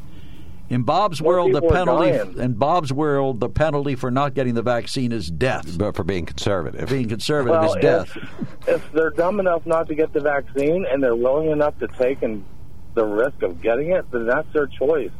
In 0.72 0.84
Bob's 0.84 1.22
More 1.22 1.34
world, 1.34 1.51
the 1.53 1.61
penalty 1.61 2.11
dying. 2.11 2.38
in 2.39 2.53
Bob's 2.53 2.93
world, 2.93 3.41
the 3.41 3.49
penalty 3.49 3.95
for 3.95 4.09
not 4.09 4.34
getting 4.34 4.53
the 4.53 4.61
vaccine 4.61 5.11
is 5.11 5.30
death. 5.30 5.78
But 5.78 5.97
for 5.97 6.05
being 6.05 6.26
conservative, 6.26 6.88
being 6.88 7.09
conservative 7.09 7.59
well, 7.59 7.74
is 7.74 7.82
death. 7.82 8.15
If, 8.15 8.67
if 8.69 8.91
they're 8.93 9.09
dumb 9.09 9.41
enough 9.41 9.65
not 9.65 9.89
to 9.89 9.95
get 9.95 10.13
the 10.13 10.22
vaccine 10.22 10.86
and 10.89 11.03
they're 11.03 11.13
willing 11.13 11.51
enough 11.51 11.78
to 11.80 11.89
take 11.89 12.22
and 12.22 12.45
the 12.93 13.03
risk 13.03 13.43
of 13.43 13.61
getting 13.61 13.89
it, 13.89 14.09
then 14.11 14.26
that's 14.26 14.47
their 14.53 14.67
choice. 14.67 15.11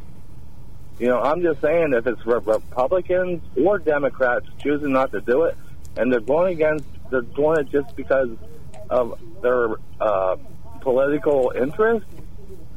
You 0.98 1.08
know, 1.08 1.20
I'm 1.20 1.42
just 1.42 1.60
saying 1.60 1.92
if 1.92 2.06
it's 2.06 2.24
Republicans 2.24 3.42
or 3.62 3.78
Democrats 3.78 4.46
choosing 4.58 4.92
not 4.92 5.12
to 5.12 5.20
do 5.20 5.42
it, 5.42 5.58
and 5.98 6.10
they're 6.10 6.20
going 6.20 6.54
against, 6.54 6.86
they're 7.10 7.20
doing 7.20 7.58
it 7.58 7.68
just 7.68 7.94
because 7.94 8.30
of 8.88 9.20
their 9.42 9.76
uh, 10.00 10.36
political 10.80 11.52
interest. 11.54 12.06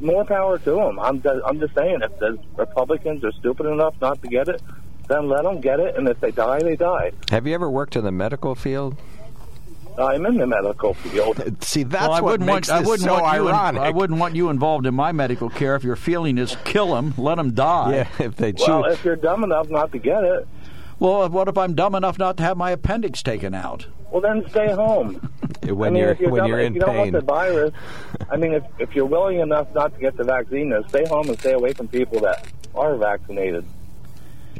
More 0.00 0.24
power 0.24 0.58
to 0.58 0.70
them. 0.72 0.98
I'm 0.98 1.22
just, 1.22 1.40
I'm 1.46 1.58
just 1.58 1.74
saying 1.74 2.00
if 2.02 2.18
the 2.18 2.38
Republicans 2.56 3.24
are 3.24 3.32
stupid 3.32 3.66
enough 3.66 3.94
not 4.00 4.20
to 4.22 4.28
get 4.28 4.48
it, 4.48 4.60
then 5.08 5.28
let 5.28 5.44
them 5.44 5.60
get 5.60 5.80
it, 5.80 5.96
and 5.96 6.08
if 6.08 6.20
they 6.20 6.32
die, 6.32 6.58
they 6.60 6.76
die. 6.76 7.12
have 7.30 7.46
you 7.46 7.54
ever 7.54 7.70
worked 7.70 7.96
in 7.96 8.04
the 8.04 8.12
medical 8.12 8.54
field? 8.54 8.96
I'm 9.98 10.26
in 10.26 10.36
the 10.36 10.46
medical 10.46 10.92
field. 10.92 11.40
See, 11.64 11.82
that's 11.84 12.02
well, 12.02 12.12
I 12.12 12.20
what 12.20 12.32
wouldn't 12.32 12.46
makes 12.46 12.68
want, 12.68 12.76
I 12.76 12.80
this 12.80 12.88
wouldn't 12.90 13.08
so 13.08 13.12
want 13.22 13.36
you 13.36 13.48
in- 13.48 13.54
ironic. 13.54 13.82
I 13.82 13.90
wouldn't 13.90 14.18
want 14.20 14.36
you 14.36 14.50
involved 14.50 14.84
in 14.84 14.94
my 14.94 15.12
medical 15.12 15.48
care. 15.48 15.74
If 15.74 15.84
your 15.84 15.96
feeling 15.96 16.36
is 16.36 16.54
kill 16.64 16.94
them, 16.94 17.14
let 17.16 17.36
them 17.36 17.54
die. 17.54 17.92
Yeah, 18.18 18.26
if 18.26 18.36
they 18.36 18.52
choose. 18.52 18.68
Well, 18.68 18.84
if 18.86 19.02
you're 19.06 19.16
dumb 19.16 19.42
enough 19.44 19.70
not 19.70 19.92
to 19.92 19.98
get 19.98 20.22
it, 20.22 20.46
Well, 20.98 21.28
what 21.28 21.48
if 21.48 21.58
I'm 21.58 21.74
dumb 21.74 21.94
enough 21.94 22.18
not 22.18 22.36
to 22.38 22.42
have 22.42 22.56
my 22.56 22.70
appendix 22.70 23.22
taken 23.22 23.54
out? 23.54 23.86
well 24.10 24.20
then 24.20 24.48
stay 24.48 24.72
home. 24.72 25.14
when 25.62 25.88
I 25.88 25.90
mean, 25.90 26.02
you're 26.02 26.10
if 26.12 26.20
you're 26.20 26.30
when 26.30 26.40
dumb, 26.42 26.48
you're 26.50 26.60
if 26.60 26.66
in 26.68 26.74
you 26.74 26.80
don't 26.80 26.90
pain. 26.90 26.98
want 26.98 27.12
the 27.12 27.20
virus, 27.20 27.72
I 28.30 28.36
mean, 28.36 28.52
if 28.52 28.64
if 28.78 28.94
you're 28.94 29.06
willing 29.06 29.40
enough 29.40 29.68
not 29.74 29.94
to 29.94 30.00
get 30.00 30.16
the 30.16 30.24
vaccine, 30.24 30.70
then 30.70 30.88
stay 30.88 31.04
home 31.06 31.28
and 31.28 31.38
stay 31.38 31.52
away 31.52 31.72
from 31.72 31.88
people 31.88 32.20
that 32.20 32.46
are 32.74 32.96
vaccinated. 32.96 33.64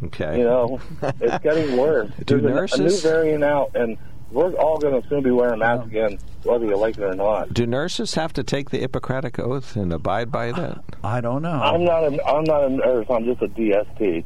Okay. 0.04 0.38
You 0.38 0.44
know, 0.44 0.80
it's 1.20 1.42
getting 1.42 1.76
worse. 1.76 2.10
Do 2.26 2.40
There's 2.40 2.72
a- 2.74 2.82
a, 2.82 2.86
new 2.86 3.00
variant 3.00 3.44
out, 3.44 3.74
and 3.74 3.96
we're 4.30 4.52
all 4.54 4.78
going 4.78 5.00
to 5.00 5.08
soon 5.08 5.22
be 5.22 5.30
wearing 5.30 5.60
masks 5.60 5.84
oh. 5.84 5.88
again, 5.88 6.18
whether 6.42 6.66
you 6.66 6.76
like 6.76 6.98
it 6.98 7.04
or 7.04 7.14
not. 7.14 7.54
Do 7.54 7.66
nurses 7.66 8.14
have 8.14 8.32
to 8.34 8.44
take 8.44 8.70
the 8.70 8.78
Hippocratic 8.78 9.38
oath 9.38 9.76
and 9.76 9.92
abide 9.92 10.30
by 10.30 10.52
that? 10.52 10.82
I 11.02 11.22
don't 11.22 11.40
know. 11.40 11.48
I'm 11.48 11.84
not 11.84 12.04
a 12.04 12.26
I'm 12.26 12.44
not 12.44 12.64
a 12.64 12.68
nurse. 12.68 13.06
I'm 13.08 13.24
just 13.24 13.40
a 13.40 13.48
DSP. 13.48 14.24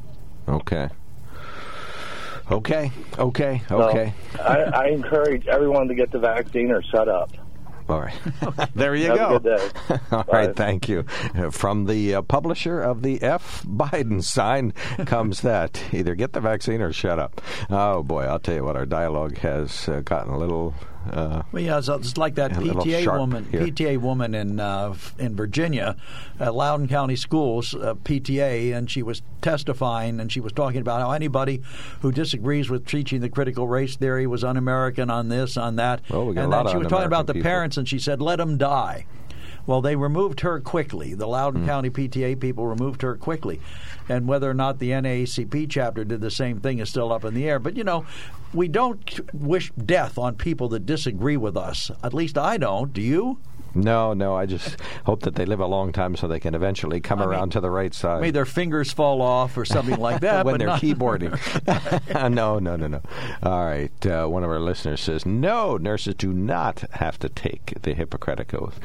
Okay. 0.48 0.88
Okay. 2.50 2.90
Okay. 3.18 3.62
So, 3.68 3.82
Okay. 3.82 4.12
I, 4.40 4.62
I 4.62 4.86
encourage 4.88 5.46
everyone 5.46 5.88
to 5.88 5.94
get 5.94 6.10
the 6.10 6.18
vaccine 6.18 6.70
or 6.70 6.82
shut 6.82 7.08
up. 7.08 7.30
All 7.88 8.00
right. 8.02 8.14
there 8.76 8.94
you 8.94 9.06
Have 9.08 9.16
go. 9.18 9.34
a 9.36 9.40
good 9.40 9.56
day. 9.58 9.68
All 10.12 10.22
Bye. 10.22 10.46
right, 10.46 10.56
thank 10.56 10.88
you. 10.88 11.02
From 11.50 11.86
the 11.86 12.14
uh, 12.16 12.22
publisher 12.22 12.80
of 12.80 13.02
the 13.02 13.20
F 13.20 13.64
Biden 13.66 14.22
sign 14.22 14.72
comes 15.06 15.40
that 15.42 15.82
either 15.92 16.14
get 16.14 16.32
the 16.32 16.40
vaccine 16.40 16.80
or 16.82 16.92
shut 16.92 17.18
up. 17.18 17.40
Oh 17.68 18.04
boy, 18.04 18.22
I'll 18.26 18.38
tell 18.38 18.54
you 18.54 18.64
what, 18.64 18.76
our 18.76 18.86
dialogue 18.86 19.38
has 19.38 19.88
uh, 19.88 20.00
gotten 20.04 20.32
a 20.32 20.38
little. 20.38 20.72
Uh, 21.10 21.42
Well, 21.52 21.62
yeah, 21.62 21.80
so 21.80 21.94
it's 21.94 22.16
like 22.16 22.36
that 22.36 22.52
PTA 22.52 23.18
woman, 23.18 23.44
here. 23.50 23.60
PTA 23.62 23.98
woman 23.98 24.34
in 24.34 24.60
uh, 24.60 24.94
in 25.18 25.34
Virginia, 25.36 25.96
at 26.38 26.54
Loudoun 26.54 26.88
County 26.88 27.16
Schools, 27.16 27.74
uh, 27.74 27.94
PTA, 27.94 28.72
and 28.76 28.90
she 28.90 29.02
was 29.02 29.22
testifying, 29.42 30.20
and 30.20 30.30
she 30.30 30.40
was 30.40 30.52
talking 30.52 30.80
about 30.80 31.00
how 31.00 31.10
anybody 31.10 31.62
who 32.00 32.12
disagrees 32.12 32.70
with 32.70 32.86
teaching 32.86 33.20
the 33.20 33.28
critical 33.28 33.66
race 33.66 33.96
theory 33.96 34.26
was 34.26 34.44
un-American 34.44 35.10
on 35.10 35.28
this, 35.28 35.56
on 35.56 35.76
that, 35.76 36.00
Well, 36.10 36.26
we 36.26 36.34
got 36.34 36.40
a 36.40 36.44
and 36.44 36.50
lot 36.52 36.56
then 36.58 36.66
of 36.66 36.72
she 36.72 36.78
was 36.78 36.86
talking 36.88 37.06
about 37.06 37.26
the 37.26 37.34
people. 37.34 37.48
parents, 37.50 37.76
and 37.76 37.88
she 37.88 37.98
said, 37.98 38.20
"Let 38.22 38.36
them 38.36 38.56
die." 38.56 39.06
Well, 39.66 39.80
they 39.80 39.96
removed 39.96 40.40
her 40.40 40.60
quickly. 40.60 41.14
The. 41.14 41.30
Loudoun 41.30 41.62
hmm. 41.62 41.68
County 41.68 41.90
PTA 41.90 42.40
people 42.40 42.66
removed 42.66 43.02
her 43.02 43.16
quickly. 43.16 43.60
And 44.08 44.26
whether 44.26 44.50
or 44.50 44.54
not 44.54 44.78
the 44.78 44.90
NAACP 44.90 45.70
chapter 45.70 46.04
did 46.04 46.20
the 46.20 46.30
same 46.30 46.60
thing 46.60 46.80
is 46.80 46.88
still 46.88 47.12
up 47.12 47.24
in 47.24 47.34
the 47.34 47.48
air. 47.48 47.58
But, 47.58 47.76
you 47.76 47.84
know, 47.84 48.04
we 48.52 48.66
don't 48.66 49.20
wish 49.32 49.70
death 49.72 50.18
on 50.18 50.34
people 50.34 50.68
that 50.70 50.86
disagree 50.86 51.36
with 51.36 51.56
us. 51.56 51.90
At 52.02 52.12
least 52.12 52.36
I 52.36 52.56
don't. 52.56 52.92
Do 52.92 53.00
you? 53.00 53.38
No, 53.74 54.12
no, 54.14 54.34
I 54.36 54.46
just 54.46 54.76
hope 55.04 55.22
that 55.22 55.34
they 55.34 55.44
live 55.46 55.60
a 55.60 55.66
long 55.66 55.92
time 55.92 56.16
so 56.16 56.26
they 56.28 56.40
can 56.40 56.54
eventually 56.54 57.00
come 57.00 57.20
I 57.20 57.26
mean- 57.26 57.30
around 57.34 57.52
to 57.52 57.60
the 57.60 57.70
right 57.70 57.92
side. 57.94 58.20
May 58.20 58.30
their 58.30 58.44
fingers 58.44 58.92
fall 58.92 59.22
off 59.22 59.56
or 59.56 59.64
something 59.64 59.98
like 59.98 60.20
that. 60.20 60.44
when 60.44 60.58
they're 60.58 60.68
not- 60.68 60.80
keyboarding. 60.80 61.30
no, 62.30 62.58
no, 62.58 62.76
no, 62.76 62.86
no. 62.86 63.00
All 63.42 63.64
right. 63.64 64.06
Uh, 64.06 64.26
one 64.26 64.44
of 64.44 64.50
our 64.50 64.60
listeners 64.60 65.00
says, 65.00 65.24
no, 65.26 65.76
nurses 65.76 66.14
do 66.16 66.32
not 66.32 66.80
have 66.92 67.18
to 67.20 67.28
take 67.28 67.74
the 67.82 67.94
Hippocratic 67.94 68.52
Oath. 68.54 68.78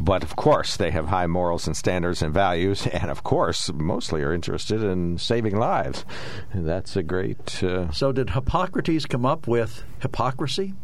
But 0.00 0.22
of 0.22 0.36
course, 0.36 0.76
they 0.76 0.90
have 0.90 1.06
high 1.08 1.26
morals 1.26 1.66
and 1.66 1.76
standards 1.76 2.22
and 2.22 2.32
values, 2.32 2.86
and 2.86 3.10
of 3.10 3.22
course, 3.22 3.70
mostly 3.72 4.22
are 4.22 4.32
interested 4.32 4.82
in 4.82 5.18
saving 5.18 5.56
lives. 5.56 6.04
That's 6.54 6.96
a 6.96 7.02
great. 7.02 7.62
Uh, 7.62 7.90
So, 7.92 8.12
did 8.12 8.30
Hippocrates 8.30 9.06
come 9.06 9.26
up 9.26 9.46
with 9.46 9.82
hypocrisy? 10.00 10.74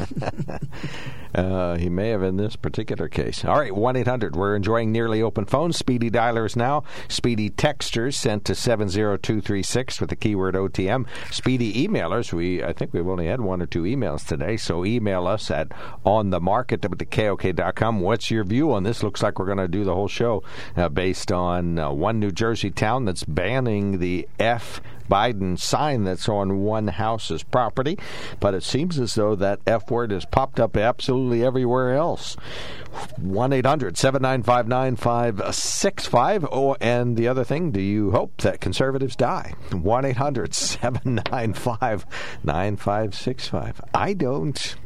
Uh, 1.34 1.76
he 1.76 1.88
may 1.88 2.08
have 2.08 2.22
in 2.22 2.36
this 2.36 2.56
particular 2.56 3.08
case. 3.08 3.44
All 3.44 3.58
right, 3.58 3.74
1 3.74 3.96
800. 3.96 4.34
We're 4.34 4.56
enjoying 4.56 4.90
nearly 4.90 5.22
open 5.22 5.44
phones. 5.44 5.76
Speedy 5.76 6.10
dialers 6.10 6.56
now. 6.56 6.82
Speedy 7.08 7.50
texters 7.50 8.14
sent 8.14 8.44
to 8.46 8.54
70236 8.54 10.00
with 10.00 10.10
the 10.10 10.16
keyword 10.16 10.54
OTM. 10.54 11.06
Speedy 11.30 11.86
emailers. 11.86 12.32
We 12.32 12.64
I 12.64 12.72
think 12.72 12.92
we've 12.92 13.06
only 13.06 13.26
had 13.26 13.40
one 13.40 13.62
or 13.62 13.66
two 13.66 13.84
emails 13.84 14.26
today, 14.26 14.56
so 14.56 14.84
email 14.84 15.26
us 15.26 15.50
at 15.50 15.68
onthemark 16.04 16.72
at 16.72 16.80
WKOK.com. 16.80 18.00
What's 18.00 18.30
your 18.30 18.44
view 18.44 18.72
on 18.72 18.82
this? 18.82 19.02
Looks 19.02 19.22
like 19.22 19.38
we're 19.38 19.46
going 19.46 19.58
to 19.58 19.68
do 19.68 19.84
the 19.84 19.94
whole 19.94 20.08
show 20.08 20.42
uh, 20.76 20.88
based 20.88 21.30
on 21.30 21.78
uh, 21.78 21.92
one 21.92 22.18
New 22.18 22.32
Jersey 22.32 22.70
town 22.70 23.04
that's 23.04 23.24
banning 23.24 23.98
the 24.00 24.28
F 24.38 24.80
Biden 25.10 25.58
sign 25.58 26.04
that's 26.04 26.28
on 26.28 26.60
one 26.62 26.88
house's 26.88 27.42
property, 27.42 27.98
but 28.38 28.54
it 28.54 28.62
seems 28.62 28.98
as 28.98 29.14
though 29.14 29.34
that 29.34 29.60
F 29.66 29.90
word 29.90 30.12
has 30.12 30.24
popped 30.24 30.60
up 30.60 30.76
absolutely 30.76 31.44
everywhere 31.44 31.94
else. 31.94 32.36
1 33.16 33.52
800 33.52 33.96
795 33.96 34.68
9565. 34.68 36.46
Oh, 36.50 36.76
and 36.80 37.16
the 37.16 37.28
other 37.28 37.44
thing, 37.44 37.70
do 37.70 37.80
you 37.80 38.10
hope 38.10 38.36
that 38.38 38.60
conservatives 38.60 39.16
die? 39.16 39.54
1 39.72 40.04
800 40.04 40.54
795 40.54 42.06
9565. 42.44 43.80
I 43.94 44.12
don't. 44.14 44.76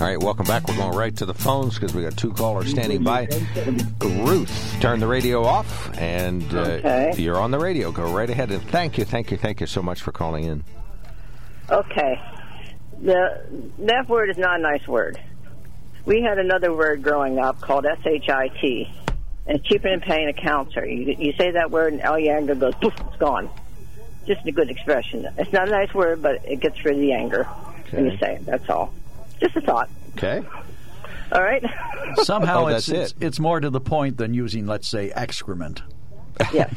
All 0.00 0.08
right, 0.08 0.18
welcome 0.20 0.46
back. 0.46 0.66
We're 0.66 0.76
going 0.76 0.96
right 0.96 1.16
to 1.18 1.26
the 1.26 1.34
phones 1.34 1.74
because 1.74 1.94
we 1.94 2.02
got 2.02 2.16
two 2.16 2.32
callers 2.32 2.70
standing 2.70 3.04
by. 3.04 3.28
Ruth, 4.00 4.76
turn 4.80 4.98
the 4.98 5.06
radio 5.06 5.44
off, 5.44 5.96
and 5.96 6.42
uh, 6.52 6.58
Okay. 6.60 7.12
you're 7.18 7.38
on 7.38 7.52
the 7.52 7.58
radio. 7.60 7.92
Go 7.92 8.12
right 8.12 8.28
ahead. 8.28 8.50
And 8.50 8.60
thank 8.62 8.98
you, 8.98 9.04
thank 9.04 9.30
you, 9.30 9.36
thank 9.36 9.60
you 9.60 9.66
so 9.68 9.80
much 9.80 10.02
for 10.02 10.10
calling 10.10 10.44
in. 10.44 10.64
Okay. 11.70 12.20
The, 13.00 13.44
F 13.88 14.08
word 14.08 14.30
is 14.30 14.38
not 14.38 14.58
a 14.58 14.62
nice 14.62 14.86
word. 14.88 15.20
We 16.04 16.20
had 16.22 16.38
another 16.38 16.74
word 16.74 17.02
growing 17.02 17.38
up 17.38 17.60
called 17.60 17.86
S-H-I-T. 17.86 18.90
And 19.46 19.58
it's 19.58 19.70
and 19.70 19.82
than 19.82 20.00
paying 20.00 20.28
a 20.28 20.32
counselor. 20.32 20.86
You, 20.86 21.14
you 21.16 21.32
say 21.34 21.52
that 21.52 21.70
word 21.70 21.92
and 21.92 22.02
all 22.02 22.18
your 22.18 22.36
anger 22.36 22.54
goes, 22.56 22.74
poof, 22.76 22.94
it's 23.06 23.16
gone. 23.18 23.48
Just 24.26 24.44
a 24.46 24.52
good 24.52 24.70
expression. 24.70 25.28
It's 25.38 25.52
not 25.52 25.68
a 25.68 25.70
nice 25.70 25.92
word, 25.94 26.22
but 26.22 26.44
it 26.44 26.60
gets 26.60 26.84
rid 26.84 26.94
of 26.94 27.00
the 27.00 27.12
anger 27.12 27.46
when 27.92 28.06
you 28.06 28.10
Okay. 28.12 28.18
say 28.20 28.34
it. 28.36 28.46
That's 28.46 28.68
all. 28.70 28.92
Just 29.40 29.56
a 29.56 29.60
thought. 29.60 29.88
Okay. 30.16 30.42
All 31.32 31.42
right. 31.42 31.64
Somehow 32.22 32.64
Oh, 32.64 32.66
it's, 32.68 32.86
that's 32.86 33.12
it's 33.12 33.20
it's 33.20 33.40
more 33.40 33.58
to 33.60 33.70
the 33.70 33.80
point 33.80 34.18
than 34.18 34.34
using, 34.34 34.66
let's 34.66 34.86
say, 34.88 35.10
excrement. 35.12 35.82
Yes. 36.52 36.72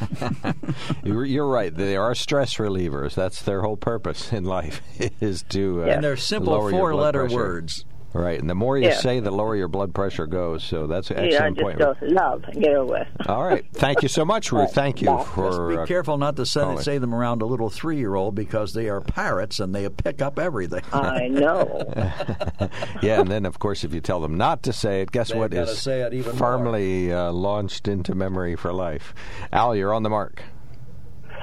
You're, 1.04 1.26
you're 1.26 1.48
right. 1.48 1.74
They 1.76 1.96
are 1.96 2.14
stress 2.14 2.56
relievers. 2.56 3.16
That's 3.16 3.42
their 3.44 3.62
whole 3.62 3.78
purpose 3.78 4.32
in 4.34 4.44
life 4.44 4.82
is 5.22 5.44
to 5.50 5.84
uh, 5.84 5.88
And 5.88 6.04
they're 6.04 6.18
simple 6.18 6.54
lower 6.54 6.70
your 6.70 6.92
blood 6.92 7.16
four-letter 7.16 7.20
pressure. 7.22 7.36
words. 7.36 7.86
Right, 8.16 8.40
and 8.40 8.50
the 8.50 8.56
more 8.56 8.78
you 8.78 8.86
Yeah. 8.86 8.96
say, 8.96 9.20
the 9.20 9.30
lower 9.30 9.58
your 9.58 9.68
blood 9.68 9.94
pressure 9.94 10.26
goes. 10.26 10.64
So 10.64 10.88
that's 10.88 11.12
an 11.12 11.18
yeah, 11.18 11.24
excellent 11.24 11.58
just 11.58 11.64
point. 11.66 11.80
go 11.80 11.96
love 12.02 12.44
and 12.46 12.64
get 12.64 12.74
over 12.74 12.94
with. 12.94 13.08
All 13.28 13.44
right, 13.44 13.66
thank 13.74 14.04
you 14.04 14.08
so 14.08 14.24
much, 14.24 14.54
Ruth. 14.54 14.74
Thank 14.74 15.02
you 15.02 15.08
Bye. 15.08 15.24
for. 15.24 15.68
Be 15.68 15.78
uh, 15.78 15.86
careful 15.86 16.18
not 16.18 16.38
to 16.38 16.46
say, 16.46 16.62
calling. 16.62 16.80
say 16.80 16.98
them 16.98 17.14
around 17.14 17.42
a 17.42 17.46
little 17.46 17.70
three-year-old 17.70 18.34
because 18.34 18.74
they 18.74 18.88
are 18.88 19.02
parrots 19.02 19.60
and 19.60 19.76
they 19.76 19.90
pick 19.90 20.22
up 20.22 20.40
everything. 20.40 20.82
I 20.94 21.28
know. 21.28 21.84
yeah, 23.02 23.20
and 23.20 23.30
then 23.30 23.46
of 23.46 23.60
course, 23.60 23.84
if 23.84 23.94
you 23.94 24.00
tell 24.00 24.22
them 24.22 24.38
not 24.38 24.64
to 24.64 24.72
say 24.72 25.02
it, 25.02 25.12
guess 25.12 25.30
They've 25.30 25.38
what 25.38 25.52
gotta 25.52 25.76
say 25.76 26.02
it 26.02 26.14
even 26.14 26.38
firmly 26.38 27.12
uh, 27.12 27.32
launched 27.34 27.88
into 27.90 28.16
memory 28.16 28.56
for 28.56 28.72
life. 28.72 29.14
Al, 29.52 29.76
you're 29.76 29.94
on 29.94 30.04
the 30.04 30.10
mark. 30.10 30.42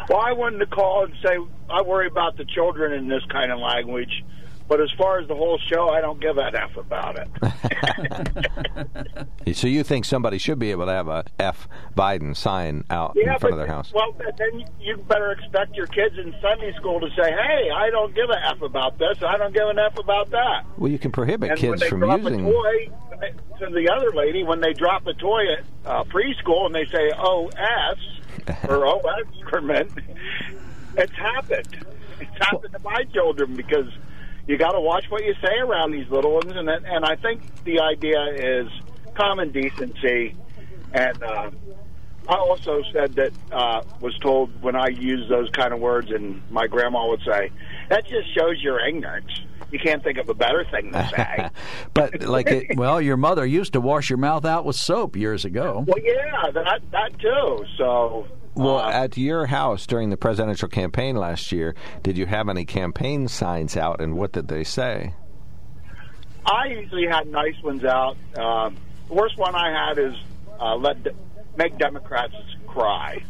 Well, 0.08 0.20
I 0.20 0.32
wanted 0.32 0.58
to 0.60 0.66
call 0.66 1.04
and 1.04 1.14
say 1.24 1.36
I 1.70 1.82
worry 1.82 2.06
about 2.06 2.36
the 2.36 2.44
children 2.44 2.92
in 2.92 3.08
this 3.08 3.22
kind 3.30 3.52
of 3.52 3.58
language, 3.58 4.24
but 4.68 4.80
as 4.80 4.90
far 4.92 5.18
as 5.18 5.28
the 5.28 5.34
whole 5.34 5.58
show, 5.58 5.88
I 5.90 6.00
don't 6.00 6.20
give 6.20 6.38
an 6.38 6.54
F 6.56 6.76
about 6.76 7.18
it. 7.18 7.28
So 9.54 9.66
you 9.68 9.84
think 9.84 10.04
somebody 10.04 10.38
should 10.38 10.58
be 10.58 10.70
able 10.70 10.86
to 10.86 10.92
have 10.92 11.08
a 11.08 11.24
F 11.38 11.68
Biden 11.96 12.36
sign 12.36 12.84
out 12.90 13.12
yeah, 13.14 13.34
in 13.34 13.38
front 13.38 13.42
but 13.42 13.52
of 13.52 13.56
their 13.58 13.66
house? 13.66 13.92
well, 13.94 14.12
then 14.38 14.64
you 14.80 14.96
better 14.96 15.30
expect 15.32 15.76
your 15.76 15.86
kids 15.86 16.18
in 16.18 16.34
Sunday 16.40 16.72
school 16.74 16.98
to 17.00 17.08
say, 17.10 17.30
"Hey, 17.30 17.70
I 17.70 17.90
don't 17.90 18.14
give 18.14 18.28
a 18.30 18.46
F 18.48 18.62
about 18.62 18.98
this. 18.98 19.22
I 19.22 19.36
don't 19.36 19.52
give 19.54 19.68
an 19.68 19.78
F 19.78 19.98
about 19.98 20.30
that." 20.30 20.64
Well, 20.78 20.90
you 20.90 20.98
can 20.98 21.12
prohibit 21.12 21.50
and 21.50 21.60
when 21.60 21.70
kids 21.72 21.82
they 21.82 21.88
from 21.88 22.00
drop 22.00 22.22
using. 22.22 22.46
a 22.46 22.50
toy 22.50 22.88
to 23.60 23.66
the 23.72 23.88
other 23.88 24.10
lady, 24.12 24.42
when 24.42 24.60
they 24.60 24.72
drop 24.72 25.06
a 25.06 25.14
toy 25.14 25.52
at 25.52 25.64
uh, 25.86 26.04
preschool 26.04 26.66
and 26.66 26.74
they 26.74 26.86
say 26.86 27.10
"OS" 27.10 27.98
or 28.68 28.86
"Oh 28.86 29.00
excrement," 29.20 29.92
it's 30.96 31.12
happened. 31.12 31.86
It's 32.20 32.46
happened 32.46 32.72
to 32.72 32.78
my 32.80 33.04
children 33.12 33.54
because 33.54 33.92
you 34.46 34.56
got 34.58 34.72
to 34.72 34.80
watch 34.80 35.04
what 35.08 35.24
you 35.24 35.34
say 35.42 35.58
around 35.58 35.92
these 35.92 36.08
little 36.08 36.32
ones, 36.34 36.52
and 36.54 36.68
that- 36.68 36.84
and 36.84 37.04
I 37.04 37.16
think 37.16 37.42
the 37.64 37.80
idea 37.80 38.20
is 38.34 38.68
common 39.14 39.52
decency, 39.52 40.34
and 40.92 41.22
uh, 41.22 41.50
I 42.28 42.34
also 42.36 42.82
said 42.92 43.14
that 43.14 43.32
uh, 43.50 43.82
was 44.00 44.16
told 44.18 44.62
when 44.62 44.76
I 44.76 44.88
use 44.88 45.28
those 45.28 45.50
kind 45.50 45.72
of 45.72 45.80
words, 45.80 46.10
and 46.10 46.40
my 46.50 46.66
grandma 46.66 47.08
would 47.08 47.22
say, 47.22 47.50
"That 47.88 48.06
just 48.06 48.32
shows 48.34 48.60
your 48.62 48.80
ignorance." 48.86 49.30
You 49.70 49.78
can't 49.78 50.02
think 50.04 50.18
of 50.18 50.28
a 50.28 50.34
better 50.34 50.66
thing 50.70 50.92
to 50.92 51.08
say. 51.16 51.48
but 51.94 52.22
like 52.24 52.46
it, 52.50 52.76
well, 52.76 53.00
your 53.00 53.16
mother 53.16 53.46
used 53.46 53.72
to 53.72 53.80
wash 53.80 54.10
your 54.10 54.18
mouth 54.18 54.44
out 54.44 54.66
with 54.66 54.76
soap 54.76 55.16
years 55.16 55.46
ago. 55.46 55.84
Well, 55.86 55.98
yeah, 56.04 56.50
that 56.52 56.82
that 56.90 57.18
too. 57.18 57.64
So 57.78 58.26
Well, 58.54 58.80
at 58.80 59.16
your 59.16 59.46
house 59.46 59.86
during 59.86 60.10
the 60.10 60.16
presidential 60.16 60.68
campaign 60.68 61.16
last 61.16 61.52
year, 61.52 61.74
did 62.02 62.18
you 62.18 62.26
have 62.26 62.48
any 62.48 62.64
campaign 62.64 63.28
signs 63.28 63.76
out, 63.76 64.00
and 64.00 64.16
what 64.16 64.32
did 64.32 64.48
they 64.48 64.62
say? 64.64 65.14
I 66.44 66.66
usually 66.66 67.06
had 67.06 67.28
nice 67.28 67.54
ones 67.62 67.84
out. 67.84 68.16
Um, 68.36 68.76
the 69.08 69.14
worst 69.14 69.38
one 69.38 69.54
I 69.54 69.70
had 69.70 69.98
is 69.98 70.14
uh, 70.60 70.76
let 70.76 71.02
de- 71.02 71.14
make 71.56 71.78
Democrats 71.78 72.34
cry. 72.66 73.22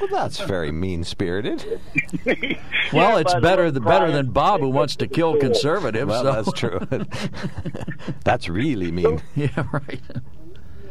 Well, 0.00 0.08
that's 0.10 0.38
very 0.40 0.70
mean 0.70 1.04
spirited. 1.04 1.80
Well, 2.90 3.16
Yeah, 3.16 3.18
it's 3.18 3.34
better 3.34 3.64
we're 3.64 3.70
than 3.72 3.84
better 3.84 4.10
than 4.10 4.30
Bob, 4.30 4.60
who 4.60 4.70
wants 4.70 4.96
to 4.96 5.06
kill 5.06 5.36
conservatives. 5.36 6.08
Well, 6.08 6.22
so- 6.22 6.32
that's 6.32 6.52
true. 6.58 6.80
that's 8.24 8.48
really 8.48 8.90
mean. 8.90 9.20
yeah, 9.34 9.66
right. 9.72 10.00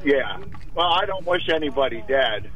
Yeah. 0.04 0.42
Well, 0.76 0.88
I 0.88 1.06
don't 1.06 1.26
wish 1.26 1.50
anybody 1.54 2.04
dead. 2.08 2.50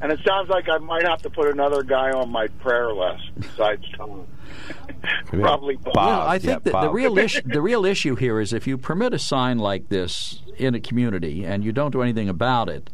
And 0.00 0.12
it 0.12 0.20
sounds 0.26 0.48
like 0.48 0.68
I 0.68 0.78
might 0.78 1.04
have 1.04 1.22
to 1.22 1.30
put 1.30 1.48
another 1.48 1.82
guy 1.82 2.12
on 2.12 2.30
my 2.30 2.46
prayer 2.60 2.92
list 2.92 3.24
besides 3.38 3.84
Tom. 3.96 4.26
Probably 5.26 5.76
Bob. 5.76 5.96
Well, 5.96 6.20
I 6.20 6.38
think 6.38 6.62
that 6.64 6.80
the 6.80 6.90
real 6.90 7.18
issue 7.18 7.42
the 7.44 7.60
real 7.60 7.84
issue 7.84 8.14
here 8.14 8.40
is 8.40 8.52
if 8.52 8.66
you 8.66 8.78
permit 8.78 9.12
a 9.12 9.18
sign 9.18 9.58
like 9.58 9.88
this 9.88 10.42
in 10.56 10.74
a 10.74 10.80
community 10.80 11.44
and 11.44 11.64
you 11.64 11.72
don't 11.72 11.90
do 11.90 12.02
anything 12.02 12.28
about 12.28 12.68
it. 12.68 12.90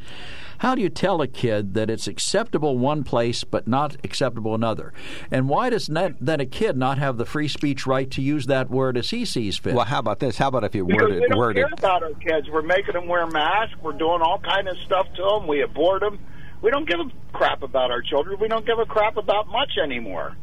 How 0.58 0.74
do 0.74 0.82
you 0.82 0.88
tell 0.88 1.20
a 1.20 1.26
kid 1.26 1.74
that 1.74 1.90
it's 1.90 2.06
acceptable 2.06 2.78
one 2.78 3.04
place 3.04 3.44
but 3.44 3.66
not 3.68 3.96
acceptable 4.04 4.54
another? 4.54 4.92
And 5.30 5.48
why 5.48 5.70
does 5.70 5.88
not, 5.88 6.12
then 6.20 6.40
a 6.40 6.46
kid 6.46 6.76
not 6.76 6.98
have 6.98 7.16
the 7.16 7.24
free 7.26 7.48
speech 7.48 7.86
right 7.86 8.10
to 8.12 8.22
use 8.22 8.46
that 8.46 8.70
word 8.70 8.96
as 8.96 9.10
he 9.10 9.24
sees 9.24 9.58
fit? 9.58 9.74
Well, 9.74 9.84
how 9.84 9.98
about 9.98 10.20
this? 10.20 10.38
How 10.38 10.48
about 10.48 10.64
if 10.64 10.74
you 10.74 10.84
Because 10.84 11.02
word 11.02 11.10
we 11.10 11.24
it, 11.24 11.28
don't 11.28 11.38
word 11.38 11.56
care 11.56 11.66
it? 11.66 11.78
about 11.78 12.02
our 12.02 12.12
kids. 12.14 12.48
We're 12.50 12.62
making 12.62 12.94
them 12.94 13.08
wear 13.08 13.26
masks. 13.26 13.74
We're 13.82 13.92
doing 13.92 14.22
all 14.22 14.38
kind 14.38 14.68
of 14.68 14.76
stuff 14.78 15.06
to 15.16 15.22
them. 15.22 15.46
We 15.46 15.62
abort 15.62 16.00
them. 16.00 16.18
We 16.62 16.70
don't 16.70 16.88
give 16.88 17.00
a 17.00 17.10
crap 17.36 17.62
about 17.62 17.90
our 17.90 18.00
children. 18.00 18.38
We 18.40 18.48
don't 18.48 18.64
give 18.64 18.78
a 18.78 18.86
crap 18.86 19.16
about 19.16 19.48
much 19.48 19.72
anymore. 19.82 20.36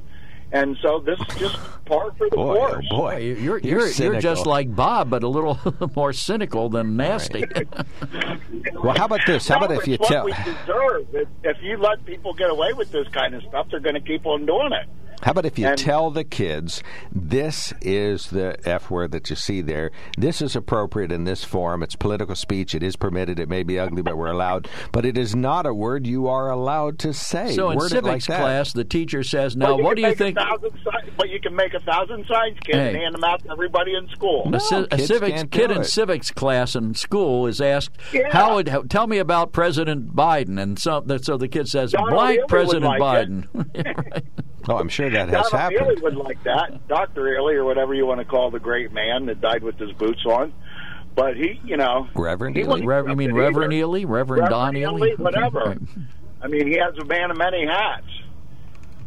And 0.53 0.75
so 0.81 0.99
this 0.99 1.17
is 1.19 1.35
just 1.39 1.55
par 1.85 2.11
for 2.17 2.29
the 2.29 2.35
Boy, 2.35 2.57
oh 2.57 2.67
course. 2.69 2.87
boy, 2.89 3.17
you're 3.17 3.57
you're, 3.59 3.87
You're 3.87 3.87
you're, 4.11 4.19
just 4.21 4.45
like 4.45 4.75
Bob, 4.75 5.09
but 5.09 5.23
a 5.23 5.27
little 5.27 5.57
more 5.95 6.11
cynical 6.13 6.69
than 6.69 6.95
nasty. 6.97 7.45
Well, 8.73 8.95
how 8.97 9.05
about 9.05 9.21
this? 9.27 9.47
How 9.47 9.59
No, 9.59 9.65
about 9.65 9.77
if 9.81 9.87
you 9.87 9.97
what 9.97 10.09
tell? 10.09 10.25
we 10.25 10.31
deserve. 10.33 11.07
If, 11.13 11.27
if 11.43 11.57
you 11.61 11.77
let 11.77 12.03
people 12.05 12.33
get 12.33 12.49
away 12.49 12.73
with 12.73 12.91
this 12.91 13.07
kind 13.09 13.35
of 13.35 13.43
stuff, 13.43 13.67
they're 13.69 13.79
going 13.79 13.95
to 13.95 14.01
keep 14.01 14.25
on 14.25 14.45
doing 14.45 14.71
it. 14.73 14.87
How 15.23 15.31
about 15.31 15.45
if 15.45 15.59
you 15.59 15.67
And- 15.67 15.77
tell 15.77 16.09
the 16.11 16.23
kids 16.23 16.81
this 17.11 17.73
is 17.81 18.29
the 18.31 18.57
F 18.65 18.89
word 18.89 19.11
that 19.11 19.29
you 19.29 19.35
see 19.35 19.61
there? 19.61 19.91
This 20.17 20.41
is 20.41 20.55
appropriate 20.55 21.11
in 21.11 21.23
this 21.25 21.43
form. 21.43 21.83
It's 21.83 21.95
political 21.95 22.35
speech. 22.35 22.73
It 22.73 22.83
is 22.83 22.95
permitted. 22.95 23.39
It 23.39 23.47
may 23.49 23.63
be 23.63 23.77
ugly, 23.79 24.01
but 24.01 24.17
we're 24.17 24.31
allowed. 24.31 24.67
But 24.91 25.05
it 25.05 25.17
is 25.17 25.35
not 25.35 25.65
a 25.65 25.73
word 25.73 26.07
you 26.07 26.27
are 26.27 26.49
allowed 26.49 26.97
to 26.99 27.13
say. 27.13 27.53
so 27.55 27.69
in 27.69 27.77
Word 27.77 27.91
it 27.91 28.03
like 28.03 28.21
civics 28.21 28.27
that. 28.27 28.39
class, 28.39 28.73
the 28.73 28.83
teacher 28.83 29.23
says, 29.23 29.55
"Now, 29.55 29.77
But 29.77 29.83
what 29.83 29.95
do 29.95 30.01
you 30.01 30.13
think?" 30.15 30.37
thousand 30.37 30.71
si- 30.83 31.09
but 31.17 31.29
you 31.29 31.39
can 31.39 31.55
make 31.55 31.73
a 31.73 31.79
thousand 31.79 32.25
signs, 32.27 32.57
kid, 32.63 32.75
and 32.75 32.97
hand 32.97 33.13
them 33.15 33.23
out 33.23 33.43
to 33.43 33.51
everybody 33.51 33.93
in 33.95 34.07
school. 34.09 34.49
a, 34.53 34.59
ci- 34.59 34.87
a 34.91 34.97
civics 34.99 35.43
kid 35.51 35.71
in 35.71 35.83
civics 35.83 36.31
class 36.31 36.75
in 36.75 36.93
school 36.95 37.47
is 37.47 37.61
asked, 37.61 37.91
Yeah. 38.13 38.29
"How 38.31 38.55
would 38.55 38.67
how, 38.69 38.81
tell 38.83 39.07
me 39.07 39.17
about 39.19 39.51
President 39.53 40.15
Biden?" 40.15 40.59
And 40.61 40.79
so, 40.79 41.03
so 41.21 41.37
the 41.37 41.47
kid 41.47 41.67
says, 41.67 41.91
Donald 41.91 42.11
"Blank 42.11 42.31
Ely 42.31 42.41
would 42.41 42.47
President 42.49 42.85
like 42.85 43.01
Biden." 43.01 44.23
Oh, 44.69 44.77
I'm 44.77 44.89
sure 44.89 45.09
that 45.09 45.29
has 45.29 45.49
Donald 45.49 45.53
happened. 45.53 45.99
Ely 45.99 46.01
was 46.01 46.13
like 46.13 46.43
that. 46.43 46.87
Dr. 46.87 47.35
Ely, 47.35 47.53
or 47.53 47.65
whatever 47.65 47.93
you 47.93 48.05
want 48.05 48.19
to 48.19 48.25
call 48.25 48.51
the 48.51 48.59
great 48.59 48.91
man 48.91 49.25
that 49.25 49.41
died 49.41 49.63
with 49.63 49.77
his 49.77 49.91
boots 49.93 50.23
on. 50.25 50.53
But 51.15 51.35
he, 51.35 51.59
you 51.65 51.77
know. 51.77 52.07
Reverend 52.15 52.55
he 52.55 52.63
Ely? 52.63 52.77
you 52.77 53.15
mean 53.15 53.33
Reverend 53.33 53.73
either. 53.73 53.81
Ely, 53.81 54.03
Reverend 54.05 54.49
Don 54.49 54.73
Reverend 54.75 54.99
Ely, 54.99 55.07
Ely, 55.09 55.15
whatever. 55.15 55.59
Right. 55.59 55.77
I 56.41 56.47
mean, 56.47 56.67
he 56.67 56.77
has 56.77 56.97
a 56.97 57.05
man 57.05 57.31
of 57.31 57.37
many 57.37 57.65
hats. 57.65 58.07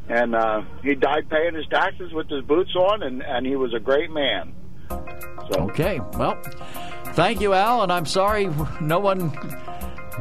And 0.08 0.34
uh, 0.34 0.62
he 0.82 0.94
died 0.94 1.30
paying 1.30 1.54
his 1.54 1.66
taxes 1.68 2.12
with 2.12 2.28
his 2.28 2.44
boots 2.44 2.74
on, 2.76 3.02
and, 3.02 3.22
and 3.22 3.46
he 3.46 3.56
was 3.56 3.72
a 3.72 3.80
great 3.80 4.10
man. 4.10 4.54
So, 4.90 5.60
Okay, 5.70 5.98
well, 6.12 6.40
thank 7.14 7.40
you, 7.40 7.54
Al, 7.54 7.82
and 7.82 7.90
I'm 7.90 8.04
sorry 8.04 8.50
no 8.82 8.98
one 8.98 9.30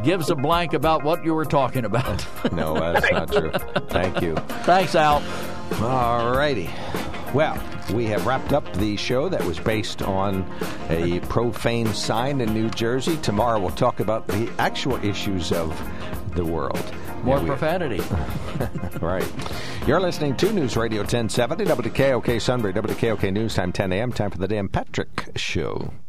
gives 0.04 0.30
a 0.30 0.36
blank 0.36 0.74
about 0.74 1.04
what 1.04 1.24
you 1.24 1.34
were 1.34 1.46
talking 1.46 1.86
about. 1.86 2.26
No, 2.52 2.74
that's 2.76 3.12
not 3.12 3.32
true. 3.32 3.52
Thank 3.90 4.22
you. 4.22 4.36
Thanks, 4.64 4.96
Al. 4.96 5.24
All 5.82 6.32
righty. 6.36 6.70
Well, 7.34 7.58
we 7.94 8.06
have 8.08 8.26
wrapped 8.28 8.54
up 8.54 8.72
the 8.74 8.96
show 8.98 9.28
that 9.30 9.44
was 9.44 9.60
based 9.60 10.02
on 10.04 10.46
a 10.90 11.20
profane 11.22 11.88
sign 11.94 12.42
in 12.42 12.54
New 12.54 12.70
Jersey. 12.70 13.18
Tomorrow 13.18 13.60
we'll 13.60 13.72
talk 13.72 14.00
about 14.02 14.28
the 14.28 14.52
actual 14.60 15.04
issues 15.04 15.52
of 15.52 15.76
the 16.36 16.44
world. 16.46 16.94
More 17.24 17.40
Yeah, 17.40 17.46
profanity. 17.46 18.02
right. 19.02 19.32
You're 19.88 20.02
listening 20.02 20.36
to 20.38 20.52
News 20.52 20.76
Radio 20.76 21.00
1070, 21.00 21.64
WKOK 21.66 22.42
Sunbury, 22.42 22.74
WKOK 22.74 23.32
News 23.32 23.56
Time 23.56 23.72
10 23.72 23.94
a.m. 23.94 24.12
Time 24.12 24.30
for 24.30 24.38
the 24.38 24.48
Dan 24.48 24.68
Patrick 24.68 25.30
Show. 25.38 25.94